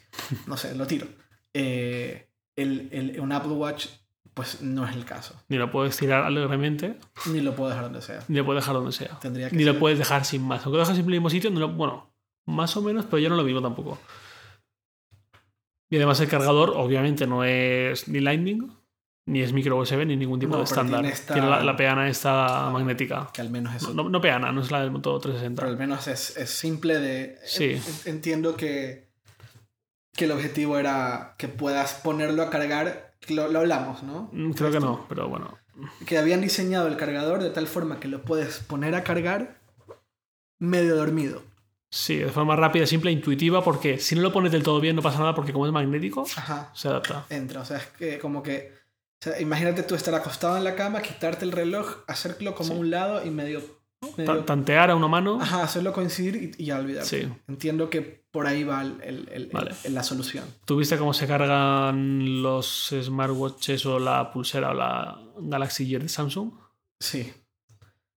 No 0.46 0.56
sé, 0.56 0.74
lo 0.74 0.86
tiro. 0.86 1.06
Eh, 1.54 2.28
el, 2.56 2.88
el- 2.92 3.20
un 3.20 3.32
Apple 3.32 3.52
Watch, 3.52 3.86
pues 4.34 4.60
no 4.62 4.86
es 4.86 4.94
el 4.96 5.04
caso. 5.04 5.40
Ni 5.48 5.56
lo 5.56 5.70
puedes 5.70 5.96
tirar 5.96 6.24
alegremente, 6.24 6.96
Ni 7.26 7.40
lo 7.40 7.54
puedo 7.54 7.70
dejar 7.70 7.84
donde 7.84 8.02
sea. 8.02 8.24
ni 8.28 8.36
lo 8.38 8.44
puedes 8.44 8.62
dejar 8.62 8.74
donde 8.74 8.92
sea. 8.92 9.18
Tendría 9.20 9.48
que 9.48 9.56
Ni 9.56 9.64
ser- 9.64 9.74
lo 9.74 9.78
puedes 9.80 9.98
dejar 9.98 10.24
sin 10.24 10.42
más. 10.42 10.64
Aunque 10.66 10.76
lo 10.78 10.82
dejas 10.82 10.98
en 10.98 11.04
el 11.04 11.10
mismo 11.10 11.30
sitio, 11.30 11.50
no 11.50 11.60
lo- 11.60 11.68
bueno, 11.72 12.12
más 12.46 12.76
o 12.76 12.82
menos, 12.82 13.04
pero 13.06 13.18
yo 13.18 13.28
no 13.28 13.36
lo 13.36 13.44
vivo 13.44 13.62
tampoco. 13.62 13.98
Y 15.88 15.96
además 15.96 16.20
el 16.20 16.28
cargador, 16.28 16.70
obviamente, 16.76 17.26
no 17.26 17.44
es 17.44 18.06
ni 18.08 18.20
Lightning, 18.20 18.70
ni 19.30 19.40
es 19.42 19.52
micro 19.52 19.76
USB, 19.78 20.04
ni 20.06 20.16
ningún 20.16 20.38
tipo 20.40 20.52
No, 20.52 20.58
de 20.58 20.64
pero 20.64 20.70
estándar. 20.74 21.00
tiene 21.00 21.14
esta- 21.14 21.34
Tiene 21.34 21.48
la, 21.48 21.62
la 21.62 21.76
peana 21.76 22.08
esta 22.08 22.68
magnética. 22.70 23.28
Que 23.32 23.40
al 23.40 23.50
menos 23.50 23.74
eso. 23.74 23.94
No, 23.94 24.08
no 24.08 24.20
peana, 24.20 24.52
no 24.52 24.60
es 24.60 24.70
la 24.70 24.80
del 24.80 24.90
Moto 24.90 25.18
Pero 25.20 25.34
360. 25.34 25.64
al 25.64 25.76
menos 25.78 26.06
es, 26.08 26.36
es 26.36 26.50
simple 26.50 26.98
de... 26.98 27.38
Sí. 27.44 27.80
en- 28.06 28.14
Entiendo 28.16 28.56
que, 28.56 29.08
que 30.14 30.24
el 30.26 30.32
objetivo 30.32 30.78
era 30.78 31.34
que 31.38 31.48
puedas 31.48 31.94
ponerlo 31.94 32.42
a 32.42 32.50
cargar. 32.50 33.14
Lo, 33.28 33.48
lo 33.48 33.60
hablamos, 33.60 34.02
¿no? 34.02 34.28
Mm, 34.32 34.52
Creo 34.52 34.70
que 34.70 34.80
no, 34.80 35.06
pero 35.08 35.28
bueno. 35.28 35.56
Que 36.06 36.18
habían 36.18 36.40
diseñado 36.40 36.88
el 36.88 36.96
cargador 36.96 37.42
de 37.42 37.50
tal 37.50 37.66
forma 37.66 38.00
que 38.00 38.08
lo 38.08 38.22
puedes 38.22 38.58
poner 38.60 38.94
a 38.94 39.04
cargar 39.04 39.60
medio 40.58 40.96
dormido. 40.96 41.42
Sí, 41.92 42.16
de 42.16 42.28
forma 42.28 42.54
rápida, 42.54 42.86
simple, 42.86 43.10
intuitiva, 43.10 43.64
porque 43.64 43.98
si 43.98 44.14
no 44.14 44.22
lo 44.22 44.32
pones 44.32 44.52
del 44.52 44.62
todo 44.62 44.80
bien 44.80 44.94
no 44.94 45.02
pasa 45.02 45.18
nada, 45.18 45.34
porque 45.34 45.52
como 45.52 45.66
es 45.66 45.72
magnético, 45.72 46.24
Ajá. 46.36 46.70
se 46.72 46.86
adapta. 46.88 47.26
Entra. 47.30 47.62
O 47.62 47.64
sea, 47.64 47.78
es 47.78 47.86
que 47.86 48.18
como 48.18 48.42
que. 48.42 48.72
O 49.20 49.24
sea, 49.24 49.40
imagínate 49.40 49.82
tú 49.82 49.94
estar 49.94 50.14
acostado 50.14 50.56
en 50.56 50.64
la 50.64 50.74
cama, 50.76 51.02
quitarte 51.02 51.44
el 51.44 51.52
reloj, 51.52 51.98
hacerlo 52.06 52.54
como 52.54 52.74
a 52.74 52.76
un 52.78 52.90
lado 52.90 53.24
y 53.24 53.30
medio. 53.30 53.60
medio- 54.16 54.38
Ta- 54.38 54.46
Tantear 54.46 54.90
a 54.90 54.96
una 54.96 55.08
mano. 55.08 55.38
ajá, 55.42 55.62
hacerlo 55.62 55.92
coincidir 55.92 56.54
y, 56.58 56.62
y 56.62 56.66
ya 56.66 56.78
olvidarte. 56.78 57.22
Sí. 57.24 57.28
Entiendo 57.48 57.90
que 57.90 58.00
por 58.30 58.46
ahí 58.46 58.64
va 58.64 58.80
el, 58.80 58.98
el- 59.02 59.28
el- 59.30 59.46
Vale. 59.52 59.72
el- 59.84 59.92
la 59.94 60.02
solución. 60.02 60.44
¿Tú 60.64 60.76
viste 60.78 60.96
cómo 60.96 61.12
se 61.12 61.26
cargan 61.26 62.42
los 62.42 62.94
smartwatches 62.98 63.84
o 63.84 63.98
la 63.98 64.30
pulsera 64.32 64.70
o 64.70 64.74
la 64.74 65.18
Galaxy 65.38 65.86
Gear 65.86 66.00
de 66.02 66.08
Samsung? 66.08 66.52
Sí. 66.98 67.30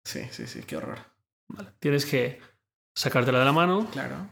Sí, 0.05 0.21
sí, 0.29 0.45
sí, 0.45 0.61
qué 0.67 0.77
horror. 0.77 0.99
Vale. 1.47 1.69
Tienes 1.79 2.05
que 2.05 2.39
sacártela 2.95 3.39
de 3.39 3.45
la 3.45 3.51
mano, 3.53 3.87
Claro. 3.91 4.29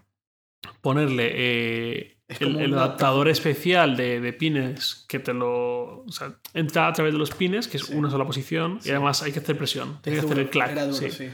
ponerle 0.82 1.32
eh, 1.34 2.19
Es 2.30 2.40
el, 2.42 2.74
adaptador 2.76 3.28
especial 3.28 3.98
de, 3.98 4.22
de 4.22 4.34
pines 4.34 5.04
que 5.10 5.20
te 5.20 5.34
lo. 5.34 6.04
O 6.04 6.12
sea, 6.12 6.32
entra 6.54 6.88
a 6.88 6.94
través 6.94 7.12
de 7.14 7.20
los 7.20 7.32
pines, 7.32 7.68
que 7.68 7.78
es 7.78 7.84
Sí. 7.84 7.96
una 7.96 8.10
sola 8.10 8.24
posición, 8.26 8.80
Sí. 8.82 8.90
y 8.90 8.92
además 8.92 9.22
hay 9.24 9.32
que 9.32 9.40
hacer 9.40 9.58
presión. 9.58 10.00
Tienes 10.02 10.20
Es 10.20 10.26
que 10.26 10.32
hacer 10.32 10.44
el 10.46 10.50
clack. 10.52 10.74
Duro, 10.80 10.94
sí. 10.94 11.30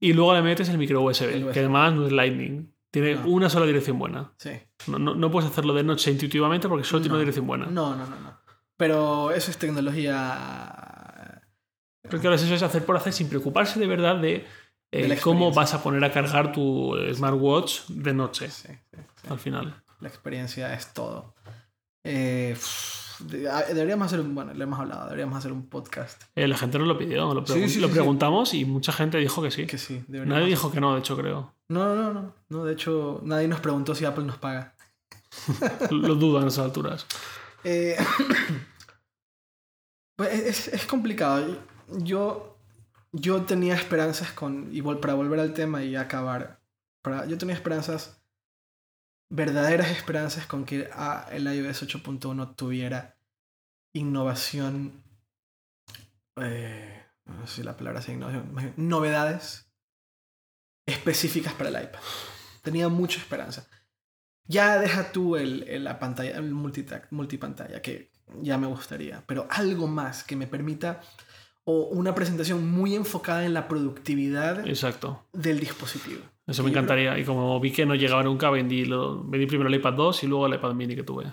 Y 0.00 0.12
luego 0.12 0.34
le 0.34 0.42
metes 0.42 0.68
el 0.68 0.76
micro 0.76 1.00
USB, 1.02 1.32
El 1.32 1.44
USB. 1.44 1.52
que 1.52 1.60
además 1.60 1.94
no 1.94 2.04
es 2.06 2.12
Lightning. 2.12 2.70
Tiene 2.90 3.14
No. 3.14 3.26
una 3.28 3.48
sola 3.48 3.64
dirección 3.66 3.98
buena. 3.98 4.32
Sí. 4.36 4.50
No, 4.88 4.98
no- 4.98 5.14
no 5.14 5.30
puedes 5.30 5.48
hacerlo 5.50 5.72
de 5.72 5.82
noche 5.84 6.10
intuitivamente 6.10 6.68
porque 6.68 6.84
solo 6.84 7.00
tiene 7.00 7.14
una 7.14 7.20
dirección 7.20 7.46
buena. 7.46 7.66
No, 7.66 7.94
no, 7.96 8.04
no, 8.06 8.20
no. 8.20 8.36
Pero 8.76 9.30
eso 9.30 9.50
es 9.52 9.56
tecnología. 9.56 11.42
Creo 12.08 12.20
que 12.20 12.26
ahora 12.26 12.36
eso 12.36 12.52
es 12.52 12.62
hacer 12.62 12.84
por 12.84 12.96
hacer 12.96 13.12
sin 13.12 13.28
preocuparse 13.28 13.78
de 13.80 13.86
verdad 13.86 14.16
de, 14.16 14.44
eh, 14.92 15.02
De 15.02 15.08
la 15.08 15.16
cómo 15.16 15.52
vas 15.52 15.74
a 15.74 15.82
poner 15.82 16.04
a 16.04 16.12
cargar 16.12 16.52
tu 16.52 16.94
smartwatch 17.14 17.86
de 17.88 18.12
noche 18.14 18.50
sí, 18.50 18.68
sí. 18.90 18.98
al 19.28 19.38
final. 19.38 19.82
La 20.04 20.10
experiencia 20.10 20.74
es 20.74 20.92
todo. 20.92 21.34
Eh, 22.04 22.54
ah, 23.50 23.62
deberíamos 23.68 24.04
hacer 24.04 24.20
un. 24.20 24.34
Bueno, 24.34 24.52
lo 24.52 24.62
hemos 24.62 24.78
hablado, 24.78 25.04
deberíamos 25.04 25.38
hacer 25.38 25.50
un 25.50 25.66
podcast. 25.70 26.24
Eh, 26.34 26.46
la 26.46 26.58
gente 26.58 26.78
nos 26.78 26.86
lo 26.86 26.98
pidió, 26.98 27.32
lo, 27.32 27.46
Sí, 27.46 27.54
pregun- 27.54 27.68
sí, 27.68 27.80
lo 27.80 27.86
sí, 27.88 27.94
preguntamos 27.94 28.52
y 28.52 28.66
mucha 28.66 28.92
gente 28.92 29.16
dijo 29.16 29.40
que 29.42 29.50
sí. 29.50 29.64
Que 29.66 29.78
sí, 29.78 30.04
deberíamos 30.06 30.28
Nadie 30.40 30.50
dijo 30.50 30.70
que 30.70 30.78
no, 30.82 30.92
de 30.92 30.98
hecho 31.00 31.16
creo. 31.16 31.54
No, 31.70 31.94
no, 31.94 32.12
no, 32.12 32.34
no. 32.50 32.64
De 32.66 32.74
hecho, 32.74 33.22
nadie 33.24 33.48
nos 33.48 33.60
preguntó 33.60 33.94
si 33.94 34.04
Apple 34.04 34.24
nos 34.24 34.36
paga. 34.36 34.74
Lo 35.90 36.16
dudo 36.16 36.42
en 36.42 36.48
esas 36.48 36.66
alturas. 36.66 37.06
Eh, 37.64 37.96
pues 40.16 40.34
es, 40.34 40.68
es 40.68 40.84
complicado. 40.84 41.46
Yo, 41.88 42.58
yo 43.12 43.40
tenía 43.44 43.74
esperanzas 43.74 44.32
con. 44.32 44.68
Y 44.70 44.82
para 44.82 45.14
volver 45.14 45.40
al 45.40 45.54
tema 45.54 45.82
y 45.82 45.96
acabar. 45.96 46.60
Para, 47.00 47.24
yo 47.24 47.38
tenía 47.38 47.54
esperanzas. 47.54 48.20
Verdaderas 49.34 49.90
esperanzas 49.90 50.46
con 50.46 50.64
que 50.64 50.88
ah, 50.92 51.26
el 51.32 51.52
iOS 51.52 51.82
8.1 51.82 52.54
tuviera 52.54 53.16
innovación. 53.92 55.02
eh, 56.36 57.04
no 57.24 57.46
sé 57.46 57.56
si 57.56 57.62
la 57.62 57.76
palabra 57.76 58.00
sea 58.02 58.14
innovación. 58.14 58.52
Novedades 58.76 59.68
específicas 60.86 61.52
para 61.54 61.70
el 61.70 61.84
iPad. 61.84 62.00
Tenía 62.62 62.88
mucha 62.88 63.18
esperanza. 63.18 63.66
Ya 64.46 64.78
deja 64.78 65.10
tú 65.10 65.36
el, 65.36 65.62
el- 65.64 65.84
la 65.84 65.98
pantalla, 65.98 66.36
el 66.36 66.52
multipantalla, 66.52 67.80
que 67.82 68.12
ya 68.42 68.56
me 68.58 68.66
gustaría, 68.66 69.24
pero 69.26 69.46
algo 69.50 69.86
más 69.86 70.22
que 70.22 70.36
me 70.36 70.46
permita, 70.46 71.00
o 71.66 71.84
una 71.86 72.14
presentación 72.14 72.70
muy 72.70 72.94
enfocada 72.94 73.44
en 73.46 73.54
la 73.54 73.68
productividad 73.68 74.66
Exacto. 74.66 75.24
del 75.32 75.60
dispositivo. 75.60 76.20
Eso 76.46 76.62
me 76.62 76.70
creo- 76.70 76.82
encantaría. 76.82 77.18
Y 77.18 77.24
como 77.24 77.58
vi 77.60 77.72
que 77.72 77.86
no 77.86 77.94
llegaba 77.94 78.22
nunca, 78.22 78.50
vendí, 78.50 78.84
lo, 78.84 79.22
vendí 79.24 79.46
primero 79.46 79.68
el 79.68 79.74
iPad 79.76 79.94
2 79.94 80.24
y 80.24 80.26
luego 80.26 80.46
el 80.46 80.54
iPad 80.54 80.74
mini 80.74 80.94
que 80.94 81.02
tuve. 81.02 81.24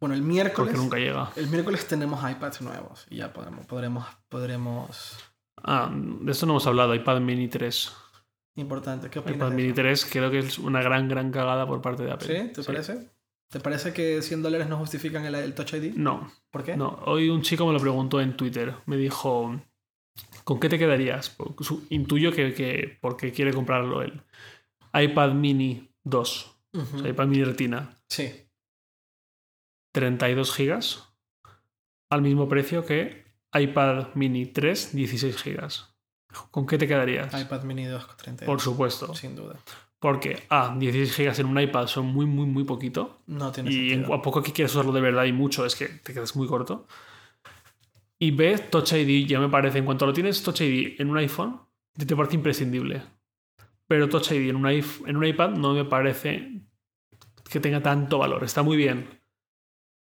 Bueno, 0.00 0.14
el 0.14 0.22
miércoles, 0.22 0.72
Porque 0.72 0.76
nunca 0.76 0.98
llega. 0.98 1.30
el 1.36 1.48
miércoles 1.48 1.86
tenemos 1.86 2.20
iPads 2.30 2.60
nuevos 2.62 3.06
y 3.10 3.16
ya 3.16 3.32
podremos, 3.32 3.64
podremos, 3.66 4.06
podremos. 4.28 5.18
Ah, 5.62 5.90
de 5.92 6.30
esto 6.32 6.46
no 6.46 6.52
hemos 6.52 6.66
hablado. 6.66 6.94
iPad 6.94 7.20
mini 7.20 7.48
3. 7.48 7.92
Importante, 8.56 9.08
¿qué 9.10 9.18
opinas? 9.18 9.36
iPad 9.38 9.50
de 9.50 9.54
mini 9.56 9.68
eso? 9.68 9.76
3 9.76 10.06
creo 10.10 10.30
que 10.30 10.38
es 10.40 10.58
una 10.58 10.82
gran, 10.82 11.08
gran 11.08 11.30
cagada 11.30 11.66
por 11.66 11.80
parte 11.80 12.02
de 12.04 12.12
Apple. 12.12 12.26
¿Sí? 12.48 12.52
¿Te 12.52 12.62
parece? 12.62 13.10
¿Te 13.54 13.60
parece 13.60 13.92
que 13.92 14.20
100 14.20 14.42
dólares 14.42 14.68
no 14.68 14.76
justifican 14.78 15.24
el, 15.26 15.36
el 15.36 15.54
Touch 15.54 15.74
ID? 15.74 15.94
No, 15.94 16.28
¿Por 16.50 16.64
qué? 16.64 16.76
no. 16.76 16.88
Hoy 17.06 17.28
un 17.28 17.40
chico 17.40 17.64
me 17.64 17.72
lo 17.72 17.78
preguntó 17.78 18.20
en 18.20 18.36
Twitter. 18.36 18.74
Me 18.86 18.96
dijo, 18.96 19.60
¿con 20.42 20.58
qué 20.58 20.68
te 20.68 20.76
quedarías? 20.76 21.36
Intuyo 21.90 22.32
que, 22.32 22.52
que 22.52 22.98
porque 23.00 23.30
quiere 23.30 23.52
comprarlo 23.52 24.02
él. 24.02 24.20
iPad 24.92 25.34
mini 25.34 25.88
2. 26.02 26.56
Ujú. 26.72 26.96
o 26.96 26.98
sea, 26.98 27.08
iPad 27.08 27.26
mini 27.28 27.44
retina. 27.44 27.96
Sí. 28.08 28.28
32 29.92 30.52
gigas. 30.52 31.14
Al 32.10 32.22
mismo 32.22 32.48
precio 32.48 32.84
que 32.84 33.24
iPad 33.52 34.08
mini 34.16 34.46
3, 34.46 34.96
16 34.96 35.36
gigas. 35.40 35.94
¿Con 36.50 36.66
qué 36.66 36.76
te 36.76 36.88
quedarías? 36.88 37.40
iPad 37.40 37.62
mini 37.62 37.84
2.30. 37.84 38.46
Por 38.46 38.60
supuesto. 38.60 39.14
Sin 39.14 39.36
duda. 39.36 39.60
Porque, 40.04 40.42
A, 40.50 40.76
16 40.78 41.14
gigas 41.16 41.38
en 41.38 41.46
un 41.46 41.58
iPad 41.58 41.86
son 41.86 42.04
muy, 42.04 42.26
muy, 42.26 42.44
muy 42.44 42.64
poquito. 42.64 43.20
No 43.26 43.50
tiene 43.50 43.72
Y 43.72 43.92
en, 43.94 44.04
a 44.04 44.20
poco 44.20 44.42
que 44.42 44.52
quieras 44.52 44.74
usarlo 44.74 44.92
de 44.92 45.00
verdad 45.00 45.24
y 45.24 45.32
mucho, 45.32 45.64
es 45.64 45.74
que 45.74 45.86
te 45.86 46.12
quedas 46.12 46.36
muy 46.36 46.46
corto. 46.46 46.86
Y 48.18 48.30
B, 48.32 48.58
Touch 48.70 48.92
ID 48.92 49.26
ya 49.26 49.40
me 49.40 49.48
parece, 49.48 49.78
en 49.78 49.86
cuanto 49.86 50.04
lo 50.04 50.12
tienes 50.12 50.42
Touch 50.42 50.60
ID 50.60 50.96
en 51.00 51.08
un 51.08 51.16
iPhone, 51.16 51.58
te 51.96 52.04
te 52.04 52.14
parece 52.14 52.34
imprescindible. 52.36 53.00
Pero 53.88 54.06
Touch 54.10 54.30
ID 54.32 54.50
en 54.50 54.56
un, 54.56 54.64
iP- 54.64 55.08
en 55.08 55.16
un 55.16 55.24
iPad 55.24 55.52
no 55.52 55.72
me 55.72 55.86
parece 55.86 56.50
que 57.48 57.60
tenga 57.60 57.80
tanto 57.82 58.18
valor. 58.18 58.44
Está 58.44 58.62
muy 58.62 58.76
bien. 58.76 59.08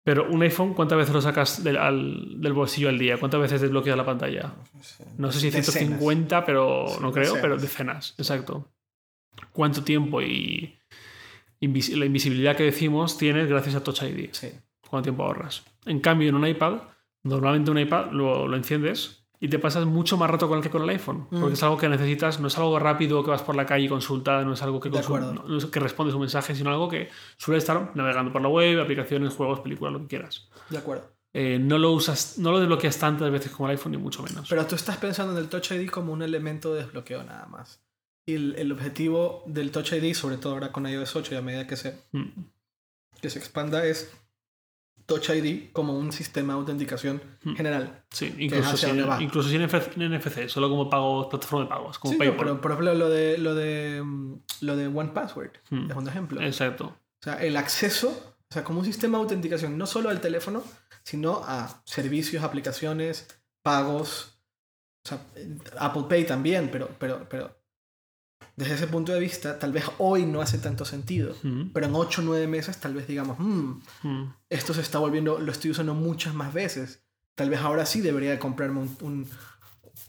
Pero 0.05 0.29
un 0.31 0.41
iPhone, 0.43 0.73
¿cuántas 0.75 0.97
veces 0.97 1.13
lo 1.13 1.21
sacas 1.21 1.61
del, 1.61 1.75
al- 1.75 2.39
del 2.41 2.53
bolsillo 2.53 2.87
al 2.87 2.97
día? 2.97 3.17
¿Cuántas 3.17 3.41
veces 3.41 3.59
desbloqueas 3.59 3.97
la 3.97 4.05
pantalla? 4.05 4.53
No 5.17 5.29
sé 5.29 5.41
si 5.41 5.49
Decenas. 5.49 5.73
150, 5.73 6.45
pero 6.45 6.85
Sí, 6.87 6.97
no 7.01 7.11
creo, 7.11 7.23
decenas. 7.33 7.41
pero 7.41 7.57
decenas, 7.57 8.15
exacto. 8.17 8.69
¿Cuánto 9.59 9.83
tiempo 9.83 10.21
y 10.21 10.79
invis- 11.59 11.93
la 11.97 12.05
invisibilidad 12.05 12.55
que 12.55 12.63
decimos 12.63 13.17
tienes 13.17 13.49
gracias 13.49 13.75
a 13.75 13.83
Touch 13.83 14.03
ID? 14.03 14.29
Sí. 14.31 14.51
¿Cuánto 14.89 15.07
tiempo 15.07 15.23
ahorras? 15.23 15.63
En 15.85 15.99
cambio, 15.99 16.29
en 16.29 16.35
un 16.35 16.47
iPad, 16.47 16.75
normalmente 17.23 17.69
un 17.69 17.77
iPad 17.77 18.11
lo, 18.13 18.47
lo 18.47 18.55
enciendes 18.55 19.25
y 19.37 19.49
te 19.49 19.59
pasas 19.59 19.85
mucho 19.85 20.15
más 20.15 20.29
rato 20.29 20.47
con 20.47 20.59
el 20.59 20.63
que 20.63 20.69
con 20.69 20.83
el 20.83 20.89
iPhone. 20.91 21.27
Mm. 21.29 21.39
Porque 21.41 21.53
es 21.55 21.63
algo 21.63 21.77
que 21.77 21.89
necesitas, 21.89 22.39
no 22.39 22.47
es 22.47 22.57
algo 22.57 22.79
rápido 22.79 23.21
que 23.21 23.31
vas 23.31 23.41
por 23.41 23.57
la 23.57 23.65
calle 23.65 23.83
y 23.85 23.89
consulta, 23.89 24.41
no 24.45 24.53
es 24.53 24.61
algo 24.63 24.79
que, 24.79 24.89
no- 24.89 25.43
no 25.49 25.57
es 25.57 25.65
que 25.65 25.79
respondes 25.81 26.15
un 26.15 26.21
mensaje, 26.21 26.55
sino 26.55 26.69
algo 26.69 26.87
que 26.87 27.09
suele 27.35 27.57
estar 27.57 27.91
navegando 27.95 28.31
por 28.31 28.41
la 28.41 28.47
web, 28.47 28.79
aplicaciones, 28.81 29.33
juegos, 29.33 29.59
películas, 29.59 29.91
lo 29.91 29.99
que 29.99 30.07
quieras. 30.07 30.47
De 30.69 30.77
acuerdo. 30.77 31.11
Eh, 31.33 31.59
no 31.61 31.77
lo 31.77 31.91
usas, 31.91 32.37
no 32.37 32.51
lo 32.53 32.59
desbloqueas 32.59 32.97
tantas 32.97 33.29
veces 33.29 33.51
como 33.51 33.67
el 33.69 33.75
iPhone, 33.75 33.91
ni 33.91 33.97
mucho 33.97 34.23
menos. 34.23 34.47
Pero 34.49 34.65
tú 34.65 34.75
estás 34.75 34.95
pensando 34.95 35.33
en 35.33 35.39
el 35.39 35.49
Touch 35.49 35.71
ID 35.71 35.89
como 35.89 36.13
un 36.13 36.21
elemento 36.21 36.73
de 36.73 36.83
desbloqueo 36.83 37.23
nada 37.23 37.45
más. 37.45 37.81
Y 38.29 38.35
el, 38.35 38.55
el 38.57 38.71
objetivo 38.71 39.43
del 39.47 39.71
Touch 39.71 39.93
ID, 39.93 40.13
sobre 40.13 40.37
todo 40.37 40.53
ahora 40.53 40.71
con 40.71 40.85
iOS 40.87 41.15
8 41.15 41.33
y 41.33 41.37
a 41.37 41.41
medida 41.41 41.65
que 41.67 41.75
se, 41.75 41.99
Mm. 42.11 42.29
que 43.21 43.29
se 43.29 43.39
expanda, 43.39 43.85
es 43.85 44.11
Touch 45.05 45.29
ID 45.29 45.71
como 45.73 45.97
un 45.97 46.11
sistema 46.11 46.53
de 46.53 46.59
autenticación 46.59 47.21
Mm. 47.43 47.55
general. 47.55 48.03
Sí, 48.11 48.33
incluso 48.37 48.77
sin, 48.77 48.99
incluso 49.21 49.49
sin 49.49 49.61
NFC, 49.61 49.97
NFC, 49.97 50.47
solo 50.49 50.69
como 50.69 50.89
pagos, 50.89 51.27
plataforma 51.27 51.65
de 51.65 51.69
pagos, 51.69 51.97
como 51.97 52.11
Sí, 52.13 52.17
no, 52.17 52.23
PayPal. 52.25 52.37
pero 52.37 52.61
por 52.61 52.71
ejemplo 52.71 52.93
lo 52.93 53.09
de, 53.09 53.37
lo 53.39 53.55
de, 53.55 54.01
mm, 54.03 54.33
lo 54.61 54.75
de 54.75 54.87
One 54.87 55.09
Password 55.13 55.51
Mm. 55.71 55.89
es 55.91 55.97
un 55.97 56.07
ejemplo. 56.07 56.41
Exacto. 56.41 56.85
O 56.85 57.23
sea, 57.23 57.35
el 57.43 57.57
acceso, 57.57 58.09
o 58.49 58.53
sea, 58.53 58.63
como 58.63 58.79
un 58.79 58.85
sistema 58.85 59.17
de 59.17 59.23
autenticación, 59.23 59.77
no 59.77 59.85
solo 59.87 60.09
al 60.09 60.21
teléfono, 60.21 60.63
sino 61.03 61.41
a 61.43 61.81
servicios, 61.85 62.43
aplicaciones, 62.43 63.27
pagos, 63.63 64.39
o 65.05 65.09
sea, 65.09 65.19
Apple 65.79 66.03
Pay 66.07 66.25
también, 66.25 66.69
pero, 66.71 66.89
pero, 66.99 67.27
pero 67.27 67.58
desde 68.59 68.75
ese 68.75 68.87
punto 68.87 69.13
de 69.13 69.19
vista, 69.21 69.57
tal 69.57 69.71
vez 69.71 69.85
hoy 69.99 70.25
no 70.25 70.41
hace 70.41 70.57
tanto 70.57 70.83
sentido, 70.83 71.33
Mm, 71.43 71.69
pero 71.73 71.85
en 71.85 71.95
8 71.95 72.21
o 72.21 72.25
9 72.25 72.45
meses 72.47 72.77
tal 72.79 72.93
vez 72.93 73.07
digamos, 73.07 73.39
"Mm, 73.39 73.79
mm. 74.03 74.33
esto 74.49 74.73
se 74.73 74.81
está 74.81 74.99
volviendo, 74.99 75.39
lo 75.39 75.51
estoy 75.51 75.71
usando 75.71 75.93
muchas 75.93 76.33
más 76.33 76.53
veces. 76.53 77.03
Tal 77.35 77.49
vez 77.49 77.59
ahora 77.61 77.85
sí 77.85 78.01
debería 78.01 78.31
de 78.31 78.39
comprarme 78.39 78.81
un, 78.81 78.97
un, 79.01 79.29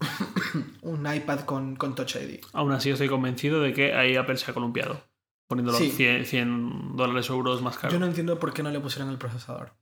un 0.83 1.15
iPad 1.15 1.41
con, 1.41 1.77
con 1.77 1.95
Touch 1.95 2.17
ID. 2.17 2.41
Aún 2.53 2.73
así 2.73 2.91
estoy 2.91 3.09
convencido 3.09 3.61
de 3.61 3.73
que 3.73 3.95
ahí 3.95 4.17
Apple 4.17 4.37
se 4.37 4.51
ha 4.51 4.55
columpiado, 4.55 5.05
poniéndolo 5.47 5.79
Sí. 5.79 5.91
100, 5.91 6.27
100 6.27 6.97
dólares 6.97 7.31
o 7.31 7.35
euros 7.35 7.63
más 7.63 7.77
caro. 7.79 7.93
Yo 7.93 7.99
no 8.01 8.07
entiendo 8.07 8.39
por 8.39 8.53
qué 8.53 8.63
no 8.63 8.71
le 8.71 8.81
pusieron 8.81 9.11
el 9.11 9.19
procesador. 9.19 9.73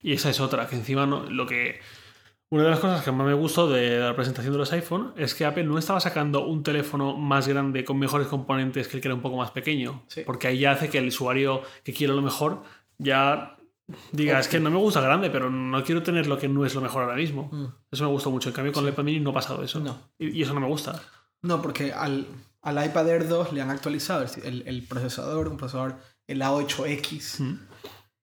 Y 0.00 0.12
esa 0.12 0.30
es 0.30 0.40
otra, 0.40 0.66
que 0.68 0.76
encima 0.76 1.06
no- 1.06 1.24
lo 1.28 1.46
que... 1.46 1.80
Una 2.50 2.62
de 2.64 2.70
las 2.70 2.80
cosas 2.80 3.04
que 3.04 3.12
más 3.12 3.26
me 3.26 3.34
gustó 3.34 3.68
de 3.68 3.98
la 4.00 4.14
presentación 4.16 4.52
de 4.52 4.58
los 4.58 4.72
iPhone 4.72 5.12
es 5.16 5.34
que 5.34 5.44
Apple 5.44 5.64
no 5.64 5.76
estaba 5.76 6.00
sacando 6.00 6.46
un 6.46 6.62
teléfono 6.62 7.14
más 7.16 7.46
grande 7.46 7.84
con 7.84 7.98
mejores 7.98 8.26
componentes 8.26 8.88
que 8.88 8.96
el 8.96 9.02
que 9.02 9.08
era 9.08 9.14
un 9.14 9.20
poco 9.20 9.36
más 9.36 9.50
pequeño. 9.50 10.02
Sí. 10.08 10.22
Porque 10.24 10.46
ahí 10.48 10.58
ya 10.60 10.72
hace 10.72 10.88
que 10.88 10.96
el 10.98 11.08
usuario 11.08 11.60
que 11.84 11.92
quiere 11.92 12.14
lo 12.14 12.22
mejor 12.22 12.62
ya 12.96 13.58
diga, 14.12 14.40
es 14.40 14.48
que 14.48 14.60
no 14.60 14.70
me 14.70 14.78
gusta 14.78 15.02
grande, 15.02 15.28
pero 15.28 15.50
no 15.50 15.84
quiero 15.84 16.02
tener 16.02 16.26
lo 16.26 16.38
que 16.38 16.48
no 16.48 16.64
es 16.64 16.74
lo 16.74 16.80
mejor 16.80 17.02
ahora 17.02 17.16
mismo. 17.16 17.50
Mm. 17.52 17.66
Eso 17.90 18.04
me 18.04 18.10
gustó 18.10 18.30
mucho. 18.30 18.48
En 18.48 18.54
cambio, 18.54 18.72
con 18.72 18.84
el 18.86 18.90
iPad 18.92 19.04
mini 19.04 19.20
no 19.20 19.30
ha 19.30 19.34
pasado 19.34 19.62
eso. 19.62 19.78
No. 19.80 19.98
Y, 20.18 20.28
y 20.38 20.42
eso 20.42 20.54
no 20.54 20.60
me 20.60 20.68
gusta. 20.68 21.02
No, 21.42 21.60
porque 21.60 21.92
al, 21.92 22.26
al 22.62 22.82
iPad 22.86 23.08
Air 23.10 23.28
2 23.28 23.52
le 23.52 23.60
han 23.60 23.70
actualizado 23.70 24.22
el, 24.24 24.30
el- 24.44 24.62
el 24.66 24.82
procesador, 24.86 25.48
un 25.48 25.58
procesador, 25.58 25.96
el 26.26 26.40
A8X, 26.40 27.40
Mm. 27.42 27.58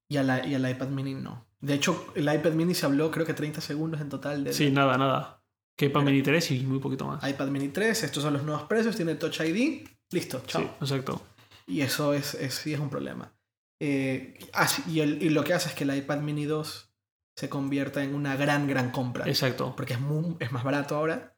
y, 0.10 0.18
a 0.18 0.24
la- 0.24 0.46
y 0.48 0.56
al 0.56 0.68
iPad 0.68 0.88
mini 0.88 1.14
no. 1.14 1.46
De 1.66 1.74
hecho, 1.74 2.08
el 2.16 2.32
iPad 2.32 2.52
mini 2.54 2.76
se 2.76 2.86
habló 2.86 3.10
creo 3.10 3.26
que 3.26 3.34
30 3.34 3.60
segundos 3.62 4.00
en 4.02 4.10
total 4.10 4.44
del 4.44 4.54
Sí, 4.54 4.70
nada, 4.72 4.98
nada. 4.98 5.42
Que 5.78 5.88
iPad 5.88 6.04
mini 6.04 6.22
3 6.22 6.52
y 6.52 6.60
muy 6.62 6.80
poquito 6.80 7.06
más. 7.06 7.28
iPad 7.28 7.48
mini 7.48 7.70
3. 7.70 8.04
Estos 8.04 8.24
son 8.24 8.34
los 8.34 8.44
nuevos 8.44 8.64
precios, 8.64 8.96
tiene 8.96 9.16
Touch 9.16 9.40
ID, 9.42 9.86
listo, 10.12 10.42
chao. 10.46 10.62
Sí, 10.62 10.68
exacto. 10.82 11.22
Y 11.68 11.82
eso 11.82 12.14
es, 12.14 12.36
es- 12.36 12.54
sí 12.54 12.74
es 12.74 12.80
un 12.80 12.90
problema. 12.90 13.34
Eh, 13.82 14.38
ah, 14.54 14.68
y, 14.88 15.00
el- 15.02 15.22
y 15.22 15.30
lo 15.30 15.44
que 15.44 15.54
hace 15.54 15.70
es 15.70 15.76
que 15.76 15.84
el 15.84 15.96
iPad 15.96 16.20
mini 16.20 16.46
2 16.46 16.92
se 17.38 17.50
convierta 17.50 18.04
en 18.04 18.16
una 18.16 18.36
gran, 18.38 18.68
gran 18.68 18.92
compra. 18.92 19.28
Exacto. 19.28 19.74
Porque 19.76 19.94
es, 19.94 20.00
muy- 20.00 20.38
es 20.40 20.52
más 20.52 20.64
barato 20.64 20.96
ahora 20.96 21.35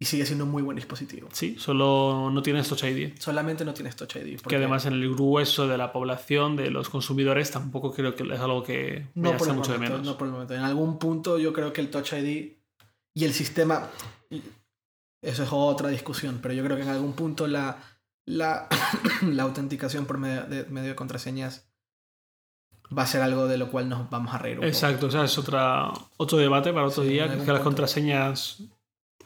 y 0.00 0.04
sigue 0.04 0.24
siendo 0.26 0.44
un 0.44 0.50
muy 0.52 0.62
buen 0.62 0.76
dispositivo. 0.76 1.28
Sí, 1.32 1.56
solo 1.58 2.30
no 2.32 2.40
tienes 2.42 2.68
Touch 2.68 2.84
ID. 2.84 3.18
Solamente 3.18 3.64
no 3.64 3.74
tienes 3.74 3.96
Touch 3.96 4.16
ID. 4.16 4.40
Que 4.42 4.56
además 4.56 4.86
en 4.86 4.92
el 4.92 5.12
grueso 5.12 5.66
de 5.66 5.76
la 5.76 5.92
población, 5.92 6.54
de 6.54 6.70
los 6.70 6.88
consumidores, 6.88 7.50
tampoco 7.50 7.92
creo 7.92 8.14
que 8.14 8.22
es 8.22 8.40
algo 8.40 8.62
que 8.62 9.06
No 9.14 9.36
por, 9.36 9.48
el 9.48 9.54
mucho 9.56 9.72
de 9.72 9.78
menos. 9.78 10.02
no 10.04 10.16
por 10.16 10.28
el 10.28 10.32
momento. 10.32 10.54
En 10.54 10.60
algún 10.60 10.98
punto 10.98 11.38
yo 11.38 11.52
creo 11.52 11.72
que 11.72 11.80
el 11.80 11.90
Touch 11.90 12.12
ID 12.12 12.52
y 13.14 13.24
el 13.24 13.32
sistema, 13.32 13.90
eso 15.20 15.42
es 15.42 15.48
otra 15.50 15.88
discusión, 15.88 16.38
pero 16.40 16.54
yo 16.54 16.62
creo 16.62 16.76
que 16.76 16.84
en 16.84 16.90
algún 16.90 17.14
punto 17.14 17.48
la, 17.48 17.78
la, 18.24 18.68
la 19.22 19.42
autenticación 19.42 20.06
por 20.06 20.18
medio 20.18 20.44
de, 20.44 20.64
medio 20.66 20.90
de 20.90 20.94
contraseñas 20.94 21.68
va 22.96 23.02
a 23.02 23.06
ser 23.06 23.20
algo 23.22 23.48
de 23.48 23.58
lo 23.58 23.68
cual 23.70 23.88
nos 23.88 24.08
vamos 24.10 24.32
a 24.32 24.38
reír 24.38 24.58
un 24.58 24.60
poco. 24.60 24.68
Exacto, 24.68 25.06
o 25.06 25.10
sea, 25.10 25.24
es 25.24 25.36
otra, 25.36 25.90
otro 26.18 26.38
debate 26.38 26.72
para 26.72 26.86
otro 26.86 27.02
Sí, 27.02 27.08
día, 27.10 27.26
que 27.44 27.52
las 27.52 27.62
contraseñas 27.62 28.62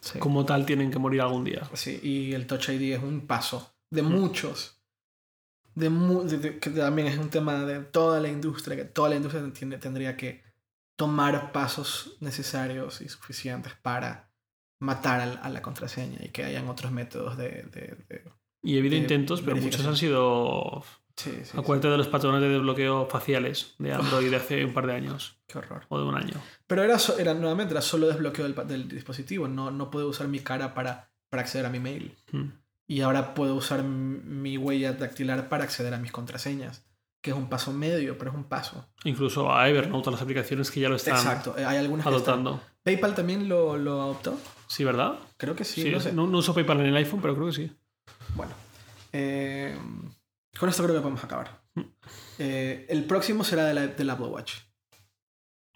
Sí. 0.03 0.19
como 0.19 0.45
tal 0.45 0.67
tienen 0.67 0.91
que 0.91 0.99
morir 0.99 1.21
algún 1.23 1.45
día. 1.45 1.63
Sí, 1.75 1.99
y 2.03 2.33
el 2.35 2.47
Touch 2.49 2.69
ID 2.71 2.95
es 2.97 3.03
un 3.03 3.27
paso 3.27 3.75
de 3.91 4.03
Mm. 4.03 4.07
muchos. 4.13 4.83
De, 5.75 5.89
mu- 5.89 6.25
de- 6.25 6.39
de- 6.39 6.59
que 6.59 6.69
también 6.71 7.09
es 7.09 7.17
un 7.19 7.31
tema 7.31 7.65
de 7.65 7.81
toda 7.81 8.21
la 8.21 8.29
industria, 8.29 8.77
que 8.77 8.85
toda 8.85 9.09
la 9.11 9.17
industria 9.17 9.51
tiene- 9.55 9.79
tendría 9.79 10.17
que 10.17 10.43
tomar 10.99 11.53
pasos 11.53 12.17
necesarios 12.21 13.01
y 13.01 13.09
suficientes 13.09 13.73
para 13.81 14.31
matar 14.81 15.21
al- 15.21 15.41
a, 15.43 15.49
la 15.49 15.63
contraseña 15.63 16.19
y 16.21 16.29
que 16.31 16.45
hayan 16.45 16.69
otros 16.69 16.93
métodos 16.93 17.39
de... 17.39 17.63
de- 17.73 18.25
Y 18.63 18.77
ha 18.77 18.81
habido 18.81 18.97
intentos, 18.97 19.41
pero 19.41 19.57
muchos 19.57 19.87
han 19.87 19.97
sido... 19.97 20.85
Sí, 21.17 21.31
sí, 21.31 21.45
sí. 21.45 21.59
Acuérdate 21.59 21.89
de 21.89 21.97
los 21.99 22.09
patrones 22.09 22.41
de 22.41 22.49
desbloqueo 22.49 23.07
faciales 23.07 23.75
de 23.79 23.93
Android 23.93 24.31
de 24.31 24.37
hace 24.37 24.65
un 24.65 24.73
par 24.73 24.87
de 24.87 24.95
años 24.95 25.37
Qué 25.47 25.59
horror. 25.59 25.85
o 25.89 25.99
de 25.99 26.05
un 26.05 26.15
año. 26.17 26.35
Pero 26.67 26.83
era, 26.83 26.97
era 27.19 27.35
nuevamente, 27.35 27.73
era 27.75 27.83
solo 27.83 28.07
desbloqueo 28.09 28.45
del, 28.49 28.67
del 28.67 28.89
dispositivo. 28.89 29.47
No, 29.49 29.71
no 29.71 29.91
puedo 29.91 30.09
usar 30.09 30.29
mi 30.29 30.41
cara 30.41 30.75
para, 30.75 31.11
para 31.29 31.43
acceder 31.43 31.67
a 31.67 31.71
mi 31.71 31.81
mail. 31.81 32.17
Mm. 32.33 32.49
Y 32.89 33.01
ahora 33.03 33.35
puedo 33.35 33.55
usar 33.55 33.83
mi 33.85 34.57
huella 34.59 34.93
dactilar 34.95 35.49
para 35.49 35.65
acceder 35.65 35.95
a 35.95 35.99
mis 35.99 36.13
contraseñas. 36.13 36.85
Que 37.21 37.31
es 37.31 37.37
un 37.37 37.49
paso 37.49 37.73
medio, 37.73 38.19
pero 38.19 38.33
es 38.33 38.37
un 38.37 38.45
paso. 38.45 38.89
Incluso 39.05 39.55
a 39.55 39.69
Evernote, 39.69 40.09
a 40.09 40.13
las 40.13 40.23
aplicaciones 40.23 40.71
que 40.73 40.81
ya 40.81 40.89
lo 40.89 40.97
están 40.97 41.15
Exacto. 41.15 41.55
eh, 41.57 41.65
Hay 41.65 41.77
algunas 41.77 42.05
que 42.05 42.17
están- 42.17 42.41
adoptando. 42.41 42.61
PayPal 42.83 43.15
también 43.15 43.49
lo, 43.49 43.77
lo 43.79 44.03
adoptó. 44.03 44.37
Sí, 44.67 44.83
¿verdad? 44.83 45.15
Creo 45.37 45.55
que 45.55 45.65
sí. 45.65 45.83
Sí, 45.83 45.91
no 45.91 46.01
sé. 46.01 46.13
no, 46.13 46.27
no 46.27 46.39
uso 46.39 46.53
PayPal 46.53 46.81
en 46.81 46.87
el 46.87 46.97
iPhone, 46.97 47.21
pero 47.23 47.35
creo 47.37 47.47
que 47.47 47.53
sí. 47.53 47.73
Bueno. 48.35 48.53
eh, 49.13 49.77
con 50.59 50.69
esto 50.69 50.83
creo 50.83 50.95
que 50.97 51.01
podemos 51.03 51.25
acabar. 51.25 51.63
Mm. 51.75 51.81
Eh, 52.39 52.87
el 52.89 53.05
próximo 53.05 53.45
será 53.45 53.65
de 53.67 53.75
la- 53.75 53.87
del 53.89 54.11
Apple 54.11 54.27
Watch. 54.27 54.55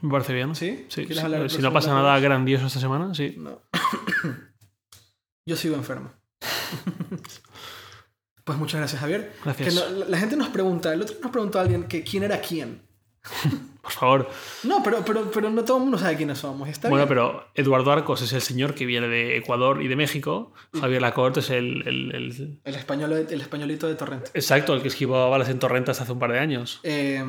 Me 0.02 0.10
parece 0.10 0.34
bien. 0.34 0.54
¿Sí? 0.54 0.86
Sí, 0.88 1.02
¿Quieres 1.06 1.18
sí. 1.18 1.24
hablar 1.24 1.40
del 1.40 1.50
Si 1.50 1.58
no 1.62 1.72
pasa 1.72 1.92
nada 1.94 2.18
grandioso 2.20 2.66
esta 2.66 2.80
semana, 2.80 3.14
sí. 3.14 3.34
No. 3.38 3.62
Yo 5.46 5.56
sigo 5.56 5.76
enfermo. 5.76 6.12
pues 8.44 8.58
muchas 8.58 8.80
gracias, 8.80 9.00
Javier. 9.00 9.32
Que 9.32 9.40
Gracias. 9.44 9.74
no- 9.74 9.88
la, 9.90 10.06
la 10.06 10.18
gente 10.18 10.36
nos 10.36 10.48
pregunta, 10.48 10.92
el 10.92 11.02
otro 11.02 11.16
nos 11.22 11.30
preguntó 11.30 11.58
a 11.58 11.62
alguien 11.62 11.84
que 11.84 12.02
quién 12.04 12.22
era 12.24 12.40
quién. 12.40 12.82
Por 13.86 13.92
favor. 13.92 14.30
No, 14.64 14.82
pero, 14.82 15.04
pero, 15.04 15.30
pero 15.30 15.48
no 15.48 15.64
todo 15.64 15.76
el 15.76 15.84
mundo 15.84 15.96
sabe 15.96 16.16
quiénes 16.16 16.38
somos. 16.38 16.68
Está 16.68 16.88
Bueno, 16.88 17.04
bien. 17.06 17.08
pero 17.08 17.46
Eduardo 17.54 17.92
Arcos 17.92 18.20
es 18.22 18.32
el 18.32 18.40
señor 18.40 18.74
que 18.74 18.84
viene 18.84 19.06
de 19.06 19.36
Ecuador 19.36 19.80
y 19.80 19.86
de 19.86 19.94
México. 19.94 20.52
Javier 20.80 21.00
Lacorte 21.02 21.38
es 21.38 21.50
el, 21.50 21.86
el- 21.86 22.12
el- 22.14 22.60
El, 22.64 22.74
español, 22.74 23.12
el 23.12 23.40
españolito 23.40 23.86
de 23.86 23.94
Torrente. 23.94 24.30
Exacto, 24.34 24.74
el 24.74 24.82
que 24.82 24.88
esquivó 24.88 25.30
balas 25.30 25.48
en 25.50 25.60
torrentas 25.60 26.00
hace 26.00 26.10
un 26.10 26.18
par 26.18 26.32
de 26.32 26.40
años. 26.40 26.80
Eh, 26.82 27.24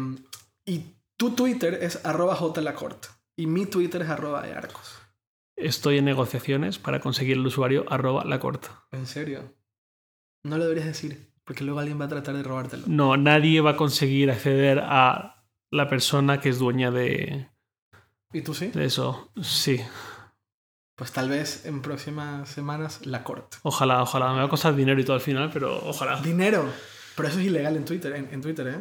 y 0.65 0.95
tu 1.15 1.29
Twitter 1.35 1.75
es 1.81 2.03
arroba 2.05 2.35
jlacort. 2.35 3.05
Y 3.35 3.45
mi 3.45 3.67
Twitter 3.67 4.01
es 4.01 4.09
arroba 4.09 4.47
earcos. 4.47 4.99
Estoy 5.55 5.99
en 5.99 6.05
negociaciones 6.05 6.79
para 6.79 6.99
conseguir 7.01 7.37
el 7.37 7.45
usuario 7.45 7.85
arroba 7.87 8.25
Lacorte. 8.25 8.67
¿En 8.91 9.05
serio? 9.05 9.53
No 10.43 10.57
lo 10.57 10.63
deberías 10.63 10.87
decir, 10.87 11.31
porque 11.43 11.63
luego 11.63 11.79
alguien 11.79 11.99
va 12.01 12.05
a 12.05 12.09
tratar 12.09 12.35
de 12.35 12.41
robártelo. 12.43 12.83
No, 12.87 13.15
nadie 13.17 13.61
va 13.61 13.71
a 13.71 13.75
conseguir 13.75 14.31
acceder 14.31 14.79
a 14.83 15.36
la 15.71 15.87
persona 15.89 16.39
que 16.39 16.49
es 16.49 16.59
dueña 16.59 16.91
de, 16.91 17.49
¿Y 18.33 18.41
tú 18.41 18.53
sí? 18.53 18.67
de 18.67 18.85
eso. 18.85 19.31
Sí, 19.41 19.79
Pues 20.95 21.11
tal 21.11 21.29
vez 21.29 21.65
en 21.65 21.81
próximas 21.81 22.49
semanas 22.49 23.05
la 23.05 23.23
corte. 23.23 23.57
ojalá, 23.63 24.01
ojalá. 24.01 24.31
Me 24.33 24.39
va 24.39 24.45
a 24.45 24.49
costar 24.49 24.75
dinero 24.75 24.99
y 24.99 25.03
todo 25.05 25.15
al 25.15 25.21
final, 25.21 25.49
pero 25.53 25.75
ojalá. 25.87 26.19
Dinero. 26.21 26.65
Pero 27.15 27.29
eso 27.29 27.39
es 27.39 27.45
ilegal 27.45 27.75
en 27.77 27.85
Twitter, 27.85 28.15
en, 28.15 28.29
en 28.31 28.41
Twitter, 28.41 28.67
¿eh? 28.67 28.79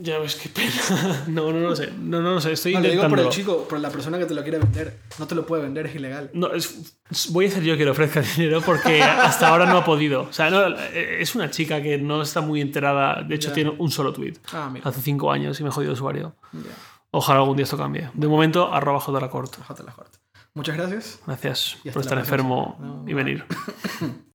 Ya 0.00 0.18
ves 0.18 0.36
qué 0.36 0.50
pena. 0.50 1.24
No, 1.28 1.44
no, 1.50 1.60
no 1.60 1.70
lo 1.70 1.76
sé. 1.76 1.90
No, 1.98 2.20
no 2.20 2.34
lo 2.34 2.40
sé. 2.40 2.52
Estoy 2.52 2.74
No, 2.74 2.82
digo 2.82 3.08
por 3.08 3.18
el 3.20 3.30
chico, 3.30 3.66
por 3.66 3.80
la 3.80 3.88
persona 3.90 4.18
que 4.18 4.26
te 4.26 4.34
lo 4.34 4.42
quiere 4.42 4.58
vender. 4.58 4.98
No 5.18 5.26
te 5.26 5.34
lo 5.34 5.46
puede 5.46 5.62
vender, 5.62 5.86
es 5.86 5.94
ilegal. 5.94 6.30
No, 6.34 6.52
es- 6.52 6.94
voy 7.30 7.46
a 7.46 7.50
ser 7.50 7.62
yo 7.62 7.76
que 7.76 7.84
le 7.84 7.90
ofrezca 7.90 8.20
dinero 8.36 8.60
porque 8.60 9.02
hasta 9.02 9.48
ahora 9.48 9.64
no 9.66 9.78
ha 9.78 9.84
podido. 9.84 10.22
O 10.22 10.32
sea, 10.32 10.50
no, 10.50 10.76
es 10.94 11.34
una 11.34 11.50
chica 11.50 11.82
que 11.82 11.96
no 11.98 12.20
está 12.20 12.42
muy 12.42 12.60
enterada. 12.60 13.22
De 13.22 13.34
hecho, 13.34 13.52
tiene 13.52 13.70
un 13.78 13.90
solo 13.90 14.12
tweet. 14.12 14.34
Ah, 14.52 14.68
mira. 14.70 14.88
Hace 14.88 15.00
cinco 15.00 15.32
años 15.32 15.58
y 15.58 15.64
me 15.64 15.70
jodió 15.70 15.88
el 15.88 15.94
usuario. 15.94 16.36
Ojalá 17.10 17.40
algún 17.40 17.56
día 17.56 17.64
esto 17.64 17.78
cambie. 17.78 18.10
De 18.12 18.28
momento, 18.28 18.72
arroba 18.72 19.00
corta. 19.30 19.58
Ojalá 19.62 19.84
la 19.86 19.92
corte. 19.92 20.18
Muchas 20.54 20.76
gracias. 20.76 21.20
Gracias 21.26 21.76
Y 21.84 21.90
por 21.90 22.02
estar 22.02 22.18
enfermo 22.18 22.76
No, 22.80 23.04
y 23.08 23.14
venir. 23.14 23.44